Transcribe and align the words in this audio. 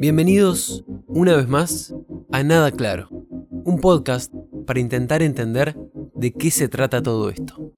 Bienvenidos 0.00 0.82
una 1.08 1.36
vez 1.36 1.46
más 1.46 1.94
a 2.32 2.42
Nada 2.42 2.70
Claro, 2.70 3.10
un 3.10 3.80
podcast 3.82 4.32
para 4.66 4.80
intentar 4.80 5.20
entender 5.20 5.76
de 6.14 6.32
qué 6.32 6.50
se 6.50 6.68
trata 6.68 7.02
todo 7.02 7.28
esto. 7.28 7.74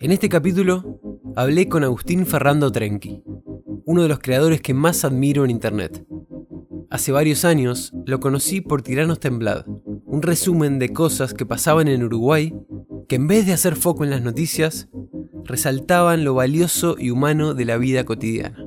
En 0.00 0.10
este 0.10 0.30
capítulo 0.30 0.98
hablé 1.36 1.68
con 1.68 1.84
Agustín 1.84 2.24
Ferrando 2.24 2.72
Trenqui, 2.72 3.22
uno 3.84 4.04
de 4.04 4.08
los 4.08 4.20
creadores 4.20 4.62
que 4.62 4.72
más 4.72 5.04
admiro 5.04 5.44
en 5.44 5.50
Internet. 5.50 6.06
Hace 6.88 7.12
varios 7.12 7.44
años 7.44 7.92
lo 8.06 8.20
conocí 8.20 8.62
por 8.62 8.80
Tiranos 8.80 9.20
Temblad, 9.20 9.66
un 9.66 10.22
resumen 10.22 10.78
de 10.78 10.94
cosas 10.94 11.34
que 11.34 11.44
pasaban 11.44 11.88
en 11.88 12.04
Uruguay 12.04 12.54
que 13.06 13.16
en 13.16 13.26
vez 13.26 13.44
de 13.44 13.52
hacer 13.52 13.76
foco 13.76 14.02
en 14.02 14.08
las 14.08 14.22
noticias, 14.22 14.88
resaltaban 15.44 16.24
lo 16.24 16.32
valioso 16.32 16.96
y 16.98 17.10
humano 17.10 17.52
de 17.52 17.66
la 17.66 17.76
vida 17.76 18.04
cotidiana. 18.04 18.66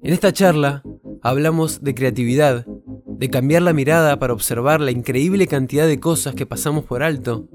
En 0.00 0.14
esta 0.14 0.32
charla 0.32 0.82
hablamos 1.28 1.84
de 1.84 1.94
creatividad, 1.94 2.64
de 3.06 3.28
cambiar 3.28 3.60
la 3.60 3.74
mirada 3.74 4.18
para 4.18 4.32
observar 4.32 4.80
la 4.80 4.92
increíble 4.92 5.46
cantidad 5.46 5.86
de 5.86 6.00
cosas 6.00 6.34
que 6.34 6.46
pasamos 6.46 6.86
por 6.86 7.02
alto, 7.02 7.46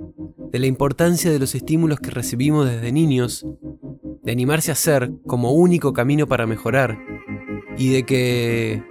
de 0.51 0.59
la 0.59 0.67
importancia 0.67 1.31
de 1.31 1.39
los 1.39 1.55
estímulos 1.55 1.99
que 1.99 2.11
recibimos 2.11 2.69
desde 2.69 2.91
niños, 2.91 3.47
de 4.21 4.31
animarse 4.31 4.71
a 4.71 4.75
ser 4.75 5.11
como 5.25 5.53
único 5.53 5.91
camino 5.91 6.27
para 6.27 6.45
mejorar, 6.45 6.99
y 7.75 7.89
de 7.89 8.03
que... 8.03 8.83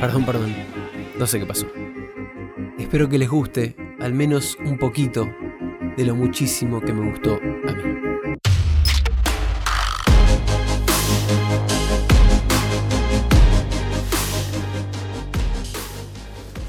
Perdón, 0.00 0.24
perdón. 0.24 0.54
No 1.18 1.26
sé 1.26 1.40
qué 1.40 1.46
pasó. 1.46 1.66
Espero 2.78 3.08
que 3.08 3.18
les 3.18 3.28
guste 3.28 3.74
al 3.98 4.14
menos 4.14 4.56
un 4.64 4.78
poquito 4.78 5.28
de 5.96 6.04
lo 6.04 6.14
muchísimo 6.14 6.80
que 6.80 6.92
me 6.92 7.10
gustó 7.10 7.40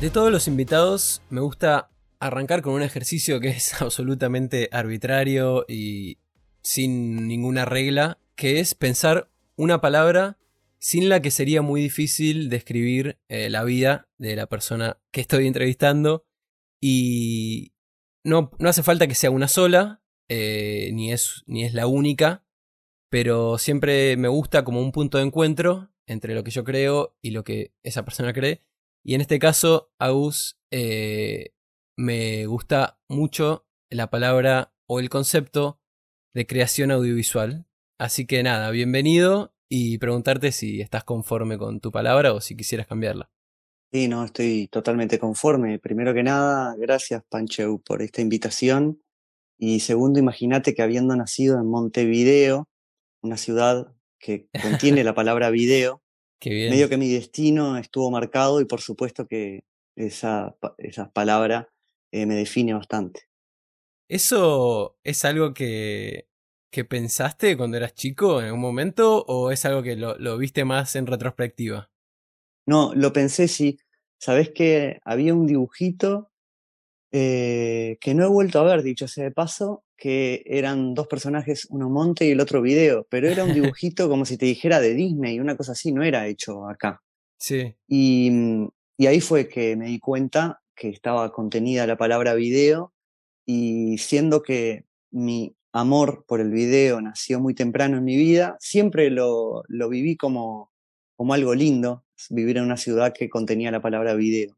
De 0.01 0.09
todos 0.09 0.31
los 0.31 0.47
invitados, 0.47 1.21
me 1.29 1.41
gusta 1.41 1.91
arrancar 2.21 2.61
con 2.61 2.73
un 2.73 2.83
ejercicio 2.83 3.41
que 3.41 3.49
es 3.49 3.73
absolutamente 3.81 4.69
arbitrario 4.71 5.65
y 5.67 6.19
sin 6.61 7.27
ninguna 7.27 7.65
regla, 7.65 8.17
que 8.35 8.61
es 8.61 8.75
pensar 8.75 9.29
una 9.57 9.81
palabra 9.81 10.37
sin 10.79 11.09
la 11.09 11.21
que 11.21 11.31
sería 11.31 11.61
muy 11.61 11.81
difícil 11.81 12.47
describir 12.47 13.19
eh, 13.27 13.49
la 13.49 13.65
vida 13.65 14.07
de 14.17 14.37
la 14.37 14.47
persona 14.47 14.97
que 15.11 15.19
estoy 15.19 15.47
entrevistando. 15.47 16.25
Y 16.79 17.73
no, 18.23 18.51
no 18.57 18.69
hace 18.69 18.83
falta 18.83 19.05
que 19.05 19.15
sea 19.15 19.31
una 19.31 19.49
sola, 19.49 20.01
eh, 20.29 20.91
ni, 20.93 21.11
es, 21.11 21.43
ni 21.45 21.65
es 21.65 21.73
la 21.73 21.87
única, 21.87 22.45
pero 23.09 23.57
siempre 23.57 24.15
me 24.15 24.29
gusta 24.29 24.63
como 24.63 24.79
un 24.79 24.93
punto 24.93 25.17
de 25.17 25.25
encuentro 25.25 25.91
entre 26.07 26.35
lo 26.35 26.45
que 26.45 26.51
yo 26.51 26.63
creo 26.63 27.17
y 27.21 27.31
lo 27.31 27.43
que 27.43 27.73
esa 27.83 28.05
persona 28.05 28.31
cree. 28.31 28.63
Y 29.03 29.15
en 29.15 29.21
este 29.21 29.39
caso, 29.39 29.91
Agus, 29.97 30.59
eh, 30.71 31.53
me 31.97 32.45
gusta 32.45 32.99
mucho 33.07 33.65
la 33.89 34.09
palabra 34.09 34.73
o 34.87 34.99
el 34.99 35.09
concepto 35.09 35.79
de 36.33 36.45
creación 36.45 36.91
audiovisual. 36.91 37.65
Así 37.97 38.25
que 38.25 38.43
nada, 38.43 38.71
bienvenido 38.71 39.53
y 39.69 39.97
preguntarte 39.97 40.51
si 40.51 40.81
estás 40.81 41.03
conforme 41.03 41.57
con 41.57 41.79
tu 41.79 41.91
palabra 41.91 42.33
o 42.33 42.41
si 42.41 42.55
quisieras 42.55 42.87
cambiarla. 42.87 43.29
Sí, 43.91 44.07
no, 44.07 44.23
estoy 44.23 44.67
totalmente 44.67 45.17
conforme. 45.17 45.79
Primero 45.79 46.13
que 46.13 46.23
nada, 46.23 46.75
gracias 46.77 47.23
Pancheu 47.27 47.81
por 47.81 48.01
esta 48.01 48.21
invitación. 48.21 49.01
Y 49.57 49.79
segundo, 49.81 50.19
imagínate 50.19 50.73
que 50.73 50.81
habiendo 50.81 51.15
nacido 51.15 51.59
en 51.59 51.67
Montevideo, 51.67 52.69
una 53.21 53.37
ciudad 53.37 53.93
que 54.19 54.47
contiene 54.61 55.03
la 55.03 55.15
palabra 55.15 55.49
video, 55.49 56.01
medio 56.45 56.89
que 56.89 56.97
mi 56.97 57.09
destino 57.11 57.77
estuvo 57.77 58.09
marcado 58.11 58.61
y 58.61 58.65
por 58.65 58.81
supuesto 58.81 59.27
que 59.27 59.63
esa, 59.95 60.55
esa 60.77 61.11
palabra 61.11 61.69
eh, 62.11 62.25
me 62.25 62.35
define 62.35 62.73
bastante. 62.73 63.23
¿Eso 64.07 64.97
es 65.03 65.25
algo 65.25 65.53
que 65.53 66.29
que 66.71 66.85
pensaste 66.85 67.57
cuando 67.57 67.77
eras 67.77 67.95
chico 67.95 68.39
en 68.39 68.47
algún 68.47 68.61
momento 68.61 69.23
o 69.27 69.51
es 69.51 69.65
algo 69.65 69.81
que 69.81 69.95
lo, 69.95 70.37
viste 70.37 70.65
más 70.65 70.95
en 70.95 71.07
retrospectiva? 71.07 71.91
No, 72.67 72.93
lo 72.93 73.11
pensé 73.11 73.47
sí. 73.47 73.79
Sabes 74.19 74.51
que 74.51 74.99
había 75.03 75.33
un 75.33 75.47
dibujito 75.47 76.31
eh, 77.11 77.97
que 78.01 78.13
no 78.13 78.25
he 78.25 78.27
vuelto 78.27 78.59
a 78.59 78.63
ver, 78.63 78.83
dicho 78.83 79.07
sea 79.07 79.23
de 79.23 79.31
paso, 79.31 79.83
que 79.99 80.41
eran 80.45 80.93
dos 80.93 81.07
personajes, 81.07 81.67
uno 81.69 81.89
monte 81.89 82.25
y 82.25 82.31
el 82.31 82.39
otro 82.39 82.61
video, 82.61 83.05
pero 83.09 83.27
era 83.27 83.43
un 83.43 83.53
dibujito 83.75 84.09
como 84.09 84.25
si 84.25 84.37
te 84.37 84.45
dijera 84.45 84.79
de 84.79 84.93
Disney, 84.93 85.39
una 85.39 85.57
cosa 85.57 85.73
así, 85.73 85.91
no 85.91 86.03
era 86.03 86.27
hecho 86.27 86.67
acá. 86.67 87.01
Sí. 87.37 87.75
Y, 87.87 88.31
y 88.97 89.07
ahí 89.07 89.19
fue 89.21 89.47
que 89.47 89.75
me 89.75 89.87
di 89.87 89.99
cuenta 89.99 90.61
que 90.75 90.89
estaba 90.89 91.31
contenida 91.31 91.85
la 91.85 91.97
palabra 91.97 92.33
video 92.33 92.93
y 93.45 93.97
siendo 93.97 94.41
que 94.41 94.85
mi 95.11 95.55
amor 95.73 96.25
por 96.27 96.39
el 96.39 96.51
video 96.51 97.01
nació 97.01 97.39
muy 97.39 97.53
temprano 97.53 97.97
en 97.97 98.05
mi 98.05 98.15
vida, 98.15 98.55
siempre 98.59 99.09
lo, 99.09 99.63
lo 99.67 99.89
viví 99.89 100.15
como, 100.15 100.71
como 101.15 101.33
algo 101.33 101.53
lindo, 101.53 102.05
vivir 102.29 102.57
en 102.57 102.63
una 102.63 102.77
ciudad 102.77 103.13
que 103.13 103.29
contenía 103.29 103.71
la 103.71 103.81
palabra 103.81 104.13
video. 104.13 104.57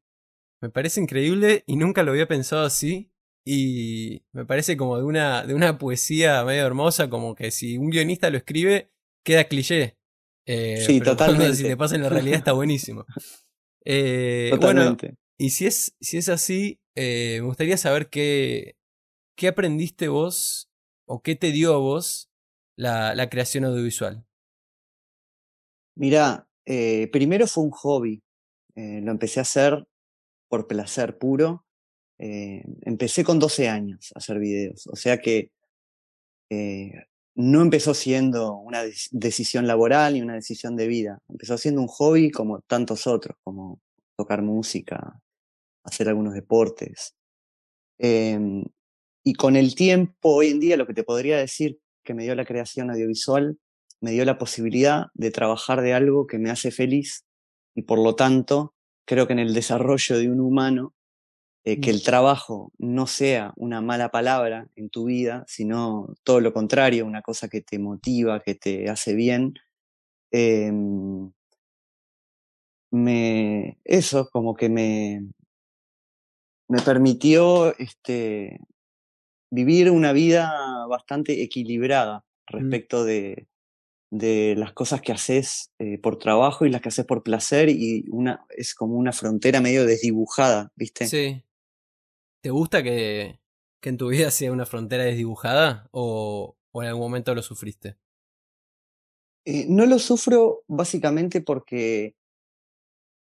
Me 0.61 0.69
parece 0.69 1.01
increíble 1.01 1.63
y 1.65 1.75
nunca 1.75 2.03
lo 2.03 2.11
había 2.11 2.27
pensado 2.27 2.65
así. 2.65 3.10
Y 3.45 4.23
me 4.33 4.45
parece 4.45 4.77
como 4.77 4.97
de 4.97 5.03
una, 5.03 5.45
de 5.45 5.53
una 5.53 5.77
poesía 5.77 6.43
medio 6.45 6.65
hermosa, 6.65 7.09
como 7.09 7.33
que 7.35 7.51
si 7.51 7.77
un 7.77 7.89
guionista 7.89 8.29
lo 8.29 8.37
escribe, 8.37 8.91
queda 9.23 9.45
cliché. 9.45 9.97
Eh, 10.45 10.83
sí, 10.85 11.01
totalmente. 11.01 11.55
Si 11.55 11.63
te 11.63 11.77
pasa 11.77 11.95
en 11.95 12.03
la 12.03 12.09
realidad 12.09 12.37
está 12.37 12.53
buenísimo. 12.53 13.05
Eh, 13.83 14.49
totalmente. 14.51 15.07
Bueno, 15.07 15.17
y 15.39 15.49
si 15.49 15.65
es, 15.65 15.95
si 15.99 16.17
es 16.17 16.29
así, 16.29 16.79
eh, 16.93 17.37
me 17.39 17.47
gustaría 17.47 17.77
saber 17.77 18.11
qué, 18.11 18.75
qué 19.35 19.47
aprendiste 19.47 20.07
vos 20.07 20.69
o 21.07 21.23
qué 21.23 21.35
te 21.35 21.51
dio 21.51 21.73
a 21.73 21.77
vos 21.77 22.29
la, 22.77 23.15
la 23.15 23.27
creación 23.27 23.65
audiovisual? 23.65 24.23
Mira, 25.95 26.47
eh, 26.67 27.09
primero 27.11 27.47
fue 27.47 27.63
un 27.63 27.71
hobby. 27.71 28.21
Lo 28.75 29.11
empecé 29.11 29.39
a 29.39 29.41
hacer 29.41 29.83
por 30.47 30.67
placer 30.67 31.17
puro. 31.17 31.65
Eh, 32.21 32.63
empecé 32.81 33.23
con 33.23 33.39
12 33.39 33.67
años 33.67 34.11
a 34.15 34.19
hacer 34.19 34.37
videos, 34.37 34.85
o 34.87 34.95
sea 34.95 35.19
que 35.19 35.51
no 37.35 37.61
empezó 37.61 37.93
siendo 37.93 38.55
una 38.55 38.83
decisión 39.11 39.65
laboral 39.67 40.13
ni 40.13 40.21
una 40.21 40.35
decisión 40.35 40.75
de 40.75 40.87
vida. 40.87 41.19
Empezó 41.29 41.57
siendo 41.57 41.81
un 41.81 41.87
hobby 41.87 42.29
como 42.29 42.61
tantos 42.61 43.07
otros, 43.07 43.37
como 43.43 43.79
tocar 44.17 44.41
música, 44.41 45.19
hacer 45.83 46.09
algunos 46.09 46.33
deportes. 46.33 47.15
Em, 47.97 48.65
y 49.23 49.33
con 49.33 49.55
el 49.55 49.75
tiempo, 49.75 50.35
hoy 50.35 50.49
en 50.49 50.59
día, 50.59 50.77
lo 50.77 50.87
que 50.87 50.93
te 50.93 51.03
podría 51.03 51.37
decir 51.37 51.79
que 52.03 52.13
me 52.13 52.23
dio 52.23 52.35
la 52.35 52.45
creación 52.45 52.91
audiovisual, 52.91 53.57
me 54.01 54.11
dio 54.11 54.25
la 54.25 54.37
posibilidad 54.37 55.07
de 55.13 55.31
trabajar 55.31 55.81
de 55.81 55.93
algo 55.93 56.27
que 56.27 56.39
me 56.39 56.49
hace 56.49 56.71
feliz 56.71 57.23
y 57.75 57.83
por 57.83 57.99
lo 57.99 58.15
tanto, 58.15 58.73
creo 59.05 59.27
que 59.27 59.33
en 59.33 59.39
el 59.39 59.53
desarrollo 59.53 60.17
de 60.17 60.29
un 60.29 60.39
humano, 60.41 60.93
eh, 61.63 61.79
que 61.79 61.91
mm. 61.91 61.95
el 61.95 62.03
trabajo 62.03 62.71
no 62.79 63.05
sea 63.05 63.53
una 63.55 63.81
mala 63.81 64.09
palabra 64.09 64.67
en 64.75 64.89
tu 64.89 65.05
vida, 65.05 65.43
sino 65.47 66.15
todo 66.23 66.39
lo 66.39 66.53
contrario, 66.53 67.05
una 67.05 67.21
cosa 67.21 67.49
que 67.49 67.61
te 67.61 67.77
motiva, 67.77 68.41
que 68.41 68.55
te 68.55 68.89
hace 68.89 69.13
bien. 69.13 69.53
Em, 70.31 71.31
me, 72.91 73.77
eso 73.83 74.29
como 74.31 74.55
que 74.55 74.69
me, 74.69 75.23
me 76.67 76.81
permitió 76.81 77.77
este, 77.77 78.59
vivir 79.51 79.91
una 79.91 80.13
vida 80.13 80.85
bastante 80.87 81.43
equilibrada 81.43 82.25
mm. 82.49 82.57
respecto 82.57 83.05
de, 83.05 83.47
de 84.11 84.55
las 84.57 84.73
cosas 84.73 85.01
que 85.01 85.13
haces 85.13 85.71
eh, 85.79 85.97
por 85.97 86.17
trabajo 86.19 86.65
y 86.65 86.69
las 86.69 86.81
que 86.81 86.89
haces 86.89 87.05
por 87.05 87.23
placer 87.23 87.69
y 87.69 88.05
una, 88.09 88.45
es 88.49 88.75
como 88.75 88.95
una 88.95 89.13
frontera 89.13 89.61
medio 89.61 89.85
desdibujada, 89.85 90.71
¿viste? 90.75 91.07
Sí. 91.07 91.43
¿Te 92.41 92.49
gusta 92.49 92.81
que, 92.81 93.39
que 93.79 93.89
en 93.89 93.97
tu 93.97 94.09
vida 94.09 94.31
sea 94.31 94.51
una 94.51 94.65
frontera 94.65 95.03
desdibujada 95.03 95.87
o, 95.91 96.57
o 96.71 96.83
en 96.83 96.89
algún 96.89 97.03
momento 97.03 97.35
lo 97.35 97.43
sufriste? 97.43 97.97
Eh, 99.45 99.65
no 99.69 99.85
lo 99.85 99.99
sufro 99.99 100.63
básicamente 100.67 101.41
porque 101.41 102.15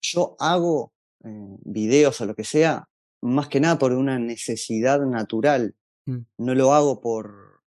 yo 0.02 0.36
hago 0.40 0.94
eh, 1.24 1.58
videos 1.66 2.20
o 2.22 2.26
lo 2.26 2.36
que 2.36 2.44
sea, 2.44 2.90
más 3.22 3.48
que 3.48 3.60
nada 3.60 3.78
por 3.78 3.94
una 3.94 4.20
necesidad 4.20 5.02
natural. 5.06 5.76
Mm. 6.06 6.20
No 6.38 6.56
lo 6.56 6.74
hago 6.74 7.02
por, 7.02 7.62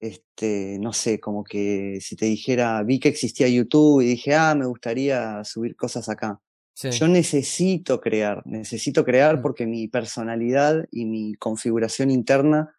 este, 0.00 0.78
no 0.80 0.92
sé, 0.92 1.20
como 1.20 1.44
que 1.44 1.98
si 2.00 2.16
te 2.16 2.26
dijera, 2.26 2.82
vi 2.82 3.00
que 3.00 3.08
existía 3.08 3.48
YouTube 3.48 4.02
y 4.02 4.06
dije, 4.06 4.34
ah, 4.34 4.54
me 4.54 4.66
gustaría 4.66 5.44
subir 5.44 5.76
cosas 5.76 6.08
acá. 6.08 6.40
Yo 6.74 7.08
necesito 7.08 8.00
crear, 8.00 8.42
necesito 8.46 9.04
crear 9.04 9.38
mm. 9.38 9.42
porque 9.42 9.66
mi 9.66 9.88
personalidad 9.88 10.86
y 10.90 11.04
mi 11.04 11.34
configuración 11.34 12.10
interna 12.10 12.74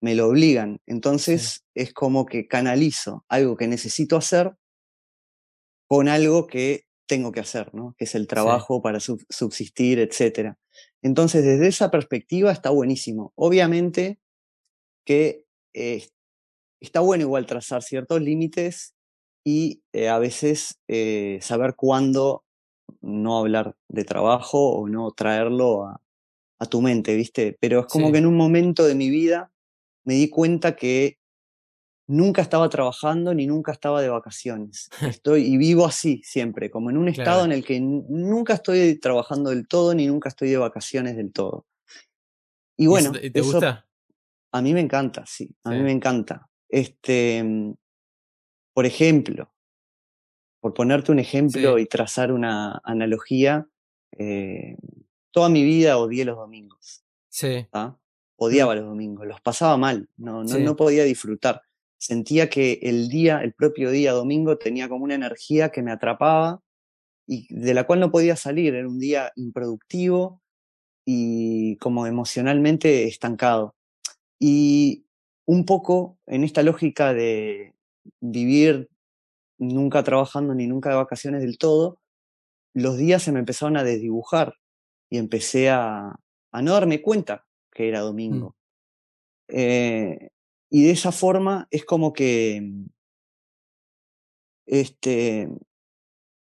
me 0.00 0.14
lo 0.14 0.28
obligan. 0.28 0.80
Entonces 0.86 1.64
es 1.74 1.92
como 1.92 2.26
que 2.26 2.48
canalizo 2.48 3.24
algo 3.28 3.56
que 3.56 3.68
necesito 3.68 4.16
hacer 4.16 4.56
con 5.88 6.08
algo 6.08 6.46
que 6.46 6.86
tengo 7.06 7.32
que 7.32 7.40
hacer, 7.40 7.72
¿no? 7.72 7.94
que 7.96 8.04
es 8.04 8.14
el 8.14 8.26
trabajo 8.26 8.82
para 8.82 8.98
subsistir, 9.00 10.00
etc. 10.00 10.54
Entonces, 11.02 11.44
desde 11.44 11.68
esa 11.68 11.90
perspectiva 11.90 12.50
está 12.50 12.70
buenísimo. 12.70 13.32
Obviamente 13.36 14.18
que 15.04 15.44
eh, 15.72 16.08
está 16.80 17.00
bueno 17.00 17.22
igual 17.22 17.46
trazar 17.46 17.82
ciertos 17.82 18.20
límites 18.20 18.94
y 19.44 19.82
eh, 19.92 20.08
a 20.08 20.18
veces 20.18 20.80
eh, 20.88 21.38
saber 21.40 21.74
cuándo 21.76 22.44
no 23.00 23.38
hablar 23.38 23.76
de 23.88 24.04
trabajo 24.04 24.70
o 24.72 24.88
no 24.88 25.10
traerlo 25.10 25.86
a, 25.86 26.00
tu 26.70 26.80
mente, 26.80 27.14
¿viste? 27.14 27.56
Pero 27.60 27.80
es 27.80 27.86
como 27.86 28.10
que 28.10 28.18
en 28.18 28.26
un 28.26 28.36
momento 28.36 28.84
de 28.84 28.94
mi 28.94 29.10
vida 29.10 29.52
me 30.04 30.14
di 30.14 30.30
cuenta 30.30 30.74
que 30.74 31.18
nunca 32.06 32.40
estaba 32.40 32.68
trabajando 32.68 33.34
ni 33.34 33.46
nunca 33.46 33.72
estaba 33.72 34.00
de 34.00 34.08
vacaciones. 34.08 34.88
Estoy 35.02 35.42
y 35.44 35.56
vivo 35.56 35.84
así 35.84 36.22
siempre, 36.24 36.70
como 36.70 36.90
en 36.90 36.96
un 36.96 37.08
estado 37.08 37.44
en 37.44 37.52
el 37.52 37.64
que 37.64 37.80
nunca 37.80 38.54
estoy 38.54 38.98
trabajando 38.98 39.50
del 39.50 39.68
todo 39.68 39.94
ni 39.94 40.06
nunca 40.06 40.28
estoy 40.28 40.50
de 40.50 40.56
vacaciones 40.56 41.16
del 41.16 41.32
todo. 41.32 41.66
Y 42.76 42.86
bueno, 42.86 43.12
¿te 43.12 43.40
gusta? 43.40 43.86
A 44.52 44.62
mí 44.62 44.72
me 44.72 44.80
encanta, 44.80 45.24
sí, 45.26 45.54
a 45.64 45.70
mí 45.70 45.80
me 45.80 45.92
encanta. 45.92 46.48
Este, 46.68 47.42
mm, 47.42 47.74
por 48.72 48.86
ejemplo, 48.86 49.50
por 50.66 50.74
ponerte 50.74 51.12
un 51.12 51.20
ejemplo 51.20 51.78
y 51.78 51.86
trazar 51.86 52.32
una 52.32 52.80
analogía, 52.82 53.68
eh, 54.18 54.76
toda 55.30 55.48
mi 55.48 55.62
vida 55.62 55.96
odié 55.96 56.24
los 56.24 56.36
domingos. 56.36 57.04
Sí. 57.28 57.66
Odiaba 58.36 58.74
los 58.74 58.84
domingos, 58.84 59.26
los 59.26 59.40
pasaba 59.40 59.76
mal, 59.76 60.08
no, 60.16 60.42
no, 60.42 60.58
no 60.58 60.76
podía 60.76 61.04
disfrutar 61.04 61.62
sentía 61.98 62.48
que 62.48 62.78
el 62.82 63.08
día, 63.08 63.40
el 63.42 63.54
propio 63.54 63.90
día 63.90 64.12
domingo, 64.12 64.58
tenía 64.58 64.88
como 64.88 65.04
una 65.04 65.14
energía 65.14 65.70
que 65.70 65.82
me 65.82 65.92
atrapaba 65.92 66.62
y 67.26 67.52
de 67.54 67.74
la 67.74 67.84
cual 67.84 68.00
no 68.00 68.10
podía 68.10 68.36
salir. 68.36 68.74
Era 68.74 68.88
un 68.88 68.98
día 68.98 69.32
improductivo 69.36 70.42
y 71.04 71.76
como 71.76 72.06
emocionalmente 72.06 73.04
estancado. 73.04 73.74
Y 74.38 75.06
un 75.46 75.64
poco 75.64 76.18
en 76.26 76.44
esta 76.44 76.62
lógica 76.62 77.14
de 77.14 77.74
vivir 78.20 78.88
nunca 79.58 80.02
trabajando 80.02 80.54
ni 80.54 80.66
nunca 80.66 80.90
de 80.90 80.96
vacaciones 80.96 81.42
del 81.42 81.58
todo, 81.58 81.98
los 82.74 82.96
días 82.96 83.22
se 83.22 83.32
me 83.32 83.38
empezaron 83.38 83.76
a 83.76 83.84
desdibujar 83.84 84.54
y 85.08 85.18
empecé 85.18 85.70
a, 85.70 86.14
a 86.52 86.62
no 86.62 86.72
darme 86.72 87.02
cuenta 87.02 87.46
que 87.72 87.88
era 87.88 88.00
mm. 88.00 88.04
domingo. 88.04 88.56
Eh, 89.48 90.30
y 90.70 90.84
de 90.84 90.90
esa 90.90 91.12
forma 91.12 91.68
es 91.70 91.84
como 91.84 92.12
que 92.12 92.72
este, 94.66 95.48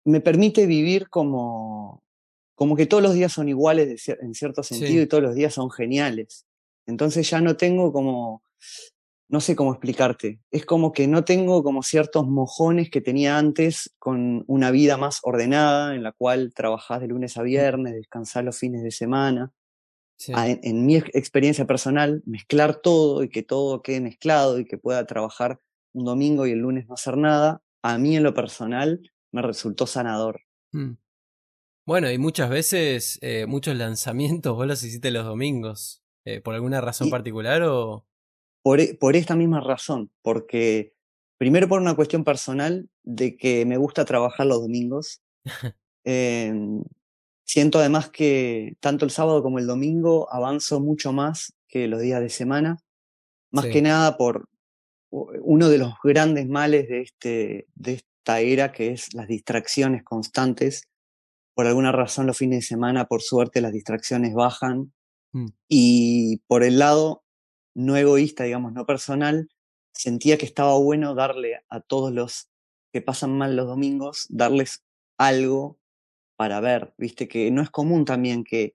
me 0.05 0.21
permite 0.21 0.67
vivir 0.67 1.09
como, 1.09 2.05
como 2.55 2.77
que 2.77 2.87
todos 2.87 3.03
los 3.03 3.15
días 3.15 3.33
son 3.33 3.49
iguales 3.49 4.09
en 4.09 4.35
cierto 4.35 4.63
sentido 4.63 5.03
y 5.03 5.09
todos 5.09 5.23
los 5.23 5.35
días 5.35 5.55
son 5.55 5.71
geniales. 5.71 6.47
Entonces 6.87 7.29
ya 7.29 7.41
no 7.41 7.57
tengo 7.57 7.93
como, 7.93 8.43
no 9.33 9.41
sé 9.41 9.57
cómo 9.57 9.73
explicarte, 9.73 10.41
es 10.51 10.67
como 10.67 10.93
que 10.93 11.09
no 11.09 11.25
tengo 11.25 11.63
como 11.63 11.83
ciertos 11.83 12.27
mojones 12.27 12.91
que 12.91 13.01
tenía 13.01 13.39
antes 13.39 13.95
con 13.99 14.45
una 14.47 14.71
vida 14.71 14.99
más 14.99 15.21
ordenada 15.23 15.95
en 15.95 16.03
la 16.03 16.13
cual 16.13 16.53
trabajás 16.55 17.01
de 17.01 17.09
lunes 17.09 17.39
a 17.39 17.43
viernes, 17.43 17.95
descansás 17.95 18.45
los 18.45 18.59
fines 18.59 18.83
de 18.83 18.91
semana 18.91 19.51
en, 20.29 20.87
mi 20.87 20.97
experiencia 20.97 21.67
personal, 21.67 22.23
mezclar 22.27 22.77
todo 22.77 23.25
y 23.25 23.29
que 23.29 23.43
todo 23.43 23.83
quede 23.83 24.01
mezclado 24.01 24.59
y 24.59 24.65
que 24.65 24.79
pueda 24.79 25.07
trabajar 25.07 25.61
un 25.93 26.05
domingo 26.05 26.47
y 26.47 26.53
el 26.53 26.59
lunes 26.59 26.87
no 26.87 26.95
hacer 26.95 27.17
nada, 27.17 27.63
a 27.83 27.99
mí 27.99 28.17
en 28.17 28.23
lo 28.23 28.35
personal 28.35 29.01
me 29.33 29.43
resultó 29.43 29.87
sanador. 29.87 30.43
Mm. 30.73 30.93
Bueno, 31.85 32.11
y 32.11 32.19
muchas 32.19 32.49
veces, 32.51 33.19
eh, 33.23 33.47
muchos 33.47 33.75
lanzamientos 33.77 34.55
vos 34.57 34.67
los 34.67 34.83
hiciste 34.85 35.11
los 35.11 35.25
domingos. 35.25 36.03
Eh, 36.25 36.41
¿Por 36.41 36.55
alguna 36.55 36.81
razón 36.81 37.11
particular 37.11 37.63
o...? 37.63 38.07
Por, 38.63 38.81
e, 38.81 38.95
por, 38.95 39.17
esta 39.17 39.35
misma 39.35 39.61
razón, 39.61 40.11
porque 40.23 40.95
primero 41.39 41.69
por 41.69 41.81
una 41.81 41.97
cuestión 41.97 42.25
personal 42.25 42.89
de 43.03 43.37
que 43.37 43.67
me 43.67 43.77
gusta 43.77 44.05
trabajar 44.05 44.47
los 44.47 44.61
domingos. 44.61 45.23
Em, 46.05 46.83
Siento 47.53 47.81
además 47.81 48.09
que 48.09 48.77
tanto 48.81 49.05
el 49.05 49.11
sábado 49.11 49.43
como 49.43 49.59
el 49.59 49.67
domingo 49.67 50.33
avanzo 50.33 50.81
mucho 50.81 51.13
más 51.13 51.53
que 51.69 51.87
los 51.87 52.01
días 52.01 52.23
de 52.23 52.31
semana, 52.31 52.79
más 53.51 53.67
que 53.67 53.83
nada 53.83 54.17
por 54.17 54.49
uno 55.11 55.69
de 55.69 55.77
los 55.77 55.93
grandes 56.03 56.49
males 56.49 56.89
de, 56.89 57.03
este, 57.03 57.67
de 57.75 57.93
esta 57.93 58.41
era, 58.41 58.73
que 58.73 58.93
es 58.93 59.13
las 59.13 59.29
distracciones 59.29 60.03
constantes. 60.03 60.89
Por 61.55 61.67
alguna 61.67 61.93
razón 61.93 62.27
los 62.27 62.39
fines 62.39 62.61
de 62.61 62.67
semana, 62.67 63.05
por 63.05 63.21
suerte, 63.21 63.61
las 63.61 63.75
distracciones 63.75 64.33
bajan. 64.33 64.95
Mm. 65.33 65.49
Y 65.69 66.39
por 66.47 66.63
el 66.63 66.79
lado 66.79 67.22
no 67.75 67.97
egoísta, 67.97 68.45
digamos, 68.45 68.73
no 68.73 68.87
personal, 68.87 69.49
sentía 69.93 70.39
que 70.39 70.47
estaba 70.47 70.77
bueno 70.79 71.15
darle 71.15 71.61
a 71.69 71.81
todos 71.81 72.13
los 72.13 72.49
que 72.93 73.03
pasan 73.03 73.37
mal 73.37 73.57
los 73.57 73.67
domingos, 73.67 74.27
darles 74.29 74.85
algo 75.19 75.79
para 76.37 76.61
ver, 76.61 76.93
viste 76.99 77.29
que 77.29 77.51
no 77.51 77.63
es 77.63 77.71
común 77.71 78.05
también 78.05 78.45
que, 78.45 78.75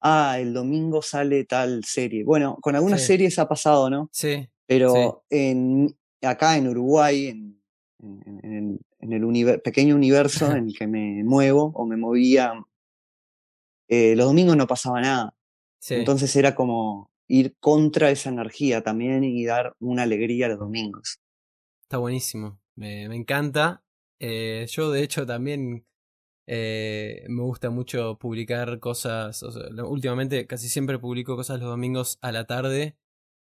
ah, 0.00 0.38
el 0.38 0.52
domingo 0.52 1.02
sale 1.02 1.44
tal 1.44 1.84
serie. 1.84 2.24
Bueno, 2.24 2.58
con 2.60 2.76
algunas 2.76 3.04
series 3.04 3.38
ha 3.38 3.48
pasado, 3.48 3.90
¿no? 3.90 4.08
Sí. 4.12 4.48
Pero 4.66 5.24
En, 5.30 5.96
acá 6.22 6.56
en 6.56 6.68
Uruguay, 6.68 7.28
en, 7.28 7.62
en, 8.00 8.78
el 9.00 9.60
pequeño 9.60 9.94
universo 9.94 10.50
en 10.52 10.68
el 10.68 10.76
que 10.76 10.86
me 10.86 11.24
muevo 11.24 11.72
o 11.74 11.86
me 11.86 11.96
movía, 11.96 12.52
eh, 13.88 14.14
los 14.14 14.26
domingos 14.26 14.56
no 14.56 14.66
pasaba 14.66 15.00
nada. 15.00 15.34
Entonces 15.88 16.34
era 16.36 16.54
como 16.54 17.10
ir 17.28 17.56
contra 17.60 18.10
esa 18.10 18.30
energía 18.30 18.82
también 18.82 19.22
y 19.22 19.44
dar 19.44 19.76
una 19.78 20.02
alegría 20.02 20.46
a 20.46 20.48
los 20.50 20.58
domingos. 20.58 21.20
Está 21.82 21.98
buenísimo, 21.98 22.60
me, 22.74 23.04
encanta. 23.04 23.84
Eh, 24.18 24.66
yo 24.68 24.90
de 24.90 25.02
hecho 25.02 25.24
también 25.26 25.86
eh, 26.50 27.26
me 27.28 27.42
gusta 27.42 27.68
mucho 27.68 28.18
publicar 28.18 28.80
cosas. 28.80 29.42
últimamente 29.84 30.46
casi 30.46 30.68
siempre 30.70 30.98
publico 30.98 31.36
cosas 31.36 31.60
los 31.60 31.68
domingos 31.68 32.18
a 32.22 32.32
la 32.32 32.46
tarde. 32.46 32.96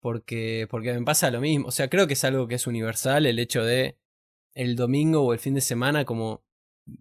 Porque, 0.00 0.68
porque 0.70 0.92
me 0.92 1.02
pasa 1.02 1.30
lo 1.30 1.40
mismo. 1.40 1.68
O 1.68 1.70
sea, 1.70 1.88
creo 1.88 2.06
que 2.06 2.12
es 2.12 2.24
algo 2.24 2.46
que 2.46 2.56
es 2.56 2.66
universal. 2.66 3.26
El 3.26 3.38
hecho 3.38 3.64
de 3.64 3.98
el 4.54 4.76
domingo 4.76 5.22
o 5.22 5.32
el 5.32 5.38
fin 5.38 5.54
de 5.54 5.60
semana 5.62 6.04
como 6.04 6.44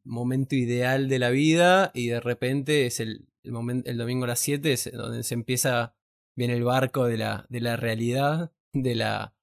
momento 0.03 0.55
ideal 0.55 1.09
de 1.09 1.19
la 1.19 1.29
vida. 1.29 1.91
Y 1.93 2.07
de 2.07 2.21
repente 2.21 2.85
es 2.85 2.99
el, 2.99 3.27
el, 3.43 3.83
el 3.85 3.97
domingo 3.97 4.23
a 4.25 4.29
las 4.29 4.39
7 4.39 4.73
es 4.73 4.91
donde 4.93 5.23
se 5.23 5.33
empieza. 5.35 5.95
Viene 6.35 6.53
el 6.55 6.63
barco 6.63 7.05
de 7.05 7.17
la, 7.17 7.45
de 7.49 7.61
la 7.61 7.75
realidad. 7.75 8.51
De 8.73 8.95
la, 8.95 9.33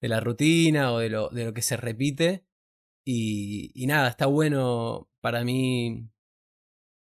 de 0.00 0.08
la 0.08 0.20
rutina 0.20 0.92
o 0.92 0.98
de 0.98 1.10
lo, 1.10 1.28
de 1.28 1.44
lo 1.46 1.54
que 1.54 1.62
se 1.62 1.76
repite. 1.76 2.44
Y, 3.04 3.86
nada, 3.86 4.08
está 4.08 4.26
bueno 4.26 5.08
para 5.22 5.42
mí, 5.42 6.08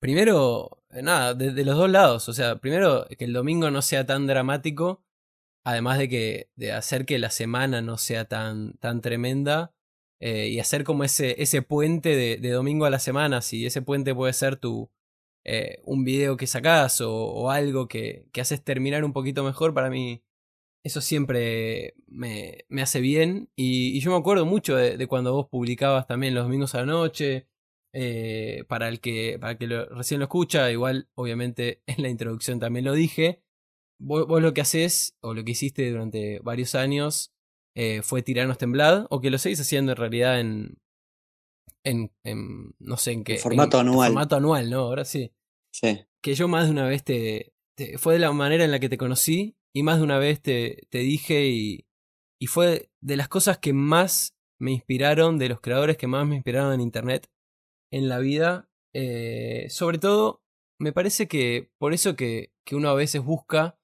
primero, 0.00 0.82
nada, 0.90 1.34
de, 1.34 1.64
los 1.64 1.76
dos 1.76 1.90
lados. 1.90 2.28
O 2.28 2.32
sea, 2.34 2.56
primero, 2.58 3.06
que 3.18 3.24
el 3.24 3.32
domingo 3.32 3.70
no 3.70 3.80
sea 3.82 4.04
tan 4.06 4.26
dramático, 4.26 5.02
además 5.64 5.98
de 5.98 6.08
que 6.10 6.50
de 6.56 6.72
hacer 6.72 7.06
que 7.06 7.18
la 7.18 7.30
semana 7.30 7.80
no 7.80 7.96
sea 7.98 8.26
tan, 8.26 8.74
tan 8.78 9.00
tremenda. 9.00 9.74
Eh, 10.20 10.48
y 10.48 10.60
hacer 10.60 10.84
como 10.84 11.04
ese, 11.04 11.42
ese 11.42 11.62
puente 11.62 12.16
de, 12.16 12.38
de, 12.38 12.50
domingo 12.50 12.86
a 12.86 12.90
la 12.90 12.98
semana, 12.98 13.42
si 13.42 13.66
ese 13.66 13.82
puente 13.82 14.14
puede 14.14 14.32
ser 14.32 14.56
tu, 14.56 14.90
eh, 15.44 15.78
un 15.84 16.04
video 16.04 16.36
que 16.36 16.46
sacás 16.46 17.00
o, 17.00 17.12
o 17.12 17.50
algo 17.50 17.88
que, 17.88 18.26
que, 18.32 18.40
haces 18.40 18.62
terminar 18.64 19.04
un 19.04 19.12
poquito 19.12 19.44
mejor, 19.44 19.74
para 19.74 19.90
mí 19.90 20.24
eso 20.84 21.00
siempre 21.00 21.94
me, 22.06 22.66
me 22.68 22.82
hace 22.82 23.00
bien. 23.00 23.50
Y, 23.56 23.98
yo 24.00 24.10
me 24.12 24.18
acuerdo 24.18 24.46
mucho 24.46 24.76
de, 24.76 25.06
cuando 25.08 25.32
vos 25.32 25.48
publicabas 25.48 26.06
también 26.06 26.34
los 26.34 26.44
domingos 26.44 26.74
a 26.74 26.80
la 26.80 26.86
noche, 26.86 27.48
eh, 27.94 28.64
para 28.68 28.88
el 28.88 29.00
que, 29.00 29.38
para 29.40 29.56
que 29.58 29.66
recién 29.66 30.20
lo 30.20 30.24
escucha, 30.26 30.70
igual 30.70 31.08
obviamente 31.14 31.82
en 31.86 32.02
la 32.02 32.10
introducción 32.10 32.60
también 32.60 32.84
lo 32.84 32.92
dije. 32.92 33.42
Vos, 33.98 34.42
lo 34.42 34.54
que 34.54 34.60
haces, 34.60 35.16
o 35.22 35.34
lo 35.34 35.44
que 35.44 35.52
hiciste 35.52 35.90
durante 35.90 36.40
varios 36.40 36.74
años, 36.74 37.32
eh, 37.74 38.02
fue 38.02 38.22
tirarnos 38.22 38.58
temblad, 38.58 39.06
o 39.10 39.20
que 39.20 39.30
lo 39.30 39.38
seguís 39.38 39.60
haciendo 39.60 39.92
en 39.92 39.96
realidad 39.96 40.40
en, 40.40 40.78
en, 41.84 42.10
no 42.78 42.96
sé 42.96 43.12
en 43.12 43.24
qué. 43.24 43.38
formato 43.38 43.78
anual. 43.78 44.08
formato 44.08 44.36
anual, 44.36 44.70
¿no? 44.70 44.80
Ahora 44.80 45.04
sí. 45.04 45.32
Sí. 45.72 46.00
Que 46.22 46.34
yo 46.34 46.48
más 46.48 46.64
de 46.66 46.70
una 46.70 46.86
vez 46.86 47.04
te, 47.04 47.52
Fue 47.98 48.14
de 48.14 48.20
la 48.20 48.32
manera 48.32 48.64
en 48.64 48.70
la 48.70 48.80
que 48.80 48.88
te 48.88 48.98
conocí, 48.98 49.56
y 49.74 49.82
más 49.82 49.98
de 49.98 50.04
una 50.04 50.18
vez 50.18 50.40
te, 50.40 50.86
te 50.90 50.98
dije, 50.98 51.46
y, 51.48 51.86
y 52.40 52.46
fue 52.46 52.90
de 53.00 53.16
las 53.16 53.28
cosas 53.28 53.58
que 53.58 53.72
más 53.72 54.34
me 54.60 54.72
inspiraron, 54.72 55.38
de 55.38 55.48
los 55.48 55.60
creadores 55.60 55.96
que 55.96 56.06
más 56.06 56.26
me 56.26 56.36
inspiraron 56.36 56.72
en 56.72 56.80
internet, 56.80 57.28
en 57.92 58.08
la 58.08 58.18
vida. 58.18 58.68
Eh, 58.94 59.66
sobre 59.68 59.98
todo, 59.98 60.42
me 60.80 60.92
parece 60.92 61.28
que 61.28 61.70
por 61.78 61.92
eso 61.92 62.16
que, 62.16 62.52
que, 62.64 62.76
uno 62.76 62.88
a 62.88 62.94
veces 62.94 63.22
busca 63.22 63.78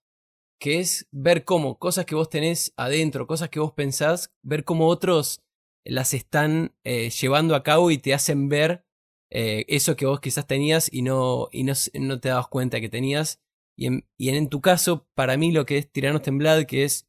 que 0.61 0.79
es 0.79 1.09
ver 1.11 1.45
cómo 1.45 1.79
cosas 1.79 2.05
que 2.05 2.15
vos 2.15 2.29
tenés 2.29 2.73
adentro, 2.77 3.27
cosas 3.27 3.49
que 3.49 3.61
vos 3.61 3.73
pensás, 3.73 4.33
ver 4.43 4.65
cómo 4.65 4.87
otros 4.89 5.43
las 5.85 6.15
están 6.15 6.75
eh, 6.85 7.11
llevando 7.11 7.55
a 7.55 7.63
cabo 7.63 7.91
y 7.91 7.99
te 7.99 8.15
hacen 8.15 8.49
ver 8.49 8.85
eh, 9.31 9.65
eso 9.69 9.97
que 9.97 10.07
vos 10.07 10.21
quizás 10.21 10.47
tenías 10.47 10.93
y 10.93 11.03
no, 11.03 11.49
y 11.53 11.65
no, 11.65 11.73
no 11.95 12.21
te 12.21 12.29
dabas 12.29 12.49
cuenta 12.49 12.81
que 12.81 12.89
tenías. 12.89 13.41
Y 13.77 13.87
en, 13.87 14.09
y 14.19 14.29
en, 14.31 14.49
tu 14.49 14.61
caso, 14.61 15.09
para 15.15 15.37
mí 15.37 15.53
lo 15.53 15.65
que 15.65 15.79
es 15.79 15.91
Tiranos 15.91 16.23
Temblad, 16.23 16.65
que 16.65 16.85
es 16.85 17.09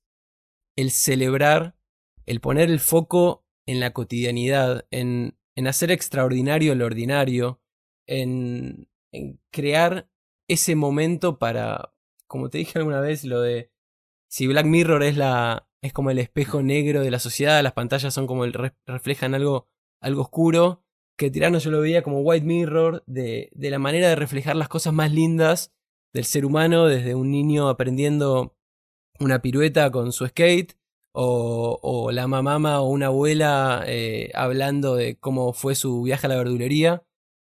el 0.78 0.92
celebrar, 0.92 1.76
el 2.26 2.40
poner 2.40 2.70
el 2.70 2.80
foco 2.80 3.46
en 3.66 3.80
la 3.80 3.92
cotidianidad, 3.92 4.88
en, 4.92 5.38
en 5.56 5.68
hacer 5.68 5.92
extraordinario 5.92 6.76
lo 6.76 6.86
ordinario, 6.86 7.62
en, 8.08 8.90
en 9.12 9.40
crear 9.52 10.10
ese 10.48 10.76
momento 10.76 11.40
para, 11.40 11.94
como 12.28 12.50
te 12.50 12.60
dije 12.60 12.80
alguna 12.80 13.02
vez, 13.02 13.24
lo 13.26 13.42
de 13.42 13.72
si 14.30 14.48
Black 14.48 14.66
Mirror 14.66 15.04
es 15.04 15.18
la 15.18 15.70
es 15.84 15.94
como 15.94 16.12
el 16.12 16.20
espejo 16.20 16.62
negro 16.62 17.02
de 17.02 17.12
la 17.12 17.20
sociedad, 17.20 17.62
las 17.64 17.74
pantallas 17.74 18.14
son 18.14 18.28
como 18.28 18.46
el 18.46 18.54
reflejan 18.86 19.34
algo 19.34 19.68
algo 20.02 20.22
oscuro, 20.22 20.84
que 21.18 21.30
Tirano 21.30 21.60
yo 21.60 21.70
lo 21.70 21.82
veía 21.82 22.02
como 22.02 22.22
White 22.22 22.46
Mirror 22.46 23.04
de, 23.06 23.50
de 23.54 23.70
la 23.70 23.80
manera 23.80 24.10
de 24.10 24.16
reflejar 24.16 24.56
las 24.56 24.68
cosas 24.68 24.94
más 24.94 25.12
lindas 25.12 25.72
del 26.14 26.26
ser 26.26 26.46
humano 26.46 26.88
desde 26.88 27.16
un 27.16 27.32
niño 27.32 27.70
aprendiendo 27.70 28.58
una 29.20 29.42
pirueta 29.42 29.92
con 29.92 30.12
su 30.12 30.28
skate 30.28 30.76
o, 31.14 32.10
la 32.12 32.28
mamá 32.28 32.82
o 32.82 32.90
una 32.90 33.08
abuela 33.08 33.84
eh, 33.86 34.32
hablando 34.34 34.96
de 34.96 35.18
cómo 35.18 35.54
fue 35.54 35.76
su 35.76 36.04
viaje 36.04 36.28
a 36.28 36.30
la 36.30 36.38
verdulería. 36.38 37.04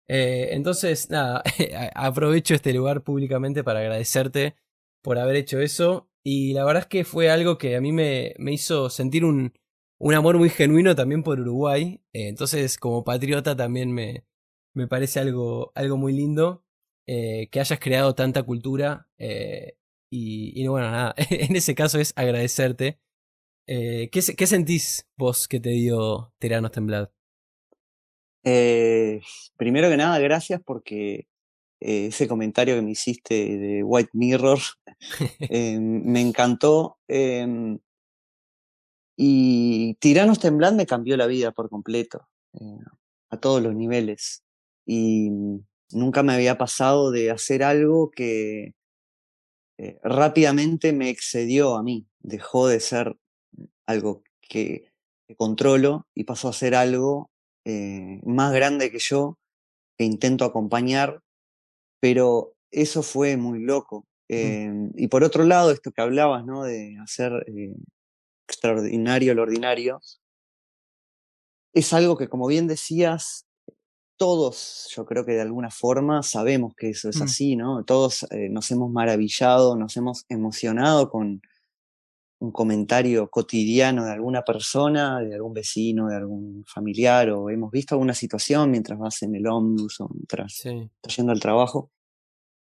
Eh, 0.09 0.49
entonces, 0.53 1.11
nada, 1.11 1.43
aprovecho 1.95 2.55
este 2.55 2.73
lugar 2.73 3.03
públicamente 3.03 3.63
para 3.63 3.81
agradecerte 3.81 4.57
por 5.03 5.19
haber 5.19 5.37
hecho 5.37 5.61
eso. 5.61 6.10
Y 6.23 6.53
la 6.53 6.65
verdad 6.65 6.83
es 6.83 6.89
que 6.89 7.05
fue 7.05 7.31
algo 7.31 7.57
que 7.59 7.77
a 7.77 7.81
mí 7.81 7.93
me, 7.93 8.35
me 8.39 8.53
hizo 8.53 8.91
sentir 8.91 9.25
un, 9.25 9.55
un, 9.99 10.15
amor 10.15 10.37
muy 10.37 10.51
genuino 10.51 10.95
también 10.95 11.23
por 11.23 11.41
Uruguay. 11.41 12.03
Eh, 12.13 12.29
entonces, 12.29 12.77
como 12.79 13.05
patriota 13.05 13.57
también 13.57 13.93
me, 13.93 14.25
me 14.75 14.87
parece 14.87 15.21
algo, 15.21 15.73
algo 15.75 15.97
muy 15.97 16.13
lindo 16.13 16.65
eh, 17.07 17.49
que 17.51 17.61
hayas 17.61 17.81
creado 17.81 18.15
tanta 18.15 18.43
cultura. 18.43 19.09
Eh, 19.19 19.77
y, 20.11 20.67
bueno, 20.67 20.91
nada, 20.91 21.15
en 21.31 21.57
ese 21.57 21.75
caso 21.75 21.99
es 21.99 22.13
agradecerte. 22.17 22.99
¿qué, 23.67 24.11
¿qué, 24.11 24.47
sentís 24.49 25.07
vos 25.17 25.47
que 25.47 25.61
te 25.61 25.71
dio 25.71 26.35
Tiranos 26.41 26.73
Temblad? 26.73 27.11
primero 28.43 29.89
que 29.89 29.97
nada, 29.97 30.19
gracias 30.19 30.61
porque 30.65 31.30
eh, 31.81 32.07
ese 32.07 32.29
comentario 32.29 32.75
que 32.75 32.83
me 32.83 32.91
hiciste 32.91 33.57
de 33.57 33.83
White 33.83 34.11
Mirror 34.13 34.59
eh, 35.41 35.79
me 35.81 36.21
encantó. 36.21 36.99
Eh, 37.09 37.79
y 39.17 39.95
Tiranos 39.95 40.39
Temblad 40.39 40.73
me 40.73 40.87
cambió 40.87 41.17
la 41.17 41.27
vida 41.27 41.53
por 41.53 41.69
completo, 41.69 42.29
eh, 42.55 42.79
a 43.31 43.39
todos 43.39 43.63
los 43.63 43.75
niveles. 43.75 44.45
Y 44.87 45.31
nunca 45.91 46.23
me 46.23 46.35
había 46.35 46.59
pasado 46.59 47.11
de 47.11 47.31
hacer 47.31 47.63
algo 47.63 48.11
que 48.11 48.75
rápidamente 50.03 50.93
me 50.93 51.09
excedió 51.09 51.77
a 51.77 51.83
mí. 51.83 52.07
Dejó 52.19 52.69
de 52.69 52.81
ser 52.81 53.17
algo 53.87 54.23
que, 54.43 54.93
que 55.27 55.37
controlo 55.37 56.07
y 56.15 56.25
pasó 56.25 56.49
a 56.49 56.53
ser 56.53 56.75
algo 56.75 57.31
más 58.25 58.53
grande 58.53 58.91
que 58.91 58.99
yo, 58.99 59.39
que 59.97 60.05
intento 60.05 60.45
acompañar 60.45 61.23
pero 62.01 62.55
eso 62.71 63.03
fue 63.03 63.37
muy 63.37 63.61
loco. 63.61 64.07
Eh, 64.29 64.71
y 64.97 65.09
por 65.09 65.25
otro 65.25 65.45
lado, 65.45 65.71
esto 65.71 65.91
que 65.93 66.03
hablabas, 66.03 66.45
¿no? 66.45 66.63
De 66.65 66.97
hacer 67.03 67.33
eh, 67.49 67.75
extraordinario 68.49 69.35
lo 69.35 69.43
ordinario, 69.43 70.01
es 71.73 71.93
algo 71.93 72.17
que, 72.17 72.29
como 72.29 72.47
bien 72.47 72.67
decías, 72.67 73.47
todos, 74.17 74.93
yo 74.95 75.07
creo 75.07 75.25
que 75.25 75.33
de 75.33 75.41
alguna 75.41 75.71
forma 75.71 76.23
sabemos 76.23 76.75
que 76.77 76.91
eso 76.91 77.09
es 77.09 77.21
así, 77.23 77.57
¿no? 77.57 77.85
Todos 77.85 78.25
eh, 78.31 78.49
nos 78.51 78.71
hemos 78.71 78.91
maravillado, 78.91 79.77
nos 79.77 79.97
hemos 79.97 80.27
emocionado 80.29 81.11
con 81.11 81.41
un 82.41 82.53
comentario 82.53 83.29
cotidiano 83.31 84.07
de 84.07 84.13
alguna 84.13 84.43
persona, 84.43 85.21
de 85.21 85.35
algún 85.35 85.53
vecino, 85.53 86.09
de 86.09 86.17
algún 86.17 86.65
familiar, 86.67 87.31
o 87.31 87.51
hemos 87.51 87.71
visto 87.71 87.95
alguna 87.95 88.15
situación 88.15 88.71
mientras 88.71 88.99
vas 88.99 89.23
en 89.23 89.35
el 89.35 89.47
ómnibus 89.47 90.01
o 90.01 90.09
mientras 90.09 90.55
sí. 90.55 90.91
estás 90.97 91.17
yendo 91.17 91.33
al 91.33 91.41
trabajo. 91.41 91.91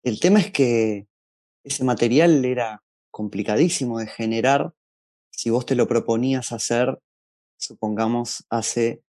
El 0.02 0.20
tema 0.20 0.40
es 0.40 0.52
que 0.52 1.08
ese 1.64 1.84
material 1.84 2.46
era 2.46 2.84
complicadísimo 3.12 4.00
de 4.00 4.08
generar 4.08 4.74
si 5.32 5.50
vos 5.50 5.66
te 5.66 5.76
lo 5.76 5.88
proponías 5.88 6.54
hacer, 6.54 6.98
supongamos, 7.58 8.46
hace 8.50 9.04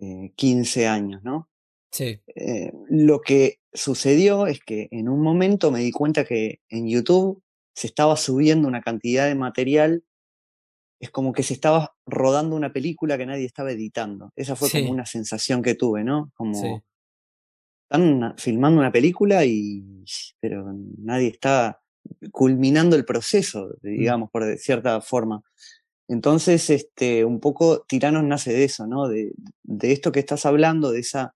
eh, 0.00 0.32
15 0.34 0.88
años, 0.88 1.22
¿no? 1.22 1.48
Sí. 1.92 2.20
Eh, 2.34 2.72
lo 2.88 3.20
que 3.20 3.60
sucedió 3.72 4.46
es 4.46 4.60
que 4.60 4.88
en 4.90 5.08
un 5.08 5.20
momento 5.20 5.70
me 5.70 5.80
di 5.80 5.92
cuenta 5.92 6.24
que 6.24 6.60
en 6.68 6.88
YouTube 6.88 7.42
se 7.74 7.86
estaba 7.86 8.16
subiendo 8.16 8.68
una 8.68 8.80
cantidad 8.82 9.26
de 9.26 9.34
material, 9.34 10.04
es 11.00 11.10
como 11.10 11.32
que 11.32 11.42
se 11.42 11.54
estaba 11.54 11.94
rodando 12.06 12.54
una 12.54 12.72
película 12.72 13.18
que 13.18 13.26
nadie 13.26 13.44
estaba 13.46 13.72
editando. 13.72 14.32
Esa 14.36 14.54
fue 14.56 14.68
Sí. 14.68 14.80
como 14.80 14.92
una 14.92 15.06
sensación 15.06 15.62
que 15.62 15.74
tuve, 15.74 16.04
¿no? 16.04 16.30
Como 16.34 16.54
Sí. 16.54 16.68
están 17.90 18.34
filmando 18.38 18.80
una 18.80 18.92
película 18.92 19.44
y 19.44 19.84
pero 20.40 20.72
nadie 20.98 21.28
está 21.28 21.80
culminando 22.30 22.96
el 22.96 23.04
proceso, 23.04 23.68
Mm. 23.82 23.88
digamos, 23.98 24.30
por 24.30 24.44
cierta 24.58 25.00
forma. 25.00 25.42
Entonces, 26.08 26.68
este, 26.70 27.24
un 27.24 27.40
poco 27.40 27.84
Tiranos 27.88 28.24
nace 28.24 28.52
de 28.52 28.64
eso, 28.64 28.86
¿no? 28.86 29.08
De, 29.08 29.32
de 29.62 29.92
esto 29.92 30.12
que 30.12 30.20
estás 30.20 30.44
hablando, 30.46 30.90
de 30.90 31.00
esa 31.00 31.34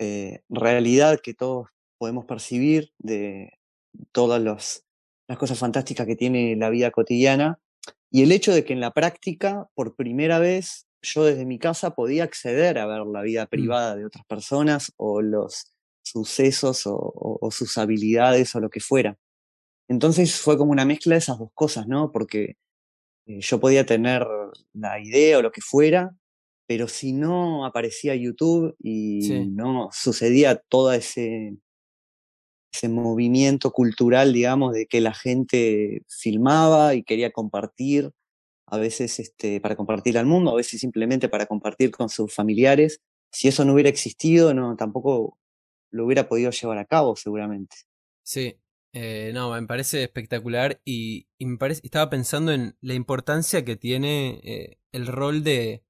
eh, 0.00 0.42
realidad 0.48 1.18
que 1.20 1.34
todos 1.34 1.68
podemos 1.98 2.24
percibir, 2.24 2.92
de 2.98 3.52
todas 4.12 4.40
los, 4.40 4.84
las 5.28 5.38
cosas 5.38 5.58
fantásticas 5.58 6.06
que 6.06 6.16
tiene 6.16 6.56
la 6.56 6.70
vida 6.70 6.90
cotidiana, 6.90 7.60
y 8.10 8.22
el 8.22 8.32
hecho 8.32 8.52
de 8.54 8.64
que 8.64 8.72
en 8.72 8.80
la 8.80 8.92
práctica, 8.92 9.68
por 9.74 9.94
primera 9.94 10.38
vez, 10.38 10.86
yo 11.02 11.24
desde 11.24 11.44
mi 11.46 11.58
casa 11.58 11.94
podía 11.94 12.24
acceder 12.24 12.78
a 12.78 12.86
ver 12.86 13.06
la 13.06 13.22
vida 13.22 13.44
Mm. 13.44 13.48
privada 13.48 13.96
de 13.96 14.06
otras 14.06 14.24
personas 14.26 14.92
o 14.96 15.20
los 15.22 15.74
sucesos 16.02 16.86
o, 16.86 16.96
o, 16.96 17.38
o 17.40 17.50
sus 17.50 17.76
habilidades 17.78 18.54
o 18.54 18.60
lo 18.60 18.70
que 18.70 18.80
fuera. 18.80 19.16
Entonces 19.88 20.40
fue 20.40 20.58
como 20.58 20.72
una 20.72 20.84
mezcla 20.86 21.14
de 21.14 21.18
esas 21.20 21.38
dos 21.38 21.50
cosas, 21.54 21.86
¿no? 21.88 22.12
Porque 22.12 22.56
eh, 23.26 23.40
yo 23.40 23.60
podía 23.60 23.86
tener 23.86 24.26
la 24.72 25.00
idea 25.00 25.38
o 25.38 25.42
lo 25.42 25.52
que 25.52 25.60
fuera, 25.62 26.14
pero 26.66 26.88
si 26.88 27.12
no 27.12 27.64
aparecía 27.66 28.14
YouTube 28.16 28.74
y 28.80 29.22
Sí. 29.22 29.46
no 29.48 29.88
sucedía 29.92 30.56
todo 30.68 30.92
ese, 30.92 31.56
ese 32.72 32.88
movimiento 32.88 33.70
cultural, 33.70 34.32
digamos, 34.32 34.74
de 34.74 34.86
que 34.86 35.00
la 35.00 35.14
gente 35.14 36.02
filmaba 36.08 36.94
y 36.94 37.02
quería 37.02 37.30
compartir, 37.30 38.12
a 38.66 38.78
veces 38.78 39.18
este, 39.18 39.60
para 39.60 39.76
compartir 39.76 40.18
al 40.18 40.26
mundo, 40.26 40.50
a 40.50 40.56
veces 40.56 40.80
simplemente 40.80 41.28
para 41.28 41.46
compartir 41.46 41.90
con 41.90 42.08
sus 42.08 42.34
familiares. 42.34 43.00
Si 43.32 43.48
eso 43.48 43.64
no 43.64 43.72
hubiera 43.72 43.88
existido, 43.88 44.52
no, 44.54 44.76
tampoco 44.76 45.38
lo 45.90 46.04
hubiera 46.04 46.28
podido 46.28 46.50
llevar 46.50 46.78
a 46.78 46.84
cabo, 46.84 47.16
seguramente. 47.16 47.76
Sí, 48.22 48.56
eh, 48.92 49.32
no, 49.34 49.52
me 49.52 49.66
parece 49.66 50.02
espectacular 50.02 50.80
y, 50.84 51.28
me 51.38 51.56
parece, 51.56 51.80
estaba 51.84 52.10
pensando 52.10 52.52
en 52.52 52.76
la 52.80 52.94
importancia 52.94 53.64
que 53.64 53.76
tiene 53.76 54.40
eh, 54.44 54.78
el 54.92 55.06
rol 55.06 55.42
de, 55.42 55.82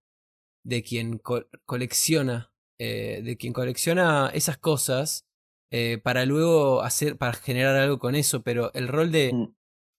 de 0.64 0.82
quien 0.82 1.18
co 1.18 1.46
colecciona, 1.64 2.52
eh, 2.78 3.22
de 3.24 3.36
quien 3.36 3.52
colecciona 3.52 4.30
esas 4.32 4.58
cosas 4.58 5.27
eh, 5.70 5.98
para 6.02 6.24
luego 6.24 6.82
hacer, 6.82 7.16
para 7.18 7.32
generar 7.34 7.76
algo 7.76 7.98
con 7.98 8.14
eso, 8.14 8.42
pero 8.42 8.72
el 8.74 8.88
rol 8.88 9.12
de, 9.12 9.32
Mm. 9.32 9.54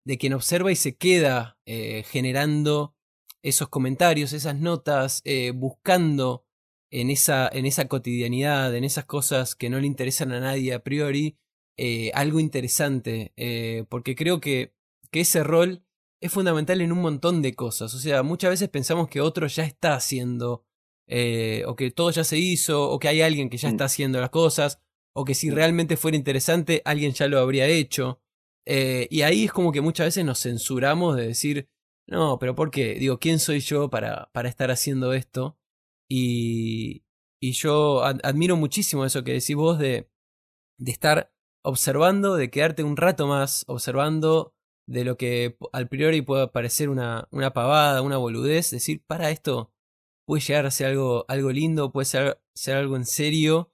de 0.06 0.18
quien 0.18 0.34
observa 0.34 0.72
y 0.72 0.76
se 0.76 0.96
queda 0.98 1.58
eh, 1.66 2.04
generando 2.10 2.96
esos 3.44 3.70
comentarios, 3.70 4.34
esas 4.34 4.56
notas, 4.56 5.22
eh, 5.26 5.52
buscando 5.56 6.46
en 6.92 7.10
esa, 7.12 7.48
en 7.52 7.66
esa 7.66 7.88
cotidianidad, 7.88 8.76
en 8.76 8.84
esas 8.84 9.06
cosas 9.06 9.56
que 9.56 9.70
no 9.70 9.80
le 9.80 9.86
interesan 9.88 10.32
a 10.32 10.40
nadie 10.40 10.74
a 10.74 10.84
priori, 10.84 11.38
algo 12.14 12.40
interesante, 12.42 13.32
porque 13.88 14.14
creo 14.16 14.42
que, 14.42 14.74
que 15.12 15.22
ese 15.22 15.44
rol 15.44 15.86
es 16.22 16.32
fundamental 16.34 16.82
en 16.82 16.92
un 16.92 17.00
montón 17.00 17.42
de 17.42 17.54
cosas. 17.56 17.94
O 17.94 18.00
sea, 18.00 18.22
muchas 18.24 18.50
veces 18.50 18.68
pensamos 18.70 19.08
que 19.08 19.22
otro 19.22 19.48
ya 19.48 19.64
está 19.64 19.94
haciendo, 19.94 20.66
eh, 21.08 21.64
o 21.68 21.76
que 21.78 21.92
todo 21.92 22.12
ya 22.12 22.24
se 22.26 22.38
hizo, 22.38 22.90
o 22.90 23.00
que 23.00 23.08
hay 23.08 23.22
alguien 23.22 23.50
que 23.50 23.58
ya 23.58 23.70
Mm. 23.70 23.72
está 23.72 23.86
haciendo 23.86 24.20
las 24.20 24.30
cosas, 24.30 24.82
o 25.16 25.26
que 25.26 25.36
si 25.36 25.50
Mm. 25.50 25.56
realmente 25.56 25.98
fuera 25.98 26.18
interesante, 26.18 26.82
alguien 26.86 27.14
ya 27.14 27.28
lo 27.28 27.40
habría 27.40 27.68
hecho. 27.68 28.22
Eh, 28.66 29.08
y 29.10 29.22
ahí 29.24 29.46
es 29.46 29.52
como 29.52 29.72
que 29.72 29.82
muchas 29.82 30.08
veces 30.08 30.26
nos 30.26 30.42
censuramos 30.42 31.16
de 31.18 31.28
decir, 31.28 31.70
no, 32.08 32.40
pero 32.40 32.56
¿por 32.56 32.72
qué? 32.72 32.96
Digo, 32.96 33.20
¿quién 33.20 33.40
soy 33.40 33.60
yo 33.62 33.90
para, 33.90 34.30
para 34.34 34.50
estar 34.50 34.72
haciendo 34.72 35.14
esto? 35.14 35.58
Y, 36.10 37.04
y 37.42 37.52
yo 37.54 38.04
ad- 38.04 38.20
admiro 38.24 38.56
muchísimo 38.56 39.06
eso 39.06 39.24
que 39.24 39.34
decís 39.34 39.56
vos 39.56 39.80
de, 39.80 40.10
de 40.80 40.92
estar 40.92 41.32
observando, 41.64 42.36
de 42.36 42.50
quedarte 42.50 42.84
un 42.84 42.98
rato 42.98 43.28
más 43.28 43.64
observando, 43.68 44.56
de 44.88 45.04
lo 45.04 45.18
que 45.18 45.58
al 45.74 45.88
priori 45.88 46.22
puede 46.22 46.48
parecer 46.48 46.90
una, 46.90 47.28
una 47.32 47.54
pavada, 47.54 48.02
una 48.02 48.18
boludez, 48.18 48.72
decir, 48.72 49.04
para 49.06 49.30
esto 49.30 49.72
puede 50.26 50.42
llegar 50.42 50.66
a 50.66 50.72
ser 50.72 50.88
algo, 50.88 51.26
algo 51.28 51.52
lindo, 51.52 51.92
puede 51.92 52.06
ser, 52.06 52.42
ser 52.56 52.78
algo 52.78 52.96
en 52.96 53.06
serio 53.06 53.72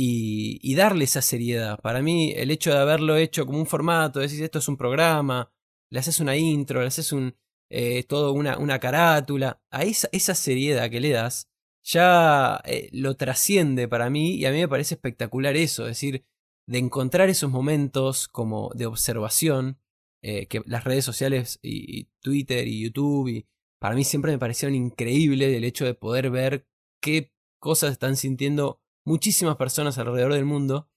y, 0.00 0.60
y, 0.62 0.76
darle 0.76 1.04
esa 1.04 1.22
seriedad. 1.22 1.76
Para 1.80 2.02
mí, 2.02 2.32
el 2.36 2.52
hecho 2.52 2.70
de 2.70 2.78
haberlo 2.78 3.16
hecho 3.16 3.46
como 3.46 3.58
un 3.58 3.66
formato, 3.66 4.20
decir 4.20 4.44
esto 4.44 4.60
es 4.60 4.68
un 4.68 4.76
programa, 4.76 5.50
le 5.90 5.98
haces 5.98 6.20
una 6.20 6.36
intro, 6.36 6.80
le 6.80 6.86
haces 6.86 7.10
un, 7.10 7.34
eh, 7.68 8.04
todo 8.04 8.32
una, 8.32 8.58
una 8.58 8.78
carátula, 8.78 9.60
a 9.72 9.82
esa, 9.82 10.08
esa 10.12 10.36
seriedad 10.36 10.88
que 10.88 11.00
le 11.00 11.10
das, 11.10 11.50
ya 11.82 12.60
eh, 12.64 12.90
lo 12.92 13.16
trasciende 13.16 13.88
para 13.88 14.08
mí 14.08 14.36
y 14.36 14.46
a 14.46 14.52
mí 14.52 14.58
me 14.58 14.68
parece 14.68 14.94
espectacular 14.94 15.56
eso, 15.56 15.82
es 15.84 15.90
decir, 15.90 16.24
de 16.68 16.78
encontrar 16.78 17.28
esos 17.28 17.50
momentos 17.50 18.28
como 18.28 18.70
de 18.76 18.86
observación, 18.86 19.80
eh, 20.22 20.46
que 20.46 20.62
las 20.66 20.84
redes 20.84 21.04
sociales 21.04 21.58
y, 21.60 22.04
Twitter 22.20 22.68
y 22.68 22.82
YouTube 22.84 23.28
y 23.28 23.46
para 23.80 23.96
mí 23.96 24.04
siempre 24.04 24.30
me 24.30 24.38
parecieron 24.38 24.76
increíbles 24.76 25.56
el 25.56 25.64
hecho 25.64 25.84
de 25.84 25.94
poder 25.94 26.30
ver 26.30 26.68
qué 27.00 27.32
cosas 27.58 27.92
están 27.92 28.16
sintiendo 28.16 28.80
muchísimas 29.04 29.56
personas 29.56 29.98
alrededor 29.98 30.32
del 30.34 30.44
mundo. 30.44 30.88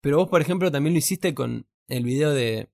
Pero 0.00 0.18
vos, 0.18 0.28
por 0.28 0.40
ejemplo, 0.40 0.70
también 0.70 0.94
lo 0.94 0.98
hiciste 0.98 1.34
con 1.34 1.66
el 1.88 2.04
video 2.04 2.32
de, 2.32 2.70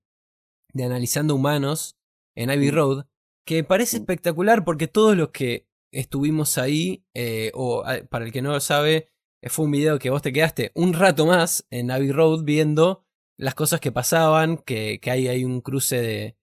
de 0.73 0.83
Analizando 0.83 1.35
Humanos 1.35 1.97
en 2.35 2.49
Ivy. 2.49 2.71
Road, 2.71 3.05
que 3.45 3.63
parece 3.63 3.97
espectacular 3.97 4.65
porque 4.65 4.87
todos 4.87 5.15
los 5.15 5.29
que 5.29 5.67
estuvimos 5.91 6.57
ahí, 6.57 7.05
eh, 7.13 7.51
o 7.53 7.83
para 8.09 8.25
el 8.25 8.31
que 8.31 8.41
no 8.41 8.51
lo 8.51 8.59
sabe, 8.59 9.09
eh, 9.41 9.49
fue 9.49 9.65
un 9.65 9.71
video 9.71 9.99
que 9.99 10.09
vos 10.09 10.21
te 10.21 10.33
quedaste 10.33 10.71
un 10.73 10.93
rato 10.93 11.25
más 11.25 11.65
en 11.69 11.91
Abbey 11.91 12.11
Road 12.11 12.43
viendo 12.43 13.05
las 13.37 13.55
cosas 13.55 13.79
que 13.79 13.91
pasaban, 13.91 14.57
que, 14.57 14.99
que 14.99 15.11
hay, 15.11 15.27
hay 15.27 15.43
un 15.43 15.61
cruce 15.61 16.01
de 16.01 16.37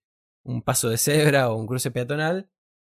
un 0.45 0.63
paso 0.63 0.89
de 0.89 0.99
cebra 0.99 1.51
o 1.51 1.57
un 1.57 1.67
cruce 1.67 1.91
peatonal, 1.91 2.51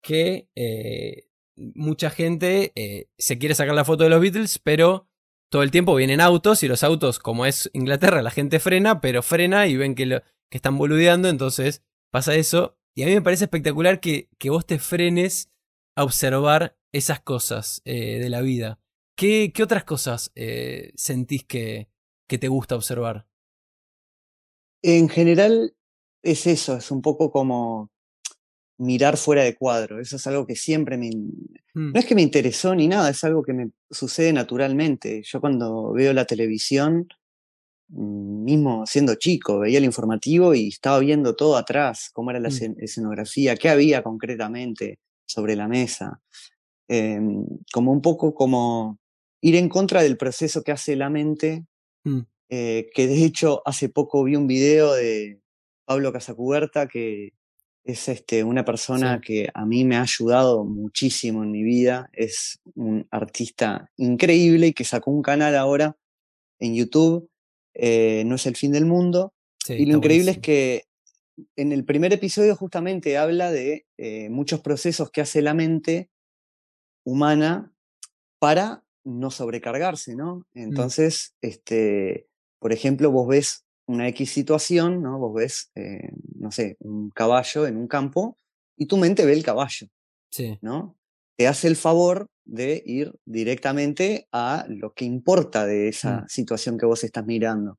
que 0.02 0.48
eh, 0.54 1.28
mucha 1.56 2.10
gente 2.10 3.08
se 3.18 3.38
quiere 3.38 3.54
sacar 3.54 3.74
la 3.74 3.84
foto 3.84 4.04
de 4.04 4.10
los 4.10 4.20
Beatles, 4.20 4.58
pero 4.58 5.08
todo 5.52 5.62
el 5.62 5.70
tiempo 5.70 5.94
vienen 5.94 6.22
autos 6.22 6.62
y 6.62 6.68
los 6.68 6.82
autos, 6.82 7.18
como 7.18 7.44
es 7.44 7.68
Inglaterra, 7.74 8.22
la 8.22 8.30
gente 8.30 8.58
frena, 8.58 9.02
pero 9.02 9.22
frena 9.22 9.66
y 9.66 9.76
ven 9.76 9.94
que, 9.94 10.06
lo, 10.06 10.22
que 10.48 10.56
están 10.56 10.78
boludeando, 10.78 11.28
entonces 11.28 11.82
pasa 12.10 12.34
eso. 12.34 12.78
Y 12.94 13.02
a 13.02 13.06
mí 13.06 13.12
me 13.12 13.20
parece 13.20 13.44
espectacular 13.44 14.00
que, 14.00 14.30
que 14.38 14.48
vos 14.48 14.64
te 14.64 14.78
frenes 14.78 15.50
a 15.94 16.04
observar 16.04 16.78
esas 16.90 17.20
cosas 17.20 17.82
eh, 17.84 18.18
de 18.18 18.30
la 18.30 18.40
vida. 18.40 18.80
¿Qué, 19.14 19.52
otras 19.62 19.84
cosas 19.84 20.32
eh, 20.36 20.92
sentís 20.94 21.44
que, 21.44 21.90
que 22.26 22.38
te 22.38 22.48
gusta 22.48 22.74
observar? 22.74 23.28
En 24.82 25.10
general 25.10 25.76
es 26.22 26.46
eso, 26.46 26.78
es 26.78 26.90
un 26.90 27.02
poco 27.02 27.30
como 27.30 27.92
mirar 28.82 29.16
fuera 29.16 29.42
de 29.44 29.54
cuadro. 29.54 30.00
Eso 30.00 30.16
es 30.16 30.26
algo 30.26 30.46
que 30.46 30.56
siempre 30.56 30.98
me... 30.98 31.10
Mm. 31.10 31.92
No 31.92 32.00
es 32.00 32.04
que 32.04 32.14
me 32.14 32.22
interesó 32.22 32.74
ni 32.74 32.88
nada, 32.88 33.10
es 33.10 33.22
algo 33.24 33.42
que 33.42 33.52
me 33.52 33.70
sucede 33.90 34.32
naturalmente. 34.32 35.22
Yo 35.24 35.40
cuando 35.40 35.92
veo 35.92 36.12
la 36.12 36.24
televisión, 36.24 37.08
mm, 37.88 38.44
mismo 38.44 38.84
siendo 38.86 39.14
chico, 39.14 39.60
veía 39.60 39.78
el 39.78 39.84
informativo 39.84 40.54
y 40.54 40.68
estaba 40.68 40.98
viendo 40.98 41.36
todo 41.36 41.56
atrás, 41.56 42.10
cómo 42.12 42.30
era 42.30 42.40
la 42.40 42.50
mm. 42.50 42.76
escenografía, 42.78 43.56
qué 43.56 43.68
había 43.68 44.02
concretamente, 44.02 44.98
sobre 45.24 45.56
la 45.56 45.68
mesa, 45.68 46.20
em, 46.88 47.46
como 47.72 47.92
un 47.92 48.02
poco 48.02 48.34
como 48.34 48.98
ir 49.40 49.56
en 49.56 49.68
contra 49.68 50.02
del 50.02 50.16
proceso 50.16 50.62
que 50.62 50.72
hace 50.72 50.96
la 50.96 51.08
mente, 51.08 51.64
mm. 52.04 52.20
eh, 52.50 52.90
que 52.94 53.06
de 53.06 53.24
hecho 53.24 53.62
hace 53.64 53.88
poco 53.88 54.24
vi 54.24 54.36
un 54.36 54.46
video 54.46 54.92
de 54.92 55.40
Pablo 55.86 56.12
Casacuberta, 56.12 56.88
que 56.88 57.32
es 57.84 58.08
este, 58.08 58.44
una 58.44 58.64
persona 58.64 59.20
que 59.20 59.48
a 59.52 59.66
mí 59.66 59.84
me 59.84 59.96
ha 59.96 60.02
ayudado 60.02 60.64
muchísimo 60.64 61.42
en 61.42 61.50
mi 61.50 61.62
vida, 61.62 62.08
es 62.12 62.60
un 62.74 63.06
artista 63.10 63.90
increíble 63.96 64.68
y 64.68 64.72
que 64.72 64.84
sacó 64.84 65.10
un 65.10 65.22
canal 65.22 65.56
ahora 65.56 65.96
en 66.60 66.74
YouTube, 66.74 67.28
eh, 67.74 68.22
No 68.26 68.36
es 68.36 68.46
el 68.46 68.56
fin 68.56 68.72
del 68.72 68.86
mundo, 68.86 69.32
y 69.68 69.86
lo 69.86 69.96
increíble 69.96 70.32
es 70.32 70.38
que 70.38 70.84
en 71.56 71.72
el 71.72 71.84
primer 71.84 72.12
episodio 72.12 72.54
justamente 72.54 73.16
habla 73.16 73.50
de 73.50 73.86
eh, 73.96 74.28
muchos 74.28 74.60
procesos 74.60 75.10
que 75.10 75.22
hace 75.22 75.42
la 75.42 75.54
mente 75.54 76.10
humana 77.04 77.72
para 78.38 78.84
no 79.04 79.30
sobrecargarse, 79.30 80.14
¿no? 80.14 80.46
Mm. 80.52 80.62
Entonces, 80.62 81.34
este, 81.40 82.28
por 82.58 82.72
ejemplo, 82.72 83.10
vos 83.10 83.26
ves 83.26 83.64
una 83.86 84.08
X 84.08 84.30
situación, 84.30 85.02
¿no? 85.02 85.18
Vos 85.18 85.34
ves, 85.34 85.70
eh, 85.74 86.12
no 86.36 86.50
sé, 86.50 86.76
un 86.80 87.10
caballo 87.10 87.66
en 87.66 87.76
un 87.76 87.88
campo 87.88 88.36
y 88.76 88.86
tu 88.86 88.96
mente 88.96 89.24
ve 89.24 89.32
el 89.32 89.44
caballo, 89.44 89.88
sí. 90.30 90.58
¿no? 90.62 90.96
Te 91.36 91.48
hace 91.48 91.68
el 91.68 91.76
favor 91.76 92.26
de 92.44 92.82
ir 92.84 93.12
directamente 93.24 94.28
a 94.32 94.66
lo 94.68 94.92
que 94.94 95.04
importa 95.04 95.66
de 95.66 95.88
esa 95.88 96.22
mm. 96.22 96.28
situación 96.28 96.78
que 96.78 96.86
vos 96.86 97.04
estás 97.04 97.24
mirando. 97.24 97.78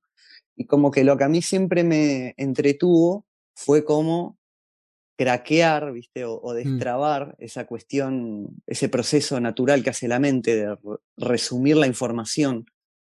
Y 0.55 0.65
como 0.65 0.91
que 0.91 1.03
lo 1.03 1.17
que 1.17 1.23
a 1.23 1.29
mí 1.29 1.41
siempre 1.41 1.83
me 1.83 2.33
entretuvo 2.37 3.25
fue 3.55 3.83
como 3.83 4.37
craquear, 5.17 5.91
¿viste? 5.93 6.25
O, 6.25 6.41
mm. 6.43 6.55
destrabar 6.55 7.35
esa 7.39 7.65
cuestión, 7.65 8.61
ese 8.67 8.89
proceso 8.89 9.39
natural 9.39 9.83
que 9.83 9.91
hace 9.91 10.07
la 10.07 10.19
mente 10.19 10.55
de 10.55 10.77
resumir 11.17 11.77
la 11.77 11.87
información 11.87 12.65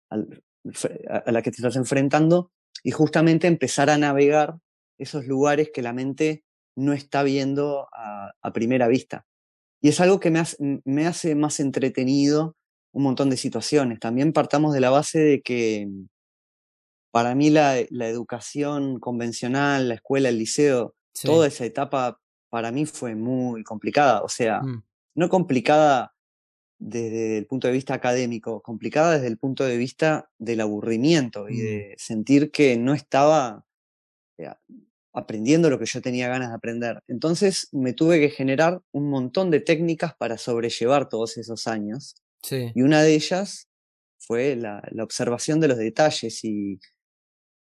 a 0.09 1.31
la 1.31 1.41
que 1.41 1.51
te 1.51 1.57
estás 1.57 1.75
enfrentando 1.75 2.51
y 2.83 2.91
justamente 2.91 3.47
empezar 3.47 3.89
a 3.89 3.97
navegar 3.97 4.57
esos 4.97 5.25
lugares 5.25 5.69
que 5.73 5.81
la 5.81 5.93
mente 5.93 6.43
no 6.75 6.93
está 6.93 7.23
viendo 7.23 7.87
a, 7.91 8.33
primera 8.53 8.87
vista. 8.87 9.25
Y 9.81 9.89
es 9.89 9.99
algo 9.99 10.19
que 10.19 10.29
me 10.31 10.39
hace, 10.39 10.81
me 10.85 11.07
hace, 11.07 11.35
más 11.35 11.59
entretenido 11.59 12.55
un 12.93 13.03
montón 13.03 13.29
de 13.29 13.37
situaciones. 13.37 13.99
También 13.99 14.33
partamos 14.33 14.73
de 14.73 14.79
la 14.79 14.89
base 14.89 15.19
de 15.19 15.41
que 15.41 15.89
para 17.11 17.35
mí 17.35 17.49
la, 17.49 17.79
educación 17.79 18.99
convencional, 18.99 19.89
la 19.89 19.95
escuela, 19.95 20.29
el 20.29 20.37
liceo, 20.37 20.95
toda 21.23 21.47
esa 21.47 21.65
etapa 21.65 22.19
para 22.49 22.71
mí 22.71 22.85
fue 22.85 23.15
muy 23.15 23.63
complicada. 23.63 24.21
O 24.21 24.29
sea, 24.29 24.61
mm. 24.61 24.83
no 25.15 25.29
complicada 25.29 26.14
desde 26.77 27.37
el 27.37 27.45
punto 27.45 27.67
de 27.67 27.73
vista 27.73 27.93
académico, 27.93 28.61
complicada 28.61 29.13
desde 29.13 29.27
el 29.27 29.37
punto 29.37 29.63
de 29.63 29.77
vista 29.77 30.29
del 30.37 30.61
aburrimiento 30.61 31.49
y 31.49 31.57
de 31.59 31.93
mm. 31.93 31.99
sentir 31.99 32.51
que 32.51 32.77
no 32.77 32.93
estaba 32.93 33.65
eh, 34.37 34.49
aprendiendo 35.13 35.69
lo 35.69 35.79
que 35.79 35.85
yo 35.85 36.01
tenía 36.01 36.27
ganas 36.27 36.49
de 36.49 36.55
aprender. 36.55 36.99
Entonces 37.07 37.69
me 37.71 37.93
tuve 37.93 38.19
que 38.19 38.29
generar 38.29 38.81
un 38.91 39.09
montón 39.09 39.51
de 39.51 39.61
técnicas 39.61 40.13
para 40.15 40.37
sobrellevar 40.37 41.09
todos 41.09 41.37
esos 41.37 41.67
años. 41.67 42.15
Y 42.49 42.83
una 42.83 43.01
de 43.01 43.15
ellas 43.15 43.67
fue 44.19 44.55
la, 44.55 44.83
la 44.91 45.03
observación 45.03 45.59
de 45.59 45.67
los 45.67 45.77
detalles 45.77 46.43
y 46.43 46.79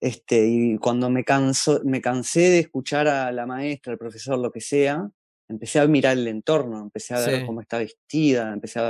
este, 0.01 0.47
y 0.49 0.79
cuando 0.79 1.11
me, 1.11 1.25
canso, 1.25 1.83
me 1.85 2.01
cansé 2.01 2.41
de 2.41 2.59
escuchar 2.61 3.07
a 3.07 3.31
la 3.33 3.47
maestra, 3.47 3.93
al 3.93 3.99
profesor, 3.99 4.39
lo 4.39 4.51
que 4.51 4.63
sea, 4.63 5.11
empecé 5.51 5.81
a 5.81 5.87
mirar 5.87 6.17
el 6.17 6.29
entorno, 6.29 6.81
empecé 6.81 7.15
a 7.15 7.27
ver 7.27 7.45
cómo 7.45 7.61
está 7.61 7.79
vestida, 7.79 8.53
empecé 8.53 8.81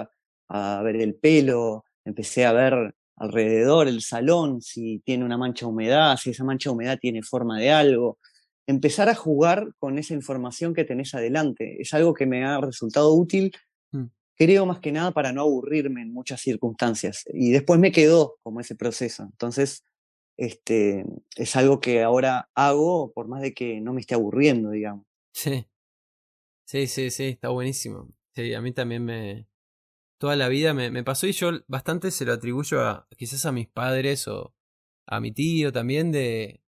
a, 0.48 0.82
ver 0.82 0.96
el 0.96 1.14
pelo, 1.14 1.84
empecé 2.04 2.44
a 2.44 2.52
ver 2.52 2.94
alrededor 3.16 3.88
el 3.88 4.02
salón, 4.02 4.60
si 4.60 5.00
tiene 5.00 5.24
una 5.24 5.38
mancha 5.38 5.66
de 5.66 5.72
humedad, 5.72 6.16
si 6.16 6.30
esa 6.30 6.44
mancha 6.44 6.70
de 6.70 6.74
humedad 6.74 6.98
tiene 7.00 7.22
forma 7.22 7.58
de 7.58 7.70
algo. 7.70 8.18
Empezar 8.66 9.08
a 9.08 9.14
jugar 9.14 9.72
con 9.78 9.98
esa 9.98 10.14
información 10.14 10.74
que 10.74 10.84
tenés 10.84 11.14
adelante. 11.14 11.80
Es 11.80 11.92
algo 11.94 12.14
que 12.14 12.26
me 12.26 12.44
ha 12.44 12.60
resultado 12.60 13.12
útil, 13.14 13.52
mm. 13.92 14.04
creo 14.36 14.66
más 14.66 14.80
que 14.80 14.92
nada 14.92 15.12
para 15.12 15.32
no 15.32 15.42
aburrirme 15.42 16.02
en 16.02 16.12
muchas 16.12 16.40
circunstancias. 16.40 17.24
Y 17.32 17.50
después 17.50 17.80
me 17.80 17.92
quedó 17.92 18.36
como 18.42 18.60
ese 18.60 18.74
proceso. 18.74 19.24
Entonces, 19.24 19.84
este, 20.36 21.04
es 21.36 21.56
algo 21.56 21.80
que 21.80 22.02
ahora 22.02 22.50
hago 22.54 23.12
por 23.12 23.28
más 23.28 23.40
de 23.40 23.54
que 23.54 23.80
no 23.80 23.92
me 23.92 24.00
esté 24.02 24.14
aburriendo, 24.14 24.70
digamos. 24.70 25.06
Sí. 25.32 25.66
Sí, 26.70 26.86
sí, 26.86 27.10
sí, 27.10 27.24
está 27.30 27.48
buenísimo. 27.48 28.14
Sí, 28.36 28.54
a 28.54 28.60
mí 28.60 28.70
también 28.72 29.04
me... 29.04 29.48
Toda 30.18 30.36
la 30.36 30.48
vida 30.48 30.72
me, 30.72 30.92
me 30.92 31.02
pasó 31.02 31.26
y 31.26 31.32
yo 31.32 31.50
bastante 31.66 32.12
se 32.12 32.24
lo 32.24 32.32
atribuyo 32.32 32.82
a 32.86 33.08
quizás 33.16 33.44
a 33.44 33.50
mis 33.50 33.66
padres 33.66 34.28
o 34.28 34.54
a 35.06 35.18
mi 35.20 35.32
tío 35.32 35.72
también 35.72 36.12
de... 36.12 36.62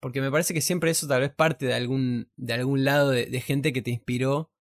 Porque 0.00 0.20
me 0.20 0.30
parece 0.30 0.52
que 0.52 0.60
siempre 0.60 0.90
eso 0.90 1.08
tal 1.08 1.22
vez 1.22 1.32
parte 1.34 1.64
de 1.66 1.74
algún, 1.74 2.30
de 2.36 2.52
algún 2.52 2.84
lado 2.84 3.10
de, 3.10 3.40
gente 3.40 3.72
que 3.72 3.80
te 3.80 3.90
inspiró 3.90 4.52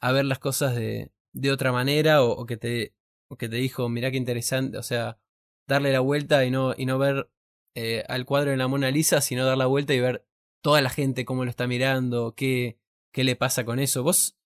a 0.00 0.10
ver 0.10 0.24
las 0.24 0.40
cosas 0.40 0.74
de, 0.74 1.12
de 1.32 1.52
otra 1.52 1.70
manera 1.70 2.24
o, 2.24 2.44
que 2.44 2.56
te, 2.56 2.96
que 3.38 3.48
te 3.48 3.56
dijo, 3.56 3.88
mira 3.88 4.10
qué 4.10 4.16
interesante, 4.16 4.76
o 4.76 4.82
sea, 4.82 5.20
darle 5.68 5.92
la 5.92 6.00
vuelta 6.00 6.44
y 6.44 6.50
no, 6.50 6.74
y 6.76 6.86
no 6.86 6.98
ver 6.98 7.30
eh, 7.76 8.04
al 8.08 8.24
cuadro 8.26 8.50
de 8.50 8.56
la 8.56 8.66
Mona 8.66 8.90
Lisa, 8.90 9.20
sino 9.20 9.46
dar 9.46 9.58
la 9.58 9.66
vuelta 9.66 9.94
y 9.94 10.00
ver 10.00 10.26
toda 10.62 10.82
la 10.82 10.90
gente 10.90 11.24
cómo 11.24 11.44
lo 11.44 11.50
está 11.50 11.68
mirando, 11.68 12.34
qué, 12.34 12.81
qué 13.12 13.24
le 13.24 13.36
pasa 13.36 13.64
con 13.64 13.78
eso. 13.78 14.02
¿Vos 14.02 14.38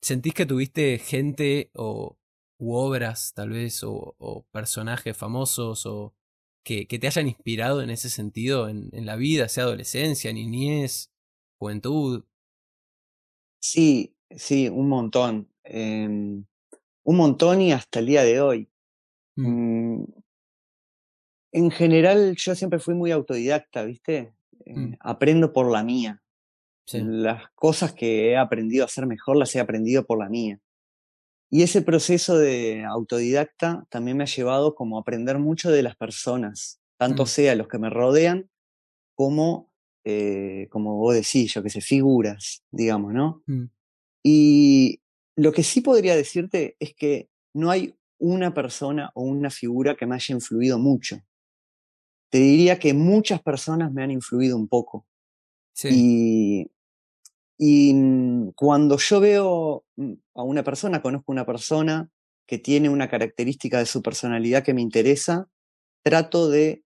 sentís 0.00 0.34
que 0.34 0.46
tuviste 0.46 0.98
gente 0.98 1.70
o 1.74 2.18
u 2.58 2.74
obras 2.74 3.32
tal 3.34 3.50
vez 3.50 3.82
o, 3.84 4.46
personajes 4.52 5.16
famosos 5.16 5.86
o 5.86 6.14
que, 6.64 6.86
que, 6.86 6.98
te 6.98 7.08
hayan 7.08 7.28
inspirado 7.28 7.82
en 7.82 7.90
ese 7.90 8.08
sentido 8.08 8.68
en, 8.68 8.88
en, 8.92 9.06
la 9.06 9.16
vida, 9.16 9.48
sea 9.48 9.64
adolescencia, 9.64 10.32
niñez? 10.32 11.10
juventud. 11.58 12.24
Sí, 13.60 14.14
sí, 14.30 14.68
un 14.68 14.88
montón. 14.88 15.48
Em, 15.64 16.44
un 17.04 17.16
montón 17.16 17.62
y 17.62 17.72
hasta 17.72 18.00
el 18.00 18.06
día 18.06 18.22
de 18.22 18.40
hoy. 18.40 18.68
Mm. 19.36 19.96
Mm, 19.96 20.06
en 21.52 21.70
general, 21.70 22.34
yo 22.36 22.54
siempre 22.54 22.78
fui 22.78 22.94
muy 22.94 23.10
autodidacta, 23.10 23.84
¿viste? 23.84 24.34
Mm. 24.66 24.94
aprendo 25.00 25.52
por 25.52 25.70
la 25.70 25.82
mía. 25.84 26.22
Sí. 26.86 27.00
Las 27.02 27.50
cosas 27.54 27.92
que 27.94 28.30
he 28.30 28.36
aprendido 28.36 28.84
a 28.84 28.86
hacer 28.86 29.06
mejor 29.06 29.36
las 29.36 29.54
he 29.54 29.60
aprendido 29.60 30.04
por 30.04 30.18
la 30.18 30.28
mía. 30.28 30.60
Y 31.50 31.62
ese 31.62 31.82
proceso 31.82 32.36
de 32.36 32.84
autodidacta 32.84 33.86
también 33.90 34.16
me 34.16 34.24
ha 34.24 34.26
llevado 34.26 34.74
como 34.74 34.96
a 34.98 35.00
aprender 35.00 35.38
mucho 35.38 35.70
de 35.70 35.82
las 35.82 35.96
personas, 35.96 36.80
tanto 36.98 37.24
Mm. 37.24 37.26
sea 37.26 37.54
los 37.54 37.68
que 37.68 37.78
me 37.78 37.90
rodean 37.90 38.50
como, 39.14 39.70
eh, 40.04 40.66
como 40.70 40.96
vos 40.96 41.14
decís, 41.14 41.54
yo 41.54 41.62
que 41.62 41.70
sé, 41.70 41.80
figuras, 41.80 42.64
digamos, 42.70 43.14
¿no? 43.14 43.42
Mm. 43.46 43.64
Y 44.24 45.00
lo 45.36 45.52
que 45.52 45.62
sí 45.62 45.80
podría 45.80 46.16
decirte 46.16 46.76
es 46.80 46.94
que 46.94 47.28
no 47.54 47.70
hay 47.70 47.94
una 48.18 48.52
persona 48.52 49.10
o 49.14 49.22
una 49.22 49.50
figura 49.50 49.94
que 49.96 50.06
me 50.06 50.14
haya 50.16 50.34
influido 50.34 50.78
mucho. 50.78 51.20
Te 52.30 52.38
diría 52.38 52.78
que 52.78 52.94
muchas 52.94 53.40
personas 53.42 53.92
me 53.92 54.02
han 54.02 54.10
influido 54.10 54.56
un 54.56 54.66
poco. 54.66 55.06
Sí. 55.72 55.88
Y, 55.92 56.70
y 57.58 57.92
mm, 57.94 58.52
cuando 58.56 58.98
yo 58.98 59.20
veo 59.20 59.84
mm, 59.96 60.12
a 60.34 60.42
una 60.42 60.62
persona, 60.64 61.00
conozco 61.02 61.32
una 61.32 61.46
persona 61.46 62.10
que 62.46 62.58
tiene 62.58 62.88
una 62.88 63.08
característica 63.08 63.78
de 63.78 63.86
su 63.86 64.02
personalidad 64.02 64.62
que 64.64 64.74
me 64.74 64.82
interesa, 64.82 65.48
trato 66.04 66.48
de 66.50 66.84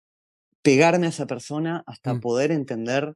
pegarme 0.62 1.06
a 1.08 1.10
esa 1.10 1.28
persona 1.28 1.84
hasta 1.88 2.14
Mm. 2.16 2.20
poder 2.22 2.52
entender 2.52 3.14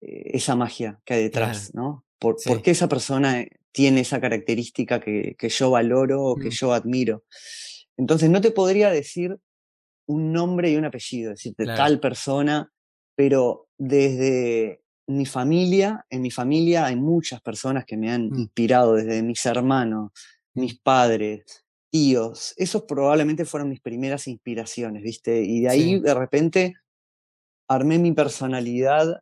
eh, 0.00 0.30
esa 0.34 0.54
magia 0.56 1.00
que 1.04 1.14
hay 1.14 1.22
detrás, 1.24 1.74
¿no? 1.74 2.04
Por, 2.20 2.36
Sí. 2.38 2.48
por 2.48 2.62
qué 2.62 2.70
esa 2.72 2.88
persona 2.88 3.40
eh, 3.40 3.50
tiene 3.72 4.00
esa 4.00 4.20
característica 4.20 5.00
que, 5.00 5.34
que 5.38 5.48
yo 5.48 5.70
valoro 5.70 6.22
o 6.24 6.36
que 6.36 6.48
Mm. 6.48 6.52
yo 6.52 6.72
admiro. 6.72 7.24
Entonces 7.96 8.30
no 8.30 8.40
te 8.40 8.50
podría 8.52 8.90
decir 8.90 9.36
un 10.06 10.32
nombre 10.32 10.70
y 10.70 10.76
un 10.76 10.84
apellido, 10.86 11.30
decirte 11.32 11.64
Claro. 11.64 11.76
tal 11.76 12.00
persona, 12.00 12.72
pero 13.16 13.68
desde 13.76 14.80
mi 15.08 15.26
familia, 15.26 16.04
en 16.10 16.22
mi 16.22 16.30
familia 16.30 16.86
hay 16.86 16.96
muchas 16.96 17.40
personas 17.40 17.84
que 17.86 17.96
me 17.96 18.10
han 18.10 18.28
Mm. 18.30 18.38
inspirado, 18.40 18.94
desde 18.94 19.22
mis 19.22 19.44
hermanos, 19.46 20.10
Mm. 20.54 20.60
mis 20.60 20.78
padres, 20.78 21.64
tíos, 21.90 22.52
esos 22.58 22.82
probablemente 22.82 23.44
fueron 23.46 23.70
mis 23.70 23.80
primeras 23.80 24.28
inspiraciones, 24.28 25.02
¿viste? 25.02 25.42
Y 25.42 25.62
de 25.62 25.68
ahí 25.70 25.82
Sí. 25.94 26.00
de 26.00 26.14
repente 26.14 26.74
armé 27.68 27.98
mi 27.98 28.12
personalidad, 28.12 29.20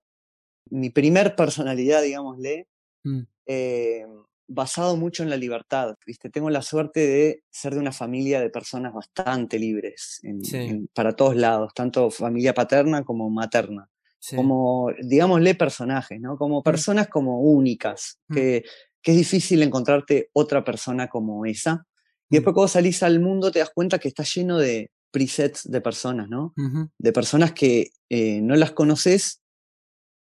mi 0.71 0.91
primer 0.91 1.37
personalidad, 1.37 2.03
digámosle, 2.03 2.67
Mm. 3.05 3.21
eh, 3.47 4.07
basado 4.49 4.97
mucho 4.97 5.23
en 5.23 5.31
la 5.31 5.37
libertad, 5.37 5.95
¿viste? 6.07 6.31
Tengo 6.31 6.51
la 6.51 6.63
suerte 6.63 7.01
de 7.07 7.43
ser 7.51 7.75
de 7.75 7.81
una 7.81 7.93
familia 7.93 8.41
de 8.41 8.51
personas 8.51 8.93
bastante 8.93 9.59
libres 9.59 10.21
en- 10.25 10.45
Sí. 10.45 10.57
en- 10.57 10.89
para 10.95 11.15
todos 11.15 11.37
lados, 11.37 11.73
tanto 11.75 12.11
familia 12.11 12.55
paterna 12.55 13.05
como 13.05 13.29
materna, 13.31 13.89
Sí. 14.19 14.35
como, 14.37 14.91
digámosle, 15.03 15.55
personajes, 15.55 16.21
¿no? 16.21 16.37
Como 16.37 16.63
personas 16.63 17.09
como 17.09 17.41
únicas, 17.41 18.19
Mm. 18.29 18.35
que, 18.35 18.65
que 19.03 19.13
es 19.13 19.19
difícil 19.19 19.63
encontrarte 19.63 20.31
otra 20.33 20.65
persona 20.65 21.09
como 21.09 21.45
esa. 21.47 21.87
Y 22.29 22.35
Mm. 22.35 22.37
después 22.39 22.55
cuando 22.55 22.69
salís 22.69 23.03
al 23.03 23.21
mundo 23.21 23.51
te 23.53 23.61
das 23.61 23.71
cuenta 23.75 23.99
que 23.99 24.09
está 24.09 24.25
lleno 24.25 24.59
de 24.59 24.91
presets 25.13 25.71
de 25.71 25.81
personas, 25.81 26.29
¿no? 26.29 26.53
Ujú. 26.57 26.91
de 26.99 27.13
personas 27.13 27.53
que 27.53 27.91
eh, 28.11 28.41
no 28.41 28.55
las 28.57 28.73
conoces, 28.73 29.41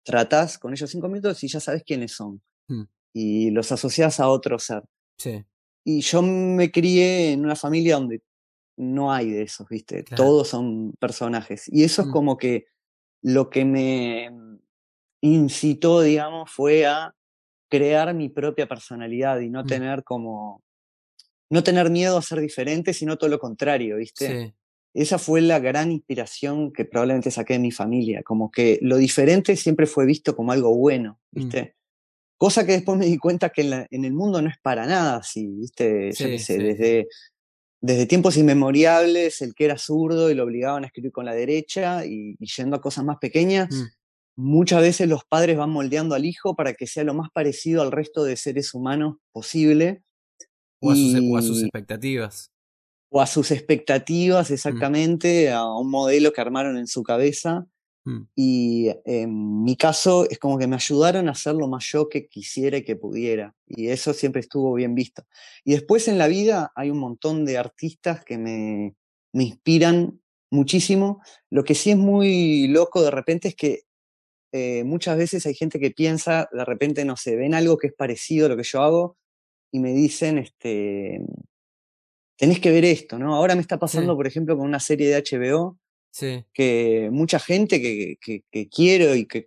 tratás 0.03 0.57
con 0.57 0.73
ellos 0.73 0.89
cinco 0.89 1.07
minutos 1.07 1.43
y 1.43 1.47
ya 1.47 1.59
sabes 1.59 1.83
quiénes 1.85 2.11
son. 2.13 2.41
Mm. 2.67 2.83
Y 3.13 3.51
los 3.51 3.71
asociás 3.71 4.19
a 4.19 4.29
otro 4.29 4.57
ser. 4.59 4.83
Sí. 5.17 5.43
Y 5.85 6.01
yo 6.01 6.21
me 6.21 6.71
crié 6.71 7.31
en 7.33 7.43
una 7.45 7.55
familia 7.55 7.95
donde 7.95 8.21
no 8.77 9.11
hay 9.13 9.29
de 9.31 9.43
esos, 9.43 9.67
¿viste? 9.69 10.03
Claro. 10.03 10.23
Todos 10.23 10.47
son 10.47 10.93
personajes. 10.99 11.65
Y 11.67 11.83
eso 11.83 12.03
Mm. 12.03 12.07
es 12.07 12.11
como 12.13 12.37
que 12.37 12.65
lo 13.21 13.49
que 13.49 13.65
me 13.65 14.29
incitó, 15.21 16.01
digamos, 16.01 16.49
fue 16.51 16.85
a 16.85 17.13
crear 17.69 18.13
mi 18.13 18.29
propia 18.29 18.67
personalidad 18.67 19.39
y 19.39 19.49
no 19.49 19.63
Mm. 19.63 19.67
tener 19.67 20.03
como. 20.03 20.61
No 21.49 21.63
tener 21.63 21.89
miedo 21.89 22.17
a 22.17 22.21
ser 22.21 22.39
diferente, 22.39 22.93
sino 22.93 23.17
todo 23.17 23.29
lo 23.29 23.37
contrario, 23.39 23.97
¿viste? 23.97 24.27
Sí. 24.45 24.53
Esa 24.93 25.17
fue 25.19 25.41
la 25.41 25.59
gran 25.59 25.91
inspiración 25.91 26.71
que 26.71 26.85
probablemente 26.85 27.29
saqué 27.29 27.53
de 27.53 27.59
mi 27.59 27.71
familia, 27.71 28.23
como 28.23 28.49
que 28.51 28.79
lo 28.81 28.95
diferente 28.97 29.55
siempre 29.57 29.85
fue 29.85 30.05
visto 30.05 30.33
como 30.35 30.51
algo 30.53 30.73
bueno, 30.75 31.19
Mm. 31.31 31.39
¿viste? 31.39 31.75
Cosa 32.37 32.65
que 32.65 32.71
después 32.71 32.97
me 32.97 33.05
di 33.05 33.17
cuenta 33.17 33.49
que 33.49 33.61
en, 33.61 33.69
la- 33.69 33.87
en 33.91 34.05
el 34.05 34.13
mundo 34.13 34.41
no 34.41 34.49
es 34.49 34.57
para 34.61 34.85
nada 34.87 35.17
así, 35.17 35.45
¿viste? 35.47 36.13
Sí, 36.13 36.37
sé, 36.39 36.39
sí. 36.39 36.57
desde, 36.57 37.07
desde 37.81 38.05
tiempos 38.05 38.37
inmemoriales, 38.37 39.41
el 39.41 39.53
que 39.55 39.65
era 39.65 39.77
zurdo 39.77 40.29
y 40.29 40.35
lo 40.35 40.43
obligaban 40.43 40.83
a 40.83 40.87
escribir 40.87 41.11
con 41.11 41.25
la 41.25 41.33
derecha 41.33 42.05
y, 42.05 42.35
y 42.39 42.45
yendo 42.55 42.75
a 42.75 42.81
cosas 42.81 43.03
más 43.03 43.17
pequeñas, 43.17 43.69
Mm. 43.73 43.87
muchas 44.37 44.81
veces 44.81 45.09
los 45.09 45.23
padres 45.25 45.57
van 45.57 45.71
moldeando 45.71 46.15
al 46.15 46.25
hijo 46.25 46.55
para 46.55 46.73
que 46.73 46.87
sea 46.87 47.03
lo 47.03 47.13
más 47.13 47.29
parecido 47.33 47.81
al 47.81 47.91
resto 47.91 48.23
de 48.23 48.37
seres 48.37 48.73
humanos 48.73 49.17
posible. 49.31 50.03
O 50.79 50.91
a, 50.91 50.95
sus, 50.95 51.15
o 51.31 51.37
a 51.37 51.41
sus 51.41 51.57
y- 51.59 51.63
expectativas. 51.63 52.51
o 53.13 53.21
a 53.21 53.27
sus 53.27 53.51
expectativas 53.51 54.49
Mm. 54.49 54.53
exactamente, 54.53 55.51
a 55.51 55.65
un 55.65 55.89
modelo 55.91 56.31
que 56.33 56.41
armaron 56.41 56.77
en 56.77 56.87
su 56.87 57.03
cabeza. 57.03 57.65
Mm. 58.05 58.21
Y 58.35 58.89
en 59.05 59.63
mi 59.63 59.75
caso 59.75 60.27
es 60.29 60.39
como 60.39 60.57
que 60.57 60.67
me 60.67 60.75
ayudaron 60.75 61.27
a 61.27 61.31
hacer 61.31 61.55
lo 61.55 61.67
más 61.67 61.85
yo 61.85 62.09
que 62.09 62.27
quisiera 62.27 62.77
y 62.77 62.83
que 62.83 62.95
pudiera. 62.95 63.55
Y 63.67 63.87
eso 63.89 64.13
siempre 64.13 64.41
estuvo 64.41 64.73
bien 64.73 64.95
visto. 64.95 65.23
Y 65.63 65.71
después 65.73 66.07
en 66.07 66.17
la 66.17 66.27
vida 66.27 66.71
hay 66.75 66.89
un 66.89 66.99
montón 66.99 67.45
de 67.45 67.57
artistas 67.57 68.23
que 68.25 68.37
me, 68.37 68.95
me 69.33 69.43
inspiran 69.43 70.19
muchísimo. 70.51 71.21
Lo 71.49 71.63
que 71.63 71.75
sí 71.75 71.91
es 71.91 71.97
muy 71.97 72.67
loco 72.67 73.01
de 73.03 73.11
repente 73.11 73.49
es 73.49 73.55
que 73.55 73.83
eh, 74.53 74.83
muchas 74.83 75.17
veces 75.17 75.45
hay 75.45 75.53
gente 75.53 75.79
que 75.79 75.91
piensa, 75.91 76.49
de 76.51 76.65
repente, 76.65 77.05
no 77.05 77.15
sé, 77.15 77.35
ven 77.37 77.53
algo 77.53 77.77
que 77.77 77.87
es 77.87 77.93
parecido 77.93 78.47
a 78.47 78.49
lo 78.49 78.57
que 78.57 78.63
yo 78.63 78.81
hago 78.81 79.17
y 79.71 79.79
me 79.79 79.93
dicen, 79.93 80.37
este, 80.39 81.21
tenés 82.37 82.59
que 82.59 82.71
ver 82.71 82.83
esto, 82.83 83.17
¿no? 83.17 83.33
Ahora 83.35 83.55
me 83.55 83.61
está 83.61 83.79
pasando, 83.79 84.11
Sí. 84.13 84.17
por 84.17 84.27
ejemplo, 84.27 84.57
con 84.57 84.65
una 84.67 84.79
serie 84.81 85.07
de 85.07 85.15
HBO 85.23 85.77
Sí. 86.11 86.43
que 86.53 87.09
mucha 87.11 87.39
gente 87.39 87.81
que, 87.81 88.17
que- 88.21 88.43
que 88.51 88.67
quiero 88.69 89.15
y 89.15 89.25
que 89.27 89.45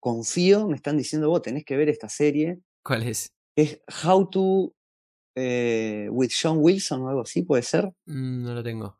confío 0.00 0.66
me 0.66 0.76
están 0.76 0.96
diciendo, 0.96 1.28
vos 1.28 1.42
tenés 1.42 1.64
que 1.64 1.76
ver 1.76 1.88
esta 1.90 2.08
serie. 2.08 2.58
¿Cuál 2.82 3.02
es? 3.02 3.32
Es 3.56 3.80
How 4.04 4.30
to 4.30 4.74
eh, 5.36 6.08
with 6.10 6.30
Sean 6.30 6.56
Wilson 6.58 7.02
o 7.02 7.08
algo 7.08 7.20
así, 7.22 7.42
puede 7.42 7.62
ser. 7.62 7.84
Mm, 8.06 8.42
no 8.44 8.54
lo 8.54 8.62
tengo. 8.62 8.98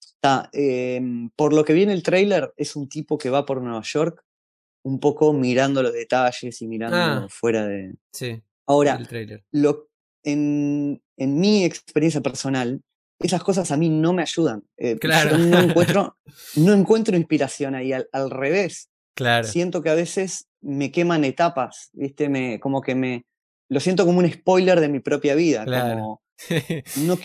Está, 0.00 0.50
em, 0.52 1.30
por 1.30 1.52
lo 1.54 1.64
que 1.64 1.72
vi 1.72 1.82
en 1.82 1.90
el 1.90 2.02
tráiler, 2.02 2.52
es 2.56 2.76
un 2.76 2.88
tipo 2.88 3.16
que 3.16 3.30
va 3.30 3.46
por 3.46 3.62
Nueva 3.62 3.82
York, 3.82 4.22
un 4.84 5.00
poco 5.00 5.32
mirando 5.32 5.82
los 5.82 5.92
detalles 5.92 6.60
y 6.62 6.66
mirando 6.68 6.96
Ah. 6.98 7.26
fuera 7.30 7.66
de. 7.66 7.94
Sí. 8.12 8.40
Ahora, 8.66 8.96
El 8.96 9.08
trailer. 9.08 9.44
lo, 9.52 9.88
en, 10.22 11.02
en 11.16 11.40
mi 11.40 11.64
experiencia 11.64 12.20
personal, 12.20 12.82
esas 13.20 13.42
cosas 13.42 13.70
a 13.70 13.76
mí 13.76 13.88
no 13.88 14.12
me 14.12 14.22
ayudan. 14.22 14.64
Eh, 14.76 14.96
Claro. 14.98 15.36
Yo 15.36 15.38
no 15.38 15.60
encuentro, 15.60 16.16
no 16.56 16.72
encuentro 16.72 17.16
inspiración 17.16 17.74
ahí, 17.74 17.92
al, 17.92 18.08
al 18.12 18.30
revés. 18.30 18.88
Claro. 19.14 19.46
Siento 19.46 19.82
que 19.82 19.90
a 19.90 19.94
veces 19.94 20.48
me 20.62 20.90
queman 20.90 21.24
etapas, 21.24 21.90
¿viste? 21.92 22.28
Me, 22.28 22.58
como 22.60 22.80
que 22.80 22.94
me. 22.94 23.24
Lo 23.68 23.78
siento 23.80 24.04
como 24.04 24.18
un 24.18 24.30
spoiler 24.30 24.80
de 24.80 24.88
mi 24.88 25.00
propia 25.00 25.34
vida. 25.34 25.64
Claro. 25.64 25.94
Como 25.94 26.22
no 27.04 27.18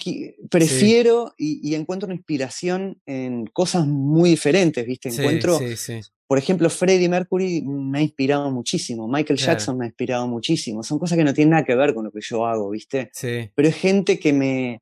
prefiero 0.49 1.33
y, 1.37 1.59
y 1.67 1.75
encuentro 1.75 2.11
inspiración 2.11 3.01
en 3.05 3.45
cosas 3.47 3.87
muy 3.87 4.31
diferentes, 4.31 4.85
¿viste? 4.85 5.09
Encuentro, 5.09 5.57
sí, 5.59 5.77
sí. 5.77 6.01
por 6.27 6.37
ejemplo, 6.37 6.69
Freddie 6.69 7.07
Mercury 7.09 7.61
me 7.65 7.99
ha 7.99 8.01
inspirado 8.01 8.51
muchísimo, 8.51 9.07
Michael 9.07 9.37
Claro. 9.39 9.53
Jackson 9.53 9.77
me 9.77 9.85
ha 9.85 9.87
inspirado 9.87 10.27
muchísimo. 10.27 10.83
Son 10.83 10.99
cosas 10.99 11.17
que 11.17 11.23
no 11.23 11.33
tienen 11.33 11.51
nada 11.51 11.63
que 11.63 11.75
ver 11.75 11.93
con 11.93 12.03
lo 12.05 12.11
que 12.11 12.19
yo 12.21 12.45
hago, 12.45 12.69
¿viste? 12.69 13.09
Sí. 13.13 13.49
Pero 13.55 13.69
es 13.69 13.75
gente 13.75 14.19
que 14.19 14.33
me 14.33 14.81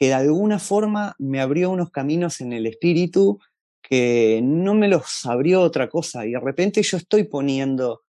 que 0.00 0.06
de 0.06 0.14
alguna 0.14 0.58
forma 0.58 1.14
me 1.18 1.40
abrió 1.40 1.70
unos 1.70 1.90
caminos 1.90 2.40
en 2.40 2.54
el 2.54 2.66
espíritu 2.66 3.38
que 3.82 4.40
no 4.42 4.74
me 4.74 4.88
los 4.88 5.26
abrió 5.26 5.60
otra 5.60 5.90
cosa 5.90 6.24
y 6.26 6.32
de 6.32 6.40
repente 6.40 6.82
yo 6.82 6.96
estoy 6.96 7.24
poniendo 7.24 8.02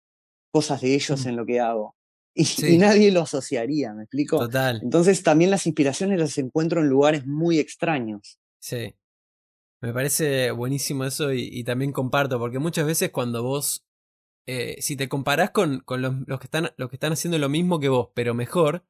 cosas 0.52 0.82
de 0.82 0.93
ellos 0.93 1.25
Mm. 1.25 1.30
en 1.30 1.36
lo 1.36 1.45
que 1.47 1.60
hago 1.60 1.95
y, 2.36 2.45
Sí. 2.45 2.75
y 2.75 2.78
nadie 2.78 3.12
lo 3.12 3.21
asociaría, 3.21 3.93
¿me 3.93 4.04
explico? 4.04 4.38
Total. 4.38 4.80
Entonces 4.84 5.23
también 5.23 5.49
las 5.52 5.65
inspiraciones 5.65 6.19
las 6.19 6.38
encuentro 6.38 6.82
en 6.82 6.89
lugares 6.89 7.25
muy 7.25 7.58
extraños. 7.60 8.39
Sí. 8.62 8.95
Me 9.82 9.91
parece 9.93 10.52
buenísimo 10.52 11.06
eso 11.06 11.34
y, 11.34 11.49
y 11.52 11.63
también 11.63 11.91
comparto, 11.91 12.38
porque 12.38 12.60
muchas 12.60 12.86
veces 12.86 13.10
cuando 13.12 13.41
vos, 13.43 13.86
eh, 14.45 14.75
si 14.82 14.95
te 14.95 15.08
comparás 15.10 15.52
con, 15.52 15.80
con 15.80 16.02
los, 16.02 16.13
los 16.28 16.39
que 16.39 16.45
están, 16.47 16.71
los 16.78 16.89
que 16.89 16.97
están 16.97 17.13
haciendo 17.13 17.38
lo 17.39 17.49
mismo 17.49 17.80
que 17.80 17.89
vos, 17.89 18.10
pero 18.13 18.34
mejor, 18.34 18.86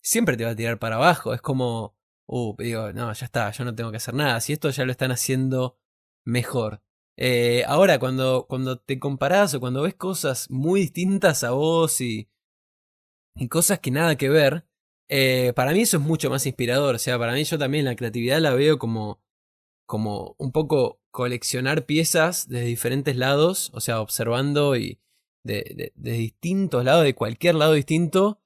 siempre 0.00 0.36
te 0.36 0.44
va 0.44 0.50
a 0.52 0.56
tirar 0.56 0.78
para 0.78 0.96
abajo. 0.96 1.34
Es 1.34 1.40
como, 1.42 1.96
uh, 2.28 2.54
digo, 2.58 2.92
no, 2.92 3.12
ya 3.12 3.24
está, 3.26 3.50
yo 3.50 3.64
no 3.64 3.74
tengo 3.74 3.90
que 3.90 3.98
hacer 3.98 4.14
nada. 4.14 4.40
Si 4.40 4.52
esto 4.52 4.70
ya 4.70 4.84
lo 4.84 4.92
están 4.92 5.10
haciendo 5.10 5.76
mejor, 6.24 6.82
Eh, 7.20 7.64
ahora, 7.66 7.98
cuando, 7.98 8.46
cuando 8.48 8.78
te 8.78 9.00
comparás 9.00 9.52
o 9.54 9.58
cuando 9.58 9.82
ves 9.82 9.94
cosas 9.96 10.48
muy 10.50 10.82
distintas 10.82 11.42
a 11.42 11.50
vos 11.50 12.00
y, 12.00 12.28
y 13.34 13.48
cosas 13.48 13.80
que 13.80 13.90
nada 13.90 14.14
que 14.16 14.28
ver, 14.28 14.64
eh, 15.08 15.52
para 15.56 15.72
mí 15.72 15.80
eso 15.80 15.96
es 15.96 16.02
mucho 16.04 16.30
más 16.30 16.46
inspirador. 16.46 16.94
O 16.94 16.98
sea, 16.98 17.18
para 17.18 17.32
mí 17.32 17.42
yo 17.42 17.58
también 17.58 17.84
la 17.86 17.96
creatividad 17.96 18.40
la 18.40 18.54
veo 18.54 18.78
como, 18.78 19.20
como 19.86 20.36
un 20.38 20.52
poco 20.52 21.00
coleccionar 21.10 21.86
piezas 21.86 22.46
desde 22.48 22.66
diferentes 22.66 23.16
lados, 23.16 23.72
o 23.74 23.80
sea, 23.80 24.00
observando 24.00 24.76
y 24.76 25.00
de, 25.44 25.92
de, 25.96 26.12
distintos 26.12 26.84
lados, 26.84 27.02
de 27.02 27.14
cualquier 27.14 27.56
lado 27.56 27.72
distinto, 27.72 28.38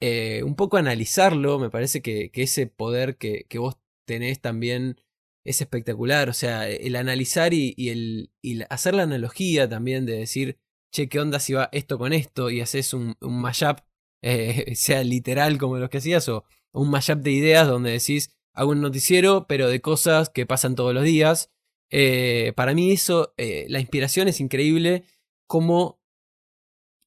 eh, 0.00 0.42
un 0.44 0.54
poco 0.54 0.76
analizarlo. 0.76 1.58
Me 1.58 1.70
parece 1.70 2.02
que, 2.02 2.30
ese 2.34 2.66
poder 2.66 3.16
que, 3.16 3.46
vos 3.58 3.78
tenés 4.06 4.40
también 4.40 5.00
es 5.44 5.60
espectacular. 5.60 6.28
O 6.28 6.32
sea, 6.32 6.68
el 6.68 6.96
analizar 6.96 7.54
y, 7.54 7.74
el, 7.88 8.66
hacer 8.70 8.94
la 8.94 9.04
analogía 9.04 9.68
también 9.68 10.06
de 10.06 10.18
decir, 10.18 10.58
che, 10.92 11.08
¿qué 11.08 11.20
onda 11.20 11.40
si 11.40 11.54
va 11.54 11.68
esto 11.72 11.98
con 11.98 12.12
esto? 12.12 12.50
Y 12.50 12.60
haces 12.60 12.94
un, 12.94 13.16
mashup, 13.20 13.80
eh, 14.22 14.74
sea 14.74 15.02
literal 15.04 15.58
como 15.58 15.78
los 15.78 15.90
que 15.90 15.98
hacías, 15.98 16.28
o 16.28 16.44
un 16.72 16.90
mashup 16.90 17.20
de 17.20 17.32
ideas 17.32 17.66
donde 17.68 17.92
decís, 17.92 18.30
hago 18.54 18.72
un 18.72 18.80
noticiero, 18.80 19.46
pero 19.48 19.68
de 19.68 19.80
cosas 19.80 20.30
que 20.30 20.46
pasan 20.46 20.74
todos 20.74 20.94
los 20.94 21.04
días. 21.04 21.50
Eh, 21.90 22.52
para 22.56 22.74
mí 22.74 22.92
eso, 22.92 23.34
la 23.36 23.80
inspiración 23.80 24.28
es 24.28 24.40
increíble, 24.40 25.04
como 25.46 25.97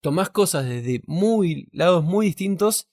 tomás 0.01 0.29
cosas 0.29 0.65
desde 0.65 1.01
muy 1.05 1.69
lados 1.71 2.03
muy 2.03 2.27
distintos 2.27 2.89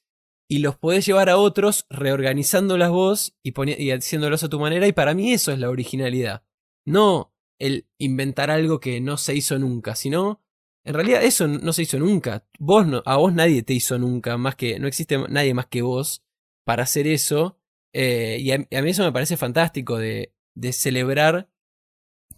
y 0.48 0.58
los 0.60 0.76
podés 0.76 1.04
llevar 1.04 1.28
a 1.28 1.36
otros 1.36 1.86
reorganizándolas 1.90 2.90
vos 2.90 3.36
y, 3.42 3.52
y 3.82 3.90
haciéndolos 3.90 4.42
a 4.44 4.48
tu 4.48 4.58
manera. 4.58 4.86
Y 4.86 4.92
para 4.92 5.14
mí 5.14 5.32
eso 5.32 5.52
es 5.52 5.58
la 5.58 5.68
originalidad. 5.68 6.42
No 6.86 7.34
el 7.58 7.88
inventar 7.98 8.50
algo 8.50 8.80
que 8.80 9.00
no 9.00 9.16
se 9.16 9.34
hizo 9.34 9.58
nunca, 9.58 9.94
sino 9.94 10.40
en 10.84 10.94
realidad 10.94 11.22
eso 11.22 11.46
no 11.48 11.72
se 11.72 11.82
hizo 11.82 11.98
nunca. 11.98 12.46
Vos 12.58 12.86
no, 12.86 13.02
a 13.04 13.16
vos 13.16 13.32
nadie 13.34 13.62
te 13.62 13.74
hizo 13.74 13.98
nunca, 13.98 14.38
más 14.38 14.56
que 14.56 14.78
no 14.78 14.86
existe 14.86 15.18
nadie 15.28 15.52
más 15.52 15.66
que 15.66 15.82
vos 15.82 16.24
para 16.64 16.84
hacer 16.84 17.06
eso. 17.06 17.58
Eh, 17.92 18.38
y, 18.40 18.52
a, 18.52 18.58
mí 18.58 18.90
eso 18.90 19.04
me 19.04 19.12
parece 19.12 19.36
fantástico 19.36 19.98
de, 19.98 20.34
de 20.54 20.72
celebrar 20.72 21.50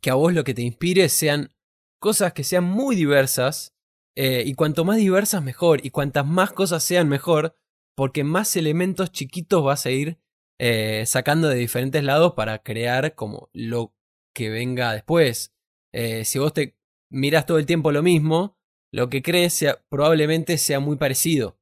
que 0.01 0.11
a 0.11 0.15
vos 0.15 0.33
lo 0.33 0.43
que 0.43 0.55
te 0.55 0.63
inspire 0.63 1.09
sean 1.09 1.55
cosas 2.01 2.33
que 2.33 2.45
sean 2.45 2.65
muy 2.65 2.97
diversas. 2.97 3.75
Eh, 4.23 4.43
y 4.45 4.53
cuanto 4.53 4.85
más 4.85 4.99
diversas 4.99 5.43
mejor. 5.43 5.81
Y 5.83 5.89
cuantas 5.89 6.27
más 6.27 6.53
cosas 6.53 6.85
sean 6.85 7.09
mejor 7.09 7.57
porque 7.97 8.23
más 8.23 8.55
elementos 8.55 9.13
chiquitos 9.13 9.65
vas 9.65 9.87
a 9.87 9.91
ir 9.93 10.21
eh, 10.59 11.05
sacando 11.07 11.49
de 11.49 11.57
diferentes 11.57 12.05
lados 12.05 12.35
para 12.35 12.59
crear 12.63 13.15
como 13.15 13.49
lo 13.55 13.95
que 14.35 14.51
venga 14.51 14.93
después. 14.93 15.55
Eh, 15.95 16.27
si 16.27 16.39
vos 16.39 16.53
te 16.53 16.77
miras 17.11 17.47
todo 17.47 17.57
el 17.57 17.65
tiempo 17.65 17.93
lo 17.93 18.03
mismo, 18.03 18.59
lo 18.93 19.09
que 19.09 19.23
crees 19.23 19.55
sea, 19.55 19.83
probablemente 19.89 20.59
sea 20.59 20.81
muy 20.81 20.97
parecido 20.97 21.59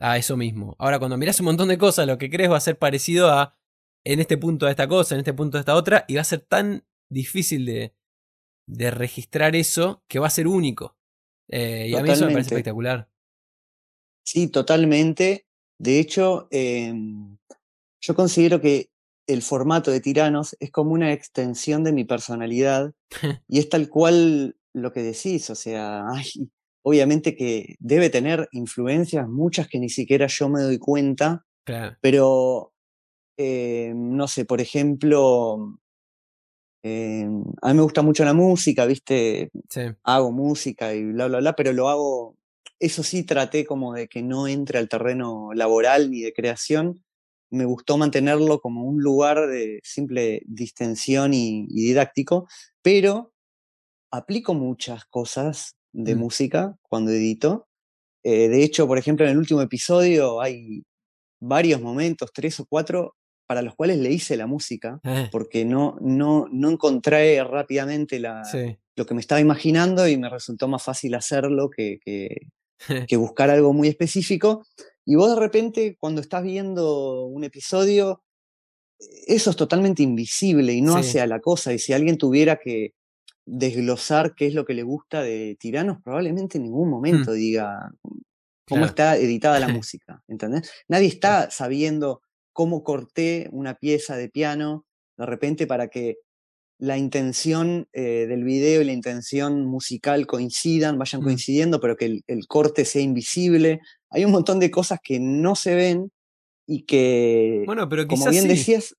a 0.00 0.16
eso 0.16 0.36
mismo. 0.36 0.74
Ahora, 0.80 0.98
cuando 0.98 1.16
miras 1.16 1.38
un 1.38 1.46
montón 1.46 1.68
de 1.68 1.78
cosas, 1.78 2.08
lo 2.08 2.18
que 2.18 2.28
crees 2.28 2.50
va 2.50 2.56
a 2.56 2.60
ser 2.60 2.76
parecido 2.76 3.30
a 3.30 3.56
en 4.04 4.18
este 4.18 4.36
punto 4.36 4.66
de 4.66 4.72
esta 4.72 4.88
cosa, 4.88 5.14
en 5.14 5.20
este 5.20 5.34
punto 5.34 5.58
de 5.58 5.60
esta 5.60 5.76
otra, 5.76 6.06
y 6.08 6.16
va 6.16 6.22
a 6.22 6.24
ser 6.24 6.40
tan 6.40 6.84
difícil 7.08 7.66
de, 7.66 7.94
de 8.66 8.90
registrar 8.90 9.54
eso 9.54 10.02
que 10.08 10.18
va 10.18 10.26
a 10.26 10.30
ser 10.30 10.48
único. 10.48 10.99
Eh, 11.50 11.88
y 11.88 11.94
a 11.96 12.02
mí 12.02 12.10
eso 12.10 12.26
me 12.26 12.32
parece 12.32 12.54
espectacular. 12.54 13.08
Sí, 14.24 14.48
totalmente. 14.48 15.46
De 15.78 15.98
hecho, 15.98 16.46
em, 16.50 17.36
yo 18.00 18.14
considero 18.14 18.60
que 18.60 18.90
el 19.26 19.42
formato 19.42 19.90
de 19.90 20.00
Tiranos 20.00 20.56
es 20.60 20.70
como 20.70 20.92
una 20.92 21.12
extensión 21.12 21.84
de 21.84 21.92
mi 21.92 22.04
personalidad 22.04 22.92
y 23.48 23.58
es 23.58 23.68
tal 23.68 23.88
cual 23.88 24.56
lo 24.72 24.92
que 24.92 25.02
decís, 25.02 25.50
o 25.50 25.54
sea, 25.54 26.06
obviamente 26.82 27.36
que 27.36 27.76
debe 27.78 28.10
tener 28.10 28.48
influencias, 28.52 29.28
muchas 29.28 29.68
que 29.68 29.78
ni 29.78 29.88
siquiera 29.88 30.26
yo 30.28 30.48
me 30.48 30.62
doy 30.62 30.78
cuenta, 30.78 31.44
pero 32.00 32.72
em, 33.36 34.16
no 34.16 34.26
sé, 34.28 34.44
por 34.44 34.60
ejemplo, 34.60 35.79
em, 36.82 37.42
a 37.62 37.68
mí 37.68 37.74
me 37.74 37.82
gusta 37.82 38.02
mucho 38.02 38.24
la 38.24 38.34
música, 38.34 38.86
¿viste? 38.86 39.50
Hago 40.02 40.32
música 40.32 40.94
y 40.94 41.04
bla, 41.12 41.28
bla, 41.28 41.38
bla, 41.38 41.54
pero 41.54 41.72
lo 41.72 41.88
hago 41.88 42.36
eso 42.80 43.02
sí 43.02 43.22
traté 43.24 43.66
como 43.66 43.92
de 43.92 44.08
que 44.08 44.22
no 44.22 44.48
entre 44.48 44.78
al 44.78 44.88
terreno 44.88 45.52
laboral 45.54 46.10
ni 46.10 46.22
de 46.22 46.32
creación. 46.32 47.04
Me 47.50 47.66
gustó 47.66 47.98
mantenerlo 47.98 48.60
como 48.60 48.84
un 48.84 49.02
lugar 49.02 49.48
de 49.48 49.80
simple 49.84 50.42
distensión 50.46 51.34
y, 51.34 51.66
didáctico, 51.66 52.48
pero 52.80 53.34
aplico 54.10 54.54
muchas 54.54 55.04
cosas 55.04 55.76
de 55.92 56.16
mm. 56.16 56.18
música 56.18 56.76
cuando 56.82 57.10
edito. 57.10 57.68
Eh, 58.22 58.48
de 58.48 58.64
hecho, 58.64 58.86
por 58.86 58.98
ejemplo, 58.98 59.26
en 59.26 59.32
el 59.32 59.38
último 59.38 59.60
episodio 59.60 60.40
hay 60.40 60.82
varios 61.38 61.82
momentos, 61.82 62.30
tres 62.32 62.60
o 62.60 62.66
cuatro, 62.66 63.14
para 63.50 63.62
los 63.62 63.74
cuales 63.74 63.98
le 63.98 64.12
hice 64.12 64.36
la 64.36 64.46
música, 64.46 65.00
eh. 65.02 65.28
porque 65.32 65.64
no, 65.64 65.96
no, 66.00 66.46
no 66.52 66.70
encontré 66.70 67.42
rápidamente 67.42 68.20
la, 68.20 68.44
lo 68.94 69.04
que 69.04 69.12
me 69.12 69.20
estaba 69.20 69.40
imaginando 69.40 70.06
y 70.06 70.16
me 70.16 70.28
resultó 70.28 70.68
más 70.68 70.84
fácil 70.84 71.16
hacerlo 71.16 71.68
que, 71.68 71.98
que 73.08 73.16
buscar 73.16 73.50
algo 73.50 73.72
muy 73.72 73.88
específico. 73.88 74.64
Y 75.04 75.16
vos 75.16 75.34
de 75.34 75.40
repente, 75.40 75.96
cuando 75.98 76.20
estás 76.20 76.44
viendo 76.44 77.24
un 77.24 77.42
episodio, 77.42 78.22
eso 79.26 79.50
es 79.50 79.56
totalmente 79.56 80.04
invisible 80.04 80.72
y 80.72 80.80
no 80.80 80.94
hace 80.94 81.20
a 81.20 81.26
la 81.26 81.40
cosa. 81.40 81.72
Y 81.72 81.80
si 81.80 81.92
alguien 81.92 82.18
tuviera 82.18 82.54
que 82.54 82.94
desglosar 83.44 84.36
qué 84.36 84.46
es 84.46 84.54
lo 84.54 84.64
que 84.64 84.74
le 84.74 84.84
gusta 84.84 85.24
de 85.24 85.56
Tiranos, 85.58 85.98
probablemente 86.04 86.58
en 86.58 86.62
ningún 86.66 86.86
mm. 86.86 86.92
momento 86.92 87.32
diga 87.32 87.90
cómo 88.68 88.84
está 88.84 89.16
editada 89.16 89.58
la 89.58 89.66
música, 89.82 90.22
¿entendés? 90.28 90.70
Nadie 90.86 91.08
está 91.08 91.50
sabiendo 91.50 92.22
cómo 92.60 92.84
corté 92.84 93.48
una 93.52 93.76
pieza 93.76 94.18
de 94.18 94.28
piano 94.28 94.84
de 95.16 95.24
repente 95.24 95.66
para 95.66 95.88
que 95.88 96.16
la 96.78 96.98
intención 96.98 97.88
eh, 97.94 98.26
del 98.28 98.44
video 98.44 98.82
y 98.82 98.84
la 98.84 98.92
intención 98.92 99.64
musical 99.64 100.26
coincidan, 100.26 100.98
vayan 100.98 101.22
mm. 101.22 101.24
coincidiendo, 101.24 101.80
pero 101.80 101.96
que 101.96 102.20
el, 102.26 102.46
corte 102.48 102.84
sea 102.84 103.00
invisible. 103.00 103.80
Hay 104.10 104.26
un 104.26 104.30
montón 104.30 104.60
de 104.60 104.70
cosas 104.70 104.98
que 105.02 105.18
no 105.18 105.56
se 105.56 105.74
ven 105.74 106.12
y 106.66 106.82
que, 106.82 107.62
bueno, 107.64 107.88
pero 107.88 108.06
como 108.06 108.28
bien 108.28 108.46
decías, 108.46 108.94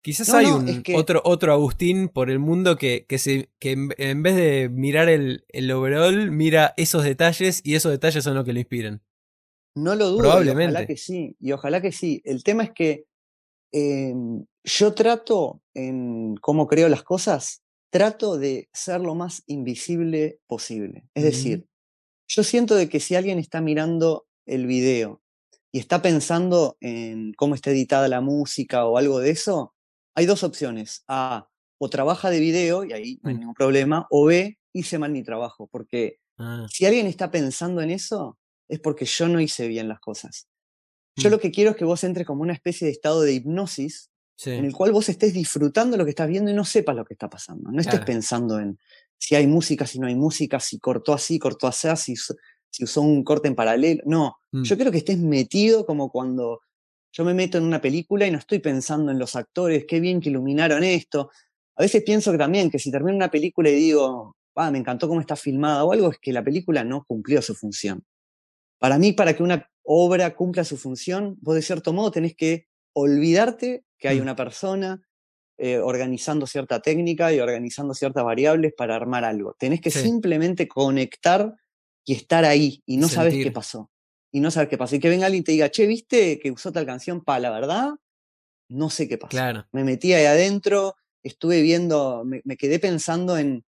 Quizás 0.00 0.32
hay 0.32 0.46
un 0.46 0.84
otro, 0.94 1.22
otro 1.24 1.52
Agustín 1.52 2.08
por 2.08 2.30
el 2.30 2.38
mundo 2.38 2.76
que, 2.76 3.04
que, 3.08 3.18
se, 3.18 3.50
que 3.58 3.72
en, 3.72 4.22
vez 4.22 4.36
de 4.36 4.68
mirar 4.68 5.08
el, 5.08 5.44
el, 5.48 5.72
overall, 5.72 6.30
mira 6.30 6.72
esos 6.76 7.02
detalles 7.02 7.62
y 7.64 7.74
esos 7.74 7.90
detalles 7.90 8.22
son 8.22 8.36
los 8.36 8.44
que 8.44 8.52
le 8.52 8.60
inspiran. 8.60 9.02
No 9.74 9.94
lo 9.94 10.08
dudo, 10.10 10.18
Probablemente. 10.18 10.72
ojalá 10.72 10.86
que 10.86 10.96
sí, 10.96 11.36
y 11.40 11.52
ojalá 11.52 11.80
que 11.80 11.92
sí. 11.92 12.20
El 12.24 12.42
tema 12.42 12.64
es 12.64 12.72
que 12.72 13.06
em, 13.72 14.44
yo 14.64 14.94
trato, 14.94 15.62
en 15.74 16.36
cómo 16.36 16.66
creo 16.66 16.88
las 16.88 17.02
cosas, 17.02 17.62
trato 17.90 18.38
de 18.38 18.68
ser 18.72 19.00
lo 19.00 19.14
más 19.14 19.42
invisible 19.46 20.40
posible. 20.46 21.04
Es 21.14 21.24
decir, 21.24 21.66
yo 22.28 22.42
siento 22.42 22.74
de 22.74 22.88
que 22.88 23.00
si 23.00 23.14
alguien 23.14 23.38
está 23.38 23.60
mirando 23.60 24.26
el 24.46 24.66
video 24.66 25.22
y 25.70 25.78
está 25.78 26.02
pensando 26.02 26.76
en 26.80 27.32
cómo 27.34 27.54
está 27.54 27.70
editada 27.70 28.08
la 28.08 28.20
música 28.20 28.86
o 28.86 28.98
algo 28.98 29.20
de 29.20 29.30
eso, 29.30 29.74
hay 30.14 30.26
dos 30.26 30.42
opciones. 30.42 31.04
A, 31.08 31.48
o 31.78 31.88
trabaja 31.88 32.30
de 32.30 32.38
video 32.40 32.84
y 32.84 32.92
ahí 32.92 33.20
no 33.22 33.30
hay 33.30 33.36
ningún 33.36 33.54
problema, 33.54 34.06
o 34.10 34.26
B, 34.26 34.56
hice 34.72 34.98
mal 34.98 35.10
mi 35.10 35.24
trabajo, 35.24 35.66
porque 35.66 36.18
ah. 36.38 36.64
si 36.70 36.86
alguien 36.86 37.06
está 37.06 37.30
pensando 37.30 37.82
en 37.82 37.90
eso, 37.90 38.38
es 38.72 38.80
porque 38.80 39.04
yo 39.04 39.28
no 39.28 39.38
hice 39.38 39.68
bien 39.68 39.86
las 39.86 40.00
cosas. 40.00 40.48
Yo 41.16 41.28
mm. 41.28 41.32
lo 41.32 41.40
que 41.40 41.50
quiero 41.50 41.72
es 41.72 41.76
que 41.76 41.84
vos 41.84 42.02
entres 42.04 42.26
como 42.26 42.40
una 42.40 42.54
especie 42.54 42.86
de 42.86 42.92
estado 42.92 43.20
de 43.20 43.34
hipnosis 43.34 44.10
en 44.46 44.64
el 44.64 44.72
cual 44.72 44.92
vos 44.92 45.08
estés 45.10 45.34
disfrutando 45.34 45.96
lo 45.96 46.04
que 46.04 46.10
estás 46.10 46.26
viendo 46.26 46.50
y 46.50 46.54
no 46.54 46.64
sepas 46.64 46.96
lo 46.96 47.04
que 47.04 47.12
está 47.12 47.28
pasando. 47.28 47.70
No 47.70 47.80
estés 47.80 48.00
pensando 48.00 48.58
en 48.58 48.78
si 49.18 49.34
hay 49.34 49.46
música, 49.46 49.86
si 49.86 49.98
no 49.98 50.06
hay 50.06 50.16
música, 50.16 50.58
si 50.58 50.78
cortó 50.78 51.12
así, 51.12 51.38
cortó 51.38 51.68
así, 51.68 52.16
si, 52.16 52.16
si 52.70 52.84
usó 52.84 53.02
un 53.02 53.22
corte 53.22 53.46
en 53.46 53.54
paralelo. 53.54 54.02
No, 54.06 54.38
mm. 54.52 54.62
yo 54.62 54.76
quiero 54.76 54.90
que 54.90 54.98
estés 54.98 55.18
metido 55.18 55.84
como 55.84 56.10
cuando 56.10 56.60
yo 57.12 57.24
me 57.26 57.34
meto 57.34 57.58
en 57.58 57.64
una 57.64 57.80
película 57.80 58.26
y 58.26 58.30
no 58.30 58.38
estoy 58.38 58.60
pensando 58.60 59.12
en 59.12 59.18
los 59.18 59.36
actores, 59.36 59.84
qué 59.86 60.00
bien 60.00 60.18
que 60.18 60.30
iluminaron 60.30 60.82
esto. 60.82 61.30
A 61.76 61.82
veces 61.82 62.02
pienso 62.04 62.32
que 62.32 62.38
también 62.38 62.70
que 62.70 62.78
si 62.78 62.90
termino 62.90 63.14
una 63.14 63.30
película 63.30 63.68
y 63.68 63.74
digo, 63.74 64.34
ah, 64.56 64.70
me 64.70 64.78
encantó 64.78 65.08
cómo 65.08 65.20
está 65.20 65.36
filmada 65.36 65.84
o 65.84 65.92
algo, 65.92 66.10
es 66.10 66.18
que 66.18 66.32
la 66.32 66.42
película 66.42 66.84
no 66.84 67.04
cumplió 67.04 67.42
su 67.42 67.54
función. 67.54 68.02
Para 68.82 68.98
mí, 68.98 69.12
para 69.12 69.36
que 69.36 69.44
una 69.44 69.70
obra 69.84 70.34
cumpla 70.34 70.64
su 70.64 70.76
función, 70.76 71.38
vos 71.40 71.54
de 71.54 71.62
cierto 71.62 71.92
modo 71.92 72.10
tenés 72.10 72.34
que 72.34 72.66
olvidarte 72.94 73.84
que 73.96 74.08
hay 74.08 74.18
mm. 74.18 74.22
una 74.22 74.34
persona 74.34 75.00
eh, 75.56 75.78
organizando 75.78 76.48
cierta 76.48 76.80
técnica 76.80 77.32
y 77.32 77.38
organizando 77.38 77.94
ciertas 77.94 78.24
variables 78.24 78.72
para 78.76 78.96
armar 78.96 79.24
algo. 79.24 79.54
Tenés 79.56 79.80
que 79.80 79.92
simplemente 79.92 80.66
conectar 80.66 81.54
y 82.04 82.14
estar 82.14 82.44
ahí 82.44 82.82
y 82.84 82.96
no 82.96 83.08
sabes 83.08 83.34
qué 83.34 83.52
pasó. 83.52 83.88
Y 84.32 84.40
no 84.40 84.50
sabes 84.50 84.68
qué 84.68 84.76
pasó. 84.76 84.96
Y 84.96 84.98
que 84.98 85.10
venga 85.10 85.26
alguien 85.26 85.42
y 85.42 85.44
te 85.44 85.52
diga, 85.52 85.70
che, 85.70 85.86
¿viste 85.86 86.40
que 86.40 86.50
usó 86.50 86.72
tal 86.72 86.84
canción? 86.84 87.22
para 87.22 87.38
la 87.38 87.50
verdad, 87.50 87.90
no 88.68 88.90
sé 88.90 89.06
qué 89.06 89.16
pasó. 89.16 89.36
Me 89.70 89.84
metí 89.84 90.12
ahí 90.12 90.24
adentro, 90.24 90.96
estuve 91.22 91.62
viendo, 91.62 92.24
me, 92.24 92.56
quedé 92.56 92.80
pensando 92.80 93.38
en, 93.38 93.64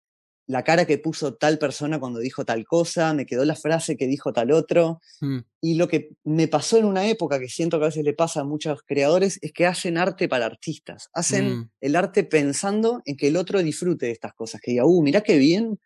la 0.46 0.62
cara 0.62 0.84
que 0.86 0.98
puso 0.98 1.34
tal 1.34 1.58
persona 1.58 1.98
cuando 1.98 2.18
dijo 2.20 2.44
tal 2.44 2.64
cosa, 2.66 3.14
me 3.14 3.24
quedó 3.24 3.44
la 3.46 3.56
frase 3.56 3.96
que 3.96 4.06
dijo 4.06 4.32
tal 4.32 4.50
otro. 4.52 5.00
Mm, 5.20 5.38
Y 5.62 5.74
lo 5.76 5.88
que 5.88 6.10
me 6.24 6.48
pasó 6.48 6.76
en 6.76 6.84
una 6.84 7.06
época 7.08 7.38
que 7.38 7.48
siento 7.48 7.78
que 7.78 7.84
a 7.86 7.88
veces 7.88 8.04
le 8.04 8.12
pasa 8.12 8.40
a 8.40 8.44
muchos 8.44 8.82
creadores 8.84 9.38
es 9.42 9.52
que 9.52 9.64
hacen 9.66 9.96
arte 9.96 10.28
para 10.28 10.44
artistas. 10.46 11.08
Hacen 11.14 11.44
Mm. 11.60 11.70
el 11.80 11.96
arte 11.96 12.24
pensando 12.24 13.00
en 13.06 13.16
que 13.16 13.28
el 13.28 13.36
otro 13.36 13.62
disfrute 13.62 14.06
de 14.06 14.12
estas 14.12 14.34
cosas. 14.34 14.60
Que 14.60 14.72
diga, 14.72 14.84
uh, 14.84 15.02
mirá 15.02 15.22
qué 15.22 15.38
bien, 15.38 15.80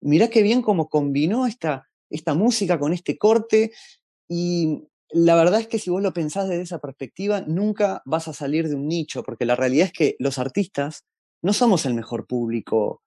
mirá 0.00 0.28
qué 0.28 0.42
bien 0.42 0.62
cómo 0.62 0.88
combinó 0.88 1.46
esta, 1.46 1.88
esta 2.08 2.34
música 2.34 2.78
con 2.78 2.92
este 2.92 3.18
corte. 3.18 3.72
Y 4.28 4.84
la 5.10 5.34
verdad 5.34 5.60
es 5.60 5.66
que 5.68 5.78
si 5.80 5.90
vos 5.90 6.02
lo 6.02 6.12
pensás 6.12 6.48
desde 6.48 6.62
esa 6.62 6.78
perspectiva, 6.78 7.40
nunca 7.40 8.02
vas 8.04 8.28
a 8.28 8.32
salir 8.32 8.68
de 8.68 8.76
un 8.76 8.86
nicho, 8.88 9.22
porque 9.24 9.44
la 9.46 9.56
realidad 9.56 9.86
es 9.86 9.92
que 9.92 10.16
los 10.20 10.38
artistas 10.38 11.04
no 11.42 11.52
somos 11.52 11.86
el 11.86 11.94
mejor 11.94 12.26
público 12.26 13.02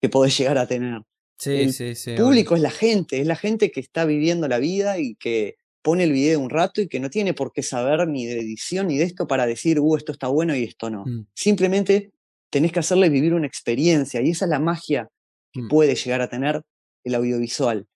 que 0.00 0.08
podés 0.08 0.36
llegar 0.38 0.58
a 0.58 0.66
tener. 0.66 1.02
Sí, 1.38 1.50
El 1.50 1.72
sí, 1.72 1.94
público 2.16 2.56
es 2.56 2.62
la 2.62 2.70
gente, 2.70 3.20
es 3.20 3.26
la 3.26 3.36
gente 3.36 3.70
que 3.70 3.80
está 3.80 4.04
viviendo 4.04 4.48
la 4.48 4.58
vida 4.58 4.98
y 4.98 5.14
que 5.16 5.56
pone 5.82 6.04
el 6.04 6.12
video 6.12 6.40
un 6.40 6.50
rato 6.50 6.80
y 6.82 6.88
que 6.88 7.00
no 7.00 7.10
tiene 7.10 7.34
por 7.34 7.52
qué 7.52 7.62
saber 7.62 8.08
ni 8.08 8.26
de 8.26 8.40
edición 8.40 8.88
ni 8.88 8.98
de 8.98 9.04
esto 9.04 9.26
para 9.26 9.46
decir, 9.46 9.78
uh, 9.80 9.96
esto 9.96 10.12
está 10.12 10.28
bueno 10.28 10.54
y 10.56 10.64
esto 10.64 10.90
no. 10.90 11.06
Mm, 11.06 11.26
Simplemente 11.34 12.12
tenés 12.50 12.72
que 12.72 12.80
hacerle 12.80 13.08
vivir 13.10 13.34
una 13.34 13.46
experiencia 13.46 14.20
y 14.22 14.30
esa 14.30 14.46
es 14.46 14.50
la 14.50 14.58
magia 14.58 15.08
que 15.52 15.62
Mm. 15.62 15.68
puede 15.68 15.94
llegar 15.94 16.20
a 16.20 16.28
tener 16.28 16.62
el 17.04 17.14
audiovisual, 17.14 17.86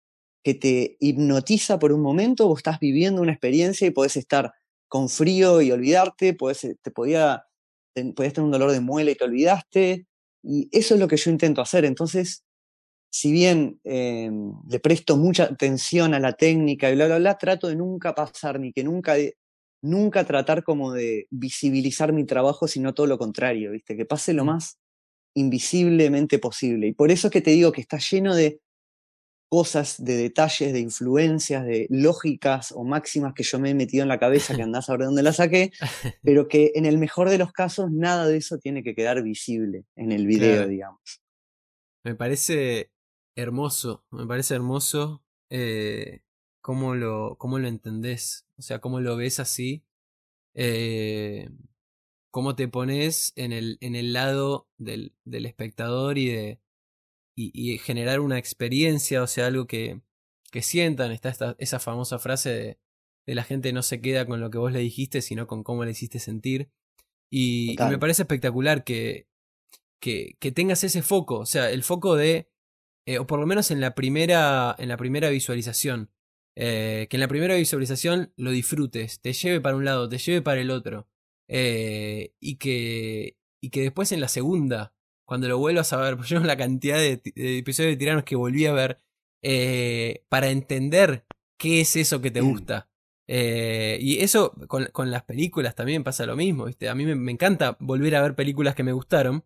que 0.45 0.55
te 0.55 0.97
hipnotiza 1.01 1.79
por 1.79 1.93
un 1.93 2.01
momento, 2.03 2.49
vos 2.49 2.59
estás 2.61 2.79
viviendo 2.81 3.23
una 3.23 3.33
experiencia 3.33 3.87
y 3.87 3.91
podés 3.91 4.17
estar 4.17 4.53
con 4.89 5.09
frío 5.09 5.63
y 5.63 5.73
olvidarte, 5.73 6.35
podés, 6.35 6.65
eh, 6.65 6.77
te 6.83 6.91
podía, 6.91 7.45
podías 8.17 8.33
tener 8.35 8.45
un 8.47 8.51
dolor 8.53 8.73
de 8.73 8.81
muela 8.81 9.11
y 9.11 9.15
te 9.17 9.25
olvidaste, 9.25 10.07
y 10.43 10.69
eso 10.73 10.95
es 10.95 11.01
lo 11.01 11.09
que 11.09 11.17
yo 11.17 11.31
intento 11.31 11.61
hacer. 11.63 11.85
Entonces, 11.85 12.45
si 13.13 13.33
bien 13.33 13.81
eh, 13.85 14.31
le 14.69 14.81
presto 14.81 15.17
mucha 15.19 15.45
atención 15.45 16.15
a 16.15 16.21
la 16.21 16.33
técnica 16.35 16.91
y 16.91 16.95
bla, 16.97 17.07
bla, 17.07 17.19
bla, 17.19 17.39
trato 17.39 17.69
de 17.69 17.77
nunca 17.77 18.15
pasar, 18.15 18.61
ni 18.61 18.73
que 18.73 18.85
nunca, 18.85 19.15
de- 19.15 19.37
nunca 19.83 20.25
tratar 20.25 20.65
como 20.65 20.93
de 20.93 21.27
visibilizar 21.31 22.13
mi 22.13 22.25
trabajo, 22.25 22.69
sino 22.69 22.95
todo 22.95 23.07
lo 23.07 23.19
contrario, 23.19 23.73
¿viste? 23.73 23.97
Que 23.97 24.07
pase 24.07 24.33
lo 24.35 24.45
Mm. 24.45 24.49
más 24.49 24.79
invisiblemente 25.37 26.39
posible. 26.41 26.89
Y 26.89 26.95
por 26.95 27.13
eso 27.13 27.29
es 27.29 27.33
que 27.33 27.43
te 27.43 27.53
digo 27.53 27.73
que 27.73 27.83
está 27.83 27.99
lleno 27.99 28.35
de 28.37 28.61
cosas, 29.53 30.03
de 30.03 30.17
detalles, 30.17 30.73
de 30.73 30.81
influencias, 30.81 31.67
de 31.67 31.87
lógicas 31.91 32.73
o 32.73 32.85
máximas 32.85 33.35
que 33.35 33.43
yo 33.43 33.59
me 33.59 33.69
he 33.69 33.75
metido 33.75 34.03
en 34.03 34.09
la 34.09 34.19
cabeza, 34.19 34.57
que 34.57 34.63
andás 34.63 34.89
a 34.89 34.93
ver 34.93 35.01
de 35.01 35.07
dónde 35.07 35.23
las 35.23 35.37
saqué, 35.37 35.73
pero 36.23 36.49
que 36.49 36.73
en 36.75 36.87
el 36.87 36.97
mejor 36.97 37.29
de 37.29 37.37
los 37.37 37.53
casos 37.53 37.91
nada 37.91 38.27
de 38.27 38.39
eso 38.39 38.57
tiene 38.57 38.83
que 38.83 38.95
quedar 38.95 39.23
visible 39.23 39.85
en 39.95 40.11
el 40.11 40.27
video, 40.27 40.55
Claro. 40.55 40.69
digamos. 40.69 41.21
Me 42.03 42.15
parece 42.15 42.91
hermoso, 43.37 44.07
me 44.11 44.27
parece 44.27 44.55
hermoso 44.55 45.23
eh, 45.51 46.23
cómo, 46.63 46.95
lo, 46.95 47.37
cómo 47.37 47.59
lo 47.59 47.69
entendés, 47.69 48.47
o 48.57 48.63
sea, 48.63 48.79
cómo 48.79 49.01
lo 49.01 49.17
ves 49.19 49.39
así, 49.39 49.85
eh, 50.55 51.51
cómo 52.31 52.57
te 52.57 52.69
pones 52.69 53.35
en 53.37 53.53
el, 53.53 53.77
en 53.83 53.97
el 53.97 54.15
lado 54.15 54.67
del, 54.79 55.13
del 55.27 55.45
espectador 55.45 56.17
y 56.17 56.29
de 56.29 56.59
y, 57.35 57.51
y 57.55 57.79
generar 57.79 58.21
una 58.21 58.39
experiencia, 58.39 59.23
o 59.23 59.27
sea, 59.27 59.47
algo 59.47 59.67
que, 59.67 60.01
que 60.51 60.63
sientan. 60.63 61.13
Está 61.13 61.31
esta, 61.31 61.57
esa 61.59 61.79
famosa 61.79 62.19
frase 62.19 62.51
de, 62.51 62.79
de 63.27 63.35
la 63.35 63.45
gente 63.45 63.73
no 63.73 63.83
se 63.83 64.01
queda 64.01 64.27
con 64.27 64.41
lo 64.41 64.51
que 64.51 64.59
vos 64.59 64.73
le 64.73 64.81
dijiste, 64.81 65.23
sino 65.23 65.47
con 65.47 65.63
cómo 65.63 65.85
le 65.85 65.93
hiciste 65.93 66.19
sentir. 66.19 66.71
Y, 67.31 67.73
y 67.81 67.85
me 67.89 67.99
parece 67.99 68.23
espectacular 68.23 68.85
que, 68.85 69.27
que, 70.01 70.37
que 70.39 70.53
tengas 70.53 70.85
ese 70.85 71.01
foco, 71.01 71.39
o 71.39 71.47
sea, 71.47 71.71
el 71.71 71.83
foco 71.83 72.17
de, 72.17 72.51
eh, 73.07 73.19
o 73.19 73.27
por 73.27 73.41
lo 73.41 73.47
menos 73.47 73.71
en 73.71 73.81
la 73.81 73.95
primera, 73.95 74.75
en 74.79 74.89
la 74.89 74.99
primera 74.99 75.31
visualización, 75.31 76.11
eh, 76.57 77.07
que 77.09 77.17
en 77.17 77.21
la 77.23 77.29
primera 77.29 77.55
visualización 77.55 78.35
lo 78.37 78.51
disfrutes, 78.51 79.21
te 79.23 79.33
lleve 79.33 79.63
para 79.63 79.77
un 79.77 79.87
lado, 79.87 80.11
te 80.11 80.19
lleve 80.19 80.43
para 80.43 80.61
el 80.61 80.71
otro, 80.71 81.09
eh, 81.49 82.35
y, 82.39 82.57
que, 82.57 83.39
y 83.63 83.71
que 83.71 83.81
después 83.81 84.13
en 84.13 84.21
la 84.21 84.29
segunda, 84.29 84.95
cuando 85.33 85.49
lo 85.49 85.57
vuelvas 85.57 85.91
a 85.95 85.97
ver, 85.97 86.19
pues 86.19 86.29
yo 86.29 86.41
la 86.41 86.59
cantidad 86.59 86.99
de, 86.99 87.23
episodios 87.59 87.93
de 87.93 87.97
Tiranos 87.97 88.25
que 88.25 88.37
volví 88.37 88.67
a 88.67 88.73
ver, 88.75 89.01
eh, 89.43 90.27
para 90.29 90.51
entender 90.51 91.25
qué 91.59 91.81
es 91.81 91.97
eso 91.97 92.21
que 92.21 92.31
te 92.31 92.43
Mm. 92.43 92.51
gusta. 92.51 92.91
Eh, 93.27 93.97
y 94.03 94.21
eso 94.21 94.53
con, 94.69 94.85
con 94.93 95.11
las 95.11 95.23
películas 95.23 95.75
también 95.75 96.05
pasa 96.05 96.27
lo 96.27 96.37
mismo, 96.37 96.67
¿viste? 96.67 96.91
A 96.91 96.95
mí 96.95 97.07
me, 97.07 97.15
me 97.15 97.33
encanta 97.33 97.79
volver 97.81 98.15
a 98.15 98.21
ver 98.21 98.35
películas 98.35 98.75
que 98.75 98.83
me 98.83 98.93
gustaron 98.93 99.43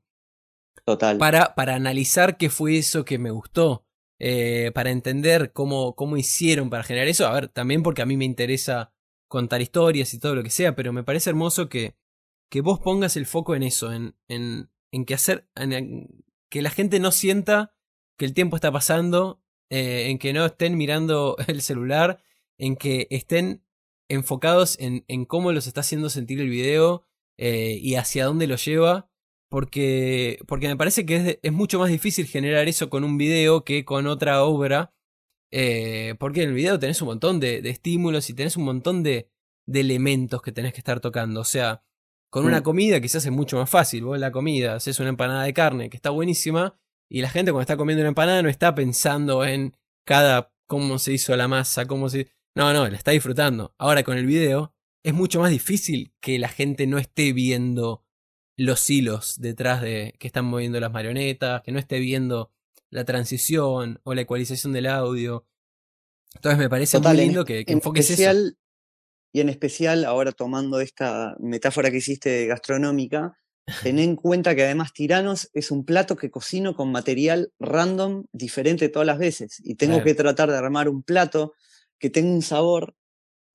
Total. 0.85 1.18
para, 1.18 1.55
para 1.55 1.77
analizar 1.77 2.37
qué 2.37 2.51
fue 2.51 2.79
eso 2.79 3.05
que 3.05 3.18
me 3.18 3.31
gustó, 3.31 3.87
eh, 4.18 4.72
para 4.75 4.90
entender 4.90 5.53
cómo, 5.53 5.94
cómo 5.94 6.16
hicieron 6.16 6.68
para 6.68 6.83
generar 6.83 7.07
eso. 7.07 7.29
A 7.29 7.33
ver, 7.33 7.46
también 7.46 7.85
porque 7.85 8.03
a 8.03 8.07
mí 8.07 8.16
me 8.16 8.25
interesa 8.25 8.92
contar 9.29 9.61
historias 9.62 10.12
y 10.14 10.18
todo 10.18 10.35
lo 10.35 10.42
que 10.42 10.51
sea, 10.51 10.75
pero 10.75 10.92
me 10.92 11.05
parece 11.05 11.31
hermoso 11.31 11.68
que, 11.68 11.94
que 12.51 12.61
vos 12.61 12.81
pongas 12.81 13.16
el 13.16 13.27
foco 13.27 13.55
en 13.55 13.62
eso, 13.62 13.92
en, 13.92 14.16
en, 14.27 14.68
en 14.92 15.05
que 15.05 15.14
hacer, 15.14 15.49
que 16.49 16.62
la 16.62 16.70
gente 16.70 17.01
no 17.01 17.11
sienta 17.12 17.75
que 18.18 18.25
el 18.25 18.35
tiempo 18.35 18.57
está 18.57 18.72
pasando, 18.72 19.42
eh, 19.70 20.09
en 20.11 20.18
que 20.18 20.33
no 20.33 20.46
estén 20.46 20.77
mirando 20.77 21.37
el 21.49 21.62
celular, 21.62 22.22
en 22.59 22.77
que 22.77 23.07
estén 23.11 23.64
enfocados 24.09 24.79
en, 24.81 25.05
en 25.09 25.25
cómo 25.25 25.53
los 25.53 25.66
está 25.66 25.81
haciendo 25.81 26.09
sentir 26.11 26.40
el 26.40 26.49
video 26.49 27.05
eh, 27.38 27.79
y 27.81 27.96
hacia 27.96 28.25
dónde 28.27 28.46
lo 28.46 28.57
lleva. 28.57 29.11
Porque, 29.49 30.40
porque 30.49 30.66
me 30.68 30.77
parece 30.77 31.07
que 31.07 31.16
es, 31.16 31.38
es 31.42 31.53
mucho 31.53 31.79
más 31.79 31.88
difícil 31.90 32.27
generar 32.27 32.66
eso 32.68 32.90
con 32.90 33.05
un 33.05 33.16
video 33.16 33.64
que 33.64 33.85
con 33.85 34.07
otra 34.09 34.42
obra. 34.44 34.92
eh, 35.53 36.14
porque 36.18 36.42
en 36.42 36.51
el 36.51 36.55
video 36.55 36.79
tenés 36.79 37.01
un 37.03 37.09
montón 37.09 37.40
de, 37.40 37.62
de 37.62 37.70
estímulos 37.70 38.29
y 38.31 38.35
tenés 38.35 38.57
un 38.57 38.64
montón 38.64 39.03
de, 39.03 39.31
de 39.66 39.81
elementos 39.81 40.42
que 40.42 40.53
tenés 40.53 40.72
que 40.72 40.81
estar 40.81 41.01
tocando. 41.01 41.40
O 41.40 41.44
sea, 41.44 41.85
con 42.37 42.44
una 42.44 42.61
Mm. 42.61 42.64
comida 42.64 43.01
quizás 43.01 43.25
es 43.25 43.33
mucho 43.33 43.57
más 43.57 43.70
fácil. 43.70 44.05
Vos 44.05 44.18
la 44.18 44.31
comida, 44.31 44.75
haces 44.75 45.01
una 45.01 45.09
empanada 45.09 45.44
de 45.44 45.55
carne 45.55 45.88
que 45.88 45.96
está 45.96 46.11
buenísima. 46.11 46.79
Y 47.09 47.22
la 47.22 47.31
gente 47.31 47.51
cuando 47.51 47.62
está 47.62 47.79
comiendo 47.79 48.03
una 48.03 48.09
empanada 48.11 48.42
no 48.42 48.51
está 48.51 48.75
pensando 48.75 49.42
en 49.42 49.75
cada 50.05 50.53
cómo 50.66 50.99
se 50.99 51.14
hizo 51.14 51.35
la 51.35 51.49
masa, 51.49 51.87
cómo 51.87 52.11
se. 52.11 52.29
No, 52.55 52.75
no, 52.75 52.87
la 52.88 52.96
está 52.99 53.12
disfrutando. 53.12 53.75
Ahora 53.79 54.03
con 54.03 54.18
el 54.18 54.27
video 54.27 54.75
es 55.03 55.14
mucho 55.14 55.40
más 55.40 55.51
difícil 55.51 56.12
que 56.20 56.38
la 56.38 56.49
gente 56.51 56.87
no 56.87 56.99
esté 56.99 57.33
viendo 57.33 58.05
los 58.59 58.90
hilos 58.90 59.40
detrás 59.40 59.81
de 59.81 60.14
que 60.18 60.27
están 60.27 60.44
moviendo 60.44 60.79
las 60.79 60.92
marionetas, 60.92 61.62
que 61.62 61.72
no 61.72 61.79
esté 61.79 62.01
viendo 62.01 62.53
la 62.90 63.07
transición 63.07 64.01
o 64.05 64.12
la 64.12 64.20
ecualización 64.20 64.75
del 64.75 64.88
audio. 64.88 65.46
Entonces 66.35 66.59
me 66.59 66.68
parece 66.68 66.99
Total, 66.99 67.16
muy 67.16 67.25
lindo 67.25 67.46
que, 67.46 67.64
que 67.64 67.72
en 67.72 67.79
enfoques 67.79 68.11
eso. 68.11 68.57
Y 69.37 69.40
en 69.40 69.51
especial, 69.51 70.07
ahora 70.07 70.33
tomando 70.33 70.81
esta 70.81 71.37
metáfora 71.40 71.90
que 71.90 71.99
hiciste 71.99 72.46
gastronómica, 72.46 73.37
ten 73.83 73.99
en 73.99 74.16
cuenta 74.16 74.55
que 74.55 74.64
además 74.64 74.94
Tiranos 74.94 75.51
es 75.53 75.70
un 75.70 75.85
plato 75.85 76.16
que 76.16 76.31
cocino 76.31 76.75
con 76.75 76.90
material 76.90 77.53
random 77.59 78.25
diferente 78.33 78.88
todas 78.88 79.05
las 79.05 79.18
veces. 79.18 79.61
Y 79.62 79.75
tengo 79.75 80.03
que 80.03 80.14
tratar 80.14 80.51
de 80.51 80.57
armar 80.57 80.88
un 80.88 81.03
plato 81.03 81.53
que 81.99 82.09
tenga 82.09 82.33
un 82.33 82.40
sabor 82.40 82.94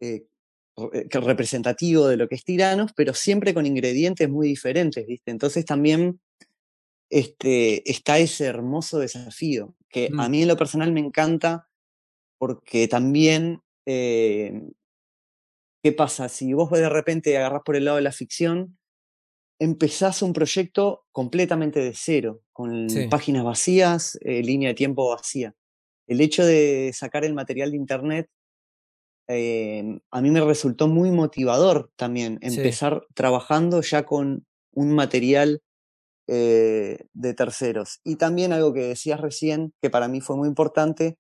eh, 0.02 0.28
representativo 1.10 2.08
de 2.08 2.18
lo 2.18 2.28
que 2.28 2.36
es 2.36 2.44
Tiranos, 2.44 2.92
pero 2.96 3.16
siempre 3.16 3.56
con 3.56 3.66
ingredientes 3.66 4.30
muy 4.30 4.50
diferentes, 4.50 5.08
¿viste? 5.08 5.32
Entonces 5.32 5.66
también 5.66 6.20
este, 7.10 7.90
está 7.90 8.20
ese 8.20 8.46
hermoso 8.46 9.00
desafío, 9.00 9.74
que 9.90 10.12
a 10.16 10.28
Mm. 10.28 10.32
mí 10.32 10.42
en 10.44 10.48
lo 10.48 10.58
personal 10.58 10.92
me 10.92 11.00
encanta 11.00 11.68
porque 12.38 12.88
también, 12.88 13.64
eh, 13.88 14.62
¿qué 15.84 15.92
pasa? 15.92 16.30
Si 16.30 16.54
vos 16.54 16.70
de 16.72 16.90
repente 16.90 17.38
agarrás 17.38 17.62
por 17.66 17.76
el 17.76 17.86
lado 17.86 17.98
de 17.98 18.04
la 18.04 18.12
ficción, 18.12 18.78
empezás 19.60 20.22
un 20.22 20.34
proyecto 20.34 21.06
completamente 21.12 21.80
de 21.80 21.94
cero, 21.96 22.42
con 22.54 22.90
Sí. 22.90 23.08
páginas 23.08 23.44
vacías, 23.44 24.18
eh, 24.22 24.42
línea 24.44 24.70
de 24.70 24.76
tiempo 24.76 25.10
vacía. 25.10 25.54
El 26.08 26.20
hecho 26.22 26.46
de 26.46 26.92
sacar 26.94 27.24
el 27.26 27.34
material 27.34 27.72
de 27.72 27.78
internet 27.78 28.28
eh, 29.30 30.00
a 30.12 30.22
mí 30.22 30.30
me 30.30 30.42
resultó 30.42 30.88
muy 30.90 31.10
motivador 31.12 31.90
también, 31.96 32.38
Sí. 32.42 32.58
empezar 32.58 33.06
trabajando 33.14 33.82
ya 33.82 34.04
con 34.06 34.46
un 34.74 34.94
material 34.94 35.62
eh, 36.28 37.06
de 37.14 37.34
terceros. 37.34 38.00
Y 38.04 38.16
también 38.16 38.54
algo 38.54 38.74
que 38.74 38.82
decías 38.88 39.20
recién, 39.22 39.74
que 39.82 39.90
para 39.90 40.08
mí 40.08 40.22
fue 40.22 40.38
muy 40.38 40.48
importante, 40.48 41.18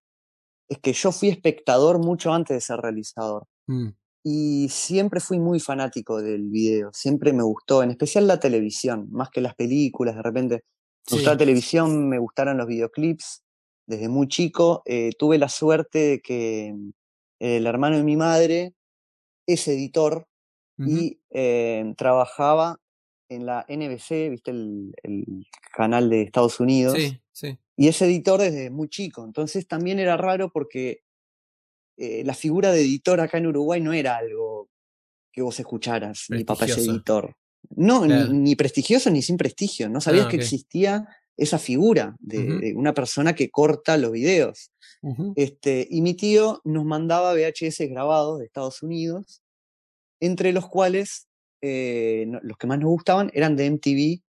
es 0.69 0.79
que 0.79 0.93
yo 0.93 1.11
fui 1.11 1.29
espectador 1.29 1.99
mucho 1.99 2.31
antes 2.33 2.55
de 2.55 2.61
ser 2.61 2.77
realizador. 2.77 3.45
Mm. 3.67 3.89
Y 4.23 4.67
siempre 4.69 5.19
fui 5.19 5.39
muy 5.39 5.59
fanático 5.59 6.21
del 6.21 6.49
video, 6.49 6.91
siempre 6.93 7.33
me 7.33 7.43
gustó, 7.43 7.81
en 7.81 7.91
especial 7.91 8.27
la 8.27 8.39
televisión, 8.39 9.07
más 9.11 9.29
que 9.29 9.41
las 9.41 9.55
películas, 9.55 10.15
de 10.15 10.21
repente. 10.21 10.63
Me 11.09 11.15
gustó 11.17 11.31
la 11.31 11.37
televisión, 11.37 12.07
me 12.09 12.19
gustaron 12.19 12.57
los 12.57 12.67
videoclips 12.67 13.43
desde 13.87 14.07
muy 14.07 14.27
chico. 14.27 14.83
eh, 14.85 15.11
tuve 15.17 15.37
la 15.39 15.49
suerte 15.49 15.99
de 15.99 16.19
que 16.21 16.73
mm, 16.75 16.89
el 17.39 17.65
hermano 17.65 17.97
de 17.97 18.03
mi 18.03 18.15
madre 18.15 18.73
es 19.47 19.67
editor 19.67 20.27
y 20.77 21.19
eh, 21.29 21.93
trabajaba 21.95 22.79
en 23.29 23.45
la 23.45 23.65
NBC, 23.67 24.29
viste 24.29 24.49
el, 24.51 24.93
el 25.03 25.47
canal 25.73 26.09
de 26.09 26.23
Estados 26.23 26.59
Unidos. 26.59 26.95
Sí, 26.97 27.21
sí. 27.31 27.57
Y 27.77 27.87
es 27.87 28.01
editor 28.01 28.39
desde 28.41 28.69
muy 28.71 28.89
chico. 28.89 29.23
Entonces 29.23 29.67
también 29.67 29.99
era 29.99 30.17
raro 30.17 30.51
porque 30.51 31.01
eh, 32.03 32.23
la 32.25 32.33
figura 32.33 32.71
de 32.71 32.81
editor 32.81 33.19
acá 33.21 33.37
en 33.37 33.47
Uruguay 33.47 33.79
no 33.81 33.93
era 33.93 34.17
algo 34.17 34.69
que 35.31 35.41
vos 35.41 35.59
escucharas. 35.59 36.25
Mi 36.29 36.43
papá 36.43 36.65
es 36.65 36.77
editor. 36.77 37.35
No, 37.75 38.01
Claro. 38.03 38.33
ni, 38.33 38.39
ni 38.39 38.55
prestigioso 38.55 39.09
ni 39.09 39.21
sin 39.21 39.37
prestigio. 39.37 39.87
No 39.89 40.01
sabías 40.01 40.25
Ah, 40.25 40.29
que 40.29 40.35
existía 40.37 41.07
esa 41.37 41.57
figura 41.59 42.15
de, 42.19 42.73
una 42.75 42.93
persona 42.93 43.33
que 43.33 43.49
corta 43.49 43.97
los 43.97 44.11
videos. 44.11 44.71
Este, 45.35 45.87
y 45.89 46.01
mi 46.01 46.13
tío 46.13 46.61
nos 46.63 46.85
mandaba 46.85 47.33
VHS 47.33 47.87
grabados 47.89 48.39
de 48.39 48.45
Estados 48.45 48.83
Unidos, 48.83 49.41
entre 50.19 50.51
los 50.53 50.67
cuales 50.67 51.27
eh, 51.63 52.25
no- 52.27 52.39
los 52.43 52.57
que 52.57 52.67
más 52.67 52.79
nos 52.79 52.89
gustaban 52.89 53.31
eran 53.33 53.55
de 53.55 53.65
MTV, 53.71 54.21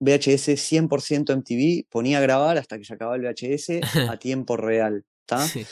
VHS 0.00 0.56
100% 0.56 1.32
MTV, 1.36 1.86
ponía 1.90 2.18
a 2.18 2.22
grabar 2.22 2.56
hasta 2.58 2.78
que 2.78 2.84
se 2.84 2.94
acababa 2.94 3.16
el 3.16 3.22
VHS 3.22 3.80
a 4.08 4.18
tiempo 4.20 4.56
real. 4.56 5.04
Sí. 5.52 5.64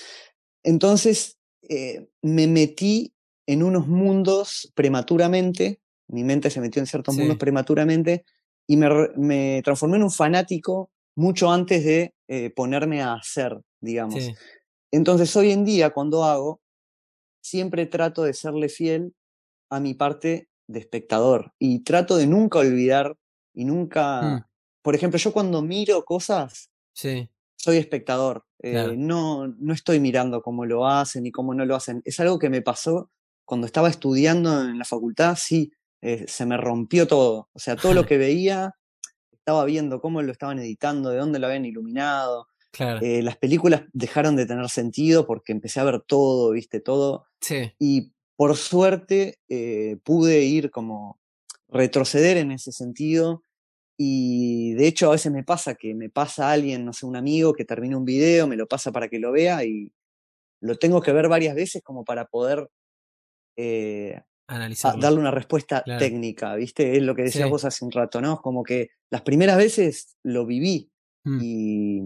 Entonces 0.63 1.39
eh, 1.69 2.09
me 2.23 2.47
metí 2.47 3.15
en 3.47 3.63
unos 3.63 3.87
mundos 3.89 4.71
prematuramente, 4.75 5.81
mi 6.09 6.25
mente 6.25 6.51
se 6.51 6.61
metió 6.61 6.81
en 6.81 6.87
ciertos 6.87 7.15
Sí. 7.15 7.21
mundos 7.21 7.39
prematuramente 7.39 8.25
y 8.67 8.77
me, 8.77 9.63
transformé 9.63 9.97
en 9.97 10.03
un 10.05 10.11
fanático 10.11 10.91
mucho 11.17 11.51
antes 11.51 11.85
de 11.85 12.15
eh, 12.29 12.51
ponerme 12.51 13.03
a 13.03 13.15
hacer, 13.15 13.59
digamos. 13.81 14.23
Sí. 14.23 14.35
Entonces 14.93 15.35
hoy 15.37 15.51
en 15.51 15.65
día 15.65 15.91
cuando 15.91 16.25
hago, 16.25 16.61
siempre 17.43 17.87
trato 17.87 18.23
de 18.23 18.35
serle 18.35 18.69
fiel 18.69 19.15
a 19.71 19.81
mi 19.81 19.95
parte 19.95 20.49
de 20.69 20.79
espectador 20.81 21.53
y 21.59 21.81
trato 21.81 22.17
de 22.17 22.27
nunca 22.27 22.59
olvidar 22.59 23.17
y 23.55 23.65
nunca, 23.65 24.23
Mm. 24.23 24.45
por 24.83 24.95
ejemplo, 24.95 25.19
yo 25.19 25.33
cuando 25.33 25.63
miro 25.63 26.05
cosas, 26.05 26.71
Sí. 26.95 27.29
Soy 27.61 27.77
espectador, 27.77 28.45
eh, 28.63 28.71
Claro. 28.73 28.95
no, 28.97 29.49
no 29.49 29.75
estoy 29.75 29.99
mirando 30.01 30.43
cómo 30.43 30.65
lo 30.65 30.87
hacen 30.87 31.27
y 31.27 31.33
cómo 31.33 31.55
no 31.55 31.65
lo 31.67 31.75
hacen. 31.77 32.01
Es 32.05 32.21
algo 32.21 32.39
que 32.39 32.49
me 32.51 32.63
pasó 32.63 33.11
cuando 33.45 33.67
estaba 33.67 33.89
estudiando 33.89 34.63
en 34.63 34.79
la 34.79 34.85
facultad, 34.85 35.37
sí, 35.37 35.73
eh, 36.01 36.25
se 36.29 36.47
me 36.47 36.57
rompió 36.57 37.07
todo. 37.09 37.49
O 37.53 37.59
sea, 37.59 37.75
todo 37.77 37.95
lo 37.95 38.05
que 38.07 38.17
veía, 38.19 38.75
estaba 39.33 39.65
viendo 39.65 40.01
cómo 40.01 40.23
lo 40.23 40.31
estaban 40.31 40.59
editando, 40.61 41.11
de 41.11 41.19
dónde 41.19 41.39
lo 41.41 41.47
habían 41.49 41.65
iluminado. 41.65 42.47
Claro. 42.71 43.01
Eh, 43.03 43.23
las 43.23 43.37
películas 43.39 43.83
dejaron 43.93 44.37
de 44.37 44.47
tener 44.47 44.69
sentido 44.69 45.27
porque 45.27 45.53
empecé 45.53 45.81
a 45.81 45.85
ver 45.85 46.01
todo, 46.07 46.53
viste, 46.53 46.81
todo. 46.81 47.27
sí. 47.41 47.73
Y 47.79 48.13
por 48.37 48.57
suerte 48.57 49.41
pude 50.05 50.45
ir 50.45 50.71
como 50.71 51.19
retroceder 51.69 52.37
en 52.37 52.53
ese 52.53 52.71
sentido. 52.71 53.43
Y 54.01 54.75
de 54.75 54.87
hecho 54.87 55.09
a 55.09 55.13
veces 55.13 55.33
me 55.33 55.43
pasa 55.43 55.75
que 55.75 55.93
me 55.95 56.09
pasa 56.09 56.53
alguien, 56.53 56.85
no 56.85 56.93
sé, 56.93 57.05
un 57.05 57.17
amigo 57.17 57.53
que 57.53 57.65
termina 57.65 57.97
un 57.97 58.05
video, 58.05 58.47
me 58.47 58.57
lo 58.57 58.69
pasa 58.69 58.93
para 58.93 59.09
que 59.09 59.19
lo 59.19 59.33
vea 59.33 59.65
y 59.65 59.93
lo 60.63 60.77
tengo 60.77 61.01
que 61.03 61.13
ver 61.13 61.29
varias 61.29 61.55
veces 61.57 61.83
como 61.83 62.05
para 62.05 62.27
poder 62.27 62.69
eh, 63.57 64.15
a- 64.17 64.55
Analizarlo. 64.55 65.01
darle 65.03 65.19
una 65.19 65.33
respuesta 65.33 65.83
Claro. 65.83 65.99
técnica, 65.99 66.55
¿viste? 66.55 66.97
Es 66.97 67.03
lo 67.03 67.15
que 67.17 67.23
decías 67.23 67.47
Sí. 67.47 67.51
vos 67.51 67.65
hace 67.65 67.85
un 67.85 67.91
rato, 67.91 68.21
¿no? 68.21 68.41
Como 68.41 68.63
que 68.63 68.91
las 69.11 69.23
primeras 69.23 69.57
veces 69.57 70.17
lo 70.23 70.47
viví 70.47 70.91
Mm. 71.25 71.39
y, 71.43 71.99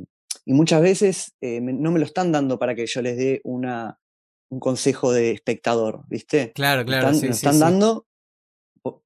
y 0.47 0.53
muchas 0.55 0.80
veces 0.80 1.34
eh, 1.43 1.61
me- 1.61 1.74
no 1.74 1.90
me 1.93 1.99
lo 2.01 2.07
están 2.07 2.32
dando 2.32 2.59
para 2.59 2.74
que 2.74 2.86
yo 2.86 3.03
les 3.03 3.18
dé 3.18 3.40
una, 3.45 3.99
un 4.51 4.61
consejo 4.61 5.12
de 5.12 5.30
espectador, 5.32 6.05
¿viste? 6.09 6.53
Claro, 6.55 6.84
claro. 6.86 7.09
están, 7.09 7.20
sí, 7.20 7.26
me 7.26 7.32
sí, 7.34 7.47
están 7.47 7.61
dando 7.61 8.07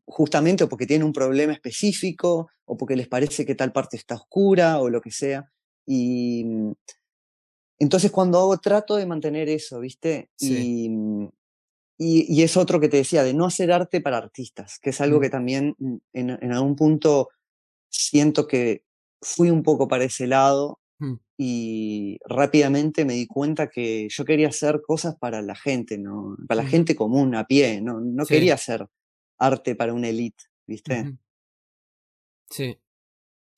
justamente 0.07 0.65
o 0.65 0.69
porque 0.69 0.87
tienen 0.87 1.07
un 1.07 1.13
problema 1.13 1.53
específico 1.53 2.49
o 2.65 2.77
porque 2.77 2.97
les 2.97 3.09
parece 3.09 3.45
que 3.47 3.55
tal 3.55 3.73
parte 3.73 3.97
está 3.97 4.15
oscura 4.17 4.81
o 4.81 4.89
lo 4.91 5.01
que 5.01 5.11
sea. 5.11 5.51
Y 5.87 6.45
mm, 6.45 6.73
entonces 7.79 8.11
cuando 8.11 8.39
hago 8.39 8.59
trato 8.59 8.97
de 8.97 9.07
mantener 9.07 9.49
eso, 9.49 9.81
¿viste? 9.81 10.31
Sí. 10.37 10.85
Y, 10.85 10.89
mm, 10.91 11.29
y, 11.99 12.35
y 12.35 12.43
es 12.43 12.57
otro 12.57 12.81
que 12.81 12.89
te 12.89 12.99
decía, 12.99 13.23
de 13.25 13.35
no 13.35 13.47
hacer 13.47 13.73
arte 13.73 14.01
para 14.01 14.19
artistas, 14.19 14.79
que 14.83 14.91
es 14.91 15.01
algo 15.01 15.21
que 15.21 15.31
también 15.31 15.75
mm, 15.79 15.97
en, 16.15 16.31
en 16.31 16.53
algún 16.53 16.77
punto 16.77 17.29
siento 17.91 18.47
que 18.47 18.85
fui 19.23 19.51
un 19.51 19.63
poco 19.63 19.89
para 19.89 20.05
ese 20.05 20.27
lado 20.27 20.79
Mm. 20.99 21.15
y 21.39 22.19
rápidamente 22.27 23.05
me 23.05 23.13
di 23.15 23.27
cuenta 23.27 23.69
que 23.69 24.09
yo 24.11 24.25
quería 24.25 24.49
hacer 24.49 24.81
cosas 24.87 25.15
para 25.21 25.43
la 25.43 25.55
gente, 25.55 25.99
¿no? 25.99 26.37
Para 26.49 26.63
la 26.63 26.69
Mm. 26.69 26.71
gente 26.71 26.97
común, 26.97 27.35
a 27.35 27.47
pie, 27.47 27.83
no, 27.83 28.01
no 28.01 28.25
Sí. 28.25 28.35
quería 28.35 28.55
hacer 28.55 28.87
arte 29.39 29.75
para 29.75 29.93
una 29.95 30.09
elite, 30.09 30.45
¿viste? 30.67 31.17
Sí. 32.51 32.79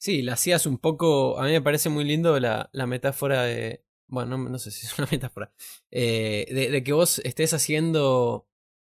Sí, 0.01 0.23
la 0.23 0.35
hacías 0.35 0.67
un 0.67 0.79
poco. 0.79 1.39
A 1.39 1.45
mí 1.47 1.53
me 1.53 1.63
parece 1.63 1.89
muy 1.89 2.05
lindo 2.05 2.39
la, 2.41 2.71
la 2.73 2.87
metáfora 2.87 3.43
de. 3.45 3.85
Bueno, 4.07 4.39
no, 4.39 4.59
sé 4.59 4.71
si 4.71 4.87
es 4.87 4.99
una 4.99 5.09
metáfora. 5.13 5.53
eh, 5.91 6.47
de, 6.71 6.85
que 6.85 6.93
vos 6.93 7.19
estés 7.21 7.53
haciendo 7.55 8.49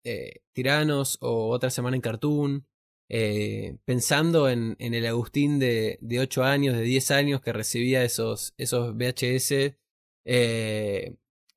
eh, 0.04 0.42
Tiranos 0.52 1.18
o 1.20 1.48
otra 1.50 1.70
semana 1.70 1.96
en 1.96 2.02
Cartoon. 2.02 2.66
eh, 3.08 3.78
pensando 3.84 4.48
en, 4.48 4.76
en 4.78 4.94
el 4.94 5.06
Agustín 5.06 5.58
de, 5.58 5.98
de 6.00 6.20
8 6.20 6.44
años, 6.44 6.76
de 6.76 6.82
10 6.82 7.10
años 7.10 7.42
que 7.42 7.52
recibía 7.52 8.04
esos, 8.04 8.54
esos 8.58 8.94
VHS. 8.96 9.76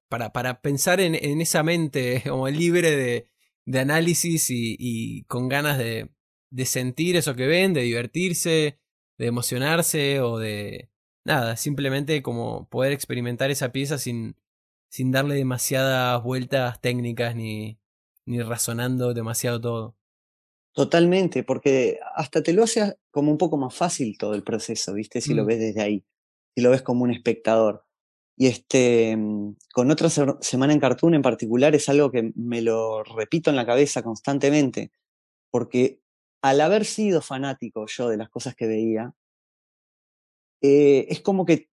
para, 0.10 0.32
para 0.34 0.62
pensar 0.62 1.00
en, 1.02 1.16
en 1.16 1.42
esa 1.42 1.64
mente 1.64 2.24
como 2.28 2.48
libre 2.50 2.92
de, 2.92 3.30
de 3.66 3.80
análisis 3.80 4.49
y, 4.49 4.76
y 4.80 5.24
con 5.26 5.49
ganas 5.49 5.78
de, 5.78 6.09
de 6.51 6.66
sentir 6.66 7.16
eso 7.16 7.36
que 7.36 7.47
ven, 7.47 7.74
de 7.74 7.82
divertirse, 7.82 8.80
de 9.18 9.26
emocionarse 9.28 10.22
o 10.22 10.38
de 10.38 10.89
nada, 11.26 11.57
simplemente 11.57 12.22
como 12.22 12.68
poder 12.70 12.91
experimentar 12.93 13.51
esa 13.51 13.72
pieza 13.72 13.97
sin, 13.97 14.36
sin 14.89 15.11
darle 15.11 15.36
demasiadas 15.36 16.22
vueltas 16.24 16.80
técnicas 16.82 17.36
ni, 17.36 17.80
ni 18.26 18.41
razonando 18.41 19.13
demasiado 19.13 19.59
todo. 19.61 19.97
Totalmente, 20.74 21.43
porque 21.43 21.99
hasta 22.16 22.43
te 22.43 22.51
lo 22.51 22.63
hace 22.63 22.97
como 23.09 23.32
un 23.32 23.38
poco 23.38 23.55
más 23.57 23.74
fácil 23.74 24.18
todo 24.18 24.34
el 24.36 24.43
proceso, 24.43 24.93
¿viste? 24.93 25.22
Si 25.22 25.34
lo 25.34 25.43
Mm. 25.43 25.47
ves 25.47 25.59
desde 25.59 25.82
ahí, 25.82 26.05
si 26.53 26.61
lo 26.61 26.70
ves 26.72 26.82
como 26.82 27.03
un 27.05 27.11
espectador. 27.11 27.85
Y 28.38 28.48
este, 28.48 29.16
mm, 29.18 29.56
con 29.74 29.92
otra 29.92 30.10
se- 30.10 30.26
semana 30.42 30.74
en 30.74 30.80
Cartoon 30.80 31.14
en 31.16 31.22
particular 31.22 31.74
es 31.76 31.88
algo 31.90 32.12
que 32.12 32.32
me 32.36 32.62
lo 32.62 33.04
repito 33.04 33.50
en 33.50 33.56
la 33.56 33.66
cabeza 33.66 34.04
constantemente, 34.04 34.92
porque 35.52 36.02
al 36.42 36.62
haber 36.62 36.86
sido 36.86 37.22
fanático 37.22 37.86
yo 37.88 38.10
de 38.10 38.18
las 38.18 38.30
cosas 38.30 38.56
que 38.56 38.68
veía, 38.68 39.14
eh, 40.62 41.06
es 41.10 41.22
como 41.22 41.46
que 41.46 41.70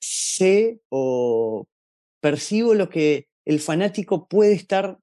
sé 0.00 0.80
o 0.90 1.66
percibo 2.20 2.74
lo 2.74 2.88
que 2.88 3.28
el 3.44 3.60
fanático 3.60 4.28
puede 4.28 4.54
estar 4.54 4.98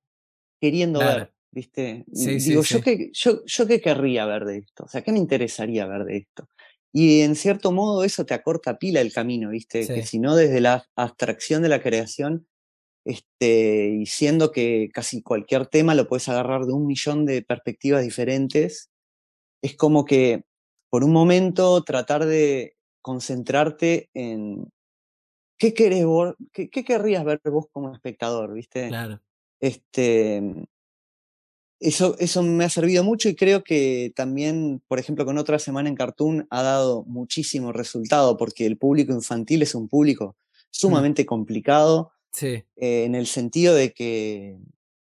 queriendo 0.62 1.00
Claro. 1.00 1.20
ver, 1.20 1.34
¿viste? 1.52 2.06
Sí, 2.14 2.39
sí, 2.39 2.50
Digo, 2.50 2.64
sí. 2.64 2.76
¿yo, 2.76 2.82
qué, 2.82 3.10
yo, 3.14 3.46
¿yo 3.46 3.68
qué 3.68 3.82
querría 3.82 4.26
ver 4.26 4.46
de 4.46 4.58
esto? 4.60 4.86
O 4.86 4.88
sea, 4.88 5.04
¿qué 5.04 5.12
me 5.12 5.20
interesaría 5.20 5.86
ver 5.88 6.06
de 6.06 6.18
esto? 6.18 6.48
Y 6.94 7.22
en 7.22 7.36
cierto 7.36 7.72
modo 7.72 8.04
eso 8.04 8.26
te 8.26 8.36
acorta 8.36 8.78
pila 8.78 9.02
el 9.02 9.12
camino, 9.12 9.50
¿viste? 9.50 9.88
Que 9.88 10.06
si 10.06 10.20
no 10.20 10.36
desde 10.36 10.62
la 10.62 10.86
abstracción 10.96 11.64
de 11.64 11.70
la 11.70 11.82
creación, 11.82 12.48
este, 13.04 13.89
y 14.00 14.06
siendo 14.06 14.52
que 14.52 14.89
casi 14.94 15.24
cualquier 15.24 15.66
tema 15.66 15.96
lo 15.96 16.08
puedes 16.08 16.30
agarrar 16.30 16.66
de 16.66 16.74
un 16.74 16.86
millón 16.86 17.26
de 17.26 17.41
perspectivas 17.41 18.04
diferentes, 18.04 18.91
es 19.64 19.76
como 19.76 20.06
que 20.06 20.44
por 20.89 21.04
un 21.04 21.12
momento 21.12 21.84
tratar 21.84 22.26
de 22.26 22.76
concentrarte 23.02 24.10
en 24.14 24.72
qué 25.58 25.74
querés 25.74 26.06
vos, 26.06 26.36
qué, 26.52 26.70
qué 26.70 26.84
querrías 26.84 27.26
ver 27.26 27.41
vos 27.46 27.66
como 27.72 27.91
espectador, 27.91 28.54
¿viste? 28.54 28.89
Claro. 28.89 29.20
Este, 29.60 30.68
eso, 31.84 32.16
eso 32.20 32.42
me 32.42 32.66
ha 32.66 32.70
servido 32.70 33.04
mucho 33.04 33.30
y 33.30 33.36
creo 33.36 33.64
que 33.64 34.12
también, 34.16 34.82
por 34.88 35.00
ejemplo, 35.00 35.26
con 35.26 35.38
otra 35.38 35.60
semana 35.60 35.90
en 35.90 35.96
Cartoon 35.96 36.48
ha 36.50 36.64
dado 36.64 37.04
muchísimo 37.06 37.72
resultado 37.72 38.38
porque 38.38 38.66
el 38.66 38.78
público 38.78 39.14
infantil 39.14 39.62
es 39.62 39.76
un 39.76 39.88
público 39.88 40.36
sumamente 40.70 41.26
complicado 41.26 42.12
Sí, 42.32 42.48
eh, 42.48 43.04
en 43.06 43.14
el 43.14 43.28
sentido 43.28 43.76
de 43.76 43.94
que 43.94 44.58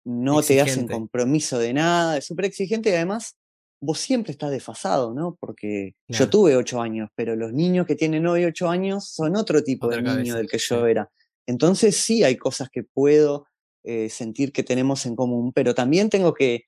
no 0.05 0.41
te 0.41 0.61
hacen 0.61 0.87
compromiso 0.87 1.59
de 1.59 1.73
nada, 1.73 2.17
es 2.17 2.27
súper 2.27 2.45
exigente 2.45 2.91
y 2.91 2.95
además 2.95 3.37
vos 3.81 3.99
siempre 3.99 4.31
estás 4.31 4.53
desfasado, 4.53 5.13
¿no? 5.15 5.37
Porque 5.41 5.97
Claro. 6.07 6.25
yo 6.25 6.31
tuve 6.31 6.57
ocho 6.57 6.81
años, 6.81 7.11
pero 7.17 7.35
los 7.35 7.53
niños 7.53 7.87
que 7.87 7.97
tienen 7.97 8.25
hoy 8.27 8.45
ocho 8.45 8.69
años 8.69 9.09
son 9.09 9.35
otro 9.37 9.65
tipo 9.65 9.89
Otra 9.89 10.01
de 10.01 10.23
niño 10.23 10.37
del 10.37 10.49
que 10.49 10.59
yo 10.59 10.87
era. 10.87 11.11
Entonces 11.45 11.97
sí 11.97 12.23
hay 12.23 12.37
cosas 12.37 12.69
que 12.71 12.85
puedo 12.85 13.48
eh, 13.91 14.11
sentir 14.11 14.53
que 14.53 14.63
tenemos 14.63 15.07
en 15.07 15.17
común, 15.17 15.51
pero 15.55 15.75
también 15.75 16.11
tengo 16.11 16.35
que 16.35 16.67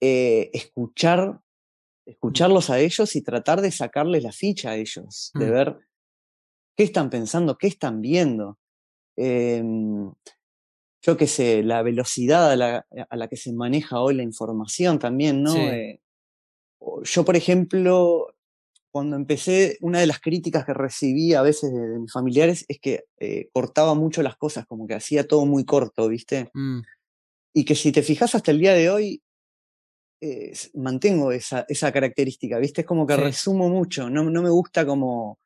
eh, 0.00 0.48
escuchar, 0.54 1.42
escucharlos 2.06 2.70
a 2.70 2.80
ellos 2.80 3.14
y 3.16 3.22
tratar 3.22 3.60
de 3.60 3.70
sacarles 3.70 4.22
la 4.22 4.32
ficha 4.32 4.70
a 4.70 4.76
ellos, 4.76 5.30
de 5.34 5.46
Mm. 5.46 5.50
ver 5.50 5.78
qué 6.74 6.84
están 6.84 7.10
pensando, 7.10 7.58
qué 7.58 7.66
están 7.66 8.00
viendo. 8.00 8.58
Em, 9.16 10.10
yo 11.04 11.16
qué 11.18 11.26
sé, 11.26 11.62
la 11.62 11.82
velocidad 11.82 12.50
a 12.50 12.56
la, 12.56 12.86
a 13.10 13.16
la 13.16 13.28
que 13.28 13.36
se 13.36 13.52
maneja 13.52 14.00
hoy 14.00 14.14
la 14.14 14.22
información 14.22 14.98
también, 14.98 15.42
¿no? 15.42 15.52
Sí. 15.52 15.58
Eh, 15.58 16.00
yo, 17.04 17.24
por 17.24 17.36
ejemplo, 17.36 18.31
cuando 18.92 19.16
empecé, 19.16 19.78
una 19.80 20.00
de 20.00 20.06
las 20.06 20.20
críticas 20.20 20.66
que 20.66 20.74
recibí 20.74 21.32
a 21.32 21.42
veces 21.42 21.72
de, 21.72 21.98
mis 21.98 22.12
familiares 22.12 22.66
es 22.68 22.78
que 22.78 23.04
eh, 23.18 23.48
cortaba 23.52 23.94
mucho 23.94 24.22
las 24.22 24.36
cosas, 24.36 24.66
como 24.66 24.86
que 24.86 24.94
hacía 24.94 25.26
todo 25.26 25.46
muy 25.46 25.64
corto, 25.64 26.08
¿viste? 26.08 26.50
Mm, 26.52 26.80
Y 27.54 27.64
que 27.64 27.74
si 27.74 27.90
te 27.90 28.02
fijas 28.02 28.34
hasta 28.34 28.50
el 28.50 28.58
día 28.58 28.74
de 28.74 28.90
hoy, 28.90 29.22
eh, 30.20 30.52
mantengo 30.74 31.32
esa, 31.32 31.64
esa 31.68 31.90
característica, 31.90 32.58
¿viste? 32.58 32.82
Es 32.82 32.86
como 32.86 33.06
que 33.06 33.16
Sí. 33.16 33.20
resumo 33.22 33.68
mucho, 33.70 34.10
no, 34.10 34.24
no 34.24 34.42
me 34.42 34.50
gusta 34.50 34.84
como 34.86 35.38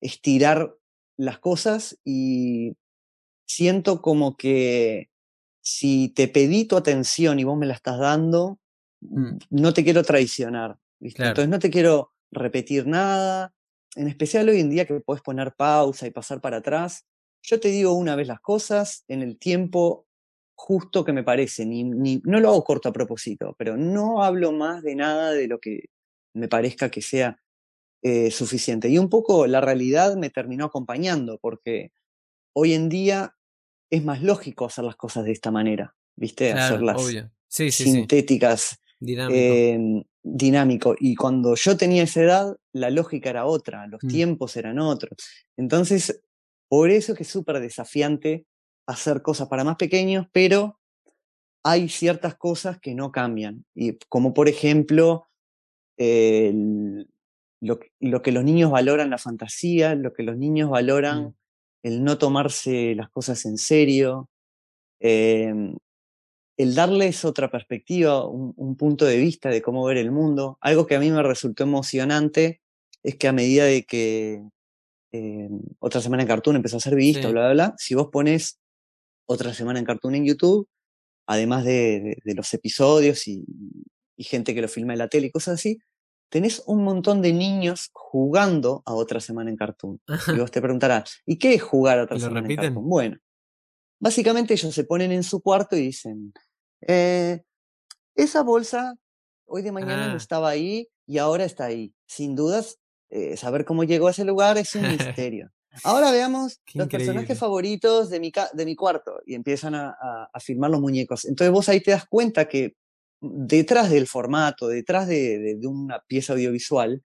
estirar 0.00 0.74
las 1.18 1.38
cosas 1.38 1.98
y 2.04 2.72
siento 3.46 4.00
como 4.00 4.36
que 4.36 5.10
si 5.60 6.08
te 6.08 6.28
pedí 6.28 6.64
tu 6.64 6.76
atención 6.76 7.38
y 7.38 7.44
vos 7.44 7.58
me 7.58 7.66
la 7.66 7.74
estás 7.74 7.98
dando, 7.98 8.58
Mm. 9.00 9.36
no 9.50 9.72
te 9.74 9.84
quiero 9.84 10.02
traicionar, 10.02 10.78
¿viste? 10.98 11.18
Claro. 11.18 11.30
Entonces 11.30 11.50
no 11.50 11.58
te 11.58 11.70
quiero 11.70 12.12
repetir 12.30 12.86
nada, 12.86 13.54
en 13.96 14.08
especial 14.08 14.48
hoy 14.48 14.60
en 14.60 14.70
día 14.70 14.86
que 14.86 15.00
podés 15.00 15.22
poner 15.22 15.54
pausa 15.54 16.06
y 16.06 16.10
pasar 16.10 16.40
para 16.40 16.58
atrás. 16.58 17.04
Yo 17.42 17.60
te 17.60 17.68
digo 17.68 17.92
una 17.92 18.16
vez 18.16 18.26
las 18.28 18.40
cosas 18.40 19.04
en 19.08 19.22
el 19.22 19.38
tiempo 19.38 20.06
justo 20.56 21.04
que 21.04 21.12
me 21.12 21.22
parece, 21.22 21.64
ni, 21.66 21.84
ni- 21.84 22.20
no 22.24 22.40
lo 22.40 22.48
hago 22.50 22.64
corto 22.64 22.88
a 22.88 22.92
propósito, 22.92 23.54
pero 23.58 23.76
no 23.76 24.22
hablo 24.24 24.52
más 24.52 24.82
de 24.82 24.96
nada 24.96 25.30
de 25.32 25.46
lo 25.46 25.60
que 25.60 25.84
me 26.34 26.48
parezca 26.48 26.90
que 26.90 27.00
sea 27.00 27.40
eh, 28.02 28.30
suficiente. 28.30 28.88
Y 28.88 28.98
un 28.98 29.08
poco 29.08 29.46
la 29.46 29.60
realidad 29.60 30.16
me 30.16 30.30
terminó 30.30 30.66
acompañando, 30.66 31.38
porque 31.40 31.92
hoy 32.54 32.74
en 32.74 32.88
día 32.88 33.34
es 33.90 34.04
más 34.04 34.22
lógico 34.22 34.66
hacer 34.66 34.84
las 34.84 34.96
cosas 34.96 35.24
de 35.24 35.32
esta 35.32 35.50
manera, 35.50 35.94
¿viste? 36.16 36.50
claro, 36.50 36.64
Hacerlas 36.74 36.96
obvio. 36.98 37.30
Sí, 37.48 37.70
sí, 37.70 37.84
sí. 37.84 37.90
sintéticas, 37.92 38.78
Dinámico. 39.00 39.34
eh, 39.54 40.04
dinámico. 40.36 40.94
Y 40.98 41.14
cuando 41.14 41.54
yo 41.54 41.76
tenía 41.76 42.02
esa 42.04 42.22
edad, 42.22 42.56
la 42.72 42.90
lógica 42.90 43.30
era 43.30 43.46
otra, 43.46 43.86
los 43.86 44.02
Mm. 44.02 44.08
tiempos 44.08 44.56
eran 44.56 44.78
otros. 44.78 45.12
Entonces, 45.56 46.22
por 46.68 46.90
eso 46.90 47.12
es 47.12 47.16
que 47.18 47.24
es 47.24 47.28
súper 47.30 47.60
desafiante 47.60 48.46
hacer 48.86 49.22
cosas 49.22 49.48
para 49.48 49.64
más 49.64 49.76
pequeños, 49.76 50.26
pero 50.32 50.78
hay 51.64 51.88
ciertas 51.88 52.36
cosas 52.36 52.78
que 52.80 52.94
no 52.94 53.10
cambian. 53.12 53.64
Y 53.74 53.98
como 54.08 54.32
por 54.34 54.48
ejemplo, 54.48 55.26
eh, 55.98 56.48
el- 56.50 57.08
lo, 57.60 57.78
que- 57.80 57.90
lo 58.00 58.22
que 58.22 58.30
los 58.32 58.44
niños 58.44 58.70
valoran 58.70 59.10
la 59.10 59.18
fantasía, 59.18 59.94
lo 59.96 60.12
que 60.12 60.22
los 60.22 60.36
niños 60.36 60.70
valoran 60.70 61.24
Mm. 61.24 61.34
el 61.82 62.04
no 62.04 62.16
tomarse 62.18 62.94
las 62.94 63.10
cosas 63.10 63.44
en 63.46 63.58
serio, 63.58 64.28
em, 65.00 65.76
el 66.58 66.74
darles 66.74 67.24
otra 67.24 67.50
perspectiva, 67.50 68.26
un, 68.26 68.52
un 68.56 68.76
punto 68.76 69.06
de 69.06 69.16
vista 69.16 69.48
de 69.48 69.62
cómo 69.62 69.84
ver 69.84 69.96
el 69.96 70.10
mundo. 70.10 70.58
Algo 70.60 70.86
que 70.86 70.96
a 70.96 71.00
mí 71.00 71.10
me 71.10 71.22
resultó 71.22 71.62
emocionante 71.62 72.60
es 73.02 73.14
que 73.16 73.28
a 73.28 73.32
medida 73.32 73.64
de 73.64 73.84
que 73.84 74.42
eh, 75.12 75.48
otra 75.78 76.00
semana 76.02 76.22
en 76.24 76.28
Cartoon 76.28 76.56
empezó 76.56 76.76
a 76.76 76.80
ser 76.80 76.94
vista, 76.96 77.28
Sí. 77.28 77.32
bla, 77.32 77.42
bla, 77.44 77.52
bla, 77.52 77.74
si 77.78 77.94
vos 77.94 78.08
pones 78.12 78.58
otra 79.26 79.54
semana 79.54 79.78
en 79.78 79.84
Cartoon 79.86 80.14
en 80.16 80.26
YouTube, 80.26 80.68
además 81.26 81.64
de, 81.64 82.00
de- 82.00 82.18
de 82.24 82.34
los 82.34 82.52
episodios 82.54 83.26
y, 83.28 83.44
y 84.16 84.24
gente 84.24 84.54
que 84.54 84.60
lo 84.62 84.68
filma 84.68 84.92
en 84.94 84.98
la 84.98 85.08
tele 85.08 85.28
y 85.28 85.30
cosas 85.30 85.54
así, 85.54 85.78
tenés 86.30 86.62
un 86.66 86.82
montón 86.84 87.22
de 87.22 87.32
niños 87.32 87.88
jugando 87.92 88.82
a 88.84 88.94
otra 88.94 89.20
semana 89.20 89.48
en 89.48 89.56
Cartoon. 89.56 90.00
Y 90.34 90.38
vos 90.40 90.50
te 90.50 90.60
preguntarás, 90.60 91.20
¿y 91.24 91.38
qué 91.38 91.54
es 91.54 91.62
jugar 91.62 92.00
a 92.00 92.02
otra 92.02 92.16
¿Y 92.16 92.20
lo 92.20 92.26
semana 92.26 92.48
en? 92.48 92.56
Cartoon? 92.56 92.88
Bueno, 92.88 93.16
básicamente 94.00 94.54
ellos 94.54 94.74
se 94.74 94.84
ponen 94.84 95.12
en 95.12 95.22
su 95.22 95.40
cuarto 95.40 95.76
y 95.76 95.80
dicen, 95.82 96.32
eh, 96.82 97.42
esa 98.14 98.42
bolsa 98.42 98.94
hoy 99.46 99.62
de 99.62 99.72
mañana 99.72 100.06
Ah. 100.06 100.08
no 100.08 100.16
estaba 100.16 100.48
ahí 100.50 100.88
y 101.06 101.18
ahora 101.18 101.44
está 101.44 101.64
ahí. 101.66 101.94
Sin 102.06 102.34
dudas, 102.34 102.78
eh, 103.10 103.36
saber 103.36 103.64
cómo 103.64 103.84
llegó 103.84 104.08
a 104.08 104.10
ese 104.10 104.24
lugar 104.24 104.58
es 104.58 104.74
un 104.74 104.82
misterio. 105.16 105.50
Ahora 105.84 106.10
veamos 106.10 106.60
Qué 106.64 106.78
los 106.78 106.86
increíble. 106.86 107.06
personajes 107.12 107.38
favoritos 107.38 108.10
de 108.10 108.20
mi, 108.20 108.32
de 108.52 108.64
mi 108.64 108.74
cuarto 108.74 109.20
y 109.26 109.34
empiezan 109.34 109.74
a, 109.74 109.90
a, 110.00 110.28
a 110.32 110.40
filmar 110.40 110.70
los 110.70 110.80
muñecos. 110.80 111.24
Entonces 111.24 111.52
vos 111.52 111.68
ahí 111.68 111.80
te 111.80 111.92
das 111.92 112.06
cuenta 112.08 112.48
que 112.48 112.74
detrás 113.20 113.90
del 113.90 114.06
formato, 114.06 114.68
detrás 114.68 115.06
de, 115.08 115.38
de- 115.38 115.54
de 115.56 115.66
una 115.66 116.00
pieza 116.06 116.32
audiovisual, 116.32 117.02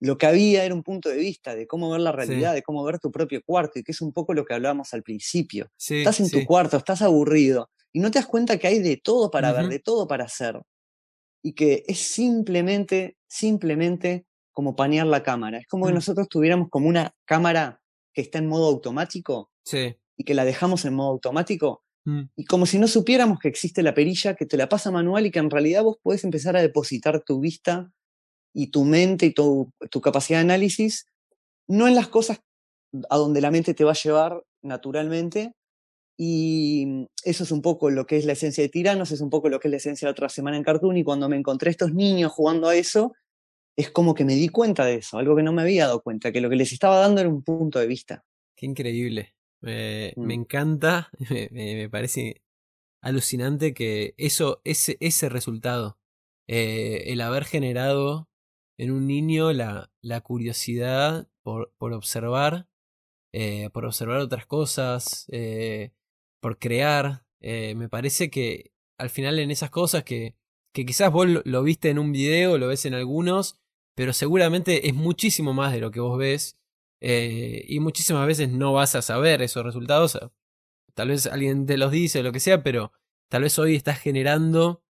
lo 0.00 0.18
que 0.18 0.26
había 0.26 0.64
era 0.64 0.74
un 0.74 0.82
punto 0.82 1.08
de 1.08 1.16
vista 1.16 1.54
de 1.54 1.66
cómo 1.66 1.90
ver 1.90 2.00
la 2.00 2.10
Sí. 2.12 2.16
realidad, 2.16 2.54
de 2.54 2.62
cómo 2.62 2.82
ver 2.84 2.98
tu 2.98 3.10
propio 3.12 3.40
cuarto, 3.44 3.78
y 3.78 3.84
que 3.84 3.92
es 3.92 4.00
un 4.00 4.12
poco 4.12 4.34
lo 4.34 4.44
que 4.44 4.54
hablábamos 4.54 4.92
al 4.94 5.02
principio. 5.02 5.70
Sí, 5.76 5.98
Estás 5.98 6.18
en 6.20 6.26
sí. 6.26 6.40
tu 6.40 6.46
cuarto, 6.46 6.76
estás 6.76 7.02
aburrido, 7.02 7.70
y 7.92 8.00
no 8.00 8.10
te 8.10 8.18
das 8.18 8.26
cuenta 8.26 8.58
que 8.58 8.66
hay 8.68 8.78
de 8.80 8.96
todo 8.96 9.30
para 9.30 9.52
ver, 9.52 9.68
de 9.68 9.78
todo 9.78 10.06
para 10.08 10.24
hacer, 10.24 10.60
y 11.42 11.54
que 11.54 11.84
es 11.86 11.98
simplemente, 12.00 13.16
simplemente 13.28 14.26
como 14.52 14.76
panear 14.76 15.06
la 15.06 15.22
cámara. 15.22 15.58
Es 15.58 15.66
como 15.66 15.86
que 15.86 15.92
Mm. 15.92 15.96
nosotros 15.96 16.28
tuviéramos 16.28 16.68
como 16.70 16.88
una 16.88 17.14
cámara 17.26 17.80
que 18.14 18.20
está 18.22 18.38
en 18.38 18.46
modo 18.48 18.66
automático 18.68 19.50
Sí. 19.64 19.96
y 20.16 20.24
que 20.24 20.34
la 20.34 20.44
dejamos 20.44 20.84
en 20.84 20.94
modo 20.94 21.10
automático, 21.10 21.82
Mm, 22.04 22.22
y 22.34 22.44
como 22.46 22.66
si 22.66 22.80
no 22.80 22.88
supiéramos 22.88 23.38
que 23.38 23.46
existe 23.48 23.80
la 23.80 23.94
perilla 23.94 24.34
que 24.34 24.44
te 24.44 24.56
la 24.56 24.68
pasa 24.68 24.90
manual 24.90 25.24
y 25.26 25.30
que 25.30 25.38
en 25.38 25.48
realidad 25.50 25.84
vos 25.84 25.98
podés 26.02 26.24
empezar 26.24 26.56
a 26.56 26.60
depositar 26.60 27.22
tu 27.22 27.38
vista 27.38 27.92
y 28.52 28.72
tu 28.72 28.84
mente 28.84 29.26
y 29.26 29.32
tu, 29.32 29.70
tu 29.88 30.00
capacidad 30.00 30.38
de 30.40 30.42
análisis, 30.42 31.06
no 31.68 31.86
en 31.86 31.94
las 31.94 32.08
cosas 32.08 32.40
a 33.08 33.16
donde 33.16 33.40
la 33.40 33.52
mente 33.52 33.72
te 33.74 33.84
va 33.84 33.92
a 33.92 34.02
llevar 34.02 34.42
naturalmente. 34.62 35.54
Y 36.16 37.08
eso 37.24 37.44
es 37.44 37.50
un 37.52 37.62
poco 37.62 37.90
lo 37.90 38.06
que 38.06 38.16
es 38.16 38.24
la 38.24 38.32
esencia 38.34 38.62
de 38.62 38.68
Tiranos, 38.68 39.10
es 39.12 39.20
un 39.20 39.30
poco 39.30 39.48
lo 39.48 39.58
que 39.60 39.68
es 39.68 39.72
la 39.72 39.76
esencia 39.78 40.06
de 40.06 40.12
otra 40.12 40.28
semana 40.28 40.56
en 40.56 40.62
Cartoon. 40.62 40.96
Y 40.96 41.04
cuando 41.04 41.28
me 41.28 41.36
encontré 41.36 41.70
estos 41.70 41.94
niños 41.94 42.32
jugando 42.32 42.68
a 42.68 42.76
eso, 42.76 43.12
es 43.76 43.90
como 43.90 44.14
que 44.14 44.24
me 44.24 44.34
di 44.34 44.48
cuenta 44.48 44.84
de 44.84 44.96
eso, 44.96 45.18
algo 45.18 45.36
que 45.36 45.42
no 45.42 45.52
me 45.52 45.62
había 45.62 45.86
dado 45.86 46.02
cuenta, 46.02 46.32
que 46.32 46.40
lo 46.42 46.50
que 46.50 46.56
les 46.56 46.72
estaba 46.72 46.98
dando 46.98 47.20
era 47.20 47.30
un 47.30 47.42
punto 47.42 47.78
de 47.78 47.86
vista. 47.86 48.24
Qué 48.56 48.66
increíble. 48.66 49.34
Me, 49.62 50.12
me 50.18 50.34
Mm. 50.36 50.40
encanta, 50.42 51.10
me, 51.30 51.48
me- 51.52 51.74
me 51.76 51.88
parece 51.90 52.42
alucinante 53.02 53.74
que 53.74 54.14
eso, 54.18 54.60
ese, 54.64 54.96
ese 55.00 55.28
resultado, 55.28 55.98
eh, 56.48 57.04
el 57.06 57.20
haber 57.20 57.44
generado 57.44 58.28
en 58.78 58.90
un 58.92 59.06
niño 59.06 59.52
la, 59.52 59.90
la 60.02 60.20
curiosidad 60.20 61.28
por, 61.42 61.72
por 61.78 61.92
observar, 61.92 62.68
eh, 63.32 63.70
por 63.72 63.84
observar 63.86 64.18
otras 64.18 64.46
cosas, 64.46 65.26
eh, 65.32 65.92
por 66.42 66.58
crear, 66.58 67.24
eh, 67.40 67.74
me 67.76 67.88
parece 67.88 68.28
que 68.28 68.72
al 68.98 69.10
final 69.10 69.38
en 69.38 69.52
esas 69.52 69.70
cosas 69.70 70.02
que, 70.02 70.34
que 70.74 70.84
quizás 70.84 71.12
vos 71.12 71.28
lo, 71.44 71.62
viste 71.62 71.88
en 71.88 72.00
un 72.00 72.10
video, 72.10 72.58
lo 72.58 72.66
ves 72.66 72.84
en 72.84 72.94
algunos, 72.94 73.60
pero 73.94 74.12
seguramente 74.12 74.88
es 74.88 74.94
muchísimo 74.94 75.54
más 75.54 75.72
de 75.72 75.80
lo 75.80 75.92
que 75.92 76.00
vos 76.00 76.18
ves 76.18 76.58
eh, 77.00 77.64
y 77.68 77.78
muchísimas 77.78 78.26
veces 78.26 78.48
no 78.48 78.72
vas 78.72 78.96
a 78.96 79.02
saber 79.02 79.40
esos 79.40 79.64
resultados. 79.64 80.18
Tal 80.94 81.08
vez 81.08 81.26
alguien 81.26 81.64
te 81.64 81.78
los 81.78 81.92
dice 81.92 82.18
o 82.18 82.22
lo 82.24 82.32
que 82.32 82.40
sea, 82.40 82.64
pero 82.64 82.92
tal 83.28 83.42
vez 83.42 83.56
hoy 83.60 83.76
estás 83.76 84.00
generando 84.00 84.82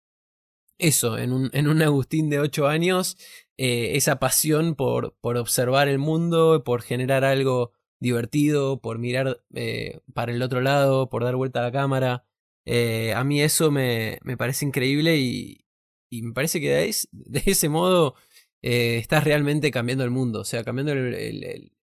eso 0.79 1.19
en 1.19 1.31
un, 1.31 1.51
en 1.53 1.67
un 1.67 1.83
Agustín 1.83 2.31
de 2.31 2.39
8 2.39 2.67
años, 2.67 3.15
eh, 3.57 3.91
esa 3.95 4.17
pasión 4.17 4.73
por, 4.73 5.15
por 5.21 5.37
observar 5.37 5.87
el 5.87 5.99
mundo, 5.99 6.63
por 6.63 6.81
generar 6.81 7.23
algo 7.23 7.73
divertido, 8.03 8.81
por 8.81 8.99
mirar 8.99 9.41
eh, 9.55 10.01
para 10.13 10.33
el 10.33 10.41
otro 10.41 10.61
lado, 10.61 11.09
por 11.09 11.23
dar 11.23 11.35
vuelta 11.37 11.59
a 11.59 11.63
la 11.63 11.71
cámara. 11.71 12.25
Eh, 12.65 13.13
a 13.15 13.23
mí 13.23 13.41
eso 13.41 13.71
me, 13.71 14.19
me 14.23 14.37
parece 14.37 14.65
increíble 14.65 15.17
y, 15.17 15.65
me 16.21 16.33
parece 16.33 16.59
que 16.61 16.69
de, 16.69 16.89
es- 16.89 17.07
de 17.11 17.41
ese 17.45 17.69
modo 17.69 18.15
eh, 18.61 18.97
estás 18.97 19.23
realmente 19.23 19.71
cambiando 19.71 20.03
el 20.03 20.11
mundo, 20.11 20.41
o 20.41 20.45
sea, 20.45 20.63
cambiando 20.63 20.91
el, 20.93 21.13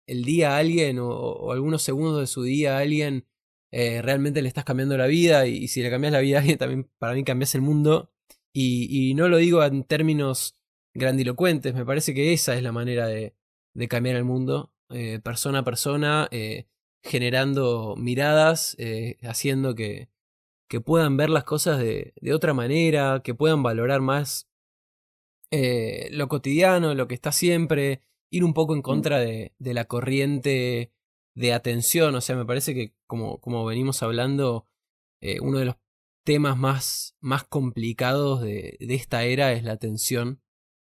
el- 0.06 0.24
día 0.24 0.52
a 0.56 0.58
alguien 0.58 0.98
o, 1.00 1.52
algunos 1.52 1.82
segundos 1.82 2.20
de 2.20 2.26
su 2.26 2.42
día 2.42 2.76
a 2.76 2.80
alguien, 2.80 3.26
realmente 3.72 4.42
le 4.42 4.48
estás 4.48 4.64
cambiando 4.64 4.96
la 4.98 5.06
vida 5.06 5.46
y, 5.46 5.56
y 5.64 5.68
si 5.68 5.82
le 5.82 5.90
cambias 5.90 6.12
la 6.12 6.20
vida 6.20 6.38
a 6.38 6.40
alguien 6.40 6.58
también 6.58 6.90
para 6.98 7.14
mí 7.14 7.22
cambias 7.24 7.54
el 7.54 7.62
mundo. 7.62 8.10
Y, 8.52 9.10
y 9.10 9.14
no 9.14 9.28
lo 9.28 9.36
digo 9.38 9.62
en 9.64 9.84
términos 9.84 10.56
grandilocuentes, 10.94 11.74
me 11.74 11.84
parece 11.86 12.12
que 12.14 12.32
esa 12.32 12.56
es 12.56 12.62
la 12.64 12.72
manera 12.72 13.06
de, 13.06 13.34
de 13.74 13.88
cambiar 13.88 14.16
el 14.16 14.24
mundo, 14.24 14.72
eh, 14.90 15.20
persona 15.22 15.60
a 15.60 15.64
persona, 15.64 16.28
eh, 16.30 16.66
generando 17.02 17.94
miradas, 17.96 18.76
eh, 18.78 19.18
haciendo 19.22 19.74
que, 19.74 20.08
que 20.68 20.80
puedan 20.80 21.16
ver 21.16 21.30
las 21.30 21.44
cosas 21.44 21.78
de, 21.78 22.12
de 22.20 22.34
otra 22.34 22.54
manera, 22.54 23.22
que 23.22 23.34
puedan 23.34 23.62
valorar 23.62 24.00
más 24.00 24.46
lo 26.12 26.28
cotidiano, 26.28 26.94
lo 26.94 27.08
que 27.08 27.14
está 27.14 27.32
siempre, 27.32 28.02
ir 28.30 28.44
un 28.44 28.54
poco 28.54 28.76
en 28.76 28.82
contra 28.82 29.18
de, 29.18 29.52
de 29.58 29.74
la 29.74 29.84
corriente 29.86 30.92
de 31.34 31.52
atención, 31.52 32.14
o 32.14 32.20
sea, 32.20 32.36
me 32.36 32.44
parece 32.44 32.72
que 32.72 32.94
como, 33.08 33.40
como 33.40 33.64
venimos 33.64 34.04
hablando, 34.04 34.68
uno 35.42 35.58
de 35.58 35.64
los 35.64 35.76
temas 36.24 36.56
más, 36.56 37.16
más 37.20 37.42
complicados 37.42 38.42
de, 38.42 38.76
de 38.78 38.94
esta 38.94 39.24
era 39.24 39.52
es 39.52 39.64
la 39.64 39.72
atención, 39.72 40.40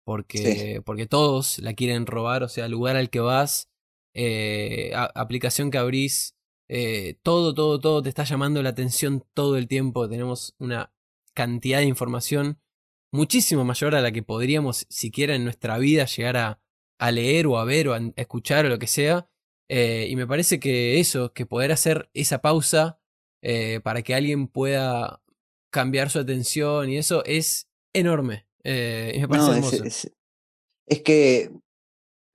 porque, 0.03 0.81
porque 0.85 1.05
todos 1.05 1.59
la 1.59 1.73
quieren 1.73 2.05
robar, 2.05 2.43
o 2.43 2.49
sea, 2.49 2.67
lugar 2.67 2.97
al 2.97 3.09
que 3.09 3.21
vas, 3.21 3.70
eh, 4.13 4.91
a- 4.95 5.11
aplicación 5.15 5.71
que 5.71 5.77
abrís, 5.77 6.35
eh, 6.69 7.17
todo, 7.23 7.53
todo, 7.53 7.79
todo 7.79 8.01
te 8.01 8.09
está 8.09 8.23
llamando 8.23 8.61
la 8.63 8.69
atención 8.69 9.25
todo 9.33 9.57
el 9.57 9.67
tiempo, 9.67 10.07
tenemos 10.09 10.55
una 10.57 10.93
cantidad 11.33 11.79
de 11.79 11.85
información 11.85 12.59
muchísimo 13.13 13.65
mayor 13.65 13.93
a 13.95 14.01
la 14.01 14.11
que 14.11 14.23
podríamos 14.23 14.85
siquiera 14.89 15.35
en 15.35 15.43
nuestra 15.43 15.77
vida 15.77 16.05
llegar 16.05 16.37
a, 16.37 16.61
a 16.99 17.11
leer 17.11 17.47
o 17.47 17.57
a 17.57 17.65
ver 17.65 17.87
o 17.89 17.93
a 17.93 17.99
escuchar 18.15 18.65
o 18.65 18.69
lo 18.69 18.79
que 18.79 18.87
sea. 18.87 19.29
Eh, 19.69 20.07
y 20.09 20.15
me 20.15 20.27
parece 20.27 20.59
que 20.59 20.99
eso, 20.99 21.33
que 21.33 21.45
poder 21.45 21.71
hacer 21.71 22.09
esa 22.13 22.41
pausa 22.41 22.99
para 23.83 24.01
que 24.03 24.13
alguien 24.13 24.47
pueda 24.47 25.21
cambiar 25.71 26.09
su 26.09 26.19
atención 26.19 26.89
y 26.89 26.97
eso 26.97 27.23
es 27.25 27.69
enorme. 27.93 28.45
Y 28.63 29.19
me 29.19 29.27
parece 29.27 29.51
hermoso. 29.51 29.83
Es, 30.87 31.01
que, 31.01 31.51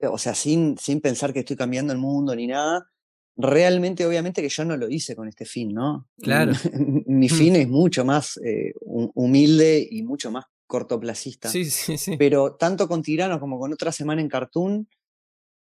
o 0.01 0.17
sea, 0.17 0.35
sin, 0.35 0.77
sin 0.77 1.01
pensar 1.01 1.33
que 1.33 1.39
estoy 1.39 1.55
cambiando 1.55 1.93
el 1.93 1.99
mundo 1.99 2.35
ni 2.35 2.47
nada, 2.47 2.89
realmente, 3.35 4.05
obviamente 4.05 4.41
que 4.41 4.49
yo 4.49 4.65
no 4.65 4.77
lo 4.77 4.89
hice 4.89 5.15
con 5.15 5.27
este 5.27 5.45
fin, 5.45 5.73
¿no? 5.73 6.07
Claro. 6.19 6.53
Mi 7.05 7.29
fin 7.29 7.55
es 7.55 7.67
mucho 7.67 8.05
más 8.05 8.39
humilde 8.85 9.87
y 9.89 10.03
mucho 10.03 10.31
más 10.31 10.45
cortoplacista. 10.67 11.49
Sí, 11.49 11.65
sí, 11.65 11.97
sí. 11.97 12.17
Pero 12.17 12.55
tanto 12.55 12.87
con 12.87 13.01
Tirano 13.01 13.39
como 13.39 13.59
con 13.59 13.73
otra 13.73 13.91
semana 13.91 14.21
en 14.21 14.29
Cartoon, 14.29 14.87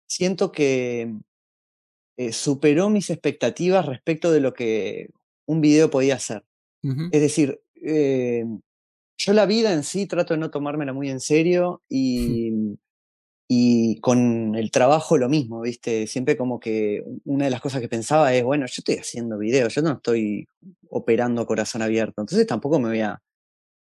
siento 0.08 0.52
que 0.52 1.14
eh, 2.18 2.32
superó 2.32 2.90
mis 2.90 3.10
expectativas 3.10 3.86
respecto 3.86 4.32
de 4.32 4.40
lo 4.40 4.54
que 4.54 5.10
un 5.46 5.62
video 5.62 5.90
podía 5.90 6.16
hacer. 6.16 6.44
Es 7.12 7.20
decir, 7.20 7.60
eh, 7.84 8.46
yo 9.18 9.34
la 9.34 9.48
vida 9.48 9.74
en 9.74 9.82
sí 9.82 10.06
trato 10.06 10.36
de 10.36 10.40
no 10.40 10.52
tomármela 10.52 10.94
muy 10.94 11.10
en 11.10 11.20
serio 11.20 11.82
y, 11.90 12.52
y 13.48 14.00
con 14.02 14.56
el 14.56 14.72
trabajo 14.72 15.18
lo 15.18 15.30
mismo, 15.30 15.62
¿viste? 15.62 16.08
Siempre 16.08 16.38
como 16.38 16.60
que 16.60 17.04
una 17.26 17.46
de 17.46 17.52
las 17.52 17.62
cosas 17.62 17.82
que 17.82 17.89
pensaba 17.89 18.34
es, 18.34 18.43
bueno, 18.43 18.66
yo 18.66 18.76
estoy 18.78 18.96
haciendo 18.96 19.38
videos, 19.38 19.74
yo 19.76 19.82
no 19.82 19.93
estoy 19.93 20.48
operando 20.89 21.46
corazón 21.46 21.82
abierto, 21.82 22.22
entonces 22.22 22.48
tampoco 22.48 22.80
me 22.80 22.89
voy 22.89 23.02
a 23.02 23.22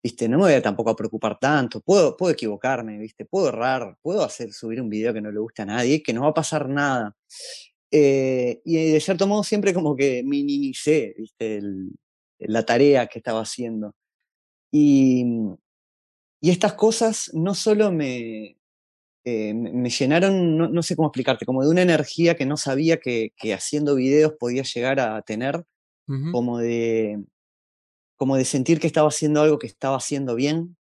¿viste? 0.03 0.29
No 0.29 0.39
me 0.39 0.45
voy 0.45 0.53
a 0.55 0.63
tampoco 0.63 0.91
a 0.91 0.97
preocupar 0.97 1.39
tanto, 1.39 1.81
puedo, 1.81 2.17
puedo 2.17 2.33
equivocarme, 2.33 2.99
¿viste? 2.99 3.25
Puedo 3.25 3.49
errar, 3.49 3.97
puedo 4.03 4.23
hacer, 4.25 4.53
subir 4.53 4.81
un 4.81 4.89
video 4.89 5.13
que 5.13 5.21
no 5.21 5.31
le 5.31 5.41
guste 5.41 5.63
a 5.63 5.67
nadie, 5.67 6.03
que 6.03 6.13
no 6.13 6.23
va 6.23 6.29
a 6.29 6.35
pasar 6.35 6.69
nada. 6.69 7.17
Eh, 7.91 8.61
y 8.65 8.93
de 8.93 9.01
cierto 9.01 9.27
modo 9.27 9.43
siempre 9.45 9.75
como 9.75 9.97
que 9.97 10.23
minimicé, 10.25 11.15
¿viste? 11.19 11.61
la 12.41 12.65
tarea 12.65 13.07
que 13.09 13.19
estaba 13.19 13.41
haciendo. 13.43 13.95
Y, 14.73 15.25
y 16.41 16.51
estas 16.51 16.75
cosas 16.75 17.31
no 17.35 17.55
solo 17.55 17.91
me, 17.91 18.58
eh, 19.31 19.53
me 19.53 19.91
llenaron, 19.91 20.57
no, 20.57 20.83
sé 20.83 20.97
cómo 20.97 21.09
explicarte, 21.09 21.45
como 21.45 21.63
de 21.63 21.69
una 21.69 21.83
energía 21.83 22.35
que 22.35 22.47
no 22.47 22.57
sabía 22.57 22.97
que, 22.97 23.35
que 23.37 23.53
haciendo 23.53 23.95
videos 23.95 24.33
podía 24.41 24.63
llegar 24.63 25.01
a 25.01 25.21
tener, 25.21 25.67
como 26.33 26.57
de, 26.57 27.23
como 28.17 28.37
de 28.37 28.47
sentir 28.47 28.81
que 28.81 28.87
estaba 28.87 29.09
haciendo 29.09 29.43
algo 29.43 29.59
que 29.59 29.67
estaba 29.67 29.99
haciendo 29.99 30.35
bien, 30.35 30.79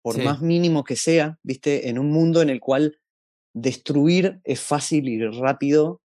por 0.00 0.22
más 0.22 0.40
mínimo 0.40 0.82
que 0.84 0.96
sea, 0.96 1.38
viste, 1.42 1.90
en 1.90 1.98
un 1.98 2.10
mundo 2.10 2.40
en 2.40 2.48
el 2.48 2.60
cual 2.60 2.98
destruir 3.52 4.40
es 4.44 4.60
fácil 4.60 5.06
y 5.06 5.22
rápido 5.26 6.00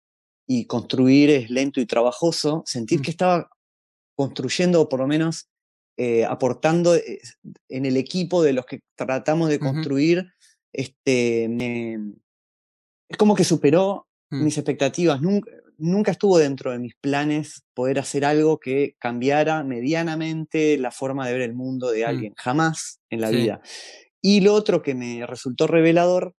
y 0.47 0.66
construir 0.66 1.31
es 1.31 1.51
lento 1.51 1.81
y 1.81 1.87
trabajoso, 1.87 2.62
sentir 2.66 3.01
mm. 3.01 3.03
que 3.03 3.11
estaba 3.11 3.51
construyendo 4.14 4.81
o 4.81 4.89
por 4.89 5.01
lo 5.01 5.09
menos 5.09 5.49
eh, 5.97 6.25
aportando 6.25 6.95
eh, 6.95 7.20
en 7.68 7.85
el 7.85 7.97
equipo 7.97 8.45
de 8.45 8.53
los 8.53 8.64
que 8.64 8.83
tratamos 8.95 9.49
de 9.49 9.59
construir, 9.59 10.33
este, 10.75 11.45
es 13.09 13.16
como 13.16 13.35
que 13.35 13.45
superó 13.45 14.07
mm. 14.31 14.45
mis 14.45 14.59
expectativas. 14.59 15.22
Nunca, 15.22 15.51
nunca 15.79 16.11
estuvo 16.11 16.39
dentro 16.39 16.72
de 16.72 16.79
mis 16.79 16.95
planes 16.97 17.64
poder 17.75 17.99
hacer 17.99 18.25
algo 18.25 18.59
que 18.59 18.97
cambiara 18.99 19.64
medianamente 19.64 20.77
la 20.79 20.91
forma 20.91 21.27
de 21.27 21.33
ver 21.33 21.43
el 21.43 21.55
mundo 21.55 21.91
de 21.91 22.05
mm. 22.05 22.09
alguien, 22.09 22.35
jamás 22.37 23.01
en 23.11 23.20
la 23.20 23.31
vida. 23.31 23.61
Y 24.20 24.41
lo 24.41 24.55
otro 24.55 24.83
que 24.83 24.95
me 24.95 25.27
resultó 25.27 25.66
revelador 25.66 26.35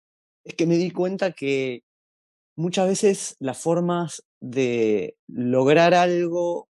es 0.45 0.55
que 0.55 0.67
me 0.67 0.77
di 0.77 0.91
cuenta 0.91 1.33
que 1.33 1.83
muchas 2.57 2.89
veces 2.89 3.37
las 3.41 3.59
formas 3.59 4.23
de 4.41 5.17
lograr 5.27 5.95
algo, 5.95 6.69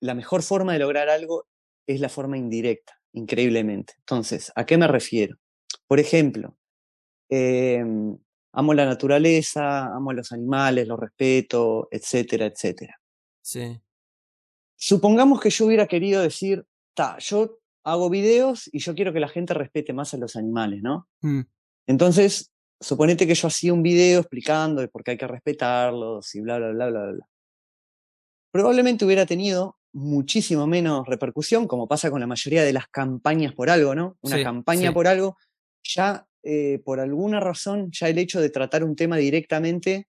la 0.00 0.14
mejor 0.14 0.42
forma 0.42 0.72
de 0.72 0.80
lograr 0.80 1.08
algo 1.08 1.46
es 1.86 2.00
la 2.00 2.08
forma 2.08 2.36
indirecta, 2.36 3.00
increíblemente. 3.12 3.94
Entonces, 4.00 4.52
¿a 4.54 4.66
qué 4.66 4.76
me 4.76 4.86
refiero? 4.86 5.36
Por 5.86 6.00
ejemplo, 6.00 6.57
em, 7.28 8.16
amo 8.52 8.74
la 8.74 8.86
naturaleza, 8.86 9.86
amo 9.86 10.10
a 10.10 10.14
los 10.14 10.32
animales, 10.32 10.86
los 10.86 10.98
respeto, 10.98 11.88
etcétera, 11.90 12.46
etcétera. 12.46 13.00
Sí. 13.42 13.80
Supongamos 14.76 15.40
que 15.40 15.50
yo 15.50 15.66
hubiera 15.66 15.86
querido 15.86 16.22
decir, 16.22 16.64
ta, 16.94 17.18
yo 17.18 17.58
hago 17.84 18.10
videos 18.10 18.68
y 18.72 18.80
yo 18.80 18.94
quiero 18.94 19.12
que 19.12 19.20
la 19.20 19.28
gente 19.28 19.54
respete 19.54 19.92
más 19.92 20.14
a 20.14 20.18
los 20.18 20.36
animales, 20.36 20.82
¿no? 20.82 21.08
Mm. 21.22 21.40
Entonces, 21.86 22.52
suponete 22.80 23.26
que 23.26 23.34
yo 23.34 23.48
hacía 23.48 23.72
un 23.72 23.82
video 23.82 24.20
explicando 24.20 24.80
de 24.80 24.88
por 24.88 25.02
qué 25.02 25.12
hay 25.12 25.18
que 25.18 25.26
respetarlos 25.26 26.34
y 26.34 26.40
bla, 26.40 26.58
bla, 26.58 26.70
bla, 26.70 26.90
bla, 26.90 27.06
bla. 27.12 27.28
Probablemente 28.52 29.04
hubiera 29.04 29.26
tenido 29.26 29.78
muchísimo 29.92 30.66
menos 30.66 31.06
repercusión, 31.06 31.66
como 31.66 31.88
pasa 31.88 32.10
con 32.10 32.20
la 32.20 32.26
mayoría 32.26 32.62
de 32.62 32.72
las 32.72 32.88
campañas 32.88 33.54
por 33.54 33.70
algo, 33.70 33.94
¿no? 33.94 34.16
Una 34.20 34.42
campaña 34.42 34.92
por 34.92 35.06
algo 35.06 35.36
ya 35.82 36.27
eh, 36.42 36.80
por 36.84 37.00
alguna 37.00 37.40
razón, 37.40 37.90
ya 37.92 38.08
el 38.08 38.18
hecho 38.18 38.40
de 38.40 38.50
tratar 38.50 38.84
un 38.84 38.96
tema 38.96 39.16
directamente 39.16 40.08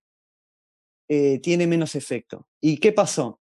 eh, 1.08 1.40
tiene 1.40 1.66
menos 1.66 1.94
efecto. 1.94 2.48
¿Y 2.60 2.78
qué 2.78 2.92
pasó? 2.92 3.40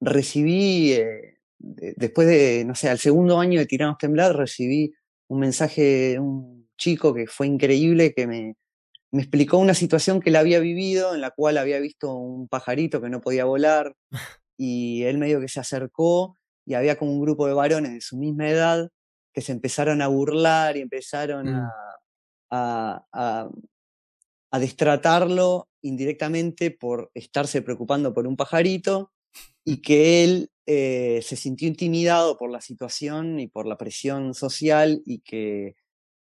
Recibí, 0.00 0.92
eh, 0.92 1.38
después 1.58 2.28
de, 2.28 2.64
no 2.64 2.74
sé, 2.74 2.88
al 2.88 2.98
segundo 2.98 3.38
año 3.38 3.58
de 3.58 3.66
Tiranos 3.66 3.98
Temblar, 3.98 4.36
recibí 4.36 4.92
un 5.28 5.40
mensaje 5.40 5.82
de 5.82 6.18
un 6.20 6.68
chico 6.76 7.14
que 7.14 7.26
fue 7.26 7.46
increíble, 7.46 8.12
que 8.14 8.26
me, 8.26 8.56
me 9.12 9.22
explicó 9.22 9.58
una 9.58 9.74
situación 9.74 10.20
que 10.20 10.30
él 10.30 10.36
había 10.36 10.60
vivido, 10.60 11.14
en 11.14 11.20
la 11.20 11.30
cual 11.30 11.58
había 11.58 11.78
visto 11.80 12.14
un 12.14 12.48
pajarito 12.48 13.00
que 13.00 13.10
no 13.10 13.20
podía 13.20 13.44
volar, 13.44 13.94
y 14.56 15.02
él 15.04 15.18
medio 15.18 15.40
que 15.40 15.48
se 15.48 15.60
acercó 15.60 16.36
y 16.64 16.74
había 16.74 16.96
como 16.96 17.12
un 17.12 17.20
grupo 17.20 17.46
de 17.46 17.54
varones 17.54 17.92
de 17.92 18.00
su 18.00 18.16
misma 18.16 18.48
edad 18.48 18.88
que 19.34 19.40
se 19.40 19.52
empezaron 19.52 20.02
a 20.02 20.08
burlar 20.08 20.76
y 20.76 20.80
empezaron 20.80 21.48
a, 21.48 21.72
a, 22.52 23.48
destratarlo 24.52 25.68
indirectamente 25.80 26.70
por 26.70 27.10
estarse 27.14 27.62
preocupando 27.62 28.12
por 28.12 28.26
un 28.26 28.36
pajarito 28.36 29.12
y 29.64 29.76
que 29.82 30.24
él 30.24 30.50
eh, 30.66 31.20
se 31.22 31.36
sintió 31.36 31.66
intimidado 31.66 32.36
por 32.36 32.50
la 32.50 32.60
situación 32.60 33.40
y 33.40 33.48
por 33.48 33.66
la 33.66 33.78
presión 33.78 34.34
social 34.34 35.02
y 35.04 35.20
que 35.20 35.74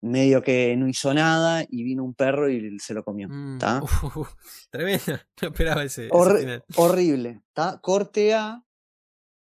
medio 0.02 0.42
que 0.42 0.76
no 0.76 0.88
hizo 0.88 1.14
nada 1.14 1.64
y 1.68 1.84
vino 1.84 2.04
un 2.04 2.14
perro 2.14 2.50
y 2.50 2.78
se 2.78 2.94
lo 2.94 3.04
comió. 3.04 3.28
Mm, 3.28 3.58
tremendo, 4.70 5.04
no 5.42 5.48
esperaba 5.48 5.84
ese. 5.84 6.08
horrible. 6.10 7.40
Corte 7.80 8.34
A, 8.34 8.64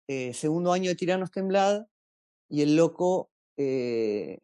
eh, 0.08 0.34
segundo 0.34 0.72
año 0.72 0.90
de 0.90 0.96
Tiranos 0.96 1.32
Temblad 1.32 1.86
y 2.50 2.62
el 2.62 2.76
loco 2.76 3.32
eh, 3.58 4.40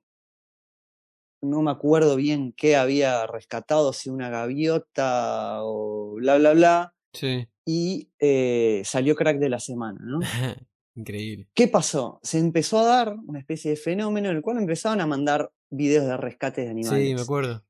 no 1.42 1.62
me 1.62 1.72
acuerdo 1.72 2.16
bien 2.16 2.54
qué 2.56 2.76
había 2.76 3.26
rescatado, 3.28 3.94
si 3.94 4.10
una 4.10 4.30
gaviota 4.30 5.64
o 5.64 6.16
bla, 6.16 6.38
bla, 6.38 6.54
bla. 6.54 6.94
Sí. 7.14 7.48
Y 7.66 8.10
eh, 8.20 8.82
salió 8.86 9.16
crack 9.16 9.40
de 9.40 9.50
la 9.50 9.60
semana, 9.60 10.00
¿no? 10.04 10.20
Increíble. 10.96 11.48
¿Qué 11.54 11.68
pasó? 11.68 12.20
Se 12.24 12.40
empezó 12.40 12.80
a 12.80 12.86
dar 12.86 13.16
una 13.26 13.40
especie 13.40 13.72
de 13.72 13.78
fenómeno 13.78 14.30
en 14.30 14.36
el 14.36 14.42
cual 14.42 14.58
empezaban 14.58 15.00
a 15.02 15.08
mandar 15.08 15.52
videos 15.70 16.06
de 16.06 16.18
rescate 16.18 16.62
de 16.62 16.70
animales. 16.70 17.08
Sí, 17.08 17.16
me 17.16 17.22
acuerdo. 17.22 17.64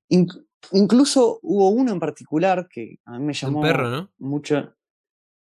incluso 0.71 1.39
hubo 1.43 1.69
uno 1.69 1.91
en 1.91 1.99
particular 1.99 2.67
que 2.69 2.97
a 3.05 3.19
mí 3.19 3.25
me 3.25 3.33
llamó 3.33 3.59
Un 3.59 3.65
perro, 3.65 3.89
¿no? 3.89 4.11
mucho. 4.17 4.73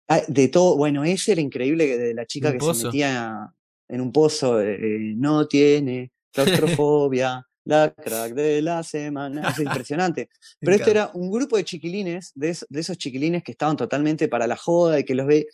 Ah, 0.09 0.23
de 0.29 0.49
todo, 0.49 0.77
bueno, 0.77 1.05
ese 1.05 1.33
era 1.33 1.41
increíble 1.41 1.99
de 1.99 2.15
la 2.15 2.27
chica 2.27 2.53
que 2.53 2.61
se 2.61 2.87
metía 2.87 3.53
en 3.89 4.01
un 4.01 4.13
pozo, 4.13 4.61
eh, 4.61 4.75
eh, 4.75 5.15
no 5.17 5.47
tiene 5.49 6.13
claustrofobia, 6.33 7.45
la 7.67 7.93
crack 7.95 8.33
de 8.33 8.63
la 8.63 8.83
semana. 8.83 9.51
Es 9.51 9.59
impresionante. 9.59 10.31
Pero 10.61 10.77
este 10.77 10.91
era 10.91 11.11
un 11.13 11.31
grupo 11.31 11.57
de 11.57 11.65
chiquilines, 11.65 12.33
de, 12.35 12.51
esos 12.51 12.97
chiquilines 12.97 13.43
que 13.43 13.53
estaban 13.53 13.77
totalmente 13.77 14.29
para 14.29 14.47
la 14.47 14.57
joda 14.57 14.99
y 14.99 15.05
que 15.05 15.15
los 15.15 15.27
ve. 15.27 15.47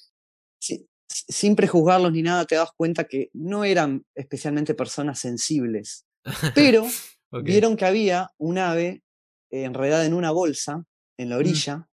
sin 1.08 1.56
prejuzgarlos 1.56 2.12
ni 2.12 2.22
nada, 2.22 2.44
te 2.44 2.54
das 2.54 2.70
cuenta 2.76 3.04
que 3.04 3.30
no 3.32 3.64
eran 3.64 4.04
especialmente 4.14 4.74
personas 4.74 5.18
sensibles. 5.18 6.06
Pero 6.54 6.86
vieron 7.42 7.76
que 7.76 7.86
había 7.86 8.30
un 8.38 8.58
ave 8.58 9.02
enredada 9.50 10.06
en 10.06 10.14
una 10.14 10.30
bolsa 10.30 10.84
en 11.18 11.30
la 11.30 11.36
mm. 11.36 11.38
orilla. 11.38 11.88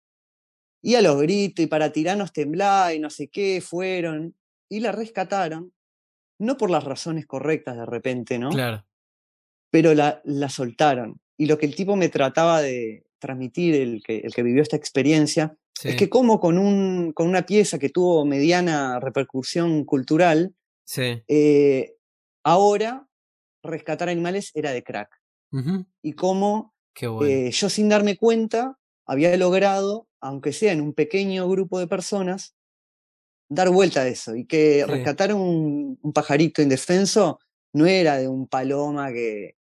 Y 0.82 0.96
a 0.96 1.02
los 1.02 1.20
gritos 1.20 1.64
y 1.64 1.68
para 1.68 1.92
tiranos 1.92 2.32
temblar 2.32 2.94
y 2.94 3.00
no 3.00 3.10
sé 3.10 3.28
qué, 3.30 3.62
fueron 3.62 4.36
y 4.70 4.80
la 4.80 4.92
rescataron. 4.92 5.74
No 6.40 6.56
por 6.56 6.70
las 6.70 6.84
razones 6.84 7.26
correctas 7.26 7.76
de 7.76 7.86
repente, 7.86 8.38
¿no? 8.38 8.50
Claro 8.50 8.87
pero 9.70 9.94
la, 9.94 10.22
la 10.24 10.50
soltaron. 10.50 11.20
Y 11.38 11.46
lo 11.46 11.58
que 11.58 11.66
el 11.66 11.76
tipo 11.76 11.96
me 11.96 12.10
trataba 12.10 12.62
de 12.62 13.06
transmitir, 13.20 13.76
el 13.76 14.04
que, 14.04 14.18
el 14.20 14.34
que 14.34 14.44
vivió 14.44 14.62
esta 14.62 14.76
experiencia, 14.76 15.56
es 15.84 15.96
que 15.96 16.10
como 16.10 16.40
con, 16.40 16.58
un, 16.58 17.14
con 17.14 17.28
una 17.28 17.46
pieza 17.46 17.78
que 17.78 17.90
tuvo 17.90 18.26
mediana 18.26 19.00
repercusión 19.00 19.86
cultural, 19.86 20.56
eh, 20.98 21.96
ahora 22.44 23.08
rescatar 23.64 24.10
animales 24.10 24.52
era 24.56 24.72
de 24.72 24.84
crack. 24.84 25.10
Y 26.02 26.14
cómo 26.14 26.76
eh, 27.26 27.52
yo 27.52 27.70
sin 27.70 27.90
darme 27.90 28.18
cuenta 28.18 28.78
había 29.06 29.36
logrado, 29.38 30.08
aunque 30.20 30.52
sea 30.52 30.74
en 30.74 30.82
un 30.82 30.94
pequeño 30.94 31.48
grupo 31.48 31.80
de 31.80 31.88
personas, 31.88 32.56
dar 33.50 33.70
vuelta 33.70 34.02
a 34.02 34.08
eso. 34.08 34.36
Y 34.36 34.46
que 34.46 34.86
rescatar 34.86 35.34
un, 35.34 36.00
pajarito 36.14 36.62
indefenso 36.62 37.40
no 37.74 37.86
era 37.86 38.18
de 38.18 38.28
un 38.28 38.48
paloma 38.48 39.12
que, 39.12 39.57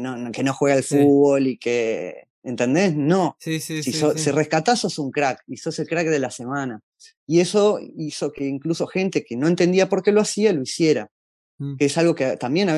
no, 0.00 0.32
que 0.32 0.42
no, 0.42 0.52
juega 0.52 0.76
al 0.76 0.82
fútbol 0.82 1.46
y 1.46 1.58
que, 1.58 2.28
¿entendés? 2.42 2.94
No. 2.94 3.36
si, 3.38 3.60
si 3.60 4.30
rescatás 4.30 4.80
sos 4.80 4.98
un 4.98 5.10
crack 5.10 5.42
y 5.46 5.56
sos 5.56 5.78
el 5.78 5.86
crack 5.86 6.08
de 6.08 6.18
la 6.18 6.30
semana. 6.30 6.80
Y 7.26 7.40
eso 7.40 7.78
hizo 7.96 8.32
que 8.32 8.46
incluso 8.46 8.86
gente 8.86 9.24
que 9.24 9.36
no 9.36 9.48
entendía 9.48 9.88
por 9.88 10.02
qué 10.02 10.12
lo 10.12 10.20
hacía, 10.20 10.52
lo 10.52 10.62
hiciera. 10.62 11.10
Mm. 11.58 11.76
Que 11.76 11.86
es 11.86 11.98
algo 11.98 12.14
que 12.14 12.36
también 12.36 12.68
a 12.68 12.76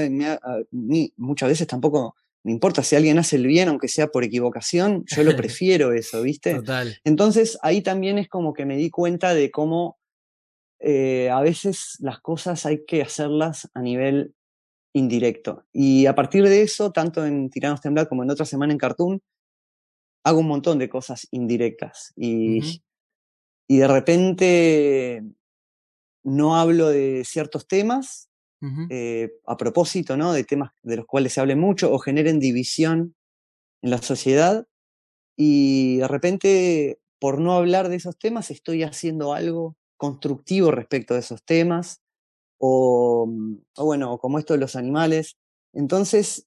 mí, 0.71 1.13
muchas 1.17 1.49
veces 1.49 1.67
tampoco 1.67 2.15
me 2.45 2.53
importa 2.53 2.85
si 2.85 2.95
alguien 2.95 3.19
hace 3.19 3.37
el 3.37 3.47
bien, 3.47 3.69
aunque 3.69 3.89
sea 3.89 4.07
por 4.09 4.23
equivocación, 4.23 5.05
yo 5.07 5.25
lo 5.25 5.35
prefiero 5.37 5.93
eso, 5.93 6.23
¿viste? 6.23 6.55
Total. 6.55 6.97
Entonces 7.03 7.59
ahí 7.63 7.83
también 7.83 8.19
es 8.19 8.29
como 8.29 8.55
que 8.55 8.65
me 8.65 8.77
di 8.77 8.89
cuenta 8.89 9.35
de 9.35 9.51
cómo 9.51 9.99
eh, 10.79 11.29
a 11.31 11.41
veces 11.41 11.97
las 11.99 12.21
cosas 12.21 12.65
hay 12.65 12.85
que 12.87 13.03
hacerlas 13.03 13.69
a 13.75 13.81
nivel 13.83 14.36
indirecto. 14.97 15.65
Y 15.73 16.07
a 16.07 16.15
partir 16.15 16.45
de 16.45 16.63
eso, 16.63 16.91
tanto 16.91 17.27
en 17.27 17.51
Tiranos 17.51 17.83
Temblar 17.83 18.09
como 18.09 18.23
en 18.23 18.31
otra 18.31 18.47
semana 18.47 18.73
en 18.73 18.79
Cartoon, 18.79 19.21
hago 20.25 20.41
un 20.41 20.49
montón 20.49 20.79
de 20.79 20.89
cosas 20.89 21.29
indirectas. 21.31 22.13
Y, 22.17 22.83
y 23.69 23.77
de 23.77 23.89
repente 23.89 25.23
no 26.25 26.57
hablo 26.57 26.89
de 26.89 27.25
ciertos 27.25 27.69
temas 27.69 28.31
eh, 28.91 29.31
a 29.47 29.57
propósito, 29.57 30.17
¿no? 30.17 30.33
De 30.33 30.43
temas 30.43 30.73
de 30.83 30.97
los 30.97 31.07
cuales 31.07 31.35
se 31.35 31.41
hable 31.41 31.57
mucho 31.57 31.93
o 31.93 31.99
generen 31.99 32.41
división 32.41 33.15
en 33.83 33.91
la 33.91 33.99
sociedad. 33.99 34.67
Y 35.37 35.99
de 35.99 36.09
repente, 36.09 36.99
por 37.21 37.39
no 37.39 37.53
hablar 37.53 37.91
de 37.91 37.97
esos 37.97 38.19
temas, 38.19 38.51
estoy 38.51 38.83
haciendo 38.83 39.35
algo 39.35 39.77
constructivo 39.99 40.71
respecto 40.71 41.15
de 41.15 41.21
esos 41.21 41.45
temas, 41.45 42.01
o, 42.59 43.27
mm, 43.27 43.57
bueno, 43.77 44.19
como 44.19 44.39
esto 44.39 44.55
de 44.55 44.61
los 44.61 44.77
animales. 44.77 45.37
Entonces, 45.73 46.47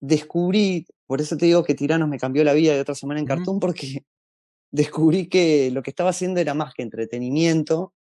descubrí, 0.00 0.86
por 1.06 1.20
eso 1.20 1.36
te 1.36 1.46
digo 1.46 1.64
que 1.64 1.74
Tiranos 1.74 2.08
me 2.08 2.18
cambió 2.18 2.44
la 2.44 2.54
vida 2.54 2.74
de 2.74 2.80
otra 2.80 2.94
semana 2.94 3.20
en 3.20 3.26
Cartoon, 3.26 3.60
porque 3.60 4.04
descubrí 4.72 5.28
que 5.28 5.70
lo 5.70 5.82
que 5.82 5.90
estaba 5.90 6.10
haciendo 6.10 6.40
era 6.40 6.54
más 6.54 6.74
que 6.74 6.82
entretenimiento. 6.82 7.92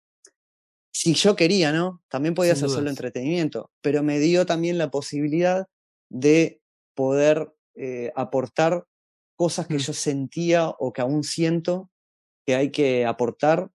Si 0.91 1.13
yo 1.13 1.35
quería, 1.35 1.71
¿no? 1.71 2.01
También 2.09 2.33
podía 2.33 2.53
hacer 2.53 2.69
solo 2.69 2.89
entretenimiento, 2.89 3.71
pero 3.81 4.03
me 4.03 4.19
dio 4.19 4.45
también 4.45 4.77
la 4.77 4.89
posibilidad 4.89 5.67
de 6.09 6.61
poder 6.95 7.53
eh, 7.75 8.11
aportar 8.15 8.85
cosas 9.35 9.67
que 9.67 9.75
mm. 9.75 9.79
yo 9.79 9.93
sentía 9.93 10.69
o 10.69 10.91
que 10.91 11.01
aún 11.01 11.23
siento 11.23 11.89
que 12.45 12.55
hay 12.55 12.71
que 12.71 13.05
aportar 13.05 13.69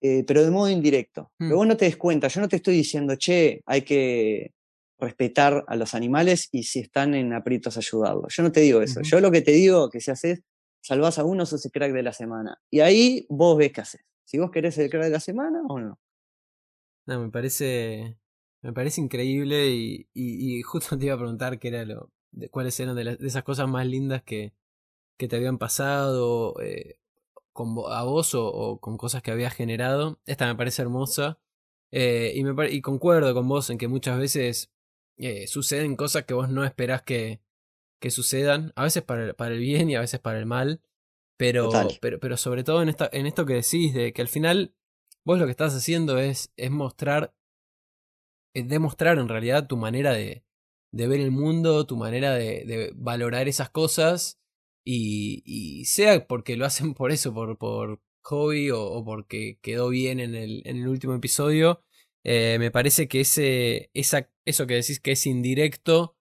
eh, 0.00 0.24
pero 0.26 0.44
de 0.44 0.50
modo 0.50 0.70
indirecto. 0.70 1.30
Pero 1.38 1.54
mm. 1.54 1.58
vos 1.58 1.66
no 1.66 1.76
te 1.76 1.86
des 1.86 1.96
cuenta, 1.96 2.28
yo 2.28 2.40
no 2.40 2.48
te 2.48 2.56
estoy 2.56 2.76
diciendo, 2.76 3.16
che, 3.16 3.62
hay 3.66 3.82
que 3.82 4.52
respetar 4.98 5.64
a 5.68 5.76
los 5.76 5.94
animales 5.94 6.48
y 6.52 6.62
si 6.62 6.80
están 6.80 7.14
en 7.14 7.32
aprietos 7.32 7.76
ayudarlos. 7.76 8.34
Yo 8.34 8.42
no 8.42 8.52
te 8.52 8.60
digo 8.60 8.80
eso. 8.80 9.02
Yo 9.02 9.20
lo 9.20 9.30
que 9.30 9.42
te 9.42 9.52
digo 9.52 9.90
que 9.90 10.00
si 10.00 10.10
haces, 10.10 10.42
salvás 10.80 11.18
a 11.18 11.24
uno, 11.24 11.44
sos 11.46 11.64
el 11.64 11.72
crack 11.72 11.92
de 11.92 12.02
la 12.02 12.12
semana. 12.12 12.58
Y 12.70 12.80
ahí 12.80 13.26
vos 13.28 13.56
ves 13.58 13.72
qué 13.72 13.82
haces. 13.82 14.00
Si 14.24 14.38
vos 14.38 14.50
querés 14.50 14.78
el 14.78 14.90
crack 14.90 15.04
de 15.04 15.10
la 15.10 15.20
semana 15.20 15.62
o 15.68 15.78
no. 15.78 15.98
No, 17.06 17.20
me 17.20 17.30
parece. 17.30 18.16
Me 18.62 18.72
parece 18.72 19.00
increíble 19.00 19.68
y, 19.68 20.08
y, 20.12 20.60
justo 20.62 20.98
te 20.98 21.06
iba 21.06 21.14
a 21.14 21.18
preguntar 21.18 21.58
qué 21.58 21.68
era 21.68 21.84
lo. 21.84 22.10
De, 22.32 22.48
cuáles 22.48 22.78
eran 22.80 22.96
de, 22.96 23.16
esas 23.20 23.44
cosas 23.44 23.68
más 23.68 23.86
lindas 23.86 24.22
que, 24.22 24.54
que 25.16 25.28
te 25.28 25.36
habían 25.36 25.58
pasado. 25.58 26.60
Eh, 26.60 26.98
con 27.56 27.74
a 27.90 28.04
vos 28.04 28.34
o, 28.34 28.78
con 28.80 28.96
cosas 28.96 29.22
que 29.22 29.32
habías 29.32 29.54
generado. 29.54 30.20
Esta 30.26 30.46
me 30.46 30.54
parece 30.54 30.82
hermosa. 30.82 31.40
Eh, 31.90 32.32
y, 32.36 32.44
me, 32.44 32.70
y 32.70 32.80
concuerdo 32.82 33.34
con 33.34 33.48
vos 33.48 33.70
en 33.70 33.78
que 33.78 33.88
muchas 33.88 34.18
veces 34.18 34.72
eh, 35.16 35.46
suceden 35.48 35.96
cosas 35.96 36.24
que 36.24 36.34
vos 36.34 36.50
no 36.50 36.64
esperás 36.64 37.02
que, 37.02 37.40
que 38.00 38.10
sucedan. 38.12 38.72
A 38.76 38.84
veces 38.84 39.02
para 39.02 39.24
el, 39.24 39.34
para 39.34 39.54
el 39.54 39.60
bien 39.60 39.90
y 39.90 39.96
a 39.96 40.00
veces 40.00 40.20
para 40.20 40.38
el 40.38 40.46
mal. 40.46 40.82
Pero, 41.38 41.70
pero, 42.00 42.20
pero 42.20 42.36
sobre 42.36 42.64
todo 42.64 42.82
en, 42.82 42.88
esta, 42.88 43.10
en 43.12 43.26
esto 43.26 43.44
que 43.44 43.54
decís, 43.54 43.92
de 43.92 44.12
que 44.12 44.22
al 44.22 44.28
final 44.28 44.74
vos 45.24 45.38
lo 45.38 45.44
que 45.46 45.50
estás 45.50 45.74
haciendo 45.74 46.18
es, 46.18 46.52
es 46.56 46.70
mostrar, 46.70 47.34
es 48.54 48.68
demostrar 48.68 49.18
en 49.18 49.28
realidad 49.28 49.66
tu 49.66 49.76
manera 49.76 50.12
de, 50.12 50.44
de 50.92 51.08
ver 51.08 51.20
el 51.20 51.30
mundo, 51.30 51.86
tu 51.86 51.96
manera 51.96 52.32
de, 52.32 52.64
de 52.64 52.92
valorar 52.94 53.48
esas 53.48 53.68
cosas 53.68 54.40
y, 54.86 55.84
sea 55.86 56.26
porque 56.26 56.56
lo 56.56 56.64
hacen 56.64 56.94
por 56.94 57.10
eso, 57.12 57.34
por, 57.34 57.58
por 57.58 58.00
hobby 58.22 58.70
o, 58.70 59.04
porque 59.04 59.58
quedó 59.62 59.88
bien 59.88 60.20
en 60.20 60.34
el, 60.34 60.62
en 60.64 60.78
el 60.78 60.88
último 60.88 61.14
episodio, 61.14 61.82
eh, 62.24 62.56
me 62.58 62.70
parece 62.70 63.08
que 63.08 63.20
ese, 63.20 63.90
esa, 63.94 64.30
eso 64.44 64.66
que 64.66 64.74
decís 64.74 65.00
que 65.00 65.12
es 65.12 65.26
indirecto 65.26 66.16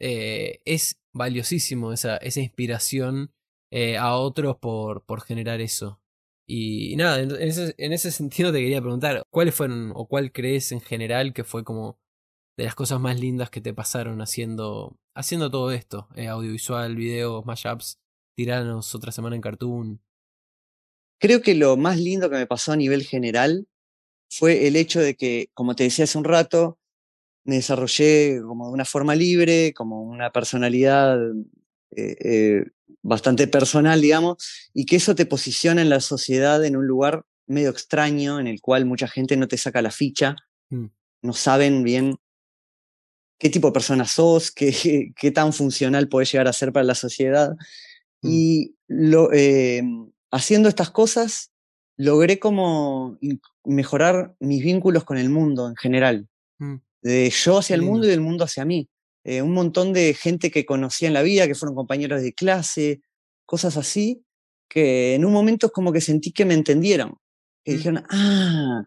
eh, 0.00 0.60
es 0.64 1.00
valiosísimo, 1.12 1.92
esa, 1.92 2.16
esa 2.18 2.40
inspiración 2.40 3.32
eh, 3.72 3.96
a 3.98 4.16
otros 4.16 4.56
por, 4.58 5.04
por 5.04 5.22
generar 5.22 5.60
eso. 5.60 6.00
Y, 6.46 6.96
nada, 6.96 7.20
en 7.20 7.30
ese, 7.42 7.74
en 7.78 7.92
ese 7.92 8.10
sentido 8.12 8.52
te 8.52 8.60
quería 8.60 8.80
preguntar, 8.80 9.22
¿cuáles 9.30 9.54
fueron 9.54 9.92
o 9.94 10.08
cuál 10.08 10.32
crees 10.32 10.72
en 10.72 10.80
general 10.80 11.32
que 11.34 11.44
fue 11.44 11.64
como 11.64 11.98
de 12.56 12.64
las 12.64 12.74
cosas 12.74 13.00
más 13.00 13.20
lindas 13.20 13.50
que 13.50 13.60
te 13.60 13.74
pasaron 13.74 14.20
haciendo, 14.22 14.98
haciendo 15.14 15.50
todo 15.50 15.70
esto? 15.72 16.08
audiovisual, 16.16 16.96
videos, 16.96 17.46
mashups 17.46 17.98
Tiranos 18.38 18.94
otra 18.94 19.10
semana 19.10 19.34
en 19.34 19.42
Cartoon. 19.42 20.00
Creo 21.18 21.42
que 21.42 21.56
lo 21.56 21.76
más 21.76 21.98
lindo 21.98 22.30
que 22.30 22.36
me 22.36 22.46
pasó 22.46 22.70
a 22.70 22.76
nivel 22.76 23.02
general 23.02 23.66
fue 24.30 24.68
el 24.68 24.76
hecho 24.76 25.00
de 25.00 25.16
que, 25.16 25.50
como 25.54 25.74
te 25.74 25.82
decía 25.82 26.04
hace 26.04 26.18
un 26.18 26.22
rato, 26.22 26.78
me 27.42 27.56
desarrollé 27.56 28.40
como 28.46 28.68
de 28.68 28.74
una 28.74 28.84
forma 28.84 29.16
libre, 29.16 29.74
como 29.74 30.02
una 30.02 30.30
personalidad 30.30 31.18
eh, 31.96 32.16
eh, 32.20 32.64
bastante 33.02 33.48
personal, 33.48 34.00
digamos, 34.00 34.36
y 34.72 34.86
que 34.86 34.94
eso 34.94 35.16
te 35.16 35.26
posiciona 35.26 35.82
en 35.82 35.88
la 35.88 35.98
sociedad 35.98 36.64
en 36.64 36.76
un 36.76 36.86
lugar 36.86 37.24
medio 37.48 37.70
extraño, 37.70 38.38
en 38.38 38.46
el 38.46 38.60
cual 38.60 38.86
mucha 38.86 39.08
gente 39.08 39.36
no 39.36 39.48
te 39.48 39.58
saca 39.58 39.82
la 39.82 39.90
ficha, 39.90 40.36
mm. 40.70 40.86
no 41.22 41.32
saben 41.32 41.82
bien 41.82 42.14
qué 43.36 43.50
tipo 43.50 43.66
de 43.66 43.72
persona 43.72 44.06
sos, 44.06 44.52
qué, 44.52 45.12
qué 45.16 45.30
tan 45.32 45.52
funcional 45.52 46.08
puedes 46.08 46.30
llegar 46.30 46.46
a 46.46 46.52
ser 46.52 46.72
para 46.72 46.84
la 46.84 46.94
sociedad. 46.94 47.56
Mm. 48.22 48.28
Y 48.30 48.74
lo, 48.88 49.32
eh, 49.32 49.82
haciendo 50.30 50.68
estas 50.68 50.90
cosas, 50.90 51.50
logré 51.96 52.38
como 52.38 53.18
mejorar 53.64 54.34
mis 54.40 54.62
vínculos 54.62 55.04
con 55.04 55.18
el 55.18 55.30
mundo 55.30 55.68
en 55.68 55.76
general. 55.76 56.28
Mm. 56.58 56.76
De 57.02 57.30
yo 57.30 57.58
hacia 57.58 57.74
el 57.74 57.82
mundo 57.82 58.06
y 58.06 58.10
del 58.10 58.20
mundo 58.20 58.44
hacia 58.44 58.64
mí. 58.64 58.88
Eh, 59.24 59.42
un 59.42 59.52
montón 59.52 59.92
de 59.92 60.14
gente 60.14 60.50
que 60.50 60.64
conocía 60.64 61.08
en 61.08 61.14
la 61.14 61.22
vida, 61.22 61.46
que 61.46 61.54
fueron 61.54 61.74
compañeros 61.74 62.22
de 62.22 62.32
clase, 62.32 63.02
cosas 63.44 63.76
así, 63.76 64.24
que 64.68 65.14
en 65.14 65.24
un 65.24 65.32
momento 65.32 65.66
es 65.66 65.72
como 65.72 65.92
que 65.92 66.00
sentí 66.00 66.32
que 66.32 66.44
me 66.44 66.54
entendieron. 66.54 67.16
Que 67.64 67.72
mm. 67.72 67.76
dijeron, 67.76 68.04
ah, 68.10 68.84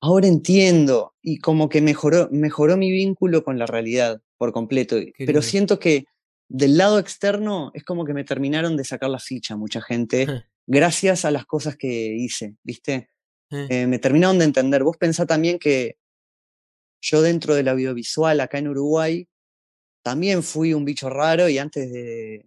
ahora 0.00 0.26
entiendo. 0.26 1.14
Y 1.22 1.38
como 1.38 1.68
que 1.68 1.80
mejoró, 1.80 2.28
mejoró 2.30 2.76
mi 2.76 2.90
vínculo 2.90 3.44
con 3.44 3.58
la 3.58 3.66
realidad 3.66 4.20
por 4.38 4.52
completo. 4.52 4.96
Pero 5.18 5.42
siento 5.42 5.78
que 5.78 6.04
del 6.50 6.76
lado 6.76 6.98
externo 6.98 7.70
es 7.74 7.84
como 7.84 8.04
que 8.04 8.12
me 8.12 8.24
terminaron 8.24 8.76
de 8.76 8.84
sacar 8.84 9.08
la 9.08 9.20
ficha 9.20 9.56
mucha 9.56 9.80
gente, 9.80 10.26
gracias 10.66 11.24
a 11.24 11.30
las 11.30 11.46
cosas 11.46 11.76
que 11.76 12.16
hice, 12.16 12.56
¿viste? 12.64 13.08
Eh, 13.50 13.86
me 13.86 14.00
terminaron 14.00 14.38
de 14.38 14.46
entender. 14.46 14.82
Vos 14.82 14.96
pensá 14.96 15.26
también 15.26 15.60
que 15.60 15.96
yo 17.00 17.22
dentro 17.22 17.54
del 17.54 17.68
audiovisual 17.68 18.40
acá 18.40 18.58
en 18.58 18.68
Uruguay 18.68 19.28
también 20.02 20.42
fui 20.42 20.74
un 20.74 20.84
bicho 20.84 21.08
raro 21.08 21.48
y 21.48 21.58
antes 21.58 21.92
de... 21.92 22.46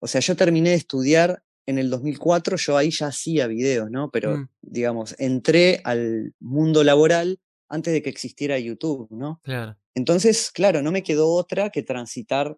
O 0.00 0.06
sea, 0.06 0.22
yo 0.22 0.36
terminé 0.36 0.70
de 0.70 0.76
estudiar 0.76 1.42
en 1.66 1.78
el 1.78 1.90
2004, 1.90 2.56
yo 2.56 2.76
ahí 2.78 2.90
ya 2.90 3.08
hacía 3.08 3.46
videos, 3.46 3.90
¿no? 3.90 4.10
Pero, 4.10 4.38
mm. 4.38 4.48
digamos, 4.62 5.14
entré 5.18 5.80
al 5.84 6.34
mundo 6.40 6.82
laboral 6.82 7.40
antes 7.68 7.92
de 7.92 8.02
que 8.02 8.10
existiera 8.10 8.58
YouTube, 8.58 9.08
¿no? 9.10 9.40
Claro. 9.42 9.76
Entonces, 9.94 10.50
claro, 10.50 10.82
no 10.82 10.92
me 10.92 11.02
quedó 11.02 11.28
otra 11.28 11.70
que 11.70 11.82
transitar 11.82 12.56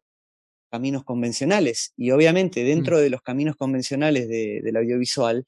caminos 0.70 1.04
convencionales. 1.04 1.92
Y 1.96 2.10
obviamente 2.10 2.62
mm. 2.62 2.66
dentro 2.66 2.98
de 2.98 3.10
los 3.10 3.22
caminos 3.22 3.56
convencionales 3.56 4.28
de, 4.28 4.60
del 4.62 4.76
audiovisual, 4.76 5.44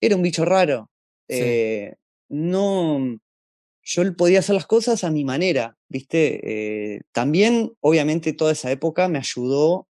era 0.00 0.16
un 0.16 0.22
bicho 0.22 0.44
raro. 0.44 0.90
Eh, 1.28 1.94
no, 2.28 3.18
yo 3.82 4.16
podía 4.16 4.40
hacer 4.40 4.54
las 4.54 4.66
cosas 4.66 5.04
a 5.04 5.10
mi 5.10 5.24
manera, 5.24 5.76
¿viste? 5.88 6.40
Eh, 6.94 7.00
también, 7.12 7.72
obviamente, 7.80 8.32
toda 8.32 8.52
esa 8.52 8.70
época 8.70 9.08
me 9.08 9.18
ayudó 9.18 9.88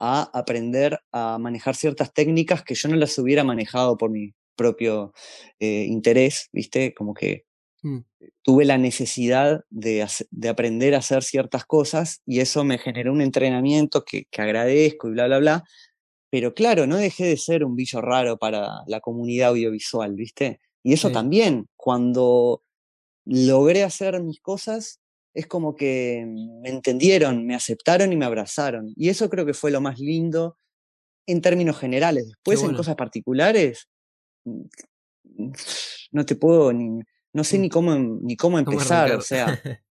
a 0.00 0.30
aprender 0.32 1.00
a 1.12 1.38
manejar 1.38 1.74
ciertas 1.74 2.12
técnicas 2.12 2.62
que 2.62 2.74
yo 2.74 2.88
no 2.88 2.96
las 2.96 3.18
hubiera 3.18 3.44
manejado 3.44 3.96
por 3.96 4.10
mi 4.10 4.32
propio 4.56 5.12
eh, 5.60 5.84
interés, 5.88 6.48
¿viste? 6.52 6.94
Como 6.94 7.14
que 7.14 7.44
Mm. 7.82 7.98
tuve 8.42 8.64
la 8.64 8.76
necesidad 8.76 9.60
de, 9.70 10.04
de, 10.32 10.48
aprender 10.48 10.96
a 10.96 10.98
hacer 10.98 11.22
ciertas 11.22 11.64
cosas 11.64 12.22
y 12.26 12.40
eso 12.40 12.64
me 12.64 12.76
generó 12.76 13.12
un 13.12 13.20
entrenamiento 13.20 14.04
que, 14.04 14.24
que, 14.32 14.42
agradezco 14.42 15.08
y 15.08 15.12
bla, 15.12 15.26
bla, 15.26 15.38
bla. 15.38 15.64
pero 16.28 16.54
claro, 16.54 16.88
no 16.88 16.96
dejé 16.96 17.26
de 17.26 17.36
ser 17.36 17.64
un 17.64 17.76
bicho 17.76 18.00
raro 18.00 18.36
para 18.36 18.82
la 18.88 18.98
comunidad 19.00 19.50
audiovisual, 19.50 20.14
¿viste? 20.14 20.60
Y 20.82 20.92
eso 20.92 21.08
Sí. 21.08 21.14
también, 21.14 21.68
cuando 21.76 22.64
logré 23.24 23.84
hacer 23.84 24.20
mis 24.22 24.40
cosas, 24.40 25.00
es 25.34 25.46
como 25.46 25.76
que 25.76 26.24
me 26.26 26.70
entendieron, 26.70 27.46
me 27.46 27.54
aceptaron 27.54 28.12
y 28.12 28.16
me 28.16 28.24
abrazaron. 28.24 28.92
Y 28.96 29.08
eso 29.08 29.30
creo 29.30 29.46
que 29.46 29.54
fue 29.54 29.70
lo 29.70 29.80
más 29.80 30.00
lindo 30.00 30.58
en 31.28 31.40
términos 31.42 31.78
generales. 31.78 32.26
Después, 32.26 32.62
en 32.64 32.74
cosas 32.74 32.96
particulares, 32.96 33.88
mm, 34.44 34.62
no 36.10 36.26
te 36.26 36.34
puedo 36.34 36.72
ni, 36.72 37.02
no 37.38 37.44
sé 37.44 37.56
Mm. 37.58 37.60
ni 37.62 37.68
cómo, 37.68 37.92
em, 37.94 38.18
ni 38.22 38.36
cómo 38.36 38.56
¿Cómo 38.64 38.72
empezar. 38.72 39.12
O 39.12 39.20
sea, 39.22 39.46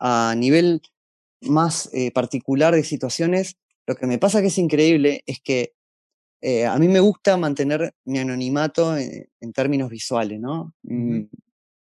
a 0.00 0.34
nivel 0.36 0.80
más 1.42 1.90
eh, 1.92 2.10
particular 2.12 2.74
de 2.74 2.82
situaciones, 2.82 3.56
lo 3.86 3.94
que 3.94 4.06
me 4.06 4.18
pasa 4.18 4.40
que 4.40 4.48
es 4.48 4.58
increíble 4.58 5.22
es 5.26 5.40
que 5.40 5.74
eh, 6.42 6.64
a 6.66 6.78
mí 6.78 6.88
me 6.88 7.00
gusta 7.00 7.36
mantener 7.36 7.94
mi 8.04 8.18
anonimato 8.18 8.96
en, 8.96 9.28
en 9.40 9.52
términos 9.52 9.88
visuales, 9.90 10.38
¿no? 10.40 10.74
Mm. 10.82 11.24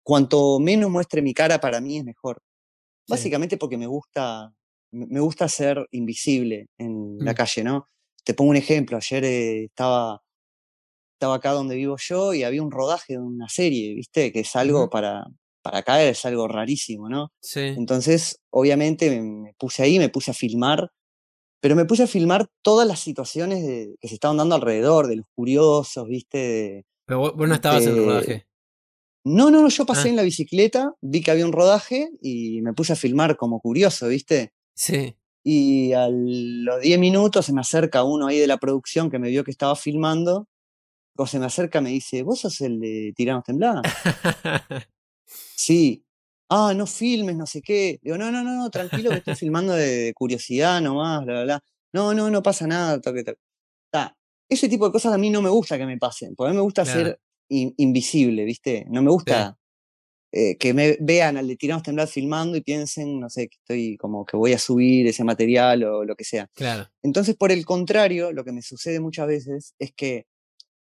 Cuanto 0.03 0.59
menos 0.61 0.91
muestre 0.91 1.23
mi 1.23 1.33
cara, 1.33 1.59
para 1.61 1.81
mí 1.81 1.99
es 1.99 2.05
mejor. 2.05 2.37
Sí. 3.07 3.13
Básicamente 3.13 3.57
porque 3.57 3.77
me 3.79 3.87
gusta, 3.87 4.53
me 4.93 5.07
me 5.07 5.21
gusta 5.21 5.49
ser 5.49 5.87
invisible 5.93 6.69
en 6.79 7.17
la 7.21 7.33
Mm. 7.33 7.35
calle, 7.37 7.65
¿no? 7.65 7.89
Te 8.25 8.35
pongo 8.35 8.51
un 8.51 8.57
ejemplo. 8.57 8.97
Ayer 8.97 9.25
eh, 9.25 9.65
estaba, 9.65 10.23
estaba 11.15 11.37
acá 11.37 11.53
donde 11.53 11.77
vivo 11.77 11.97
yo 11.99 12.35
y 12.35 12.43
había 12.43 12.63
un 12.63 12.71
rodaje 12.71 13.15
de 13.15 13.19
una 13.21 13.49
serie, 13.49 13.95
¿viste? 13.95 14.33
Que 14.33 14.41
es 14.41 14.55
algo 14.57 14.91
para, 14.91 15.25
para 15.63 15.83
caer, 15.83 16.11
es 16.11 16.25
algo 16.25 16.47
rarísimo, 16.49 17.09
¿no? 17.09 17.33
Sí. 17.41 17.61
Entonces, 17.61 18.41
obviamente, 18.51 19.09
me, 19.11 19.23
me 19.23 19.55
puse 19.59 19.83
ahí, 19.83 19.99
me 19.99 20.09
puse 20.11 20.31
a 20.33 20.35
filmar, 20.35 20.91
pero 21.61 21.77
me 21.77 21.85
puse 21.87 22.03
a 22.03 22.07
filmar 22.07 22.47
todas 22.63 22.87
las 22.87 23.01
situaciones 23.01 23.63
de- 23.67 23.95
que 24.01 24.09
se 24.09 24.15
estaban 24.15 24.37
dando 24.37 24.55
alrededor, 24.55 25.07
de 25.07 25.17
los 25.17 25.27
curiosos, 25.35 26.07
¿viste? 26.09 26.39
De, 26.39 26.85
Pero 27.07 27.21
vos, 27.21 27.35
vos 27.37 27.49
no 27.49 27.55
estabas 27.55 27.83
en 27.85 27.89
el 27.91 27.95
de- 27.97 28.05
rodaje. 28.05 28.47
No, 29.27 29.51
no, 29.51 29.63
no, 29.63 29.69
yo 29.71 29.87
pasé 29.87 30.09
Ah. 30.09 30.11
en 30.11 30.17
la 30.17 30.23
bicicleta, 30.23 30.93
vi 31.01 31.23
que 31.23 31.31
había 31.31 31.47
un 31.47 31.53
rodaje 31.53 32.11
y 32.21 32.61
me 32.61 32.75
puse 32.75 32.93
a 32.93 32.97
filmar 32.97 33.37
como 33.39 33.59
curioso, 33.61 34.09
¿viste? 34.09 34.53
Sí. 34.77 35.17
Y 35.43 35.93
a 35.95 36.09
los 36.11 36.81
10 36.83 36.99
minutos 36.99 37.47
se 37.47 37.53
me 37.55 37.61
acerca 37.63 38.03
uno 38.05 38.27
ahí 38.27 38.39
de 38.39 38.47
la 38.47 38.59
producción 38.59 39.11
que 39.11 39.19
me 39.19 39.31
vio 39.31 39.45
que 39.45 39.51
estaba 39.51 39.77
filmando. 39.77 40.47
Cuando 41.15 41.31
se 41.31 41.39
me 41.39 41.47
acerca 41.47 41.81
me 41.81 41.91
dice, 41.91 42.23
¿vos 42.23 42.41
sos 42.41 42.61
el 42.61 42.81
de 42.81 43.13
Tiranos 43.17 43.45
Tembladas? 43.45 43.83
Sí. 45.57 46.05
Ah, 46.51 46.75
no 46.77 46.87
filmes, 46.87 47.37
no 47.37 47.47
sé 47.47 47.63
qué. 47.63 47.99
Digo, 48.03 48.19
no, 48.19 48.31
no, 48.31 48.43
no, 48.45 48.55
no, 48.55 48.71
tranquilo 48.71 49.11
que 49.13 49.19
estoy 49.19 49.35
filmando 49.35 49.73
de, 49.73 50.13
curiosidad 50.15 50.81
nomás, 50.83 51.25
bla, 51.25 51.35
bla, 51.35 51.45
bla. 51.45 51.61
No, 51.93 52.13
no, 52.13 52.31
no 52.31 52.43
pasa 52.43 52.67
nada, 52.67 53.01
toque, 53.01 53.25
toque. 53.25 53.39
Ta, 53.91 54.17
Ese 54.49 54.69
tipo 54.69 54.87
de 54.87 54.93
cosas 54.93 55.15
a 55.15 55.19
mí 55.19 55.31
no 55.31 55.41
me 55.41 55.49
gusta 55.49 55.79
que 55.79 55.87
me 55.87 55.97
pasen, 55.99 56.35
porque 56.37 56.49
a 56.51 56.53
mí 56.53 56.57
me 56.57 56.63
gusta 56.63 56.85
Claro. 56.85 57.01
ser 57.01 57.21
in- 57.49 57.75
invisible, 57.79 58.45
¿viste? 58.45 58.85
No 58.91 59.01
me 59.03 59.11
gusta 59.11 59.57
eh, 60.33 60.57
que 60.59 60.75
me 60.75 60.99
vean 61.01 61.37
al 61.39 61.49
de 61.49 61.57
Tiranos 61.57 61.83
Tembladas 61.85 62.13
filmando 62.13 62.57
y 62.57 62.61
piensen, 62.61 63.21
no 63.21 63.31
sé, 63.31 63.49
que 63.49 63.57
estoy 63.57 63.97
como 63.97 64.27
que 64.27 64.37
voy 64.37 64.53
a 64.53 64.59
subir 64.59 65.07
ese 65.07 65.25
material 65.25 65.85
o 65.85 66.05
lo 66.05 66.15
que 66.17 66.25
sea. 66.25 66.51
claro. 66.55 66.89
Entonces, 67.03 67.37
por 67.37 67.53
el 67.53 67.65
contrario, 67.65 68.33
lo 68.33 68.45
que 68.45 68.53
me 68.53 68.63
sucede 68.63 69.01
muchas 69.01 69.27
veces 69.29 69.75
es 69.79 69.93
que 69.95 70.27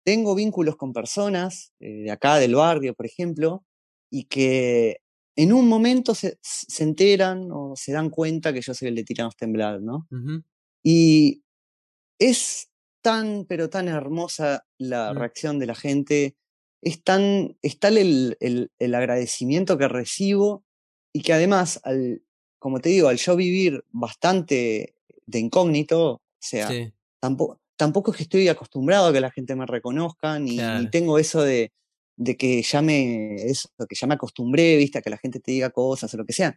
tengo 0.05 0.35
vínculos 0.35 0.77
con 0.77 0.93
personas 0.93 1.73
eh, 1.81 2.03
de 2.05 2.11
acá, 2.11 2.37
del 2.39 2.55
barrio, 2.55 2.95
por 2.95 3.07
ejemplo, 3.07 3.65
y 4.11 4.25
que 4.25 4.99
en 5.37 5.53
un 5.53 5.69
momento 5.69 6.15
se, 6.15 6.39
se 6.43 6.83
enteran 6.85 7.49
o 7.53 7.75
se 7.77 7.93
dan 7.93 8.11
cuenta 8.11 8.53
que 8.53 8.61
yo 8.63 8.75
soy 8.75 8.89
el 8.89 8.95
de 8.97 9.05
Tiranos 9.05 9.37
Temblados, 9.37 9.83
¿no? 9.83 10.07
Y 10.85 11.43
es 12.19 12.71
tan, 13.03 13.47
pero 13.47 13.71
tan 13.71 13.89
hermosa 13.89 14.67
la 14.79 15.13
Mm. 15.13 15.19
reacción 15.19 15.59
de 15.59 15.67
la 15.67 15.75
gente, 15.75 16.37
es 16.83 17.03
tan, 17.03 17.57
es 17.63 17.79
tal 17.79 17.99
el, 17.99 18.37
el- 18.41 18.71
el 18.79 18.95
agradecimiento 18.95 19.79
que 19.79 19.89
recibo 19.89 20.65
y 21.15 21.23
que 21.23 21.33
además, 21.33 21.81
al, 21.85 22.23
como 22.59 22.81
te 22.81 22.91
digo, 22.91 23.09
al 23.09 23.17
yo 23.19 23.37
vivir 23.37 23.85
bastante 23.91 24.95
de 25.27 25.39
incógnito, 25.39 26.13
o 26.15 26.23
sea, 26.41 26.69
Sí. 26.69 26.93
tampoco, 27.21 27.61
tampoco 27.81 28.11
es 28.11 28.19
que 28.19 28.25
estoy 28.25 28.47
acostumbrado 28.49 29.07
a 29.07 29.13
que 29.15 29.23
la 29.23 29.31
gente 29.31 29.57
me 29.57 29.65
reconozca, 29.65 30.39
ni, 30.39 30.51
ni 30.51 30.57
Claro. 30.59 30.91
tengo 30.91 31.19
eso 31.19 31.43
de, 31.43 31.73
de 32.15 32.37
que 32.37 32.61
ya 32.61 32.83
me, 32.83 33.37
eso, 33.37 33.71
que 33.89 33.97
ya 33.99 34.07
me 34.07 34.15
acostumbré, 34.17 34.77
viste, 34.77 34.99
a 34.99 35.03
que 35.03 35.09
la 35.09 35.17
gente 35.17 35.41
te 35.41 35.51
diga 35.53 35.71
cosas 35.71 36.13
o 36.13 36.19
lo 36.19 36.27
que 36.27 36.35
sea. 36.35 36.55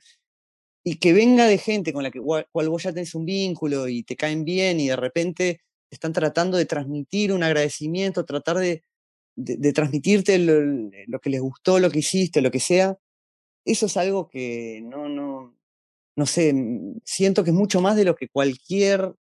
Y 0.84 0.97
que 0.97 1.13
venga 1.13 1.47
de 1.47 1.57
gente 1.57 1.93
con 1.93 2.03
la 2.03 2.11
que 2.11 2.19
cual, 2.19 2.45
vos 2.51 2.84
ya 2.84 2.91
tenés 2.91 3.15
un 3.15 3.24
vínculo 3.26 3.88
y 3.88 4.03
te 4.03 4.17
caen 4.17 4.43
bien 4.43 4.82
y 4.82 4.89
de 4.89 4.97
repente 4.97 5.61
te 5.89 5.95
están 5.95 6.11
tratando 6.11 6.57
de 6.57 6.65
transmitir 6.65 7.32
un 7.32 7.41
agradecimiento, 7.43 8.26
tratar 8.26 8.57
de, 8.57 8.84
de, 9.38 9.55
de 9.55 9.71
transmitirte 9.71 10.38
lo, 10.39 10.59
lo 11.07 11.19
que 11.21 11.30
les 11.30 11.39
gustó, 11.39 11.80
lo 11.80 11.89
que 11.89 11.99
hiciste, 11.99 12.41
lo 12.41 12.51
que 12.51 12.59
sea. 12.59 12.97
Eso 13.63 13.86
es 13.86 13.95
algo 13.95 14.28
que 14.28 14.82
no, 14.84 15.07
no, 15.07 15.55
no 16.17 16.26
sé, 16.26 16.53
siento 17.05 17.45
que 17.45 17.51
es 17.51 17.55
mucho 17.55 17.80
más 17.80 17.95
de 17.95 18.03
lo 18.03 18.15
que 18.15 18.28
cualquier 18.28 19.15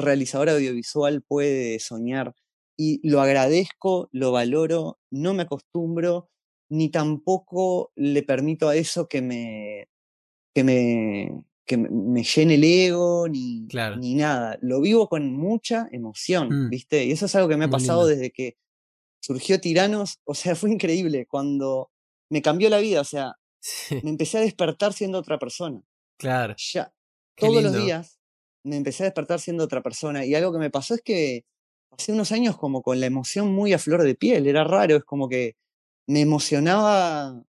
realizador 0.00 0.48
audiovisual 0.50 1.22
puede 1.22 1.78
soñar. 1.80 2.34
Y 2.78 3.06
lo 3.08 3.20
agradezco, 3.20 4.08
lo 4.12 4.32
valoro, 4.32 4.98
no 5.10 5.34
me 5.34 5.42
acostumbro, 5.42 6.30
ni 6.70 6.88
tampoco 6.88 7.92
le 7.96 8.22
permito 8.22 8.68
a 8.68 8.76
eso 8.76 9.06
que 9.08 9.20
me, 9.22 9.88
que 10.54 10.64
me, 10.64 11.44
que 11.66 11.76
me- 11.76 12.22
llene 12.24 12.54
el 12.54 12.64
ego, 12.64 13.28
ni, 13.28 13.66
Claro. 13.68 13.96
ni 13.96 14.14
nada. 14.14 14.58
Lo 14.62 14.80
vivo 14.80 15.08
con 15.08 15.32
mucha 15.32 15.88
emoción, 15.92 16.48
Mm. 16.66 16.70
¿viste? 16.70 17.04
Y 17.04 17.12
eso 17.12 17.26
es 17.26 17.34
algo 17.34 17.48
que 17.48 17.56
me 17.56 17.64
ha 17.64 17.68
Muy 17.68 17.72
pasado 17.72 18.00
lindo. 18.02 18.16
desde 18.16 18.30
que 18.32 18.56
surgió 19.22 19.60
Tiranos. 19.60 20.18
O 20.24 20.34
sea, 20.34 20.54
fue 20.56 20.70
increíble 20.70 21.26
cuando 21.26 21.90
me 22.30 22.40
cambió 22.42 22.70
la 22.70 22.78
vida. 22.78 23.00
O 23.00 23.04
sea, 23.04 23.34
Sí. 23.62 24.00
me 24.02 24.10
empecé 24.10 24.38
a 24.38 24.40
despertar 24.40 24.94
siendo 24.94 25.18
otra 25.18 25.38
persona 25.38 25.82
Claro. 26.18 26.54
ya 26.56 26.94
Qué 27.36 27.46
todos 27.46 27.62
los 27.62 27.74
días 27.84 28.18
me 28.64 28.76
empecé 28.76 29.04
a 29.04 29.06
despertar 29.06 29.40
siendo 29.40 29.64
otra 29.64 29.82
persona. 29.82 30.24
Y 30.24 30.34
algo 30.34 30.52
que 30.52 30.58
me 30.58 30.70
pasó 30.70 30.94
es 30.94 31.02
que 31.02 31.44
pasé 31.88 32.12
unos 32.12 32.32
años 32.32 32.56
como 32.56 32.82
con 32.82 33.00
la 33.00 33.06
emoción 33.06 33.52
muy 33.52 33.72
a 33.72 33.78
flor 33.78 34.02
de 34.02 34.14
piel. 34.14 34.46
Era 34.46 34.64
raro, 34.64 34.96
es 34.96 35.04
como 35.04 35.28
que 35.28 35.56
me 36.06 36.20
emocionaba, 36.22 37.42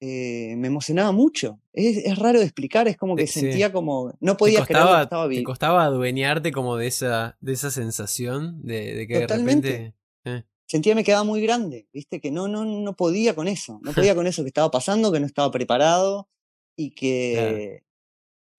eh, 0.00 0.54
me 0.56 0.68
emocionaba 0.68 1.12
mucho. 1.12 1.60
Es, 1.72 1.98
es 1.98 2.18
raro 2.18 2.38
de 2.38 2.44
explicar, 2.46 2.88
es 2.88 2.96
como 2.96 3.16
Te- 3.16 3.22
que 3.22 3.26
sí. 3.28 3.40
sentía 3.40 3.72
como, 3.72 4.12
no 4.20 4.32
¿Te 4.32 4.38
podía 4.38 4.64
creer 4.64 4.84
lo 4.84 4.96
que 4.96 5.02
estaba 5.02 5.22
te 5.24 5.28
viviendo. 5.28 5.50
costaba 5.50 5.84
adueñarte 5.84 6.52
como 6.52 6.76
de 6.76 6.86
esa, 6.86 7.36
de 7.40 7.52
esa 7.52 7.70
sensación 7.70 8.62
de, 8.62 8.94
de 8.94 9.06
que 9.06 9.14
de 9.18 9.26
repente. 9.26 9.94
eh, 10.24 10.42
Sentía 10.66 10.92
que 10.92 10.96
me 10.96 11.04
quedaba 11.04 11.24
muy 11.24 11.40
grande, 11.42 11.88
viste, 11.92 12.20
que 12.20 12.30
no, 12.30 12.46
no, 12.46 12.64
no 12.64 12.94
podía 12.94 13.34
con 13.34 13.48
eso. 13.48 13.80
No 13.82 13.92
podía 13.94 14.14
con 14.14 14.26
eso 14.28 14.42
que 14.42 14.48
estaba 14.48 14.70
pasando, 14.70 15.10
que 15.10 15.18
no 15.20 15.26
estaba 15.26 15.50
preparado 15.50 16.28
y 16.76 16.92
que, 16.92 17.82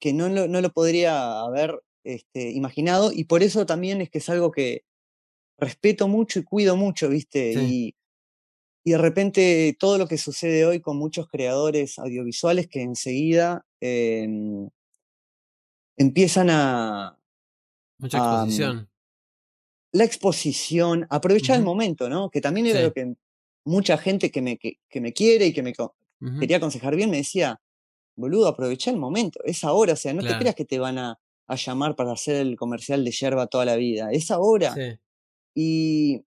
que 0.01 0.13
no, 0.13 0.27
lo, 0.29 0.49
no 0.49 0.61
lo 0.61 0.71
podría 0.73 1.41
haber 1.41 1.81
este, 2.03 2.51
imaginado. 2.51 3.13
Y 3.13 3.25
por 3.25 3.43
eso 3.43 3.65
también 3.65 4.01
es 4.01 4.09
que 4.09 4.17
es 4.19 4.29
algo 4.29 4.51
que 4.51 4.83
respeto 5.59 6.09
mucho 6.09 6.39
y 6.39 6.43
cuido 6.43 6.75
mucho, 6.77 7.09
¿viste? 7.09 7.53
Sí. 7.53 7.59
Y, 7.61 7.95
y 8.83 8.91
de 8.93 8.97
repente 8.97 9.77
todo 9.79 9.97
lo 9.99 10.07
que 10.07 10.17
sucede 10.17 10.65
hoy 10.65 10.81
con 10.81 10.97
muchos 10.97 11.27
creadores 11.29 11.99
audiovisuales 11.99 12.67
que 12.67 12.81
enseguida 12.81 13.65
em, 13.81 14.69
empiezan 15.97 16.49
a 16.49 17.17
mucha 17.99 18.17
Am, 18.17 18.47
exposición. 18.49 18.89
la 19.93 20.03
exposición, 20.05 21.05
aprovechar 21.09 21.57
el 21.57 21.63
momento, 21.63 22.09
¿no? 22.09 22.29
Que 22.29 22.41
también 22.41 22.65
era 22.67 22.79
Sí. 22.79 22.85
lo 22.85 22.93
que 22.93 23.13
mucha 23.65 23.97
gente 23.97 24.31
que 24.31 24.41
me, 24.41 24.57
que, 24.57 24.79
que 24.89 25.01
me 25.01 25.13
quiere 25.13 25.47
y 25.47 25.53
que 25.53 25.61
me 25.63 25.73
quería 26.39 26.57
aconsejar 26.57 26.95
bien 26.95 27.09
me 27.11 27.17
decía, 27.17 27.59
boludo, 28.21 28.47
aprovecha 28.47 28.89
el 28.91 28.97
momento, 28.97 29.39
es 29.43 29.63
ahora, 29.65 29.93
o 29.93 29.95
sea, 29.97 30.13
no 30.13 30.21
te 30.21 30.27
Claro. 30.27 30.39
creas 30.39 30.55
que 30.55 30.65
te 30.65 30.79
van 30.79 30.97
a, 30.97 31.19
a 31.47 31.55
llamar 31.55 31.95
para 31.97 32.13
hacer 32.13 32.37
el 32.37 32.55
comercial 32.55 33.03
de 33.03 33.11
yerba 33.11 33.47
toda 33.47 33.65
la 33.65 33.75
vida, 33.75 34.09
es 34.11 34.31
ahora. 34.31 34.73
Sí. 34.75 34.97
y 35.53 36.21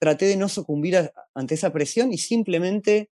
traté 0.00 0.24
de 0.26 0.36
no 0.38 0.48
sucumbir 0.48 0.96
a- 0.96 1.12
ante 1.34 1.54
esa 1.54 1.70
presión 1.72 2.12
y 2.14 2.18
simplemente 2.18 3.10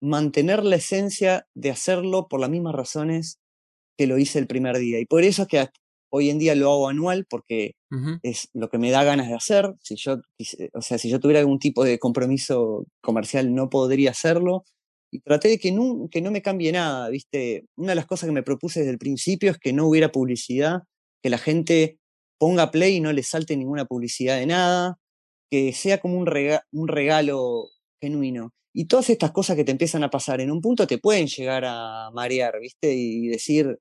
mantener 0.00 0.62
la 0.64 0.76
esencia 0.76 1.48
de 1.54 1.70
hacerlo 1.70 2.28
por 2.28 2.38
las 2.38 2.50
mismas 2.50 2.74
razones 2.74 3.38
que 3.98 4.06
lo 4.06 4.16
hice 4.18 4.38
el 4.38 4.46
primer 4.46 4.78
día. 4.78 5.00
Y 5.00 5.06
por 5.06 5.24
eso 5.24 5.42
es 5.42 5.48
que 5.48 5.66
hoy 6.12 6.30
en 6.30 6.38
día 6.38 6.54
lo 6.54 6.70
hago 6.72 6.88
anual 6.88 7.26
porque 7.28 7.72
es 8.22 8.48
lo 8.54 8.68
que 8.68 8.78
me 8.78 8.92
da 8.92 9.02
ganas 9.02 9.26
de 9.28 9.34
hacer. 9.34 9.74
Si 9.82 9.96
yo, 9.96 10.18
o 10.72 10.82
sea, 10.82 10.98
si 10.98 11.10
yo 11.10 11.18
tuviera 11.18 11.40
algún 11.40 11.58
tipo 11.58 11.82
de 11.82 11.98
compromiso 11.98 12.84
comercial 13.02 13.52
no 13.52 13.68
podría 13.68 14.12
hacerlo. 14.12 14.64
Y 15.10 15.20
traté 15.20 15.48
de 15.48 15.58
que 15.58 15.72
no, 15.72 16.08
que 16.10 16.20
no 16.20 16.30
me 16.30 16.42
cambie 16.42 16.70
nada, 16.72 17.08
¿viste? 17.08 17.64
Una 17.76 17.90
de 17.90 17.96
las 17.96 18.06
cosas 18.06 18.28
que 18.28 18.32
me 18.34 18.42
propuse 18.42 18.80
desde 18.80 18.92
el 18.92 18.98
principio 18.98 19.50
es 19.50 19.58
que 19.58 19.72
no 19.72 19.86
hubiera 19.88 20.12
publicidad, 20.12 20.82
que 21.22 21.30
la 21.30 21.38
gente 21.38 21.98
ponga 22.38 22.70
play 22.70 22.96
y 22.96 23.00
no 23.00 23.12
le 23.12 23.22
salte 23.22 23.56
ninguna 23.56 23.84
publicidad 23.86 24.38
de 24.38 24.46
nada, 24.46 24.98
que 25.50 25.72
sea 25.72 25.98
como 25.98 26.18
un, 26.18 26.26
rega- 26.26 26.62
un 26.72 26.88
regalo 26.88 27.68
genuino. 28.02 28.52
Y 28.74 28.84
todas 28.84 29.10
estas 29.10 29.32
cosas 29.32 29.56
que 29.56 29.64
te 29.64 29.72
empiezan 29.72 30.04
a 30.04 30.10
pasar 30.10 30.40
en 30.40 30.50
un 30.50 30.60
punto 30.60 30.86
te 30.86 30.98
pueden 30.98 31.26
llegar 31.26 31.64
a 31.66 32.10
marear, 32.12 32.60
¿viste? 32.60 32.94
Y 32.94 33.28
decir, 33.28 33.78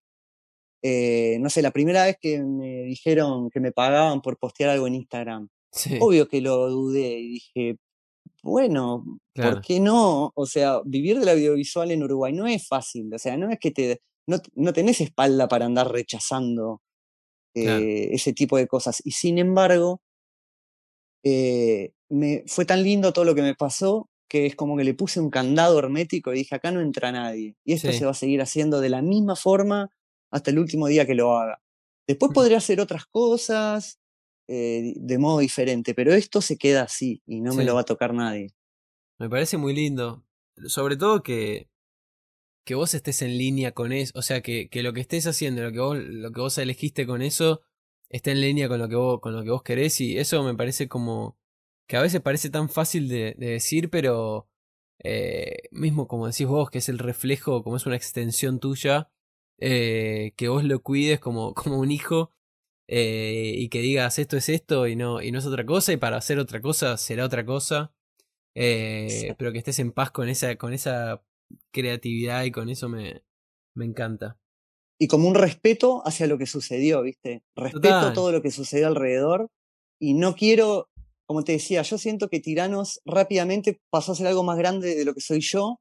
eh, 0.84 1.38
no 1.42 1.50
sé, 1.50 1.62
la 1.62 1.72
primera 1.72 2.06
vez 2.06 2.16
que 2.20 2.42
me 2.42 2.84
dijeron 2.84 3.50
que 3.50 3.60
me 3.60 3.72
pagaban 3.72 4.22
por 4.22 4.38
postear 4.38 4.70
algo 4.72 4.88
en 4.88 4.96
Instagram, 4.96 5.50
Obvio 6.00 6.28
que 6.28 6.42
lo 6.42 6.70
dudé 6.70 7.20
y 7.20 7.28
dije, 7.34 7.78
bueno, 8.52 9.20
¿por 9.34 9.62
qué 9.62 9.80
no? 9.80 10.32
O 10.36 10.46
sea, 10.46 10.82
vivir 10.86 11.20
del 11.20 11.30
audiovisual 11.30 11.92
en 11.92 12.04
Uruguay 12.04 12.34
no 12.34 12.48
es 12.48 12.68
fácil, 12.68 13.14
o 13.14 13.20
sea, 13.20 13.38
no 13.38 13.50
es 13.50 13.60
que 13.60 13.72
te, 13.72 14.02
no, 14.28 14.38
no 14.56 14.74
tenés 14.74 15.02
espalda 15.02 15.48
para 15.48 15.66
andar 15.66 15.92
rechazando 15.92 16.82
eh, 17.56 18.10
ese 18.12 18.34
tipo 18.34 18.58
de 18.58 18.68
cosas. 18.68 19.02
Y 19.04 19.12
sin 19.12 19.38
embargo, 19.38 20.02
eh, 21.24 21.92
me, 22.10 22.44
fue 22.48 22.66
tan 22.66 22.84
lindo 22.84 23.14
todo 23.14 23.26
lo 23.26 23.36
que 23.36 23.42
me 23.42 23.56
pasó 23.56 24.10
que 24.30 24.46
es 24.46 24.56
como 24.56 24.76
que 24.76 24.84
le 24.84 24.94
puse 24.94 25.20
un 25.20 25.30
candado 25.30 25.80
hermético 25.80 26.34
y 26.34 26.40
dije, 26.40 26.56
acá 26.56 26.72
no 26.72 26.82
entra 26.82 27.12
nadie. 27.12 27.56
Y 27.64 27.74
esto 27.74 27.92
se 27.94 28.06
va 28.06 28.12
a 28.12 28.14
seguir 28.14 28.42
haciendo 28.42 28.82
de 28.82 28.90
la 28.90 29.02
misma 29.02 29.36
forma 29.36 29.90
hasta 30.32 30.52
el 30.52 30.60
último 30.60 30.88
día 30.88 31.06
que 31.06 31.16
lo 31.16 31.38
haga. 31.38 31.62
Después 32.08 32.32
podría 32.34 32.58
hacer 32.58 32.82
otras 32.82 33.06
cosas 33.06 34.00
eh, 34.48 34.94
de 34.96 35.18
modo 35.18 35.40
diferente, 35.40 35.94
pero 35.94 36.14
esto 36.14 36.42
se 36.42 36.58
queda 36.58 36.84
así 36.84 37.22
y 37.26 37.42
no 37.42 37.54
me 37.54 37.66
lo 37.66 37.76
va 37.76 37.82
a 37.82 37.86
tocar 37.86 38.14
nadie. 38.14 38.54
Me 39.20 39.30
parece 39.30 39.58
muy 39.58 39.74
lindo. 39.74 40.24
Sobre 40.68 40.96
todo 40.96 41.22
que, 41.22 41.70
que 42.64 42.76
vos 42.76 42.94
estés 42.94 43.22
en 43.22 43.38
línea 43.38 43.74
con 43.74 43.92
eso. 43.92 44.12
O 44.16 44.22
sea, 44.22 44.42
que, 44.42 44.70
que 44.70 44.84
lo 44.84 44.94
que 44.94 45.02
estés 45.02 45.28
haciendo, 45.28 45.64
lo 45.64 45.72
que, 45.72 45.80
vos, 45.80 45.98
lo 45.98 46.32
que 46.32 46.42
vos 46.42 46.58
elegiste 46.58 47.06
con 47.06 47.22
eso, 47.22 47.62
esté 48.10 48.32
en 48.32 48.42
línea 48.42 48.70
con 48.70 48.80
lo 48.80 48.88
que 48.88 48.96
vos, 48.96 49.20
con 49.22 49.36
lo 49.36 49.44
que 49.44 49.50
vos 49.50 49.64
querés. 49.64 50.00
Y 50.02 50.18
eso 50.18 50.44
me 50.44 50.56
parece 50.56 50.88
como. 50.88 51.38
que 51.88 51.98
a 51.98 52.02
veces 52.02 52.22
parece 52.22 52.50
tan 52.50 52.70
fácil 52.70 53.10
de, 53.10 53.36
decir, 53.38 53.90
pero. 53.90 54.50
Eh, 55.04 55.70
mismo 55.72 56.08
como 56.08 56.28
decís 56.28 56.48
vos, 56.48 56.72
que 56.72 56.80
es 56.80 56.90
el 56.90 57.00
reflejo, 57.00 57.64
como 57.64 57.78
es 57.78 57.86
una 57.86 57.96
extensión 57.96 58.60
tuya, 58.60 59.12
eh, 59.60 60.34
que 60.38 60.50
vos 60.50 60.64
lo 60.64 60.82
cuides 60.82 61.20
como, 61.20 61.54
como 61.54 61.80
un 61.80 61.92
hijo 61.92 62.32
eh, 62.88 63.54
y 63.56 63.70
que 63.70 63.82
digas 63.82 64.18
esto 64.18 64.38
es 64.38 64.50
esto 64.50 64.88
y 64.88 64.96
no, 64.96 65.22
y 65.22 65.32
no 65.32 65.40
es 65.40 65.46
otra 65.46 65.66
cosa, 65.66 65.94
y 65.94 65.98
para 65.98 66.18
hacer 66.18 66.40
otra 66.40 66.62
cosa 66.62 66.98
será 66.98 67.26
otra 67.26 67.46
cosa. 67.46 67.94
Eh, 68.60 69.36
pero 69.38 69.52
que 69.52 69.60
estés 69.60 69.78
en 69.78 69.92
paz 69.92 70.10
con 70.10 70.30
esa, 70.30 70.56
con 70.56 70.74
esa 70.74 71.22
creatividad 71.72 72.44
y 72.44 72.52
con 72.52 72.70
eso 72.70 72.90
me, 72.90 73.22
me 73.76 73.86
encanta. 73.86 74.40
Y 75.00 75.08
como 75.08 75.28
un 75.28 75.36
respeto 75.36 76.02
hacia 76.06 76.26
lo 76.26 76.40
que 76.40 76.48
sucedió, 76.48 77.04
¿viste? 77.04 77.44
Respeto 77.56 78.14
todo 78.14 78.32
lo 78.32 78.42
que 78.42 78.50
sucedió 78.50 78.88
alrededor 78.88 79.52
y 80.00 80.16
no 80.16 80.36
quiero, 80.36 80.90
como 81.28 81.44
te 81.44 81.52
decía, 81.52 81.84
yo 81.84 82.00
siento 82.00 82.30
que 82.30 82.40
Tiranos 82.40 83.00
rápidamente 83.06 83.80
pasó 83.92 84.14
a 84.14 84.16
ser 84.16 84.28
algo 84.28 84.44
más 84.44 84.58
grande 84.58 84.96
de 84.96 85.06
lo 85.06 85.14
que 85.14 85.22
soy 85.22 85.42
yo 85.42 85.80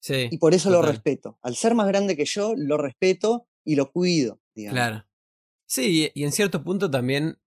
sí, 0.00 0.28
y 0.30 0.38
por 0.38 0.52
eso 0.52 0.70
lo 0.70 0.82
respeto. 0.82 1.38
Al 1.42 1.54
ser 1.54 1.76
más 1.76 1.86
grande 1.86 2.16
que 2.16 2.24
yo, 2.24 2.54
lo 2.56 2.76
respeto 2.76 3.46
y 3.64 3.76
lo 3.76 3.92
cuido. 3.92 4.40
Digamos. 4.52 4.74
Claro. 4.74 5.06
Sí, 5.66 6.10
y 6.14 6.24
en 6.24 6.32
cierto 6.32 6.62
punto 6.62 6.90
también, 6.90 7.38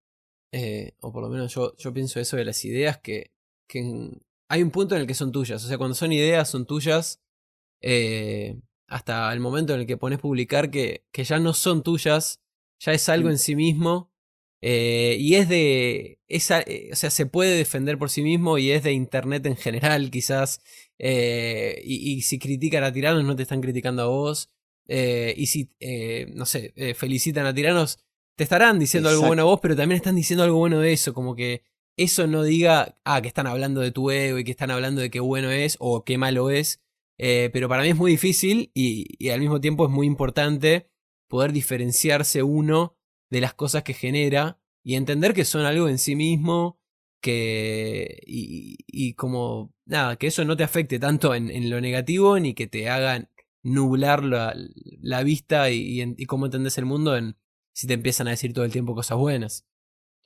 eh, 0.52 0.94
o 1.02 1.12
por 1.12 1.22
lo 1.24 1.30
menos 1.30 1.54
yo, 1.54 1.76
yo 1.78 1.94
pienso 1.94 2.20
eso 2.20 2.38
de 2.38 2.46
las 2.46 2.64
ideas, 2.66 2.98
que, 3.00 3.32
que 3.68 4.12
hay 4.50 4.64
un 4.64 4.72
punto 4.72 4.96
en 4.96 5.02
el 5.02 5.08
que 5.08 5.14
son 5.14 5.32
tuyas. 5.32 5.64
O 5.64 5.68
sea, 5.68 5.78
cuando 5.78 5.96
son 5.96 6.12
ideas, 6.12 6.50
son 6.50 6.66
tuyas. 6.66 7.22
Eh, 7.82 8.60
hasta 8.88 9.32
el 9.34 9.40
momento 9.40 9.74
en 9.74 9.82
el 9.82 9.88
que 9.88 9.98
pones 9.98 10.20
publicar 10.20 10.72
que, 10.72 11.06
que 11.12 11.24
ya 11.24 11.40
no 11.40 11.54
son 11.54 11.84
tuyas, 11.84 12.42
ya 12.80 12.94
es 12.94 13.08
algo 13.10 13.30
en 13.30 13.38
sí 13.38 13.56
mismo. 13.56 14.12
Eh, 14.62 15.18
y 15.20 15.36
es 15.36 15.48
de. 15.50 16.20
Esa, 16.28 16.64
o 16.92 16.96
sea, 16.96 17.10
se 17.12 17.26
puede 17.26 17.58
defender 17.58 17.98
por 17.98 18.10
sí 18.10 18.22
mismo 18.22 18.58
y 18.58 18.72
es 18.72 18.84
de 18.84 18.94
internet 18.94 19.46
en 19.46 19.56
general, 19.58 20.12
quizás. 20.12 20.62
y, 20.98 21.84
y, 21.84 22.22
si 22.24 22.40
critican 22.40 22.84
a 22.84 22.92
tiranos, 22.94 23.24
no 23.24 23.36
te 23.36 23.44
están 23.44 23.62
criticando 23.62 24.04
a 24.04 24.08
vos. 24.08 24.52
y 24.88 25.46
si, 25.48 25.70
no 26.34 26.46
sé, 26.46 26.74
felicitan 26.96 27.46
a 27.46 27.54
tiranos, 27.54 28.00
te 28.40 28.44
estarán 28.44 28.80
diciendo 28.80 29.10
algo 29.10 29.28
bueno 29.28 29.42
a 29.42 29.46
vos, 29.46 29.60
pero 29.62 29.76
también 29.76 29.98
están 29.98 30.16
diciendo 30.16 30.46
algo 30.46 30.60
bueno 30.60 30.80
de 30.80 30.94
eso, 30.94 31.14
como 31.14 31.36
que 31.36 31.62
eso 31.98 32.26
no 32.26 32.42
diga, 32.42 32.98
ah, 33.04 33.22
que 33.22 33.28
están 33.28 33.48
hablando 33.48 33.82
de 33.82 33.92
tu 33.92 34.12
ego 34.12 34.38
y 34.38 34.46
que 34.46 34.52
están 34.52 34.72
hablando 34.72 35.02
de 35.02 35.10
qué 35.10 35.20
bueno 35.20 35.52
es 35.52 35.76
o 35.82 36.06
qué 36.06 36.18
malo 36.18 36.50
es, 36.50 36.82
eh, 37.18 37.50
pero 37.52 37.68
para 37.68 37.84
mí 37.84 37.90
es 37.90 37.98
muy 37.98 38.12
difícil 38.12 38.72
y, 38.74 39.28
al 39.28 39.42
mismo 39.42 39.60
tiempo 39.60 39.84
es 39.84 39.92
muy 39.92 40.08
importante 40.08 40.90
poder 41.28 41.52
diferenciarse 41.52 42.42
uno 42.42 42.96
de 43.30 43.42
las 43.42 43.54
cosas 43.56 43.84
que 43.84 43.94
genera 43.94 44.58
y 44.86 44.96
entender 44.96 45.34
que 45.34 45.44
son 45.44 45.66
algo 45.66 45.90
en 45.90 45.98
sí 45.98 46.16
mismo, 46.16 46.80
que 47.22 48.22
y, 48.26 49.16
como 49.16 49.74
nada, 49.86 50.16
que 50.16 50.28
eso 50.28 50.46
no 50.46 50.56
te 50.56 50.64
afecte 50.64 50.98
tanto 50.98 51.36
en, 51.36 51.70
lo 51.70 51.82
negativo 51.82 52.40
ni 52.40 52.54
que 52.54 52.68
te 52.68 52.88
hagan 52.88 53.30
nublar 53.64 54.24
la, 54.24 54.56
la 55.02 55.24
vista 55.24 55.72
y, 55.72 56.02
y, 56.02 56.26
cómo 56.26 56.46
entendés 56.46 56.78
el 56.78 56.86
mundo 56.86 57.18
en, 57.18 57.36
si 57.80 57.88
te 57.88 57.94
empiezan 57.94 58.28
a 58.28 58.32
decir 58.32 58.52
todo 58.52 58.66
el 58.66 58.74
tiempo 58.74 58.94
cosas 58.94 59.18
buenas. 59.18 59.66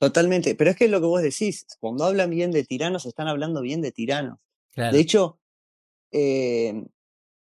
Totalmente, 0.00 0.56
pero 0.56 0.70
es 0.70 0.76
que 0.76 0.88
lo 0.88 1.00
que 1.00 1.06
vos 1.06 1.22
decís, 1.22 1.68
cuando 1.78 2.02
hablan 2.02 2.28
bien 2.30 2.50
de 2.50 2.64
tiranos, 2.64 3.06
están 3.06 3.28
hablando 3.28 3.60
bien 3.60 3.80
de 3.80 3.92
tiranos. 3.92 4.40
De 4.74 4.98
hecho, 4.98 5.38
eh, 6.10 6.84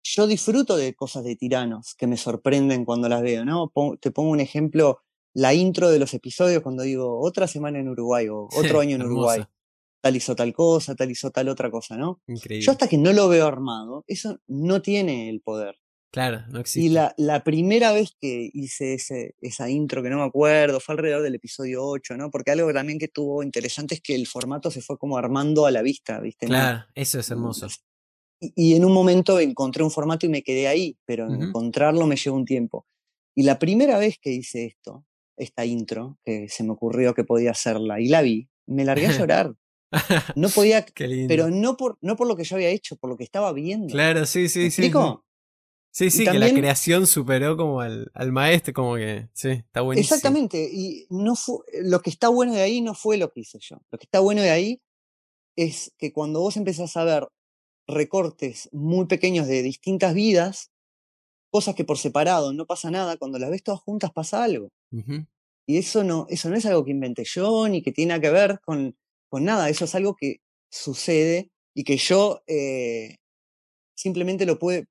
yo 0.02 0.26
disfruto 0.26 0.76
de 0.76 0.94
cosas 0.94 1.22
de 1.22 1.36
tiranos 1.36 1.94
que 1.94 2.08
me 2.08 2.16
sorprenden 2.16 2.84
cuando 2.84 3.08
las 3.08 3.22
veo, 3.22 3.44
¿no? 3.44 3.72
te 4.00 4.10
pongo 4.10 4.30
un 4.30 4.40
ejemplo, 4.40 5.00
la 5.32 5.54
intro 5.54 5.88
de 5.90 6.00
los 6.00 6.12
episodios 6.12 6.60
cuando 6.64 6.82
digo 6.82 7.20
otra 7.20 7.46
semana 7.46 7.78
en 7.78 7.88
Uruguay 7.88 8.26
o 8.26 8.48
otro 8.52 8.80
año 8.80 8.96
en 8.96 9.02
Uruguay. 9.02 9.44
Tal 10.00 10.16
hizo 10.16 10.34
tal 10.34 10.52
cosa, 10.52 10.96
tal 10.96 11.12
hizo 11.12 11.30
tal 11.30 11.48
otra 11.48 11.70
cosa, 11.70 11.96
¿no? 11.96 12.20
Yo 12.26 12.72
hasta 12.72 12.88
que 12.88 12.98
no 12.98 13.12
lo 13.12 13.28
veo 13.28 13.46
armado, 13.46 14.02
eso 14.08 14.40
no 14.48 14.82
tiene 14.82 15.30
el 15.30 15.40
poder. 15.40 15.76
Claro, 16.14 16.44
no 16.48 16.60
existe. 16.60 16.86
Y 16.86 16.90
la, 16.90 17.12
la 17.16 17.42
primera 17.42 17.90
vez 17.90 18.16
que 18.20 18.48
hice 18.54 18.94
ese, 18.94 19.34
esa 19.40 19.68
intro, 19.68 20.00
que 20.00 20.10
no 20.10 20.18
me 20.18 20.22
acuerdo, 20.22 20.78
fue 20.78 20.92
alrededor 20.92 21.22
del 21.22 21.34
episodio 21.34 21.84
8, 21.84 22.16
¿no? 22.16 22.30
Porque 22.30 22.52
algo 22.52 22.72
también 22.72 23.00
que 23.00 23.08
tuvo 23.08 23.42
interesante 23.42 23.96
es 23.96 24.00
que 24.00 24.14
el 24.14 24.28
formato 24.28 24.70
se 24.70 24.80
fue 24.80 24.96
como 24.96 25.18
armando 25.18 25.66
a 25.66 25.72
la 25.72 25.82
vista, 25.82 26.20
¿viste? 26.20 26.46
Claro, 26.46 26.84
eso 26.94 27.18
es 27.18 27.28
hermoso. 27.32 27.66
Y, 28.38 28.52
y, 28.54 28.76
en 28.76 28.84
un 28.84 28.92
momento 28.92 29.40
encontré 29.40 29.82
un 29.82 29.90
formato 29.90 30.24
y 30.24 30.28
me 30.28 30.44
quedé 30.44 30.68
ahí, 30.68 30.96
pero 31.04 31.26
encontrarlo 31.26 32.06
me 32.06 32.14
llevó 32.14 32.36
un 32.36 32.44
tiempo. 32.44 32.86
Y 33.34 33.42
la 33.42 33.58
primera 33.58 33.98
vez 33.98 34.18
que 34.22 34.30
hice 34.30 34.66
esto, 34.66 35.04
esta 35.36 35.64
intro, 35.64 36.20
que 36.24 36.48
se 36.48 36.62
me 36.62 36.70
ocurrió 36.70 37.12
que 37.14 37.24
podía 37.24 37.50
hacerla, 37.50 38.00
y 38.00 38.06
la 38.06 38.22
vi, 38.22 38.48
me 38.66 38.84
largué 38.84 39.08
a 39.08 39.18
llorar. 39.18 39.52
No 40.36 40.48
podía, 40.54 40.86
pero 41.26 41.50
no 41.50 41.76
por, 41.76 41.98
no 42.02 42.14
por 42.14 42.28
lo 42.28 42.36
que 42.36 42.44
yo 42.44 42.54
había 42.54 42.68
hecho, 42.68 42.94
por 42.94 43.10
lo 43.10 43.16
que 43.16 43.24
estaba 43.24 43.52
viendo. 43.52 43.92
Claro, 43.92 44.26
sí, 44.26 44.48
sí, 44.48 44.70
sí. 44.70 44.82
explico? 44.82 45.24
Sí, 45.94 46.10
sí, 46.10 46.24
que 46.24 46.40
la 46.40 46.50
creación 46.52 47.06
superó 47.06 47.56
como 47.56 47.80
al, 47.80 48.10
al, 48.14 48.32
maestro, 48.32 48.74
como 48.74 48.96
que, 48.96 49.28
sí, 49.32 49.50
está 49.50 49.80
buenísimo. 49.80 50.16
Exactamente, 50.16 50.68
y 50.72 51.06
no 51.08 51.36
fue, 51.36 51.58
lo 51.84 52.00
que 52.00 52.10
está 52.10 52.28
bueno 52.28 52.52
de 52.52 52.62
ahí 52.62 52.80
no 52.80 52.94
fue 52.94 53.16
lo 53.16 53.30
que 53.30 53.40
hice 53.40 53.60
yo. 53.60 53.76
Lo 53.92 53.98
que 53.98 54.04
está 54.04 54.18
bueno 54.18 54.42
de 54.42 54.50
ahí 54.50 54.82
es 55.54 55.94
que 55.96 56.12
cuando 56.12 56.40
vos 56.40 56.56
empezás 56.56 56.96
a 56.96 57.04
ver 57.04 57.28
recortes 57.86 58.68
muy 58.72 59.06
pequeños 59.06 59.46
de 59.46 59.62
distintas 59.62 60.14
vidas, 60.14 60.72
cosas 61.52 61.76
que 61.76 61.84
por 61.84 61.96
separado 61.96 62.52
no 62.52 62.66
pasa 62.66 62.90
nada, 62.90 63.16
cuando 63.16 63.38
las 63.38 63.50
ves 63.50 63.62
todas 63.62 63.80
juntas 63.80 64.10
pasa 64.12 64.42
algo. 64.42 64.72
Y 65.64 65.78
eso 65.78 66.02
no, 66.02 66.26
eso 66.28 66.50
no 66.50 66.56
es 66.56 66.66
algo 66.66 66.84
que 66.84 66.90
inventé 66.90 67.22
yo, 67.24 67.68
ni 67.68 67.82
que 67.82 67.92
tiene 67.92 68.20
que 68.20 68.30
ver 68.30 68.58
con, 68.64 68.96
con 69.28 69.44
nada, 69.44 69.68
eso 69.68 69.84
es 69.84 69.94
algo 69.94 70.16
que 70.16 70.40
sucede 70.72 71.52
y 71.72 71.84
que 71.84 71.98
yo 71.98 72.42
eh, 72.48 73.18
simplemente 73.94 74.44
lo 74.44 74.58
pude, 74.58 74.88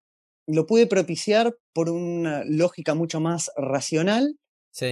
lo 0.47 0.65
pude 0.65 0.87
propiciar 0.87 1.55
por 1.73 1.89
una 1.89 2.43
lógica 2.45 2.93
mucho 2.95 3.19
más 3.19 3.51
racional, 3.55 4.37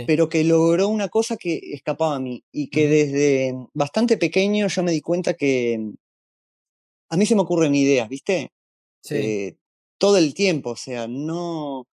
pero 0.05 0.29
que 0.29 0.43
logró 0.43 0.87
una 0.87 1.09
cosa 1.09 1.37
que 1.37 1.59
escapaba 1.73 2.15
a 2.15 2.19
mí 2.19 2.43
y 2.51 2.69
que 2.69 2.87
desde 2.87 3.53
bastante 3.73 4.17
pequeño 4.17 4.67
yo 4.67 4.83
me 4.83 4.91
di 4.91 5.01
cuenta 5.01 5.33
que 5.33 5.79
a 7.09 7.17
mí 7.17 7.25
se 7.25 7.35
me 7.35 7.41
ocurren 7.41 7.75
ideas, 7.75 8.07
¿viste? 8.07 8.51
Eh, 9.09 9.55
todo 9.97 10.17
el 10.17 10.33
tiempo, 10.33 10.71
o 10.71 10.75
sea, 10.75 11.07
no... 11.07 11.85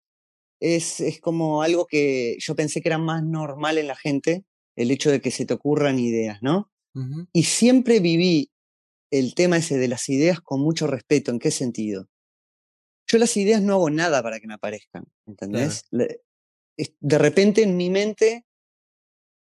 Es, 0.60 1.00
es 1.00 1.20
como 1.20 1.62
algo 1.62 1.86
que 1.86 2.36
yo 2.40 2.56
pensé 2.56 2.80
que 2.80 2.88
era 2.88 2.98
más 2.98 3.22
normal 3.22 3.78
en 3.78 3.86
la 3.86 3.94
gente, 3.94 4.44
el 4.76 4.90
hecho 4.90 5.08
de 5.10 5.20
que 5.20 5.30
se 5.30 5.46
te 5.46 5.54
ocurran 5.54 5.98
ideas, 6.00 6.38
¿no? 6.42 6.68
Y 7.32 7.44
siempre 7.44 8.00
viví 8.00 8.50
el 9.12 9.34
tema 9.34 9.58
ese 9.58 9.78
de 9.78 9.86
las 9.86 10.08
ideas 10.08 10.40
con 10.40 10.60
mucho 10.60 10.88
respeto. 10.88 11.30
¿En 11.30 11.38
qué 11.38 11.52
sentido? 11.52 12.08
Yo 13.08 13.18
las 13.18 13.36
ideas 13.36 13.62
no 13.62 13.72
hago 13.74 13.90
nada 13.90 14.22
para 14.22 14.38
que 14.38 14.46
me 14.46 14.54
aparezcan, 14.54 15.04
¿entendés? 15.26 15.84
De 15.90 17.18
repente 17.18 17.62
en 17.62 17.76
mi 17.76 17.90
mente 17.90 18.44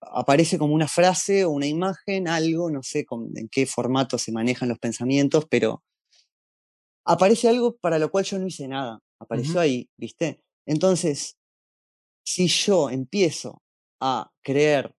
aparece 0.02 0.58
como 0.58 0.74
una 0.74 0.88
frase 0.88 1.46
o 1.46 1.50
una 1.50 1.66
imagen, 1.66 2.28
algo, 2.28 2.70
no 2.70 2.84
sé 2.84 3.06
en 3.36 3.50
qué 3.50 3.66
formato 3.66 4.18
se 4.18 4.34
manejan 4.34 4.70
los 4.70 4.80
pensamientos, 4.80 5.48
pero 5.50 5.84
aparece 7.06 7.48
algo 7.48 7.78
para 7.78 7.98
lo 7.98 8.12
cual 8.12 8.26
yo 8.26 8.38
no 8.38 8.46
hice 8.46 8.68
nada, 8.68 9.00
apareció 9.20 9.60
ahí, 9.60 9.90
¿viste? 9.98 10.42
Entonces, 10.66 11.38
si 12.26 12.48
yo 12.48 12.90
empiezo 12.90 13.62
a 14.02 14.30
creer 14.42 14.94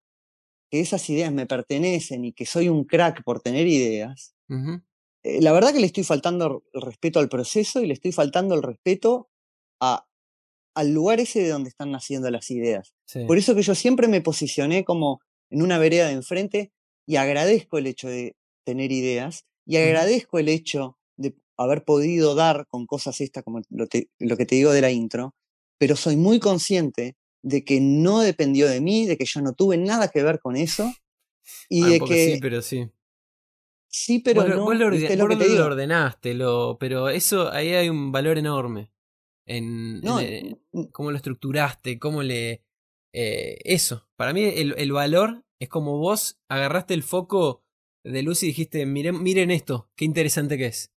que 0.71 0.79
esas 0.79 1.07
ideas 1.09 1.31
me 1.31 1.45
pertenecen 1.45 2.25
y 2.25 2.33
que 2.33 2.45
soy 2.47 2.69
un 2.69 2.83
crack 2.83 3.23
por 3.23 3.41
tener 3.41 3.67
ideas, 3.67 4.35
eh, 5.25 5.41
la 5.41 5.51
verdad 5.51 5.73
que 5.73 5.79
le 5.79 5.87
estoy 5.87 6.03
faltando 6.03 6.63
el 6.73 6.81
respeto 6.81 7.19
al 7.19 7.29
proceso 7.29 7.81
y 7.81 7.87
le 7.87 7.93
estoy 7.93 8.11
faltando 8.11 8.55
el 8.55 8.61
respeto 8.63 9.29
a, 9.81 10.05
al 10.75 10.93
lugar 10.93 11.19
ese 11.19 11.41
de 11.41 11.49
donde 11.49 11.69
están 11.69 11.91
naciendo 11.91 12.29
las 12.31 12.49
ideas. 12.51 12.93
Por 13.27 13.37
eso 13.37 13.55
que 13.55 13.61
yo 13.61 13.75
siempre 13.75 14.07
me 14.07 14.21
posicioné 14.21 14.83
como 14.83 15.19
en 15.49 15.61
una 15.61 15.77
vereda 15.77 16.07
de 16.07 16.13
enfrente 16.13 16.71
y 17.07 17.15
agradezco 17.17 17.77
el 17.77 17.87
hecho 17.87 18.07
de 18.07 18.35
tener 18.65 18.91
ideas 18.91 19.45
y 19.65 19.77
agradezco 19.77 20.39
el 20.39 20.49
hecho 20.49 20.97
de 21.17 21.35
haber 21.57 21.83
podido 21.83 22.35
dar 22.35 22.65
con 22.67 22.85
cosas 22.85 23.21
estas, 23.21 23.43
como 23.43 23.61
lo, 23.69 23.87
te- 23.87 24.09
lo 24.19 24.35
que 24.37 24.45
te 24.45 24.55
digo 24.55 24.71
de 24.73 24.81
la 24.81 24.91
intro, 24.91 25.33
pero 25.79 25.95
soy 25.95 26.15
muy 26.17 26.39
consciente 26.39 27.15
de 27.43 27.63
que 27.63 27.79
no 27.79 28.19
dependió 28.21 28.67
de 28.67 28.81
mí, 28.81 29.05
de 29.05 29.17
que 29.17 29.25
yo 29.25 29.41
no 29.41 29.53
tuve 29.53 29.77
nada 29.77 30.07
que 30.09 30.23
ver 30.23 30.39
con 30.39 30.55
eso 30.55 30.93
y 31.69 31.81
un 31.83 31.89
de 31.91 31.99
que 31.99 32.05
sí, 32.33 32.37
pero 32.41 32.61
sí. 32.61 32.89
Sí, 34.03 34.19
pero 34.19 34.43
vos 34.43 34.47
lo, 34.47 34.59
no, 34.59 34.63
vos 34.63 34.75
lo 34.77 34.89
lo 34.89 35.27
vos 35.27 35.29
que 35.29 35.37
te 35.37 35.47
lo 35.49 35.65
digo. 35.65 35.65
ordenaste, 35.65 36.33
lo, 36.33 36.77
pero 36.79 37.09
eso 37.09 37.51
ahí 37.51 37.73
hay 37.73 37.89
un 37.89 38.11
valor 38.11 38.37
enorme. 38.37 38.91
En, 39.47 40.03
No, 40.03 40.19
en, 40.19 40.59
n- 40.73 40.93
cómo 40.93 41.11
lo 41.11 41.17
estructuraste, 41.17 41.99
cómo 41.99 42.23
le... 42.23 42.63
eh, 43.13 43.57
eso, 43.65 44.07
para 44.17 44.33
mí 44.33 44.43
el, 44.45 44.75
el 44.77 44.91
valor 44.93 45.45
es 45.59 45.69
como 45.69 45.99
vos 45.99 46.39
agarraste 46.49 46.93
el 46.95 47.03
foco 47.03 47.63
de 48.05 48.23
luz 48.23 48.43
y 48.43 48.47
dijiste, 48.47 48.85
miren, 48.85 49.23
miren 49.23 49.51
esto, 49.51 49.89
qué 49.95 50.05
interesante 50.05 50.57
que 50.57 50.67
es. 50.67 50.91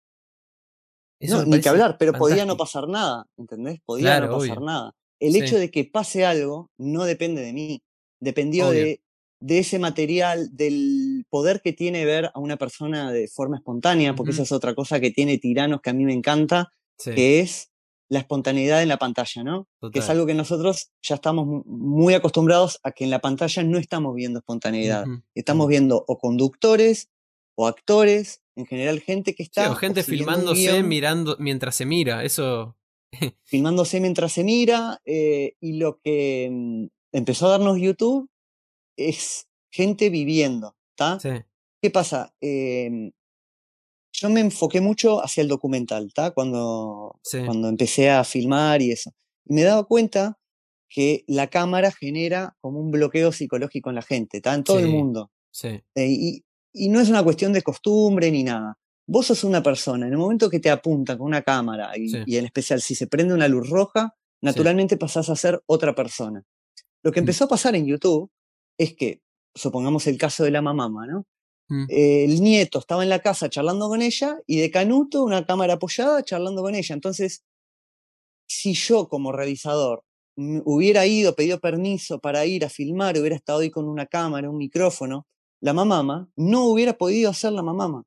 Eso 1.19 1.41
no, 1.41 1.45
ni 1.45 1.59
que 1.61 1.69
hablar, 1.69 1.97
pero 1.99 2.13
podía 2.17 2.45
no 2.45 2.57
pasar 2.57 2.87
nada, 2.87 3.25
¿entendés? 3.37 3.79
Podía 3.85 4.15
Claro, 4.15 4.27
no 4.27 4.29
pasar 4.29 4.57
obvio. 4.57 4.61
nada. 4.61 4.93
El 5.19 5.35
Sí, 5.35 5.43
hecho 5.43 5.57
de 5.57 5.69
que 5.69 5.83
pase 5.85 6.25
algo 6.25 6.69
no 6.77 7.03
depende 7.03 7.41
de 7.41 7.53
mí, 7.53 7.81
dependió 8.21 8.69
obvio. 8.69 8.69
de, 8.69 9.01
de 9.41 9.59
ese 9.59 9.79
material, 9.79 10.49
del 10.51 11.25
poder 11.29 11.61
que 11.61 11.73
tiene 11.73 12.05
ver 12.05 12.31
a 12.33 12.39
una 12.39 12.57
persona 12.57 13.11
de 13.11 13.27
forma 13.27 13.57
espontánea, 13.57 14.15
porque 14.15 14.31
esa 14.31 14.41
Ujú, 14.41 14.47
es 14.47 14.51
otra 14.51 14.75
cosa 14.75 14.99
que 14.99 15.11
tiene 15.11 15.37
Tiranos 15.37 15.81
que 15.81 15.89
a 15.91 15.93
mí 15.93 16.03
me 16.05 16.13
encanta, 16.13 16.71
Sí, 16.97 17.11
que 17.11 17.39
es 17.39 17.71
la 18.09 18.19
espontaneidad 18.19 18.81
en 18.81 18.89
la 18.89 18.97
pantalla, 18.97 19.43
¿no? 19.43 19.67
Que 19.79 19.87
es 19.99 20.05
total. 20.05 20.09
algo 20.17 20.25
que 20.25 20.33
nosotros 20.33 20.91
ya 21.01 21.15
estamos 21.15 21.45
mu- 21.45 21.63
muy 21.65 22.13
acostumbrados 22.15 22.79
a 22.83 22.91
que 22.91 23.03
en 23.05 23.11
la 23.11 23.19
pantalla 23.19 23.63
no 23.63 23.77
estamos 23.77 24.13
viendo 24.15 24.39
espontaneidad, 24.39 25.05
estamos 25.35 25.67
viendo 25.67 26.03
o 26.07 26.17
conductores 26.17 27.09
o 27.55 27.67
actores, 27.67 28.41
en 28.57 28.65
general 28.65 28.99
gente 28.99 29.35
que 29.35 29.43
Sí, 29.43 29.49
o 29.51 29.63
está 29.63 29.75
gente 29.75 30.03
filmándose 30.03 30.83
mirando 30.83 31.37
mientras 31.39 31.75
se 31.75 31.85
mira, 31.85 32.23
eso... 32.25 32.75
filmándose 33.45 33.99
mientras 34.01 34.31
se 34.33 34.43
mira, 34.43 34.99
eh, 35.05 35.53
y 35.59 35.77
lo 35.77 35.99
que 36.03 36.49
mm, 36.51 36.85
empezó 37.13 37.47
a 37.47 37.51
darnos 37.51 37.77
YouTube 37.79 38.29
es 39.07 39.47
gente 39.71 40.09
viviendo, 40.09 40.75
¿está? 40.91 41.19
Sí, 41.19 41.29
¿Qué 41.81 41.89
pasa? 41.91 42.33
Em, 42.41 43.11
yo 44.11 44.29
me 44.29 44.41
enfoqué 44.41 44.81
mucho 44.81 45.23
hacia 45.23 45.41
el 45.41 45.47
documental, 45.47 46.07
¿está? 46.07 46.31
Cuando, 46.31 47.19
sí, 47.23 47.39
cuando 47.45 47.69
empecé 47.69 48.09
a 48.09 48.23
filmar 48.23 48.81
y 48.81 48.91
eso. 48.91 49.11
Y 49.45 49.53
me 49.53 49.61
he 49.61 49.65
dado 49.65 49.87
cuenta 49.87 50.37
que 50.89 51.23
la 51.27 51.47
cámara 51.47 51.91
genera 51.91 52.57
como 52.61 52.79
un 52.79 52.91
bloqueo 52.91 53.31
psicológico 53.31 53.89
en 53.89 53.95
la 53.95 54.01
gente, 54.01 54.37
¿está? 54.37 54.53
En 54.55 54.63
todo 54.63 54.79
el 54.79 54.87
mundo. 54.87 55.31
sí, 55.51 55.81
Eh, 55.95 56.07
y, 56.09 56.43
y 56.73 56.89
no 56.89 56.99
es 56.99 57.09
una 57.09 57.23
cuestión 57.23 57.53
de 57.53 57.61
costumbre 57.61 58.31
ni 58.31 58.43
nada. 58.43 58.77
Vos 59.07 59.27
sos 59.27 59.43
una 59.43 59.63
persona, 59.63 60.05
en 60.07 60.13
el 60.13 60.19
momento 60.19 60.49
que 60.49 60.59
te 60.59 60.69
apuntan 60.69 61.17
con 61.17 61.27
una 61.27 61.41
cámara, 61.41 61.97
y, 61.97 62.09
sí, 62.09 62.17
y 62.25 62.37
en 62.37 62.45
especial 62.45 62.81
si 62.81 62.93
se 62.95 63.07
prende 63.07 63.33
una 63.33 63.47
luz 63.47 63.69
roja, 63.69 64.15
naturalmente 64.41 64.97
pasás 64.97 65.29
a 65.29 65.35
ser 65.35 65.61
otra 65.65 65.95
persona. 65.95 66.43
Lo 67.03 67.11
que 67.11 67.21
Mm, 67.21 67.23
empezó 67.23 67.45
a 67.45 67.47
pasar 67.47 67.75
en 67.75 67.85
YouTube 67.85 68.29
es 68.79 68.95
que, 68.95 69.21
supongamos 69.55 70.07
el 70.07 70.17
caso 70.17 70.43
de 70.45 70.51
la 70.51 70.63
mamá, 70.63 70.89
¿no? 71.07 71.25
mm, 71.69 71.89
Eh, 71.89 72.25
el 72.25 72.41
nieto 72.41 72.79
estaba 72.79 73.03
en 73.03 73.09
la 73.09 73.19
casa 73.19 73.49
charlando 73.49 73.89
con 73.89 74.01
ella 74.01 74.39
y 74.47 74.59
de 74.59 74.71
canuto 74.71 75.23
una 75.23 75.45
cámara 75.45 75.75
apoyada 75.75 76.23
charlando 76.23 76.63
con 76.63 76.75
ella. 76.75 76.95
Entonces, 76.95 77.43
si 78.47 78.73
yo 78.73 79.07
como 79.07 79.31
realizador 79.31 80.03
hubiera 80.65 81.05
ido, 81.05 81.35
pedido 81.35 81.59
permiso 81.59 82.19
para 82.19 82.45
ir 82.45 82.63
a 82.65 82.69
filmar, 82.69 83.17
hubiera 83.17 83.35
estado 83.35 83.59
ahí 83.59 83.69
con 83.71 83.87
una 83.89 84.05
cámara, 84.05 84.49
un 84.49 84.57
micrófono, 84.57 85.27
la 85.61 85.73
mamama 85.73 86.29
no 86.37 86.65
hubiera 86.65 86.97
podido 86.97 87.29
hacer 87.29 87.51
la 87.53 87.61
mamama 87.63 88.03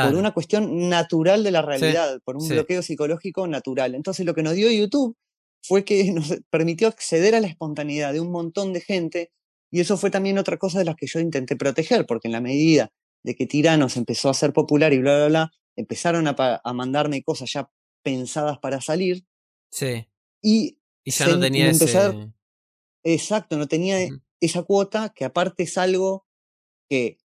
por 0.00 0.14
Claro, 0.14 0.18
una 0.18 0.32
cuestión 0.34 0.88
natural 0.88 1.44
de 1.44 1.50
la 1.52 1.60
sí, 1.60 1.66
realidad, 1.66 2.20
por 2.24 2.36
un 2.36 2.48
sí, 2.48 2.54
bloqueo 2.54 2.82
psicológico 2.82 3.46
natural. 3.48 3.94
Entonces 3.94 4.26
lo 4.26 4.34
que 4.34 4.42
nos 4.42 4.54
dio 4.54 4.70
YouTube 4.70 5.16
fue 5.62 5.84
que 5.84 6.12
nos 6.12 6.34
permitió 6.50 6.88
acceder 6.88 7.34
a 7.34 7.40
la 7.40 7.48
espontaneidad 7.48 8.12
de 8.12 8.20
un 8.20 8.32
montón 8.32 8.72
de 8.72 8.80
gente 8.80 9.30
y 9.70 9.80
eso 9.80 9.96
fue 9.96 10.10
también 10.10 10.38
otra 10.38 10.56
cosa 10.56 10.78
de 10.78 10.84
las 10.84 10.96
que 10.96 11.06
yo 11.06 11.20
intenté 11.20 11.56
proteger, 11.56 12.06
porque 12.06 12.28
en 12.28 12.32
la 12.32 12.40
medida 12.40 12.92
de 13.22 13.34
que 13.34 13.46
Tiranos 13.46 13.96
empezó 13.96 14.30
a 14.30 14.34
ser 14.34 14.52
popular 14.52 14.92
y 14.92 14.98
bla, 14.98 15.16
bla, 15.16 15.28
bla, 15.28 15.52
empezaron 15.76 16.26
a, 16.26 16.72
mandarme 16.72 17.22
cosas 17.22 17.52
ya 17.52 17.70
pensadas 18.02 18.58
para 18.58 18.80
salir 18.80 19.26
sí. 19.70 20.06
y 20.42 20.78
Y 21.04 21.10
ya 21.10 21.28
no 21.28 21.40
tenía 21.40 21.68
ese... 21.68 22.32
exacto, 23.02 23.56
no 23.56 23.68
tenía 23.68 23.98
esa 24.40 24.62
cuota 24.62 25.12
que 25.14 25.24
aparte 25.24 25.64
es 25.64 25.76
algo 25.78 26.26
que 26.88 27.18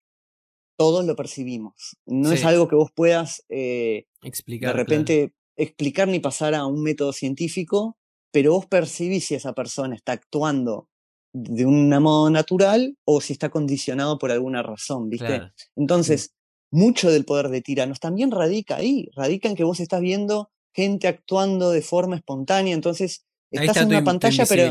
todos 0.76 1.04
lo 1.04 1.14
percibimos. 1.14 1.96
No 2.06 2.32
es 2.32 2.44
algo 2.44 2.66
que 2.66 2.74
vos 2.74 2.90
puedas 2.92 3.44
eh, 3.48 4.06
de 4.22 4.58
claro. 4.58 4.76
repente 4.76 5.32
explicar 5.56 6.08
ni 6.08 6.18
pasar 6.18 6.54
a 6.54 6.66
un 6.66 6.82
método 6.82 7.12
científico, 7.12 7.96
pero 8.32 8.52
vos 8.52 8.66
percibís 8.66 9.26
si 9.26 9.34
esa 9.34 9.52
persona 9.52 9.94
está 9.94 10.12
actuando 10.12 10.88
de 11.32 11.64
un 11.66 11.88
modo 11.88 12.30
natural 12.30 12.96
o 13.04 13.20
si 13.20 13.32
está 13.32 13.48
condicionado 13.48 14.18
por 14.18 14.30
alguna 14.30 14.62
razón, 14.62 15.08
¿viste? 15.08 15.26
Claro. 15.26 15.46
Mm, 15.46 15.80
Entonces, 15.80 16.34
mucho 16.70 17.10
del 17.10 17.24
poder 17.24 17.48
de 17.48 17.60
tiranos 17.62 18.00
también 18.00 18.30
radica 18.30 18.76
ahí, 18.76 19.08
radica 19.14 19.48
en 19.48 19.56
que 19.56 19.64
vos 19.64 19.80
estás 19.80 20.00
viendo 20.00 20.50
gente 20.74 21.08
actuando 21.08 21.70
de 21.70 21.82
forma 21.82 22.16
espontánea, 22.16 22.74
entonces 22.74 23.24
Ahí 23.52 23.60
estás 23.60 23.76
está 23.76 23.82
en 23.82 23.88
una 23.88 24.00
tu 24.00 24.04
pantalla, 24.06 24.44
pero. 24.46 24.62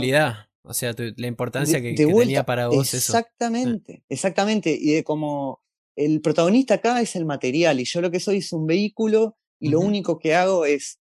O 0.64 0.74
sea, 0.74 0.94
tu- 0.94 1.14
la 1.18 1.28
importancia 1.28 1.78
de, 1.78 1.82
que, 1.82 1.90
de 1.90 1.96
que 1.96 2.14
tenía 2.14 2.44
para 2.46 2.68
vos 2.68 2.94
eso. 2.94 2.96
Eh, 2.96 3.18
exactamente, 3.18 4.04
exactamente, 4.10 4.78
y 4.80 4.94
de 4.94 5.04
como 5.04 5.62
el 5.96 6.22
protagonista 6.22 6.76
acá 6.76 7.02
es 7.02 7.16
el 7.16 7.26
material 7.26 7.80
y 7.80 7.86
yo 7.86 8.02
lo 8.02 8.12
que 8.12 8.20
soy 8.20 8.38
es 8.38 8.54
un 8.54 8.66
vehículo 8.68 9.38
y 9.60 9.70
lo 9.70 9.80
único 9.80 10.18
que 10.20 10.34
hago 10.36 10.66
es 10.66 11.00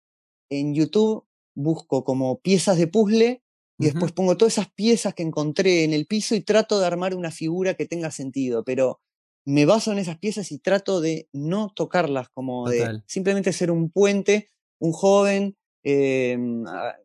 en 0.50 0.74
YouTube 0.76 1.26
busco 1.56 2.04
como 2.04 2.40
piezas 2.40 2.78
de 2.78 2.88
puzzle 2.88 3.44
y 3.84 3.92
después 3.92 4.12
pongo 4.12 4.38
todas 4.38 4.54
esas 4.54 4.72
piezas 4.72 5.14
que 5.14 5.24
encontré 5.24 5.84
en 5.84 5.94
el 5.94 6.06
piso 6.06 6.36
y 6.36 6.42
trato 6.42 6.80
de 6.80 6.86
armar 6.86 7.16
una 7.16 7.32
figura 7.32 7.74
que 7.74 7.86
tenga 7.86 8.12
sentido, 8.12 8.64
pero 8.64 9.02
me 9.46 9.66
baso 9.66 9.92
en 9.92 10.00
esas 10.00 10.18
piezas 10.18 10.52
y 10.52 10.60
trato 10.60 11.02
de 11.02 11.28
no 11.34 11.72
tocarlas, 11.76 12.30
como 12.30 12.70
de 12.70 13.02
simplemente 13.06 13.52
ser 13.52 13.72
un 13.72 13.90
puente, 13.90 14.50
un 14.80 14.94
joven, 14.94 15.58
eh, 15.84 16.38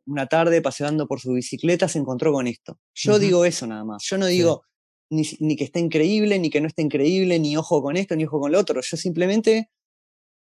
una 0.06 0.26
tarde 0.28 0.62
paseando 0.62 1.08
por 1.08 1.20
su 1.20 1.32
bicicleta 1.32 1.88
se 1.88 1.98
encontró 1.98 2.32
con 2.32 2.46
esto. 2.46 2.78
Yo 2.94 3.18
digo 3.18 3.44
eso 3.44 3.66
nada 3.66 3.84
más, 3.84 4.04
yo 4.04 4.18
no 4.18 4.26
Sí, 4.26 4.32
digo 4.34 4.62
ni, 5.10 5.22
ni 5.40 5.56
que 5.56 5.64
está 5.64 5.78
increíble, 5.80 6.38
ni 6.38 6.50
que 6.50 6.60
no 6.60 6.68
está 6.68 6.82
increíble, 6.82 7.38
ni 7.38 7.56
ojo 7.56 7.82
con 7.82 7.96
esto, 7.96 8.14
ni 8.14 8.24
ojo 8.24 8.40
con 8.40 8.52
lo 8.52 8.60
otro, 8.60 8.80
yo 8.82 8.96
simplemente 8.96 9.70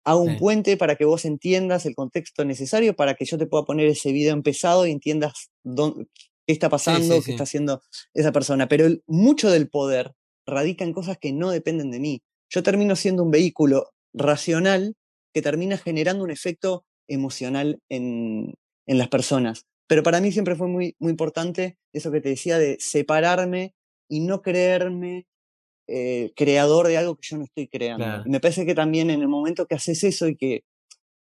hago 0.05 0.21
un 0.23 0.35
sí, 0.35 0.39
puente 0.39 0.77
para 0.77 0.97
que 0.97 1.05
vos 1.05 1.25
entiendas 1.25 1.87
el 1.87 1.95
contexto 1.95 2.45
necesario 2.45 2.95
para 2.97 3.15
que 3.15 3.25
yo 3.25 3.39
te 3.39 3.47
pueda 3.47 3.65
poner 3.65 3.87
ese 3.89 4.13
video 4.13 4.33
empezado 4.35 4.87
y 4.87 4.91
entiendas 4.93 5.51
dónde- 5.65 6.07
qué 6.47 6.53
está 6.53 6.69
pasando, 6.69 7.17
sí, 7.17 7.23
qué 7.25 7.31
está 7.33 7.45
haciendo 7.45 7.81
esa 8.15 8.33
persona. 8.33 8.69
Pero 8.69 8.87
el- 8.87 9.03
mucho 9.07 9.51
del 9.51 9.69
poder 9.69 10.13
radica 10.47 10.85
en 10.85 10.93
cosas 10.93 11.19
que 11.21 11.33
no 11.33 11.51
dependen 11.51 11.91
de 11.91 12.01
mí. 12.01 12.23
Yo 12.53 12.63
termino 12.63 12.97
siendo 12.97 13.23
un 13.23 13.31
vehículo 13.31 13.91
racional 14.15 14.95
que 15.33 15.43
termina 15.43 15.77
generando 15.79 16.25
un 16.25 16.31
efecto 16.31 16.85
emocional 17.09 17.79
en, 17.89 18.55
en 18.87 18.99
las 18.99 19.09
personas. 19.09 19.65
Pero 19.89 20.03
para 20.03 20.21
mí 20.21 20.33
siempre 20.33 20.57
fue 20.57 20.67
muy, 20.69 20.97
muy 20.99 21.11
importante 21.11 21.77
eso 21.93 22.11
que 22.11 22.21
te 22.21 22.31
decía 22.31 22.59
de 22.59 22.77
separarme 22.81 23.75
y 24.09 24.21
no 24.21 24.43
creerme 24.43 25.27
eh, 25.91 26.33
creador 26.37 26.89
de 26.89 26.99
algo 26.99 27.17
que 27.17 27.29
yo 27.29 27.39
no 27.39 27.45
estoy 27.45 27.69
creando. 27.69 28.05
Claro. 28.05 28.23
Y 28.25 28.31
me 28.31 28.41
parece 28.41 28.67
que 28.67 28.75
también 28.75 29.11
en 29.11 29.21
el 29.23 29.29
momento 29.29 29.67
que 29.67 29.75
haces 29.75 30.05
eso 30.05 30.29
y 30.29 30.37
que, 30.37 30.63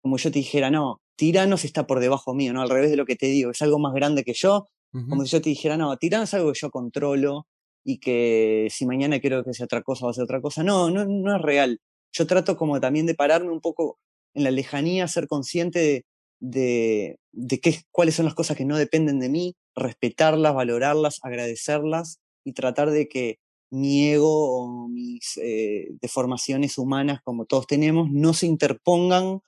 como 0.02 0.18
yo 0.18 0.32
te 0.32 0.40
dijera, 0.40 0.72
no, 0.72 1.02
Tiranos 1.16 1.66
está 1.66 1.88
por 1.88 2.00
debajo 2.00 2.34
mío, 2.34 2.54
¿no? 2.54 2.62
Al 2.62 2.70
revés 2.70 2.90
de 2.92 2.98
lo 2.98 3.06
que 3.06 3.16
te 3.16 3.28
digo, 3.28 3.52
es 3.52 3.62
algo 3.62 3.80
más 3.80 3.94
grande 3.94 4.24
que 4.24 4.34
yo, 4.34 4.68
como 5.08 5.24
Ujú, 5.24 5.26
si 5.26 5.30
yo 5.32 5.42
te 5.42 5.50
dijera, 5.50 5.78
no, 5.78 5.96
Tiranos 5.98 6.30
es 6.30 6.34
algo 6.36 6.52
que 6.54 6.60
yo 6.60 6.72
controlo 6.72 7.48
y 7.84 8.00
que 8.00 8.68
si 8.72 8.86
mañana 8.86 9.20
quiero 9.20 9.44
que 9.44 9.54
sea 9.54 9.66
otra 9.66 9.82
cosa, 9.84 10.06
va 10.06 10.12
a 10.12 10.14
ser 10.14 10.24
otra 10.24 10.42
cosa. 10.42 10.64
No, 10.64 10.90
no, 10.92 11.06
no 11.06 11.36
es 11.36 11.42
real. 11.42 11.80
Yo 12.14 12.28
trato 12.28 12.58
como 12.58 12.80
también 12.80 13.06
de 13.06 13.16
pararme 13.16 13.52
un 13.52 13.62
poco 13.62 14.00
en 14.34 14.44
la 14.44 14.52
lejanía, 14.52 15.08
ser 15.08 15.28
consciente 15.28 15.80
de, 15.80 16.06
de, 16.40 17.18
de 17.32 17.60
qué, 17.60 17.82
cuáles 17.92 18.16
son 18.16 18.26
las 18.26 18.36
cosas 18.36 18.58
que 18.58 18.66
no 18.66 18.78
dependen 18.78 19.20
de 19.20 19.30
mí, 19.30 19.56
respetarlas, 19.76 20.54
valorarlas, 20.54 21.20
agradecerlas 21.24 22.20
y 22.44 22.54
tratar 22.54 22.92
de 22.92 23.08
que 23.08 23.38
mi 23.72 24.12
ego 24.12 24.62
o 24.62 24.88
mis 24.90 25.38
eh, 25.38 25.88
deformaciones 26.02 26.78
humanas, 26.78 27.22
como 27.24 27.46
todos 27.46 27.68
tenemos, 27.68 28.12
no 28.12 28.34
se 28.34 28.46
interpongan 28.46 29.40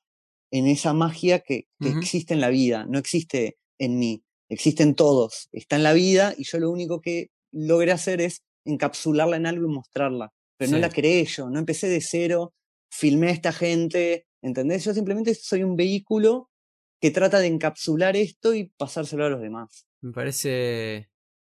en 0.51 0.67
esa 0.67 0.93
magia 0.93 1.39
que, 1.39 1.67
existe 1.81 2.33
en 2.33 2.41
la 2.41 2.49
vida, 2.49 2.85
no 2.87 2.99
existe 2.99 3.57
en 3.79 3.99
mí, 3.99 4.23
existe 4.49 4.83
en 4.83 4.95
todos, 4.95 5.49
está 5.51 5.75
en 5.75 5.83
la 5.83 5.93
vida 5.93 6.33
y 6.37 6.45
yo 6.45 6.59
lo 6.59 6.71
único 6.71 7.01
que 7.01 7.31
logré 7.51 7.91
hacer 7.91 8.21
es 8.21 8.43
encapsularla 8.65 9.35
en 9.35 9.45
algo 9.45 9.65
y 9.65 9.73
mostrarla, 9.73 10.31
pero 10.57 10.71
no 10.71 10.77
la 10.77 10.89
creé 10.89 11.25
yo, 11.25 11.49
no 11.49 11.59
empecé 11.59 11.89
de 11.89 12.01
cero, 12.01 12.53
filmé 12.89 13.27
a 13.27 13.31
esta 13.31 13.51
gente, 13.51 14.27
¿entendés? 14.41 14.85
Yo 14.85 14.93
simplemente 14.93 15.35
soy 15.35 15.63
un 15.63 15.75
vehículo 15.75 16.49
que 17.01 17.11
trata 17.11 17.39
de 17.39 17.47
encapsular 17.47 18.15
esto 18.15 18.53
y 18.53 18.69
pasárselo 18.77 19.25
a 19.25 19.29
los 19.29 19.41
demás. 19.41 19.87
me 20.01 20.13
parece 20.13 21.09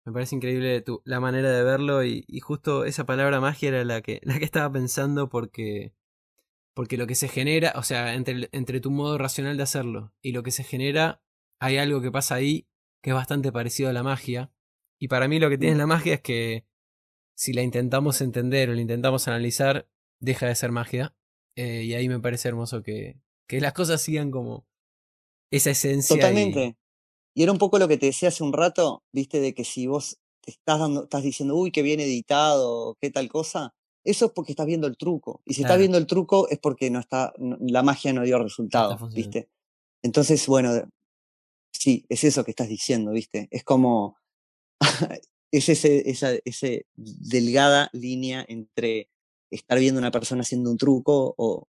Me 0.05 0.11
parece 0.11 0.35
increíble 0.35 0.81
tu, 0.81 1.01
la 1.05 1.19
manera 1.19 1.51
de 1.51 1.63
verlo 1.63 2.03
y, 2.03 2.25
justo 2.41 2.83
esa 2.85 3.05
palabra 3.05 3.39
magia 3.39 3.69
era 3.69 3.85
la 3.85 4.01
que, 4.01 4.19
la 4.23 4.37
que 4.39 4.45
estaba 4.45 4.71
pensando 4.71 5.29
porque, 5.29 5.93
porque 6.73 6.97
lo 6.97 7.07
que 7.07 7.15
se 7.15 7.27
genera, 7.27 7.73
o 7.75 7.83
sea, 7.83 8.13
entre, 8.15 8.49
entre 8.51 8.81
tu 8.81 8.91
modo 8.91 9.17
racional 9.17 9.57
de 9.57 9.63
hacerlo 9.63 10.13
y 10.21 10.33
lo 10.33 10.43
que 10.43 10.51
se 10.51 10.63
genera, 10.63 11.21
hay 11.59 11.77
algo 11.77 12.01
que 12.01 12.11
pasa 12.11 12.35
ahí 12.35 12.67
que 13.01 13.11
es 13.11 13.15
bastante 13.15 13.51
parecido 13.51 13.89
a 13.89 13.93
la 13.93 14.03
magia. 14.03 14.51
Y 14.99 15.09
para 15.09 15.27
mí 15.27 15.39
lo 15.39 15.49
que 15.49 15.57
tiene 15.57 15.75
la 15.75 15.87
magia 15.87 16.15
es 16.15 16.21
que 16.21 16.65
si 17.35 17.53
la 17.53 17.61
intentamos 17.61 18.21
entender 18.21 18.69
o 18.69 18.73
la 18.73 18.81
intentamos 18.81 19.27
analizar, 19.27 19.89
deja 20.19 20.47
de 20.47 20.55
ser 20.55 20.71
magia. 20.71 21.15
Eh, 21.55 21.83
y 21.83 21.93
ahí 21.93 22.07
me 22.09 22.19
parece 22.19 22.47
hermoso 22.47 22.81
que, 22.81 23.19
que 23.47 23.61
las 23.61 23.73
cosas 23.73 24.01
sigan 24.01 24.31
como 24.31 24.65
esa 25.51 25.71
esencia. 25.71 26.15
Totalmente. 26.15 26.77
Y... 27.33 27.43
era 27.43 27.51
un 27.51 27.57
poco 27.57 27.79
lo 27.79 27.87
que 27.87 27.97
te 27.97 28.07
decía 28.07 28.29
hace 28.29 28.43
un 28.43 28.53
rato, 28.53 29.03
viste, 29.11 29.39
de 29.39 29.53
que 29.53 29.63
si 29.63 29.87
vos 29.87 30.17
te 30.41 30.51
estás 30.51 30.79
dando, 30.79 31.03
estás 31.03 31.23
diciendo, 31.23 31.55
uy, 31.55 31.71
qué 31.71 31.81
bien 31.81 31.99
editado, 31.99 32.97
qué 33.01 33.09
tal 33.09 33.29
cosa, 33.29 33.73
eso 34.03 34.25
es 34.25 34.31
porque 34.31 34.51
estás 34.51 34.65
viendo 34.65 34.87
el 34.87 34.97
truco. 34.97 35.41
Y 35.45 35.53
si 35.53 35.61
estás 35.61 35.77
viendo 35.77 35.97
el 35.97 36.07
truco 36.07 36.49
es 36.49 36.59
porque 36.59 36.89
no 36.89 36.99
está, 36.99 37.33
la 37.37 37.83
magia 37.83 38.11
no 38.11 38.23
dio 38.23 38.37
resultado, 38.37 38.97
¿viste? 39.09 39.47
Entonces, 40.01 40.45
bueno, 40.47 40.71
sí, 41.71 42.05
es 42.09 42.23
eso 42.25 42.43
que 42.43 42.51
estás 42.51 42.67
diciendo, 42.67 43.11
¿viste? 43.11 43.47
Es 43.49 43.63
como, 43.63 44.17
es 45.51 45.69
ese, 45.69 46.09
esa 46.09 46.31
ese 46.43 46.85
delgada 46.95 47.89
línea 47.93 48.45
entre 48.47 49.09
estar 49.49 49.79
viendo 49.79 49.99
a 49.99 50.03
una 50.03 50.11
persona 50.11 50.41
haciendo 50.41 50.69
un 50.69 50.77
truco 50.77 51.33
o 51.37 51.67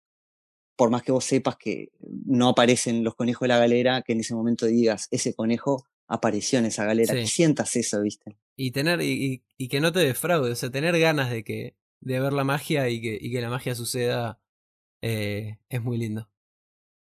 por 0.77 0.91
más 0.91 1.03
que 1.03 1.13
vos 1.13 1.25
sepas 1.25 1.57
que 1.57 1.91
no 2.01 2.49
aparecen 2.49 3.05
los 3.05 3.15
conejos 3.15 3.43
de 3.43 3.49
la 3.49 3.59
galera, 3.59 4.03
que 4.03 4.13
en 4.13 4.21
ese 4.21 4.35
momento 4.35 4.67
digas, 4.67 5.09
ese 5.11 5.35
conejo 5.35 5.87
apareció 6.09 6.59
en 6.59 6.67
esa 6.67 6.85
galera, 6.85 7.15
que 7.15 7.27
sientas 7.27 7.75
eso, 7.77 8.03
¿viste? 8.03 8.37
Y 8.57 8.71
tener, 8.71 9.01
y, 9.01 9.43
y, 9.57 9.69
que 9.69 9.81
no 9.81 9.93
te 9.93 10.01
defraude, 10.01 10.53
o 10.53 10.55
sea, 10.55 10.71
tener 10.71 10.99
ganas 10.99 11.31
de 11.31 11.43
que, 11.43 11.75
de 12.01 12.21
ver 12.21 12.33
la 12.33 12.45
magia 12.45 12.89
y 12.89 13.01
que, 13.01 13.19
y 13.21 13.31
que 13.31 13.41
la 13.41 13.49
magia 13.49 13.75
suceda 13.75 14.39
eh, 15.01 15.57
es 15.69 15.83
muy 15.83 15.99
lindo. 15.99 16.29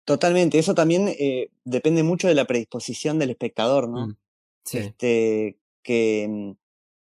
Totalmente, 0.04 0.58
eso 0.58 0.74
también 0.74 1.08
eh, 1.08 1.50
depende 1.64 2.02
mucho 2.02 2.28
de 2.28 2.34
la 2.34 2.46
predisposición 2.46 3.18
del 3.18 3.30
espectador, 3.30 3.88
¿no? 3.88 4.08
Mm, 4.08 4.16
sí. 4.64 4.78
Este, 4.78 5.58
que, 5.82 6.26
mm, 6.28 6.52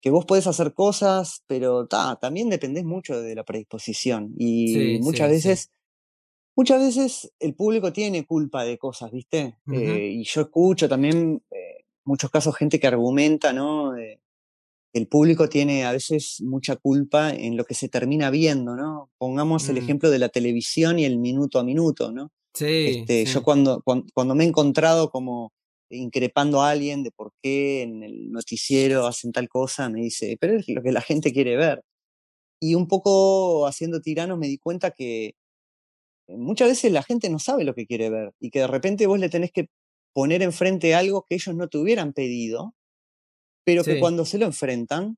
que 0.01 0.11
vos 0.11 0.25
podés 0.25 0.49
hacer 0.49 0.75
cosas, 0.75 1.45
pero 1.47 1.87
también 1.87 2.51
dependés 2.51 2.85
mucho 2.85 3.23
de 3.23 3.37
la 3.37 3.45
predisposición. 3.45 4.35
Y 4.37 4.99
muchas 5.01 5.31
veces 5.31 5.71
Muchas 6.55 6.81
veces 6.81 7.33
el 7.39 7.55
público 7.55 7.93
tiene 7.93 8.27
culpa 8.27 8.65
de 8.65 8.77
cosas, 8.77 9.11
¿viste? 9.11 9.59
Eh, 9.73 10.11
y 10.12 10.24
yo 10.24 10.43
escucho 10.43 10.89
también 10.89 11.43
eh, 11.51 11.85
muchos 12.05 12.31
casos 12.31 12.57
gente 12.57 12.79
que 12.79 12.87
argumenta, 12.87 13.53
¿no? 13.53 13.95
el 14.93 15.09
público 15.09 15.49
tiene 15.49 15.85
a 15.85 15.93
veces 15.93 16.43
mucha 16.43 16.77
culpa 16.77 17.31
en 17.31 17.57
lo 17.57 17.65
que 17.65 17.74
se 17.74 17.89
termina 17.89 18.31
viendo, 18.31 18.77
¿no? 18.77 19.11
Pongamos 19.19 19.69
el 19.69 19.77
mm. 19.77 19.79
ejemplo 19.79 20.11
de 20.11 20.19
la 20.19 20.29
televisión 20.29 20.99
y 20.99 21.05
el 21.05 21.19
minuto 21.19 21.59
a 21.59 21.65
minuto, 21.65 22.12
¿no? 22.12 22.31
Sí, 22.55 22.99
este, 22.99 23.24
Yo 23.24 23.43
cuando, 23.43 23.83
cuando, 23.83 24.35
me 24.35 24.45
he 24.45 24.47
encontrado 24.47 25.11
como 25.11 25.53
increpando 25.89 26.61
a 26.61 26.70
alguien 26.70 27.03
de 27.03 27.11
por 27.11 27.33
qué 27.43 27.83
en 27.83 28.03
el 28.03 28.31
noticiero 28.31 29.07
hacen 29.07 29.33
tal 29.33 29.49
cosa, 29.49 29.89
me 29.89 30.01
dice, 30.01 30.37
pero 30.39 30.59
es 30.59 30.69
lo 30.69 30.83
que 30.83 30.93
la 30.93 31.01
gente 31.01 31.33
quiere 31.33 31.57
ver. 31.57 31.83
Y 32.61 32.74
un 32.74 32.87
poco 32.87 33.66
haciendo 33.66 34.01
tiranos 34.01 34.39
me 34.39 34.49
di 34.49 34.59
cuenta 34.59 34.91
que 34.91 35.35
muchas 36.37 36.69
veces 36.69 36.93
la 36.93 37.03
gente 37.03 37.31
no 37.31 37.39
sabe 37.39 37.65
lo 37.65 37.75
que 37.75 37.87
quiere 37.87 38.11
ver 38.11 38.33
y 38.41 38.51
que 38.51 38.61
de 38.61 38.67
repente 38.67 39.07
vos 39.07 39.19
le 39.19 39.29
tenés 39.29 39.53
que 39.53 39.69
poner 40.15 40.43
enfrente 40.43 40.95
algo 40.95 41.25
que 41.29 41.37
ellos 41.37 41.55
no 41.55 41.69
te 41.69 41.79
hubieran 41.79 42.13
pedido, 42.13 42.75
pero 43.65 43.85
que 43.85 43.99
cuando 43.99 44.25
se 44.25 44.39
lo 44.39 44.47
enfrentan, 44.47 45.17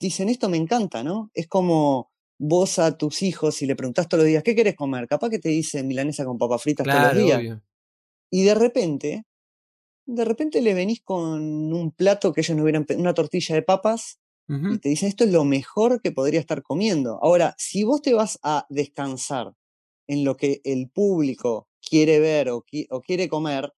dicen, 0.00 0.28
esto 0.28 0.48
me 0.48 0.56
encanta, 0.58 1.02
¿no? 1.04 1.30
Es 1.34 1.48
como 1.48 2.10
vos 2.38 2.78
a 2.78 2.98
tus 2.98 3.22
hijos, 3.22 3.56
si 3.56 3.66
le 3.66 3.76
preguntás 3.76 4.08
todos 4.08 4.22
los 4.24 4.28
días, 4.28 4.42
¿qué 4.42 4.54
querés 4.54 4.76
comer? 4.76 5.08
Capaz 5.08 5.30
que 5.30 5.38
te 5.38 5.48
dicen 5.50 5.86
milanesa 5.88 6.24
con 6.24 6.38
papas 6.38 6.62
fritas 6.62 6.88
todos 6.88 7.02
los 7.04 7.14
días. 7.14 7.46
Y 8.30 8.44
de 8.44 8.54
repente, 8.54 9.24
de 10.06 10.24
repente 10.24 10.62
le 10.62 10.74
venís 10.74 11.02
con 11.02 11.72
un 11.72 11.92
plato 11.92 12.32
que 12.32 12.42
ellos 12.42 12.56
no 12.56 12.64
hubieran 12.64 12.84
pedido, 12.86 13.02
una 13.02 13.14
tortilla 13.14 13.54
de 13.54 13.62
papas, 13.62 14.20
y 14.68 14.78
te 14.78 14.88
dicen, 14.90 15.08
esto 15.10 15.24
es 15.24 15.32
lo 15.32 15.44
mejor 15.44 16.00
que 16.02 16.12
podría 16.12 16.40
estar 16.40 16.62
comiendo. 16.62 17.18
Ahora, 17.22 17.54
si 17.58 17.84
vos 17.84 18.02
te 18.02 18.14
vas 18.14 18.38
a 18.42 18.66
descansar 18.70 19.54
en 20.06 20.24
lo 20.24 20.36
que 20.36 20.60
el 20.64 20.88
público 20.88 21.68
quiere 21.88 22.18
ver 22.20 22.50
o, 22.50 22.64
quiere 23.02 23.28
comer. 23.28 23.72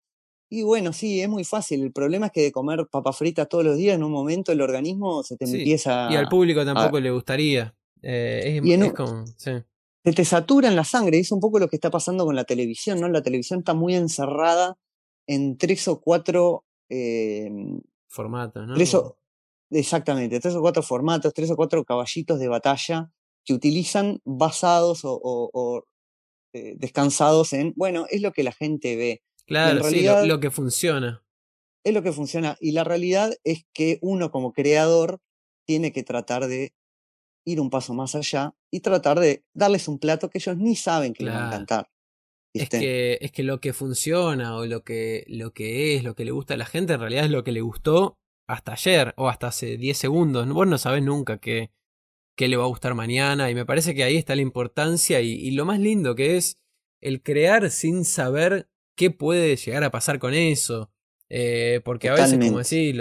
Y 0.48 0.62
bueno, 0.62 0.92
sí, 0.92 1.20
es 1.20 1.28
muy 1.28 1.44
fácil. 1.44 1.82
El 1.82 1.92
problema 1.92 2.26
es 2.26 2.32
que 2.32 2.42
de 2.42 2.52
comer 2.52 2.86
papas 2.90 3.16
fritas 3.16 3.48
todos 3.48 3.64
los 3.64 3.76
días, 3.76 3.96
en 3.96 4.04
un 4.04 4.12
momento 4.12 4.52
el 4.52 4.60
organismo 4.60 5.22
se 5.22 5.36
te 5.36 5.44
empieza. 5.44 6.08
Y 6.10 6.16
al 6.16 6.28
público 6.28 6.64
tampoco 6.64 7.00
le 7.00 7.10
gustaría. 7.10 7.74
Eh, 8.02 8.60
es, 8.64 8.92
como, 8.92 9.24
Se 9.36 9.64
te 10.04 10.24
satura 10.24 10.68
en 10.68 10.76
la 10.76 10.84
sangre. 10.84 11.18
Es 11.18 11.32
un 11.32 11.40
poco 11.40 11.58
lo 11.58 11.68
que 11.68 11.76
está 11.76 11.90
pasando 11.90 12.24
con 12.24 12.36
la 12.36 12.44
televisión, 12.44 13.00
¿no? 13.00 13.08
La 13.08 13.22
televisión 13.22 13.60
está 13.60 13.74
muy 13.74 13.96
encerrada 13.96 14.78
en 15.26 15.58
tres 15.58 15.88
o 15.88 16.00
cuatro. 16.00 16.64
Em, 16.88 17.80
Formatos, 18.06 18.66
¿no? 18.68 18.76
exactamente, 19.68 20.38
tres 20.38 20.54
o 20.54 20.60
cuatro 20.60 20.80
formatos, 20.80 21.34
tres 21.34 21.50
o 21.50 21.56
cuatro 21.56 21.84
caballitos 21.84 22.38
de 22.38 22.46
batalla 22.46 23.10
que 23.44 23.52
utilizan 23.52 24.20
basados 24.24 25.00
o 25.02 25.84
eh, 26.56 26.74
descansados 26.78 27.52
en, 27.52 27.74
bueno, 27.76 28.06
es 28.08 28.22
lo 28.22 28.32
que 28.32 28.42
la 28.42 28.52
gente 28.52 28.96
ve. 28.96 29.22
Claro, 29.46 29.82
realidad, 29.82 30.22
sí, 30.22 30.28
lo, 30.28 30.40
que 30.40 30.50
funciona. 30.50 31.22
Es 31.84 31.92
lo 31.92 32.02
que 32.02 32.12
funciona. 32.12 32.56
Y 32.60 32.72
la 32.72 32.82
realidad 32.82 33.34
es 33.44 33.66
que 33.74 33.98
uno 34.00 34.30
como 34.30 34.52
creador 34.52 35.20
tiene 35.66 35.92
que 35.92 36.02
tratar 36.02 36.46
de 36.46 36.72
ir 37.44 37.60
un 37.60 37.68
paso 37.68 37.92
más 37.92 38.14
allá 38.14 38.54
y 38.72 38.80
tratar 38.80 39.20
de 39.20 39.44
darles 39.54 39.86
un 39.86 39.98
plato 39.98 40.30
que 40.30 40.38
ellos 40.38 40.56
ni 40.56 40.76
saben 40.76 41.12
que 41.12 41.24
les 41.24 41.34
van 41.34 41.44
a 41.44 41.46
encantar. 41.48 41.90
Es 42.54 42.70
que, 42.70 43.18
es 43.20 43.32
que 43.32 43.42
lo 43.42 43.60
que 43.60 43.74
funciona 43.74 44.56
o 44.56 44.64
lo 44.64 44.82
que, 44.82 45.24
lo 45.28 45.52
que 45.52 45.94
es, 45.94 46.04
lo 46.04 46.14
que 46.14 46.24
le 46.24 46.30
gusta 46.30 46.54
a 46.54 46.56
la 46.56 46.64
gente, 46.64 46.94
en 46.94 47.00
realidad 47.00 47.26
es 47.26 47.30
lo 47.30 47.44
que 47.44 47.52
le 47.52 47.60
gustó 47.60 48.18
hasta 48.48 48.72
ayer 48.72 49.12
o 49.18 49.28
hasta 49.28 49.48
hace 49.48 49.76
10 49.76 49.98
segundos. 49.98 50.48
Vos 50.48 50.66
no 50.66 50.78
sabés 50.78 51.02
nunca 51.02 51.38
qué, 51.38 51.70
qué 52.36 52.48
le 52.48 52.56
va 52.56 52.64
a 52.64 52.68
gustar 52.68 52.94
mañana. 52.94 53.50
Y 53.50 53.54
me 53.54 53.66
parece 53.66 53.94
que 53.94 54.04
ahí 54.04 54.16
está 54.16 54.36
la 54.36 54.42
importancia 54.42 55.20
y, 55.20 55.50
lo 55.52 55.64
más 55.64 55.80
lindo 55.80 56.14
que 56.14 56.36
es 56.36 56.60
el 57.00 57.22
crear 57.22 57.70
sin 57.70 58.04
saber 58.04 58.68
qué 58.94 59.10
puede 59.10 59.56
llegar 59.56 59.82
a 59.84 59.90
pasar 59.90 60.18
con 60.18 60.34
eso. 60.34 60.92
Eh, 61.28 61.80
porque 61.84 62.08
a 62.08 62.14
veces, 62.14 62.38
como 62.38 62.58
decís, 62.58 62.96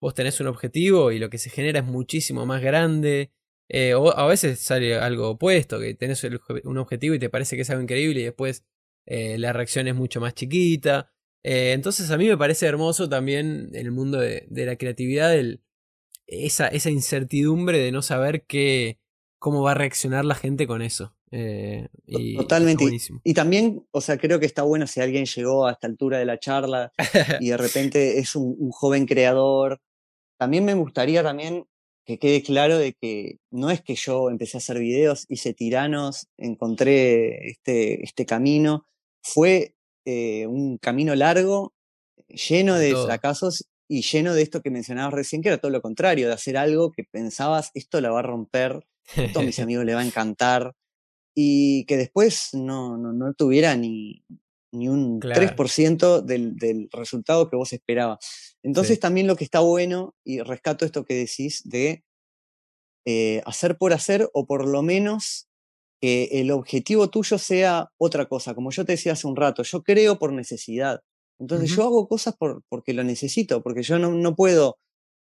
vos 0.00 0.14
tenés 0.14 0.40
un 0.40 0.48
objetivo 0.48 1.12
y 1.12 1.18
lo 1.18 1.30
que 1.30 1.38
se 1.38 1.50
genera 1.50 1.80
es 1.80 1.84
muchísimo 1.84 2.46
más 2.46 2.62
grande. 2.62 3.30
Eh, 3.68 3.94
o 3.94 4.16
a 4.16 4.26
veces 4.26 4.58
sale 4.60 4.96
algo 4.96 5.30
opuesto, 5.30 5.78
que 5.78 5.94
tenés 5.94 6.22
un 6.64 6.78
objetivo 6.78 7.14
y 7.14 7.18
te 7.18 7.30
parece 7.30 7.56
que 7.56 7.62
es 7.62 7.70
algo 7.70 7.82
increíble 7.82 8.20
y 8.20 8.24
después 8.24 8.64
eh, 9.06 9.38
la 9.38 9.52
reacción 9.52 9.88
es 9.88 9.94
mucho 9.94 10.20
más 10.20 10.34
chiquita. 10.34 11.10
entonces 11.42 12.10
a 12.10 12.18
mí 12.18 12.28
me 12.28 12.36
parece 12.36 12.66
hermoso 12.66 13.08
también 13.08 13.70
en 13.72 13.86
el 13.86 13.92
mundo 13.92 14.18
de, 14.18 14.46
de 14.50 14.66
la 14.66 14.76
creatividad 14.76 15.34
el, 15.34 15.62
esa, 16.32 16.68
esa 16.68 16.90
incertidumbre 16.90 17.78
de 17.78 17.92
no 17.92 18.02
saber 18.02 18.44
qué, 18.46 18.98
cómo 19.38 19.62
va 19.62 19.72
a 19.72 19.74
reaccionar 19.74 20.24
la 20.24 20.34
gente 20.34 20.66
con 20.66 20.82
eso. 20.82 21.14
Eh, 21.30 21.88
y 22.06 22.36
Totalmente. 22.36 22.84
Y, 23.24 23.34
también, 23.34 23.86
o 23.90 24.00
sea, 24.00 24.18
creo 24.18 24.38
que 24.38 24.46
está 24.46 24.62
bueno 24.62 24.86
si 24.86 25.00
alguien 25.00 25.24
llegó 25.24 25.66
a 25.66 25.72
esta 25.72 25.86
altura 25.86 26.18
de 26.18 26.26
la 26.26 26.38
charla 26.38 26.92
y 27.40 27.48
de 27.48 27.56
repente 27.56 28.18
es 28.18 28.36
un, 28.36 28.70
joven 28.70 29.06
creador. 29.06 29.80
También 30.38 30.64
me 30.64 30.74
gustaría 30.74 31.22
también 31.22 31.64
que 32.04 32.18
quede 32.18 32.42
claro 32.42 32.78
de 32.78 32.94
que 32.94 33.38
no 33.50 33.70
es 33.70 33.80
que 33.80 33.94
yo 33.94 34.28
empecé 34.28 34.56
a 34.56 34.58
hacer 34.58 34.78
videos, 34.78 35.26
hice 35.28 35.54
tiranos, 35.54 36.28
encontré 36.36 37.48
este, 37.48 38.04
este 38.04 38.26
camino. 38.26 38.86
Fue 39.22 39.74
eh, 40.04 40.46
un 40.46 40.78
camino 40.78 41.14
largo, 41.14 41.72
lleno 42.28 42.74
de 42.74 42.94
fracasos 42.94 43.68
y 43.88 44.02
lleno 44.02 44.34
de 44.34 44.42
esto 44.42 44.62
que 44.62 44.70
mencionabas 44.70 45.14
recién, 45.14 45.42
que 45.42 45.48
era 45.48 45.58
todo 45.58 45.70
lo 45.70 45.82
contrario, 45.82 46.28
de 46.28 46.34
hacer 46.34 46.56
algo 46.56 46.92
que 46.92 47.04
pensabas, 47.04 47.70
esto 47.74 48.00
la 48.00 48.10
va 48.10 48.20
a 48.20 48.22
romper, 48.22 48.86
esto 49.16 49.40
a 49.40 49.42
mis 49.42 49.58
amigos 49.60 49.84
le 49.84 49.94
va 49.94 50.00
a 50.00 50.06
encantar, 50.06 50.74
y 51.34 51.84
que 51.86 51.96
después 51.96 52.50
no, 52.52 52.96
no, 52.96 53.34
tuviera 53.34 53.76
ni, 53.76 54.22
ni 54.72 54.88
un 54.88 55.20
3% 55.20 56.22
del, 56.22 56.56
del, 56.56 56.88
resultado 56.92 57.48
que 57.48 57.56
vos 57.56 57.72
esperabas. 57.72 58.56
Entonces 58.62 59.00
también 59.00 59.26
lo 59.26 59.36
que 59.36 59.44
está 59.44 59.60
bueno, 59.60 60.14
y 60.24 60.40
rescato 60.40 60.84
esto 60.84 61.04
que 61.04 61.14
decís, 61.14 61.62
de 61.64 62.04
eh, 63.04 63.42
hacer 63.46 63.76
por 63.78 63.92
hacer, 63.92 64.28
o 64.32 64.46
por 64.46 64.66
lo 64.66 64.82
menos 64.82 65.48
que 66.00 66.24
el 66.32 66.50
objetivo 66.50 67.10
tuyo 67.10 67.38
sea 67.38 67.90
otra 67.96 68.26
cosa. 68.26 68.54
Como 68.54 68.70
yo 68.70 68.84
te 68.84 68.92
decía 68.92 69.12
hace 69.12 69.26
un 69.26 69.36
rato, 69.36 69.62
yo 69.62 69.82
creo 69.82 70.18
por 70.18 70.32
necesidad. 70.32 71.00
Entonces 71.42 71.74
yo 71.74 71.82
hago 71.82 72.06
cosas 72.06 72.36
por, 72.36 72.62
porque 72.68 72.94
lo 72.94 73.02
necesito, 73.02 73.64
porque 73.64 73.82
yo 73.82 73.98
no, 73.98 74.12
no 74.12 74.36
puedo 74.36 74.78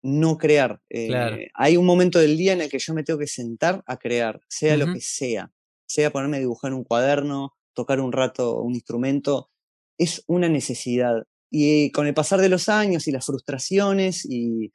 no 0.02 0.40
crear. 0.40 0.82
Eh, 0.90 1.50
hay 1.54 1.78
un 1.78 1.86
momento 1.86 2.18
del 2.18 2.36
día 2.36 2.54
en 2.54 2.62
el 2.62 2.70
que 2.70 2.80
yo 2.80 2.96
me 2.96 3.04
tengo 3.04 3.20
que 3.20 3.28
sentar 3.28 3.84
a 3.86 3.98
crear, 3.98 4.42
sea 4.50 4.76
lo 4.76 4.92
que 4.92 5.02
sea, 5.02 5.52
sea 5.88 6.12
ponerme 6.12 6.38
a 6.38 6.40
dibujar 6.40 6.74
un 6.74 6.84
cuaderno, 6.84 7.54
tocar 7.76 8.02
un 8.02 8.12
rato 8.12 8.60
un 8.60 8.74
instrumento, 8.74 9.52
es 10.00 10.24
una 10.26 10.50
necesidad. 10.50 11.28
Y 11.52 11.92
con 11.92 12.08
el 12.08 12.16
pasar 12.16 12.42
de 12.42 12.50
los 12.50 12.70
años 12.70 13.08
y 13.08 13.12
las 13.12 13.28
frustraciones 13.28 14.26
y, 14.28 14.72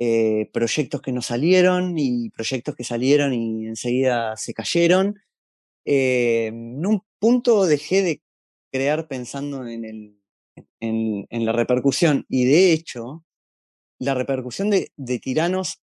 eh, 0.00 0.50
proyectos 0.52 1.00
que 1.00 1.12
no 1.12 1.22
salieron 1.22 1.94
y 1.96 2.28
proyectos 2.30 2.76
que 2.76 2.84
salieron 2.84 3.32
y 3.32 3.66
enseguida 3.66 4.36
se 4.36 4.52
cayeron. 4.52 5.16
Eh, 5.86 6.48
en 6.48 6.84
un 6.84 7.02
punto 7.18 7.64
dejé 7.64 8.02
de 8.02 8.22
crear 8.70 9.08
pensando 9.08 9.66
en, 9.66 9.84
el, 9.84 10.17
en, 10.80 11.26
la 11.30 11.52
repercusión 11.52 12.24
y 12.28 12.44
de 12.44 12.72
hecho 12.72 13.24
la 13.98 14.14
repercusión 14.14 14.70
de, 14.70 14.92
de 14.96 15.18
tiranos 15.18 15.80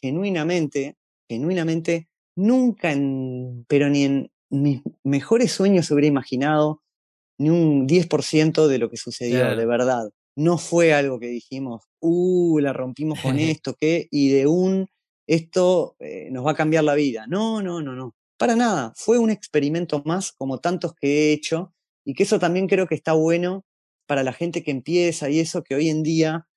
genuinamente, 0.00 0.96
genuinamente, 1.28 2.08
nunca, 2.36 2.92
en, 2.92 3.64
pero 3.68 3.90
ni 3.90 4.04
en 4.04 4.30
mis 4.50 4.80
mejores 5.02 5.52
sueños 5.52 5.86
se 5.86 5.94
hubiera 5.94 6.06
imaginado 6.06 6.82
ni 7.38 7.50
un 7.50 7.86
10% 7.86 8.66
de 8.66 8.78
lo 8.78 8.90
que 8.90 8.96
sucedió, 8.96 9.56
de 9.56 9.66
verdad. 9.66 10.10
No 10.36 10.58
fue 10.58 10.92
algo 10.92 11.18
que 11.18 11.28
dijimos, 11.28 11.84
uh, 12.00 12.58
la 12.58 12.72
rompimos 12.72 13.20
con 13.20 13.38
esto, 13.38 13.74
¿qué? 13.78 14.08
Y 14.10 14.28
de 14.30 14.46
un, 14.46 14.88
esto 15.26 15.96
eh, 16.00 16.28
nos 16.30 16.46
va 16.46 16.52
a 16.52 16.56
cambiar 16.56 16.84
la 16.84 16.94
vida. 16.94 17.26
No, 17.28 17.62
no, 17.62 17.80
no, 17.80 17.94
no. 17.94 18.14
Para 18.38 18.56
nada. 18.56 18.92
Fue 18.96 19.18
un 19.18 19.30
experimento 19.30 20.02
más, 20.04 20.32
como 20.32 20.58
tantos 20.58 20.94
que 20.94 21.08
he 21.08 21.32
hecho, 21.32 21.74
y 22.04 22.14
que 22.14 22.22
eso 22.22 22.38
también 22.38 22.66
creo 22.66 22.86
que 22.86 22.94
está 22.94 23.12
bueno 23.12 23.64
para 24.08 24.24
la 24.24 24.32
gente 24.32 24.64
que 24.64 24.72
empieza 24.72 25.30
y 25.30 25.38
eso 25.38 25.62
que 25.62 25.76
hoy 25.76 25.88
en 25.88 26.02
día 26.02 26.48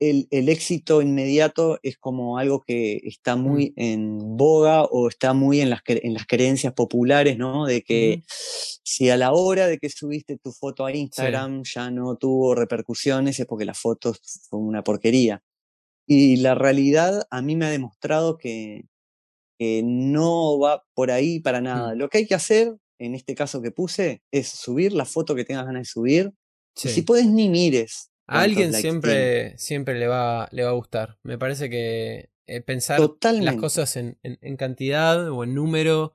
el, 0.00 0.48
éxito 0.48 1.02
inmediato 1.02 1.78
es 1.82 1.98
como 1.98 2.38
algo 2.38 2.60
que 2.60 3.00
está 3.04 3.36
mm. 3.36 3.40
muy 3.40 3.72
en 3.76 4.36
boga 4.36 4.84
o 4.84 5.08
está 5.08 5.32
muy 5.32 5.60
en 5.60 5.70
las, 5.70 5.82
en 5.86 6.14
las 6.14 6.26
creencias 6.26 6.72
populares, 6.72 7.36
¿no? 7.36 7.66
De 7.66 7.82
que 7.82 8.22
si 8.28 9.10
a 9.10 9.16
la 9.16 9.32
hora 9.32 9.66
de 9.66 9.78
que 9.78 9.90
subiste 9.90 10.38
tu 10.38 10.52
foto 10.52 10.86
a 10.86 10.92
Instagram 10.92 11.62
ya 11.64 11.90
no 11.90 12.16
tuvo 12.16 12.54
repercusiones 12.54 13.38
es 13.40 13.46
porque 13.46 13.64
la 13.64 13.74
foto 13.74 14.14
fue 14.48 14.58
una 14.60 14.82
porquería. 14.84 15.42
Y 16.06 16.36
la 16.36 16.54
realidad 16.54 17.26
a 17.30 17.42
mí 17.42 17.54
me 17.54 17.66
ha 17.66 17.70
demostrado 17.70 18.38
que, 18.38 18.84
no 19.60 20.60
va 20.60 20.84
por 20.94 21.10
ahí 21.10 21.40
para 21.40 21.60
nada. 21.60 21.92
Mm. 21.92 21.98
Lo 21.98 22.08
que 22.08 22.18
hay 22.18 22.26
que 22.28 22.36
hacer, 22.36 22.76
en 23.00 23.16
este 23.16 23.34
caso 23.34 23.60
que 23.60 23.72
puse, 23.72 24.22
es 24.30 24.48
subir 24.48 24.92
la 24.92 25.04
foto 25.04 25.34
que 25.34 25.44
tengas 25.44 25.66
ganas 25.66 25.82
de 25.82 25.84
subir. 25.86 26.32
Si 26.78 27.02
puedes, 27.02 27.26
ni 27.26 27.48
mires 27.48 28.10
a 28.28 28.42
alguien 28.42 28.72
siempre, 28.74 29.56
siempre 29.58 29.98
le 29.98 30.06
va, 30.06 30.48
le 30.52 30.62
va 30.62 30.70
a 30.70 30.74
gustar. 30.74 31.18
Me 31.22 31.38
parece 31.38 31.70
que 31.70 32.30
eh, 32.46 32.60
pensar 32.60 33.00
las 33.22 33.56
cosas 33.56 33.96
en, 33.96 34.16
cantidad 34.56 35.30
o 35.30 35.44
en 35.44 35.54
número 35.54 36.14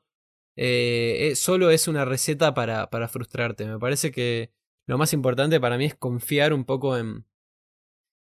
eh, 0.56 1.30
eh, 1.32 1.36
solo 1.36 1.72
es 1.72 1.88
una 1.88 2.06
receta 2.06 2.54
para, 2.54 2.90
para, 2.92 3.08
frustrarte. 3.08 3.66
Me 3.66 3.80
parece 3.80 4.12
que 4.12 4.52
lo 4.86 4.98
más 5.00 5.12
importante 5.14 5.60
para 5.60 5.78
mí 5.78 5.86
es 5.86 5.96
confiar 5.96 6.54
un 6.54 6.66
poco 6.66 6.98
en, 6.98 7.26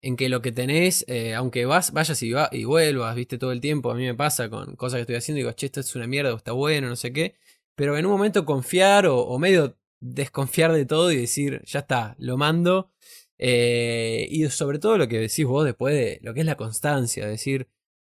en 0.00 0.16
que 0.16 0.28
lo 0.28 0.42
que 0.42 0.52
tenés, 0.52 1.04
aunque 1.36 1.64
vas, 1.66 1.92
vayas 1.92 2.22
y, 2.22 2.30
va, 2.30 2.48
y 2.52 2.64
vuelvas, 2.64 3.16
viste, 3.16 3.36
todo 3.36 3.50
el 3.50 3.60
tiempo, 3.60 3.90
a 3.90 3.94
mí 3.94 4.04
me 4.04 4.14
pasa 4.14 4.48
con 4.48 4.76
cosas 4.76 4.98
que 4.98 5.02
estoy 5.02 5.16
haciendo, 5.16 5.38
digo, 5.38 5.52
che, 5.52 5.66
esto 5.66 5.80
es 5.80 5.96
una 5.96 6.06
mierda 6.06 6.32
o 6.32 6.36
está 6.36 6.52
bueno, 6.52 6.88
no 6.88 6.96
sé 6.96 7.12
qué, 7.12 7.34
pero 7.74 7.96
en 7.96 8.06
un 8.06 8.12
momento 8.12 8.44
confiar 8.44 9.06
o 9.06 9.38
medio 9.38 9.76
desconfiar 10.02 10.72
de 10.72 10.84
todo 10.84 11.12
y 11.12 11.16
decir, 11.16 11.62
ya 11.64 11.80
está, 11.80 12.16
lo 12.18 12.36
mando 12.36 12.90
eh, 13.38 14.26
y 14.30 14.48
sobre 14.50 14.78
todo 14.78 14.98
lo 14.98 15.08
que 15.08 15.18
decís 15.18 15.46
vos 15.46 15.64
después 15.64 15.94
de 15.94 16.18
lo 16.22 16.34
que 16.34 16.40
es 16.40 16.46
la 16.46 16.56
constancia, 16.56 17.26
decir, 17.26 17.68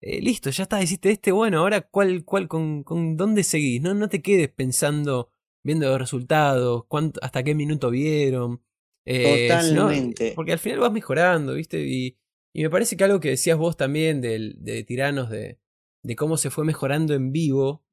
eh, 0.00 0.20
listo, 0.20 0.50
ya 0.50 0.62
está, 0.62 0.82
hiciste 0.82 1.10
este, 1.10 1.32
bueno, 1.32 1.58
ahora 1.58 1.82
cuál, 1.82 2.24
cuál, 2.24 2.48
con, 2.48 2.84
con 2.84 3.16
dónde 3.16 3.42
seguís, 3.42 3.82
no, 3.82 3.94
no 3.94 4.08
te 4.08 4.22
quedes 4.22 4.48
pensando, 4.48 5.30
viendo 5.64 5.88
los 5.88 5.98
resultados, 5.98 6.84
cuánto, 6.86 7.20
hasta 7.22 7.42
qué 7.42 7.54
minuto 7.54 7.90
vieron. 7.90 8.62
Eh, 9.04 9.48
Totalmente. 9.48 10.32
porque 10.36 10.52
al 10.52 10.60
final 10.60 10.78
vas 10.78 10.92
mejorando, 10.92 11.54
¿viste? 11.54 11.84
Y, 11.84 12.16
y, 12.52 12.62
me 12.62 12.70
parece 12.70 12.96
que 12.96 13.02
algo 13.02 13.18
que 13.18 13.30
decías 13.30 13.58
vos 13.58 13.76
también 13.76 14.20
de, 14.20 14.54
de 14.56 14.84
Tiranos, 14.84 15.30
de, 15.30 15.58
de 16.04 16.16
cómo 16.16 16.36
se 16.36 16.50
fue 16.50 16.64
mejorando 16.64 17.14
en 17.14 17.32
vivo, 17.32 17.84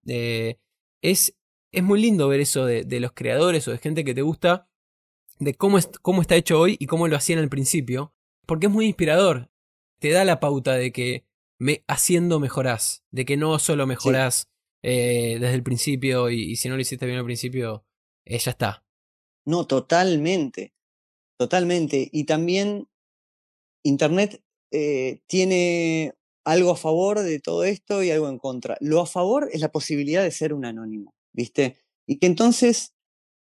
es, 1.01 1.35
es 1.71 1.83
muy 1.83 2.01
lindo 2.01 2.27
ver 2.27 2.39
eso 2.39 2.65
de, 2.65 2.83
de 2.83 2.99
los 2.99 3.11
creadores 3.13 3.67
o 3.67 3.71
de 3.71 3.77
gente 3.77 4.03
que 4.03 4.13
te 4.13 4.21
gusta 4.21 4.69
de 5.39 5.53
cómo, 5.55 5.77
es, 5.77 5.89
cómo 6.01 6.21
está 6.21 6.35
hecho 6.35 6.59
hoy 6.59 6.75
y 6.79 6.85
cómo 6.85 7.07
lo 7.07 7.15
hacían 7.15 7.39
al 7.39 7.49
principio, 7.49 8.13
porque 8.45 8.67
es 8.67 8.71
muy 8.71 8.85
inspirador. 8.85 9.49
Te 9.99 10.11
da 10.11 10.25
la 10.25 10.39
pauta 10.39 10.75
de 10.75 10.91
que 10.91 11.25
me, 11.57 11.83
haciendo 11.87 12.39
mejorás, 12.39 13.03
de 13.11 13.25
que 13.25 13.37
no 13.37 13.57
solo 13.59 13.87
mejorás 13.87 14.49
eh, 14.83 15.37
desde 15.39 15.55
el 15.55 15.63
principio 15.63 16.29
y, 16.29 16.55
si 16.55 16.69
no 16.69 16.75
lo 16.75 16.81
hiciste 16.81 17.05
bien 17.05 17.17
al 17.17 17.25
principio, 17.25 17.85
eh, 18.25 18.37
ya 18.37 18.51
está. 18.51 18.85
No, 19.45 19.65
totalmente, 19.65 20.73
totalmente. 21.37 22.09
Y 22.11 22.25
también 22.25 22.87
Internet 23.83 24.41
eh, 24.71 25.21
tiene 25.27 26.13
algo 26.45 26.71
a 26.71 26.77
favor 26.77 27.19
de 27.19 27.39
todo 27.39 27.63
esto 27.63 28.03
y 28.03 28.11
algo 28.11 28.29
en 28.29 28.39
contra. 28.39 28.77
Lo 28.79 29.01
a 29.01 29.05
favor 29.05 29.49
es 29.51 29.61
la 29.61 29.71
posibilidad 29.71 30.23
de 30.23 30.31
ser 30.31 30.53
un 30.53 30.65
anónimo, 30.65 31.13
¿viste? 31.33 31.77
Y 32.05 32.17
que 32.19 32.27
entonces 32.27 32.93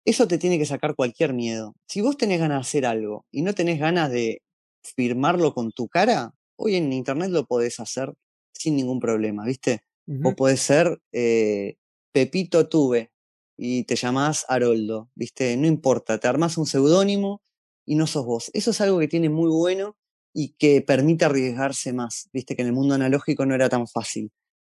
eso 0.05 0.27
te 0.27 0.37
tiene 0.37 0.59
que 0.59 0.65
sacar 0.65 0.95
cualquier 0.95 1.33
miedo. 1.33 1.75
Si 1.87 2.01
vos 2.01 2.17
tenés 2.17 2.39
ganas 2.39 2.57
de 2.57 2.61
hacer 2.61 2.85
algo 2.85 3.25
y 3.31 3.41
no 3.41 3.53
tenés 3.53 3.79
ganas 3.79 4.11
de 4.11 4.41
firmarlo 4.83 5.53
con 5.53 5.71
tu 5.71 5.87
cara, 5.87 6.33
hoy 6.57 6.75
en 6.75 6.93
internet 6.93 7.31
lo 7.31 7.45
podés 7.45 7.79
hacer 7.79 8.13
sin 8.53 8.75
ningún 8.75 8.99
problema, 8.99 9.45
¿viste? 9.45 9.81
O 10.23 10.35
podés 10.35 10.61
ser 10.61 10.99
eh, 11.11 11.77
Pepito 12.11 12.69
Tuve 12.69 13.11
y 13.57 13.83
te 13.85 13.95
llamás 13.95 14.45
Haroldo, 14.47 15.09
¿viste? 15.15 15.57
No 15.57 15.65
importa, 15.65 16.19
te 16.19 16.27
armás 16.27 16.57
un 16.57 16.67
seudónimo 16.67 17.41
y 17.85 17.95
no 17.95 18.05
sos 18.05 18.25
vos. 18.25 18.51
Eso 18.53 18.71
es 18.71 18.81
algo 18.81 18.99
que 18.99 19.07
tiene 19.07 19.29
muy 19.29 19.49
bueno 19.49 19.97
y 20.33 20.49
que 20.59 20.81
permite 20.81 21.25
arriesgarse 21.25 21.93
más, 21.93 22.29
¿viste? 22.33 22.55
Que 22.55 22.61
en 22.61 22.67
el 22.67 22.73
mundo 22.73 22.93
analógico 22.93 23.45
no 23.45 23.55
era 23.55 23.69
tan 23.69 23.87
fácil. 23.87 24.31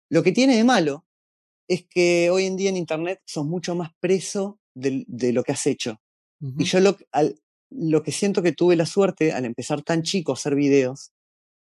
Lo 0.09 0.23
que 0.23 0.33
tiene 0.33 0.57
de 0.57 0.65
malo 0.65 1.06
es 1.69 1.87
que 1.89 2.31
hoy 2.31 2.45
en 2.45 2.57
día 2.57 2.71
en 2.71 2.77
internet 2.77 3.21
sos 3.27 3.47
mucho 3.47 3.75
más 3.75 3.91
preso 4.01 4.59
de, 4.75 5.05
lo 5.33 5.43
que 5.43 5.53
has 5.53 5.67
hecho. 5.67 6.01
Y 6.41 6.65
yo 6.65 6.81
lo, 6.81 6.97
lo 7.71 8.03
que 8.03 8.13
siento 8.13 8.43
que 8.43 8.53
tuve 8.53 8.77
la 8.77 8.87
suerte 8.87 9.33
al 9.33 9.45
empezar 9.45 9.83
tan 9.83 10.03
chico 10.03 10.33
a 10.33 10.35
hacer 10.35 10.55
videos 10.55 11.13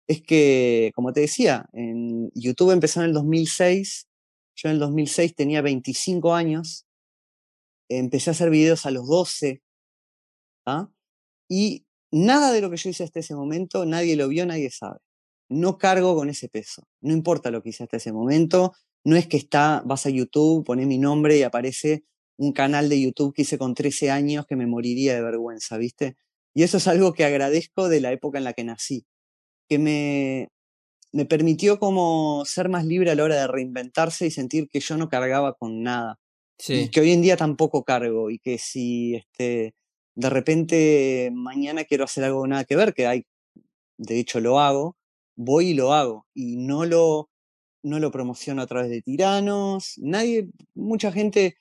es 0.08 0.22
que, 0.22 0.92
como 0.94 1.12
te 1.12 1.20
decía, 1.20 1.66
en 1.72 2.30
YouTube 2.34 2.72
empezó 2.72 3.00
en 3.00 3.06
el 3.06 3.12
2006, 3.12 4.08
yo 4.56 4.68
en 4.68 4.74
el 4.74 4.80
2006 4.80 5.34
tenía 5.34 5.62
25 5.62 6.34
años, 6.34 6.86
empecé 7.88 8.30
a 8.30 8.32
hacer 8.32 8.50
videos 8.50 8.84
a 8.86 8.90
los 8.90 9.06
12, 9.06 9.62
¿ah? 10.66 10.90
y 11.48 11.84
nada 12.10 12.52
de 12.52 12.60
lo 12.60 12.70
que 12.70 12.76
yo 12.76 12.90
hice 12.90 13.04
hasta 13.04 13.20
ese 13.20 13.34
momento, 13.34 13.86
nadie 13.86 14.16
lo 14.16 14.28
vio, 14.28 14.44
nadie 14.44 14.70
sabe. 14.70 14.98
No 15.48 15.78
cargo 15.78 16.16
con 16.16 16.30
ese 16.30 16.48
peso, 16.48 16.82
no 17.00 17.12
importa 17.12 17.50
lo 17.50 17.62
que 17.62 17.70
hice 17.70 17.84
hasta 17.84 17.98
ese 17.98 18.12
momento, 18.12 18.72
no 19.04 19.16
es 19.16 19.26
que 19.26 19.36
está, 19.36 19.82
vas 19.84 20.06
a 20.06 20.10
YouTube, 20.10 20.64
pones 20.64 20.86
mi 20.86 20.98
nombre 20.98 21.38
y 21.38 21.42
aparece 21.42 22.04
un 22.36 22.52
canal 22.52 22.88
de 22.88 23.00
YouTube 23.00 23.34
que 23.34 23.42
hice 23.42 23.58
con 23.58 23.74
13 23.74 24.10
años 24.10 24.46
que 24.46 24.56
me 24.56 24.66
moriría 24.66 25.14
de 25.14 25.22
vergüenza, 25.22 25.76
¿viste? 25.76 26.16
Y 26.54 26.62
eso 26.62 26.76
es 26.76 26.88
algo 26.88 27.12
que 27.12 27.24
agradezco 27.24 27.88
de 27.88 28.00
la 28.00 28.12
época 28.12 28.38
en 28.38 28.44
la 28.44 28.52
que 28.52 28.64
nací, 28.64 29.06
que 29.68 29.78
me, 29.78 30.48
me 31.12 31.26
permitió 31.26 31.78
como 31.78 32.44
ser 32.44 32.68
más 32.68 32.84
libre 32.84 33.10
a 33.10 33.14
la 33.14 33.24
hora 33.24 33.36
de 33.36 33.46
reinventarse 33.46 34.26
y 34.26 34.30
sentir 34.30 34.68
que 34.68 34.80
yo 34.80 34.96
no 34.96 35.08
cargaba 35.08 35.54
con 35.54 35.82
nada. 35.82 36.18
Y 36.68 36.90
que 36.90 37.00
hoy 37.00 37.10
en 37.10 37.22
día 37.22 37.36
tampoco 37.36 37.82
cargo 37.82 38.30
y 38.30 38.38
que 38.38 38.56
si 38.56 39.16
este, 39.16 39.74
de 40.14 40.30
repente 40.30 41.30
mañana 41.34 41.84
quiero 41.84 42.04
hacer 42.04 42.22
algo 42.22 42.46
nada 42.46 42.64
que 42.64 42.76
ver, 42.76 42.94
que 42.94 43.06
hay, 43.06 43.26
de 43.98 44.20
hecho 44.20 44.38
lo 44.38 44.60
hago, 44.60 44.96
voy 45.36 45.70
y 45.70 45.74
lo 45.74 45.92
hago 45.92 46.26
y 46.34 46.56
no 46.56 46.84
lo, 46.84 47.30
no 47.82 47.98
lo 47.98 48.10
promociono 48.10 48.62
a 48.62 48.66
través 48.66 48.90
de 48.90 49.02
tiranos, 49.02 49.94
nadie, 49.98 50.48
mucha 50.74 51.12
gente 51.12 51.56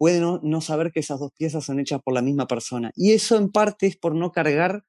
puede 0.00 0.18
no, 0.18 0.60
saber 0.62 0.92
que 0.92 1.00
esas 1.00 1.20
dos 1.20 1.30
piezas 1.36 1.62
son 1.62 1.78
hechas 1.78 2.00
por 2.02 2.14
la 2.14 2.22
misma 2.22 2.46
persona. 2.46 2.90
Y 2.96 3.12
eso 3.12 3.36
en 3.36 3.50
parte 3.50 3.86
es 3.86 3.98
por 3.98 4.14
no 4.14 4.32
cargar 4.32 4.82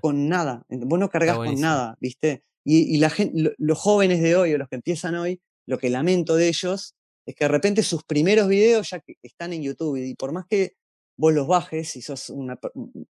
con 0.00 0.28
nada. 0.28 0.64
Vos 0.68 1.00
no 1.00 1.08
cargas 1.10 1.36
con 1.36 1.60
nada, 1.60 1.96
¿viste? 2.00 2.44
Y, 2.64 2.98
la 2.98 3.10
gente, 3.10 3.54
los 3.58 3.78
jóvenes 3.78 4.22
de 4.22 4.36
hoy 4.36 4.54
o 4.54 4.58
los 4.58 4.68
que 4.68 4.76
empiezan 4.76 5.16
hoy, 5.16 5.40
lo 5.66 5.78
que 5.78 5.90
lamento 5.90 6.36
de 6.36 6.46
ellos 6.46 6.94
es 7.26 7.34
que 7.34 7.44
de 7.44 7.48
repente 7.48 7.82
sus 7.82 8.04
primeros 8.04 8.46
videos 8.46 8.90
ya 8.90 9.02
están 9.22 9.52
en 9.52 9.62
YouTube 9.62 9.96
y 9.96 10.14
por 10.14 10.30
más 10.30 10.46
que 10.48 10.74
vos 11.18 11.34
los 11.34 11.48
bajes 11.48 11.96
y 11.96 12.02
sos 12.02 12.30
una, 12.30 12.56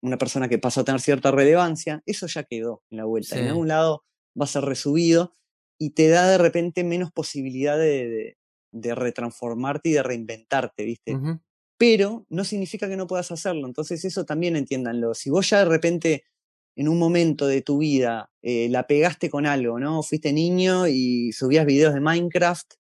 una 0.01 0.17
persona 0.17 0.47
que 0.47 0.57
pasó 0.57 0.81
a 0.81 0.83
tener 0.85 1.01
cierta 1.01 1.31
relevancia, 1.31 2.01
eso 2.05 2.27
ya 2.27 2.43
quedó 2.43 2.81
en 2.89 2.97
la 2.97 3.03
vuelta. 3.03 3.37
En 3.37 3.49
algún 3.49 3.67
lado 3.67 4.05
va 4.39 4.45
a 4.45 4.47
ser 4.47 4.63
resubido 4.63 5.35
y 5.79 5.91
te 5.91 6.09
da 6.09 6.29
de 6.29 6.37
repente 6.37 6.83
menos 6.83 7.11
posibilidad 7.11 7.77
de, 7.77 8.37
de 8.71 8.95
retransformarte 8.95 9.89
y 9.89 9.93
de 9.93 10.03
reinventarte, 10.03 10.83
¿viste? 10.83 11.17
Pero 11.77 12.25
no 12.29 12.43
significa 12.43 12.89
que 12.89 12.97
no 12.97 13.07
puedas 13.07 13.31
hacerlo, 13.31 13.65
entonces 13.65 14.03
eso 14.03 14.25
también 14.25 14.55
entiéndanlo. 14.55 15.13
Si 15.13 15.29
vos 15.29 15.49
ya 15.49 15.59
de 15.59 15.65
repente 15.65 16.23
en 16.75 16.87
un 16.87 16.99
momento 16.99 17.47
de 17.47 17.61
tu 17.61 17.79
vida 17.79 18.29
eh, 18.41 18.67
la 18.69 18.87
pegaste 18.87 19.29
con 19.29 19.45
algo, 19.45 19.79
¿no? 19.79 20.03
Fuiste 20.03 20.33
niño 20.33 20.87
y 20.87 21.31
subías 21.31 21.65
videos 21.65 21.93
de 21.93 22.01
Minecraft 22.01 22.73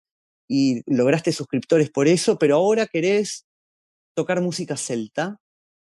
y 0.48 0.82
lograste 0.86 1.32
suscriptores 1.32 1.90
por 1.90 2.08
eso, 2.08 2.38
pero 2.38 2.56
ahora 2.56 2.86
querés 2.86 3.46
tocar 4.14 4.40
música 4.40 4.76
celta, 4.76 5.38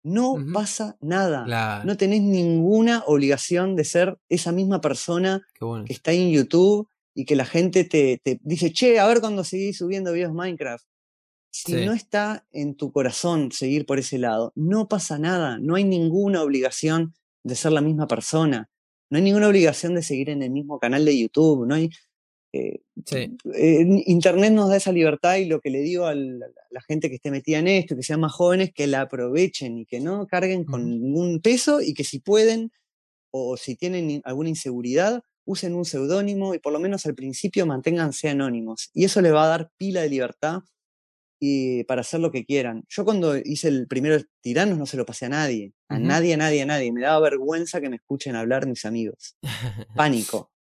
No 0.04 0.36
pasa 0.52 0.98
nada. 1.00 1.46
No 1.86 1.96
tenés 1.96 2.22
ninguna 2.22 3.04
obligación 3.06 3.76
de 3.76 3.84
ser 3.84 4.18
esa 4.30 4.52
misma 4.52 4.82
persona 4.82 5.42
bueno. 5.60 5.86
que 5.86 5.94
está 5.94 6.12
en 6.12 6.32
YouTube 6.32 6.88
y 7.16 7.26
que 7.26 7.36
la 7.36 7.46
gente 7.46 7.84
te, 7.84 8.20
te 8.24 8.40
dice, 8.44 8.72
che, 8.74 9.00
a 9.00 9.08
ver 9.08 9.20
cuando 9.22 9.44
seguís 9.44 9.78
subiendo 9.78 10.14
videos 10.14 10.34
Minecraft. 10.34 10.86
Si 11.54 11.74
Sí. 11.74 11.86
no 11.86 11.94
está 11.94 12.46
en 12.52 12.76
tu 12.76 12.92
corazón 12.94 13.52
seguir 13.52 13.86
por 13.86 14.00
ese 14.00 14.18
lado, 14.18 14.54
no 14.56 14.88
pasa 14.88 15.20
nada. 15.20 15.60
No 15.60 15.76
hay 15.76 15.84
ninguna 15.84 16.44
obligación 16.44 17.14
de 17.44 17.56
ser 17.56 17.74
la 17.74 17.82
misma 17.82 18.08
persona. 18.08 18.70
No 19.10 19.18
hay 19.18 19.24
ninguna 19.24 19.50
obligación 19.50 19.96
de 19.96 20.04
seguir 20.04 20.30
en 20.30 20.44
el 20.44 20.52
mismo 20.52 20.80
canal 20.80 21.04
de 21.06 21.20
YouTube. 21.20 21.68
No 21.68 21.76
hay, 21.76 21.90
eh, 22.54 22.80
Sí, 23.06 23.38
eh, 23.56 23.86
Internet 24.08 24.54
nos 24.54 24.70
da 24.70 24.78
esa 24.78 24.92
libertad 24.94 25.38
y 25.38 25.46
lo 25.46 25.60
que 25.62 25.70
le 25.72 25.82
digo 25.82 26.06
a 26.06 26.16
la, 26.16 26.48
la 26.70 26.82
gente 26.82 27.10
que 27.10 27.16
esté 27.16 27.32
metida 27.32 27.60
en 27.60 27.68
esto, 27.68 27.96
que 27.98 28.04
sean 28.04 28.22
más 28.22 28.32
jóvenes, 28.34 28.72
que 28.74 28.88
la 28.88 29.02
aprovechen 29.02 29.78
y 29.80 29.86
que 29.86 30.00
no 30.00 30.28
carguen 30.28 30.64
con 30.66 30.82
Ujú. 30.82 30.90
ningún 30.90 31.42
peso 31.42 31.82
y 31.82 31.94
que 31.94 32.04
si 32.06 32.20
pueden 32.20 32.72
o 33.32 33.58
si 33.58 33.76
tienen 33.76 34.22
alguna 34.26 34.50
inseguridad, 34.50 35.24
usen 35.46 35.76
un 35.76 35.86
seudónimo 35.86 36.54
y 36.54 36.60
por 36.60 36.74
lo 36.74 36.80
menos 36.80 37.06
al 37.06 37.16
principio 37.16 37.66
manténganse 37.66 38.30
anónimos. 38.30 38.90
Y 38.94 39.06
eso 39.06 39.22
les 39.22 39.34
va 39.34 39.46
a 39.46 39.50
dar 39.50 39.72
pila 39.78 40.02
de 40.02 40.10
libertad 40.10 40.62
y 41.40 41.84
para 41.86 42.02
hacer 42.02 42.20
lo 42.20 42.32
que 42.32 42.46
quieran. 42.46 42.84
Yo 42.88 43.04
cuando 43.04 43.36
hice 43.36 43.68
el 43.68 43.88
primero 43.88 44.18
Tiranos 44.42 44.78
no 44.78 44.86
se 44.86 44.96
lo 44.96 45.06
pasé 45.06 45.26
a 45.26 45.30
nadie, 45.30 45.74
a 45.90 45.98
nadie, 45.98 46.36
a 46.36 46.38
nadie, 46.38 46.62
a 46.62 46.66
nadie. 46.68 46.92
Me 46.92 47.02
daba 47.02 47.20
vergüenza 47.20 47.82
que 47.82 47.90
me 47.90 47.96
escuchen 47.96 48.36
hablar 48.36 48.68
mis 48.68 48.86
amigos. 48.86 49.38
Pánico. 49.96 50.52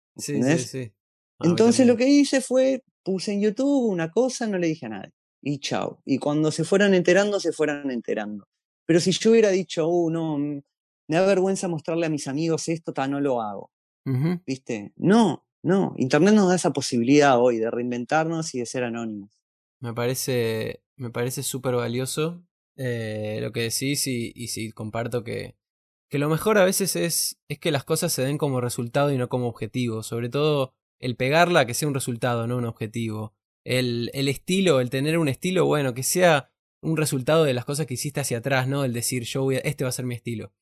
Entonces 1.40 1.86
lo 1.86 1.96
que 1.96 2.08
hice 2.08 2.40
fue, 2.40 2.82
puse 3.02 3.32
en 3.32 3.42
YouTube 3.42 3.90
una 3.90 4.10
cosa, 4.10 4.46
no 4.46 4.58
le 4.58 4.68
dije 4.68 4.86
a 4.86 4.90
nadie. 4.90 5.12
Y 5.42 5.58
chao. 5.58 6.00
Y 6.04 6.18
cuando 6.18 6.50
se 6.50 6.64
fueran 6.64 6.94
enterando, 6.94 7.40
se 7.40 7.52
fueran 7.52 7.90
enterando. 7.90 8.46
Pero 8.86 9.00
si 9.00 9.12
yo 9.12 9.30
hubiera 9.30 9.50
dicho, 9.50 9.86
uh, 9.86 10.10
no, 10.10 10.38
mm, 10.38 10.62
me 11.08 11.16
da 11.16 11.26
vergüenza 11.26 11.68
mostrarle 11.68 12.06
a 12.06 12.10
mis 12.10 12.26
amigos 12.26 12.68
esto, 12.68 12.92
ta, 12.92 13.06
no 13.06 13.20
lo 13.20 13.42
hago. 13.42 13.70
¿Viste? 14.46 14.92
No, 14.96 15.46
no. 15.62 15.94
Internet 15.96 16.34
nos 16.34 16.48
da 16.48 16.56
esa 16.56 16.72
posibilidad 16.72 17.40
hoy 17.40 17.58
de 17.58 17.70
reinventarnos 17.70 18.54
y 18.54 18.60
de 18.60 18.66
ser 18.66 18.84
anónimos. 18.84 19.30
Me 19.80 19.94
parece, 19.94 20.82
me 20.96 21.10
parece 21.10 21.42
súper 21.42 21.74
valioso 21.74 22.44
eh, 22.76 23.38
lo 23.40 23.52
que 23.52 23.62
decís 23.62 24.06
y, 24.06 24.32
y 24.34 24.48
sí, 24.48 24.72
comparto 24.72 25.22
que, 25.22 25.56
que 26.08 26.18
lo 26.18 26.28
mejor 26.28 26.58
a 26.58 26.64
veces 26.64 26.96
es, 26.96 27.40
es 27.48 27.58
que 27.58 27.70
las 27.70 27.84
cosas 27.84 28.12
se 28.12 28.22
den 28.22 28.38
como 28.38 28.60
resultado 28.60 29.12
y 29.12 29.18
no 29.18 29.28
como 29.28 29.48
objetivo. 29.48 30.02
Sobre 30.02 30.28
todo 30.28 30.74
el 30.98 31.16
pegarla 31.16 31.66
que 31.66 31.74
sea 31.74 31.88
un 31.88 31.94
resultado, 31.94 32.46
no 32.46 32.56
un 32.56 32.64
objetivo. 32.66 33.34
El, 33.64 34.10
el 34.14 34.28
estilo, 34.28 34.80
el 34.80 34.90
tener 34.90 35.18
un 35.18 35.28
estilo, 35.28 35.66
bueno, 35.66 35.94
que 35.94 36.02
sea 36.02 36.50
un 36.82 36.96
resultado 36.96 37.44
de 37.44 37.54
las 37.54 37.64
cosas 37.64 37.86
que 37.86 37.94
hiciste 37.94 38.20
hacia 38.20 38.38
atrás, 38.38 38.66
¿no? 38.66 38.84
El 38.84 38.92
decir, 38.92 39.24
yo 39.24 39.42
voy 39.42 39.56
a, 39.56 39.58
este 39.60 39.84
va 39.84 39.90
a 39.90 39.92
ser 39.92 40.06
mi 40.06 40.14
estilo. 40.14 40.52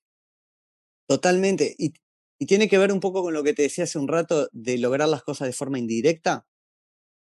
Totalmente. 1.09 1.75
Y, 1.79 1.95
y 2.39 2.47
tiene 2.47 2.69
que 2.69 2.79
ver 2.79 2.93
un 2.93 3.01
poco 3.01 3.23
con 3.23 3.35
lo 3.35 3.43
que 3.43 3.53
te 3.53 3.63
decía 3.63 3.85
hace 3.85 3.99
un 3.99 4.09
rato 4.09 4.49
de 4.53 4.79
lograr 4.79 5.09
las 5.09 5.23
cosas 5.23 5.49
de 5.49 5.53
forma 5.53 5.79
indirecta. 5.79 6.47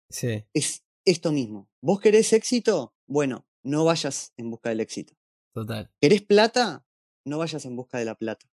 Sí, 0.08 0.44
Es 0.54 0.82
esto 1.04 1.32
mismo. 1.32 1.68
¿Vos 1.80 2.00
querés 2.00 2.32
éxito? 2.32 2.94
Bueno, 3.06 3.46
no 3.62 3.84
vayas 3.84 4.32
en 4.36 4.50
busca 4.50 4.70
del 4.70 4.80
éxito. 4.80 5.14
total. 5.52 5.90
¿Querés 6.00 6.22
plata? 6.22 6.84
No 7.24 7.38
vayas 7.38 7.64
en 7.64 7.76
busca 7.76 7.98
de 7.98 8.04
la 8.04 8.14
plata. 8.14 8.46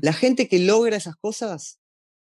La 0.00 0.12
gente 0.12 0.46
que 0.48 0.60
logra 0.60 0.96
esas 0.96 1.16
cosas 1.16 1.80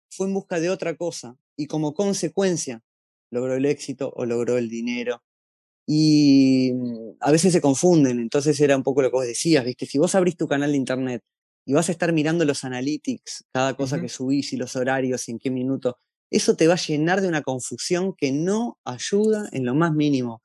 fue 0.10 0.28
en 0.28 0.34
busca 0.34 0.62
de 0.62 0.70
otra 0.70 0.96
cosa 0.96 1.38
y 1.58 1.68
como 1.68 1.94
consecuencia 1.94 2.82
logró 3.30 3.56
el 3.56 3.66
éxito 3.66 4.14
o 4.16 4.26
logró 4.26 4.58
el 4.58 4.70
dinero. 4.70 5.22
Y 5.86 6.72
mm, 6.74 7.18
a 7.20 7.32
veces 7.32 7.52
se 7.52 7.62
confunden, 7.62 8.20
entonces 8.20 8.60
era 8.62 8.78
un 8.78 8.84
poco 8.84 9.02
lo 9.02 9.10
que 9.10 9.18
vos 9.18 9.26
decías, 9.28 9.66
¿viste? 9.66 9.86
Si 9.86 9.98
vos 9.98 10.16
abrís 10.16 10.38
tu 10.38 10.48
canal 10.48 10.72
de 10.72 10.78
internet 10.78 11.24
y 11.66 11.74
vas 11.74 11.90
a 11.90 11.92
estar 11.92 12.14
mirando 12.14 12.46
los 12.46 12.64
analytics, 12.64 13.46
cada 13.52 13.76
cosa 13.76 14.00
que 14.02 14.10
subís 14.10 14.54
y 14.54 14.58
los 14.58 14.76
horarios 14.76 15.28
y 15.28 15.32
en 15.32 15.40
qué 15.40 15.50
minuto, 15.50 15.98
eso 16.32 16.56
te 16.56 16.68
va 16.68 16.74
a 16.76 16.78
llenar 16.78 17.22
de 17.22 17.28
una 17.28 17.42
confusión 17.42 18.14
que 18.16 18.32
no 18.32 18.78
ayuda 18.86 19.50
en 19.52 19.66
lo 19.66 19.76
más 19.76 19.94
mínimo. 19.94 20.42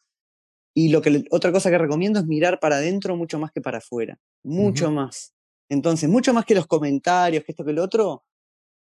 Y 0.75 0.89
lo 0.91 1.03
que 1.03 1.25
otra 1.31 1.53
cosa 1.53 1.71
que 1.71 1.79
recomiendo 1.79 2.21
es 2.21 2.27
mirar 2.27 2.61
para 2.61 2.77
adentro 2.77 3.17
mucho 3.17 3.39
más 3.39 3.51
que 3.53 3.61
para 3.61 3.79
afuera, 3.79 4.19
mucho 4.45 4.91
más. 4.91 5.35
Entonces, 5.69 6.09
mucho 6.09 6.33
más 6.33 6.45
que 6.45 6.55
los 6.55 6.67
comentarios, 6.67 7.45
que 7.45 7.53
esto, 7.53 7.65
que 7.65 7.73
lo 7.73 7.83
otro, 7.83 8.25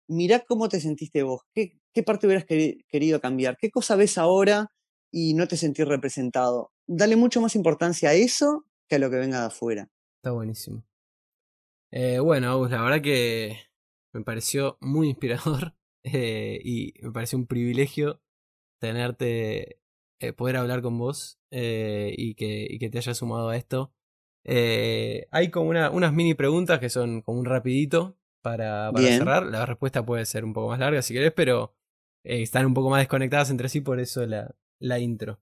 mirá 0.08 0.40
cómo 0.40 0.68
te 0.68 0.80
sentiste 0.80 1.22
vos, 1.22 1.42
qué, 1.54 1.78
qué 1.92 2.02
parte 2.02 2.26
hubieras 2.26 2.46
queri- 2.46 2.84
querido 2.88 3.20
cambiar, 3.20 3.56
qué 3.60 3.70
cosa 3.70 3.96
ves 3.96 4.18
ahora 4.18 4.68
y 5.12 5.34
no 5.34 5.46
te 5.48 5.56
sentís 5.56 5.86
representado. 5.86 6.72
Dale 6.86 7.16
mucho 7.16 7.40
más 7.40 7.54
importancia 7.56 8.10
a 8.10 8.14
eso 8.14 8.64
que 8.88 8.96
a 8.96 8.98
lo 8.98 9.10
que 9.10 9.16
venga 9.16 9.40
de 9.40 9.46
afuera. 9.46 9.88
Está 10.18 10.32
buenísimo. 10.32 10.84
Eh, 11.92 12.18
bueno, 12.20 12.50
Agus, 12.50 12.70
la 12.70 12.82
verdad 12.82 13.02
que 13.02 13.56
me 14.12 14.22
pareció 14.22 14.78
muy 14.80 15.08
inspirador 15.08 15.74
eh, 16.04 16.60
y 16.64 16.94
me 17.02 17.12
pareció 17.12 17.38
un 17.38 17.46
privilegio 17.46 18.20
tenerte, 18.80 19.80
eh, 20.20 20.32
poder 20.34 20.56
hablar 20.56 20.82
con 20.82 20.98
vos 20.98 21.40
eh, 21.50 22.14
y, 22.16 22.34
que, 22.34 22.66
y 22.70 22.78
que 22.78 22.90
te 22.90 22.98
hayas 22.98 23.18
sumado 23.18 23.50
a 23.50 23.56
esto. 23.56 23.92
Eh, 24.44 25.26
hay 25.32 25.50
como 25.50 25.70
una- 25.70 25.90
unas 25.90 26.12
mini 26.12 26.34
preguntas 26.34 26.78
que 26.80 26.90
son 26.90 27.22
como 27.22 27.40
un 27.40 27.46
rapidito 27.46 28.16
para, 28.42 28.90
para 28.92 29.04
cerrar. 29.18 29.46
La 29.46 29.66
respuesta 29.66 30.04
puede 30.04 30.26
ser 30.26 30.44
un 30.44 30.54
poco 30.54 30.68
más 30.70 30.78
larga 30.80 31.02
si 31.02 31.14
querés, 31.14 31.32
pero 31.32 31.74
están 32.24 32.66
un 32.66 32.74
poco 32.74 32.90
más 32.90 33.00
desconectadas 33.00 33.50
entre 33.50 33.68
sí, 33.68 33.80
por 33.82 34.00
eso 34.00 34.26
la, 34.26 34.54
la 34.80 34.98
intro. 34.98 35.40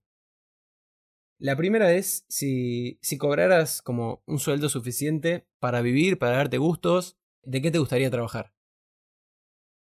La 1.40 1.56
primera 1.56 1.92
es 1.92 2.24
si, 2.28 2.98
si 3.00 3.16
cobraras 3.16 3.80
como 3.80 4.22
un 4.26 4.40
sueldo 4.40 4.68
suficiente 4.68 5.46
para 5.60 5.82
vivir, 5.82 6.18
para 6.18 6.36
darte 6.36 6.58
gustos, 6.58 7.16
¿de 7.44 7.62
qué 7.62 7.70
te 7.70 7.78
gustaría 7.78 8.10
trabajar? 8.10 8.52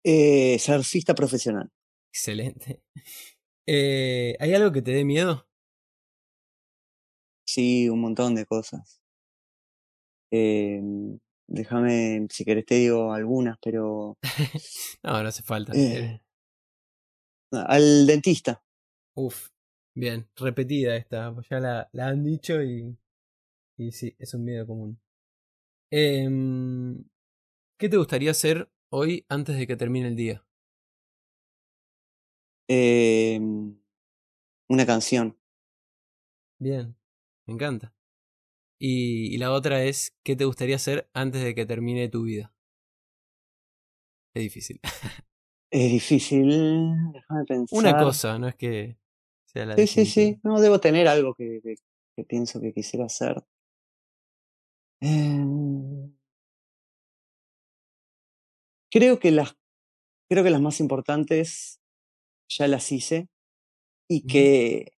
Eh, 0.04 0.58
surfista 0.58 1.14
profesional. 1.14 1.70
Excelente. 2.12 2.82
Eh, 3.68 4.36
¿Hay 4.38 4.54
algo 4.54 4.70
que 4.70 4.80
te 4.80 4.92
dé 4.92 5.04
miedo? 5.04 5.48
Sí, 7.44 7.88
un 7.88 8.00
montón 8.00 8.36
de 8.36 8.46
cosas. 8.46 9.00
Eh, 10.30 10.80
déjame, 11.48 12.28
si 12.30 12.44
querés 12.44 12.64
te 12.64 12.76
digo 12.76 13.12
algunas, 13.12 13.58
pero 13.60 14.18
No, 15.02 15.20
no 15.20 15.28
hace 15.28 15.42
falta. 15.42 15.72
Eh. 15.74 16.20
al 17.50 18.06
dentista. 18.06 18.62
Uf, 19.16 19.48
bien, 19.96 20.28
repetida 20.36 20.94
esta, 20.96 21.34
pues 21.34 21.48
ya 21.48 21.58
la, 21.58 21.88
la 21.92 22.08
han 22.08 22.22
dicho 22.22 22.62
y, 22.62 22.96
y 23.78 23.92
sí, 23.92 24.14
es 24.18 24.34
un 24.34 24.44
miedo 24.44 24.66
común. 24.66 24.98
Em, 25.90 27.04
¿Qué 27.78 27.88
te 27.88 27.96
gustaría 27.96 28.32
hacer 28.32 28.70
hoy 28.90 29.24
antes 29.28 29.56
de 29.56 29.66
que 29.66 29.76
termine 29.76 30.08
el 30.08 30.16
día? 30.16 30.44
Eh, 32.68 33.40
una 34.68 34.86
canción. 34.86 35.36
Bien, 36.58 36.96
me 37.46 37.54
encanta. 37.54 37.92
Y, 38.78 39.34
y 39.34 39.38
la 39.38 39.52
otra 39.52 39.82
es, 39.84 40.14
¿qué 40.22 40.36
te 40.36 40.44
gustaría 40.44 40.76
hacer 40.76 41.08
antes 41.14 41.42
de 41.42 41.54
que 41.54 41.66
termine 41.66 42.08
tu 42.08 42.24
vida? 42.24 42.52
Es 44.34 44.42
difícil. 44.42 44.80
Es 45.70 45.90
difícil, 45.92 46.48
déjame 47.12 47.44
pensar. 47.44 47.78
Una 47.78 47.96
cosa, 47.98 48.38
no 48.38 48.48
es 48.48 48.54
que 48.54 48.96
sea 49.56 49.66
la 49.66 49.76
Sí, 49.76 49.86
sí, 49.86 50.06
sí. 50.06 50.40
No, 50.42 50.60
debo 50.60 50.80
tener 50.80 51.08
algo 51.08 51.34
que, 51.34 51.60
que- 51.62 51.76
que 52.16 52.24
pienso 52.24 52.60
que 52.60 52.72
quisiera 52.72 53.06
hacer. 53.06 53.44
Em, 55.00 56.12
creo 58.90 59.18
que 59.18 59.30
las, 59.30 59.56
creo 60.30 60.44
que 60.44 60.50
las 60.50 60.60
más 60.60 60.80
importantes 60.80 61.80
ya 62.48 62.68
las 62.68 62.90
hice 62.92 63.28
y 64.08 64.22
que 64.26 64.92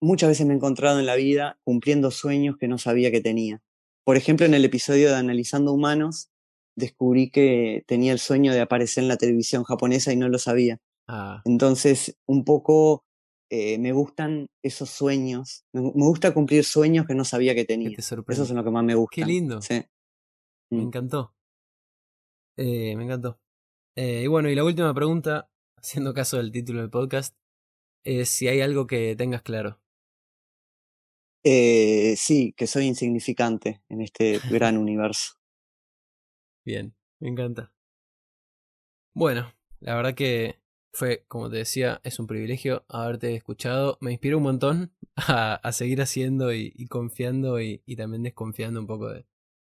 muchas 0.00 0.30
veces 0.30 0.46
me 0.46 0.52
he 0.54 0.56
encontrado 0.56 1.00
en 1.00 1.06
la 1.06 1.16
vida 1.16 1.58
cumpliendo 1.64 2.10
sueños 2.10 2.56
que 2.58 2.68
no 2.68 2.78
sabía 2.78 3.10
que 3.10 3.20
tenía. 3.20 3.62
Por 4.04 4.16
ejemplo, 4.16 4.46
en 4.46 4.54
el 4.54 4.64
episodio 4.64 5.10
de 5.10 5.16
Analizando 5.16 5.72
Humanos, 5.72 6.30
descubrí 6.76 7.30
que 7.30 7.84
tenía 7.86 8.12
el 8.12 8.18
sueño 8.18 8.52
de 8.52 8.60
aparecer 8.60 9.04
en 9.04 9.08
la 9.08 9.16
televisión 9.16 9.64
japonesa 9.64 10.12
y 10.12 10.16
no 10.16 10.28
lo 10.28 10.38
sabía. 10.38 10.78
Ah, 11.08 11.42
Entonces, 11.44 12.16
un 12.26 12.44
poco 12.44 13.04
eh, 13.54 13.76
me 13.78 13.92
gustan 13.92 14.46
esos 14.62 14.88
sueños. 14.88 15.64
Me, 15.74 15.82
me 15.82 15.90
gusta 16.06 16.32
cumplir 16.32 16.64
sueños 16.64 17.06
que 17.06 17.14
no 17.14 17.24
sabía 17.24 17.54
que 17.54 17.60
que 17.62 17.66
tenía. 17.66 17.88
te 17.90 17.96
Esos 17.96 18.06
sorprende. 18.06 18.46
son 18.46 18.56
los 18.56 18.64
que 18.64 18.70
más 18.70 18.82
me 18.84 18.94
gustan. 18.94 19.26
Qué 19.26 19.30
lindo. 19.30 19.60
Sí. 19.60 19.84
Me 20.70 20.78
Mm. 20.78 20.86
encantó. 20.86 21.34
Eh, 22.56 22.96
me 22.96 23.04
encantó. 23.04 23.38
Eh, 23.94 24.22
y 24.24 24.26
bueno, 24.26 24.48
y 24.48 24.54
la 24.54 24.64
última 24.64 24.94
pregunta, 24.94 25.50
haciendo 25.76 26.14
caso 26.14 26.38
del 26.38 26.50
título 26.50 26.80
del 26.80 26.88
podcast, 26.90 27.36
es 28.04 28.30
si 28.30 28.48
hay 28.48 28.62
algo 28.62 28.86
que 28.86 29.14
tengas 29.16 29.42
claro. 29.42 29.80
Sí, 31.44 32.54
que 32.56 32.66
soy 32.66 32.86
insignificante 32.86 33.82
en 33.88 34.00
este 34.00 34.38
gran 34.50 34.76
universo. 34.78 35.34
Bien, 36.64 36.94
me 37.20 37.28
encanta. 37.28 37.72
Bueno, 39.14 39.52
la 39.80 39.94
verdad 39.96 40.14
que 40.14 40.61
fue, 40.92 41.24
como 41.28 41.48
te 41.50 41.56
decía, 41.56 42.00
es 42.04 42.18
un 42.18 42.26
privilegio 42.26 42.84
haberte 42.88 43.34
escuchado. 43.34 43.98
Me 44.00 44.12
inspiró 44.12 44.38
un 44.38 44.44
montón 44.44 44.92
a, 45.16 45.54
a 45.54 45.72
seguir 45.72 46.02
haciendo 46.02 46.52
y, 46.52 46.86
confiando 46.88 47.60
y, 47.60 47.82
y 47.86 47.96
también 47.96 48.22
desconfiando 48.22 48.80
un 48.80 48.86
poco 48.86 49.08
de, 49.08 49.26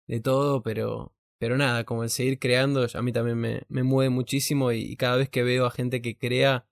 de 0.07 0.19
todo, 0.19 0.63
pero, 0.63 1.13
pero 1.37 1.57
nada, 1.57 1.83
como 1.83 2.03
el 2.03 2.09
seguir 2.09 2.39
creando, 2.39 2.87
a 2.93 3.01
mí 3.01 3.13
también 3.13 3.37
me, 3.37 3.61
me 3.69 3.83
mueve 3.83 4.09
muchísimo 4.09 4.71
y, 4.71 4.95
cada 4.97 5.17
vez 5.17 5.29
que 5.29 5.43
veo 5.43 5.65
a 5.65 5.71
gente 5.71 6.01
que 6.01 6.17
crea, 6.17 6.67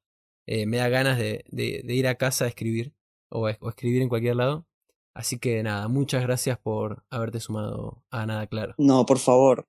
eh, 0.47 0.65
me 0.65 0.77
da 0.77 0.89
ganas 0.89 1.19
de, 1.19 1.43
de, 1.49 1.93
ir 1.93 2.07
a 2.07 2.15
casa 2.15 2.45
a 2.45 2.47
escribir 2.47 2.93
o, 3.29 3.41
o 3.41 3.69
escribir 3.69 4.01
en 4.01 4.09
cualquier 4.09 4.37
lado. 4.37 4.67
Así 5.13 5.39
que 5.39 5.61
nada, 5.61 5.87
muchas 5.87 6.23
gracias 6.23 6.57
por 6.57 7.03
haberte 7.09 7.39
sumado 7.41 8.03
a 8.11 8.25
Nada 8.25 8.47
Claro. 8.47 8.75
No, 8.77 9.05
por 9.05 9.19
favor, 9.19 9.67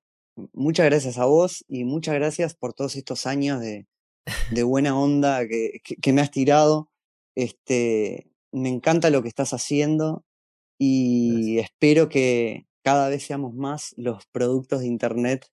muchas 0.53 0.85
gracias 0.85 1.17
a 1.17 1.25
vos 1.25 1.65
y 1.67 1.83
muchas 1.83 2.15
gracias 2.15 2.55
por 2.55 2.73
todos 2.73 2.95
estos 2.95 3.25
años 3.27 3.59
de, 3.59 3.85
de 4.51 4.63
buena 4.63 4.97
onda 4.97 5.47
que, 5.47 5.81
que, 5.83 6.13
me 6.13 6.21
has 6.21 6.31
tirado. 6.31 6.89
Este, 7.35 8.31
me 8.51 8.69
encanta 8.69 9.09
lo 9.09 9.21
que 9.21 9.29
estás 9.29 9.53
haciendo 9.53 10.23
y 10.79 11.59
espero 11.59 12.09
que 12.09 12.67
cada 12.83 13.09
vez 13.09 13.23
seamos 13.23 13.53
más 13.53 13.93
los 13.97 14.25
productos 14.27 14.81
de 14.81 14.87
Internet 14.87 15.47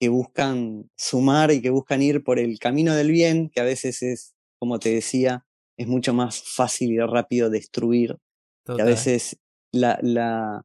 que 0.00 0.08
buscan 0.08 0.90
sumar 0.96 1.50
y 1.50 1.60
que 1.60 1.70
buscan 1.70 2.02
ir 2.02 2.22
por 2.22 2.38
el 2.38 2.58
camino 2.58 2.94
del 2.94 3.10
bien, 3.10 3.50
que 3.50 3.60
a 3.60 3.64
veces 3.64 4.02
es, 4.02 4.34
como 4.58 4.78
te 4.78 4.94
decía, 4.94 5.44
es 5.76 5.86
mucho 5.86 6.14
más 6.14 6.42
fácil 6.42 6.92
y 6.92 6.98
rápido 7.00 7.50
destruir. 7.50 8.16
Que 8.64 8.82
a 8.82 8.84
veces 8.84 9.38
la, 9.72 9.98
la, 10.02 10.62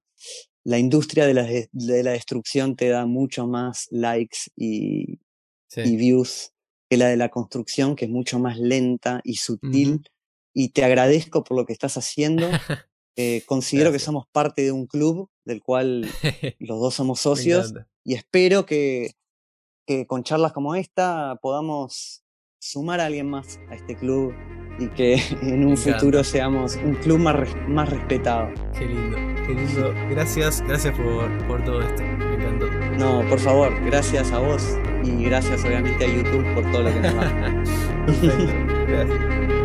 la 0.66 0.78
industria 0.78 1.26
de 1.26 1.34
la, 1.34 1.44
de 1.44 2.04
la, 2.04 2.12
destrucción 2.12 2.76
te 2.76 2.90
da 2.90 3.06
mucho 3.06 3.48
más 3.48 3.88
likes 3.92 4.40
y, 4.58 5.22
y, 5.74 5.96
views 5.96 6.52
que 6.94 6.98
la 6.98 7.08
de 7.08 7.18
la 7.18 7.30
construcción, 7.30 7.96
que 7.96 8.06
es 8.06 8.12
mucho 8.12 8.38
más 8.38 8.60
lenta 8.60 9.20
y 9.24 9.38
sutil. 9.38 10.08
Y 10.54 10.70
te 10.70 10.84
agradezco 10.84 11.44
por 11.44 11.58
lo 11.58 11.66
que 11.66 11.74
estás 11.74 11.98
haciendo. 11.98 12.48
Eh, 13.16 13.42
considero 13.48 13.92
que 13.92 13.98
somos 13.98 14.26
parte 14.32 14.62
de 14.62 14.72
un 14.72 14.86
club 14.86 15.30
del 15.44 15.64
cual 15.64 16.08
los 16.60 16.80
dos 16.80 16.94
somos 16.94 17.20
socios 17.20 17.74
y 18.04 18.14
espero 18.14 18.66
que, 18.66 19.16
que 19.88 20.06
con 20.06 20.24
charlas 20.24 20.54
como 20.54 20.76
esta 20.76 21.40
podamos 21.42 22.24
sumar 22.60 23.00
a 23.00 23.08
alguien 23.08 23.30
más 23.30 23.60
a 23.70 23.76
este 23.76 23.96
club 23.96 24.34
y 24.78 24.88
que 24.90 25.16
en 25.42 25.66
un 25.66 25.76
futuro 25.76 26.24
seamos 26.24 26.76
un 26.76 26.96
club 26.96 27.18
más, 27.18 27.36
más 27.68 27.90
respetado. 27.90 28.54
Qué 28.78 28.86
lindo, 28.86 29.18
qué 29.48 29.54
lindo. 29.54 29.94
Gracias, 30.12 30.62
gracias 30.62 30.96
por, 30.96 31.48
por 31.48 31.64
todo 31.66 31.82
esto. 31.82 32.04
Me 32.04 32.36
encantó. 32.36 32.83
No, 32.98 33.22
por 33.28 33.40
favor, 33.40 33.74
gracias 33.86 34.32
a 34.32 34.40
vos 34.40 34.78
y 35.04 35.24
gracias 35.24 35.64
obviamente 35.64 36.06
a 36.06 36.08
YouTube 36.08 36.46
por 36.54 36.72
todo 36.72 36.84
lo 36.84 36.94
que 36.94 37.00
nos 37.00 37.16
da. 37.16 37.32
Gracias. 38.88 39.63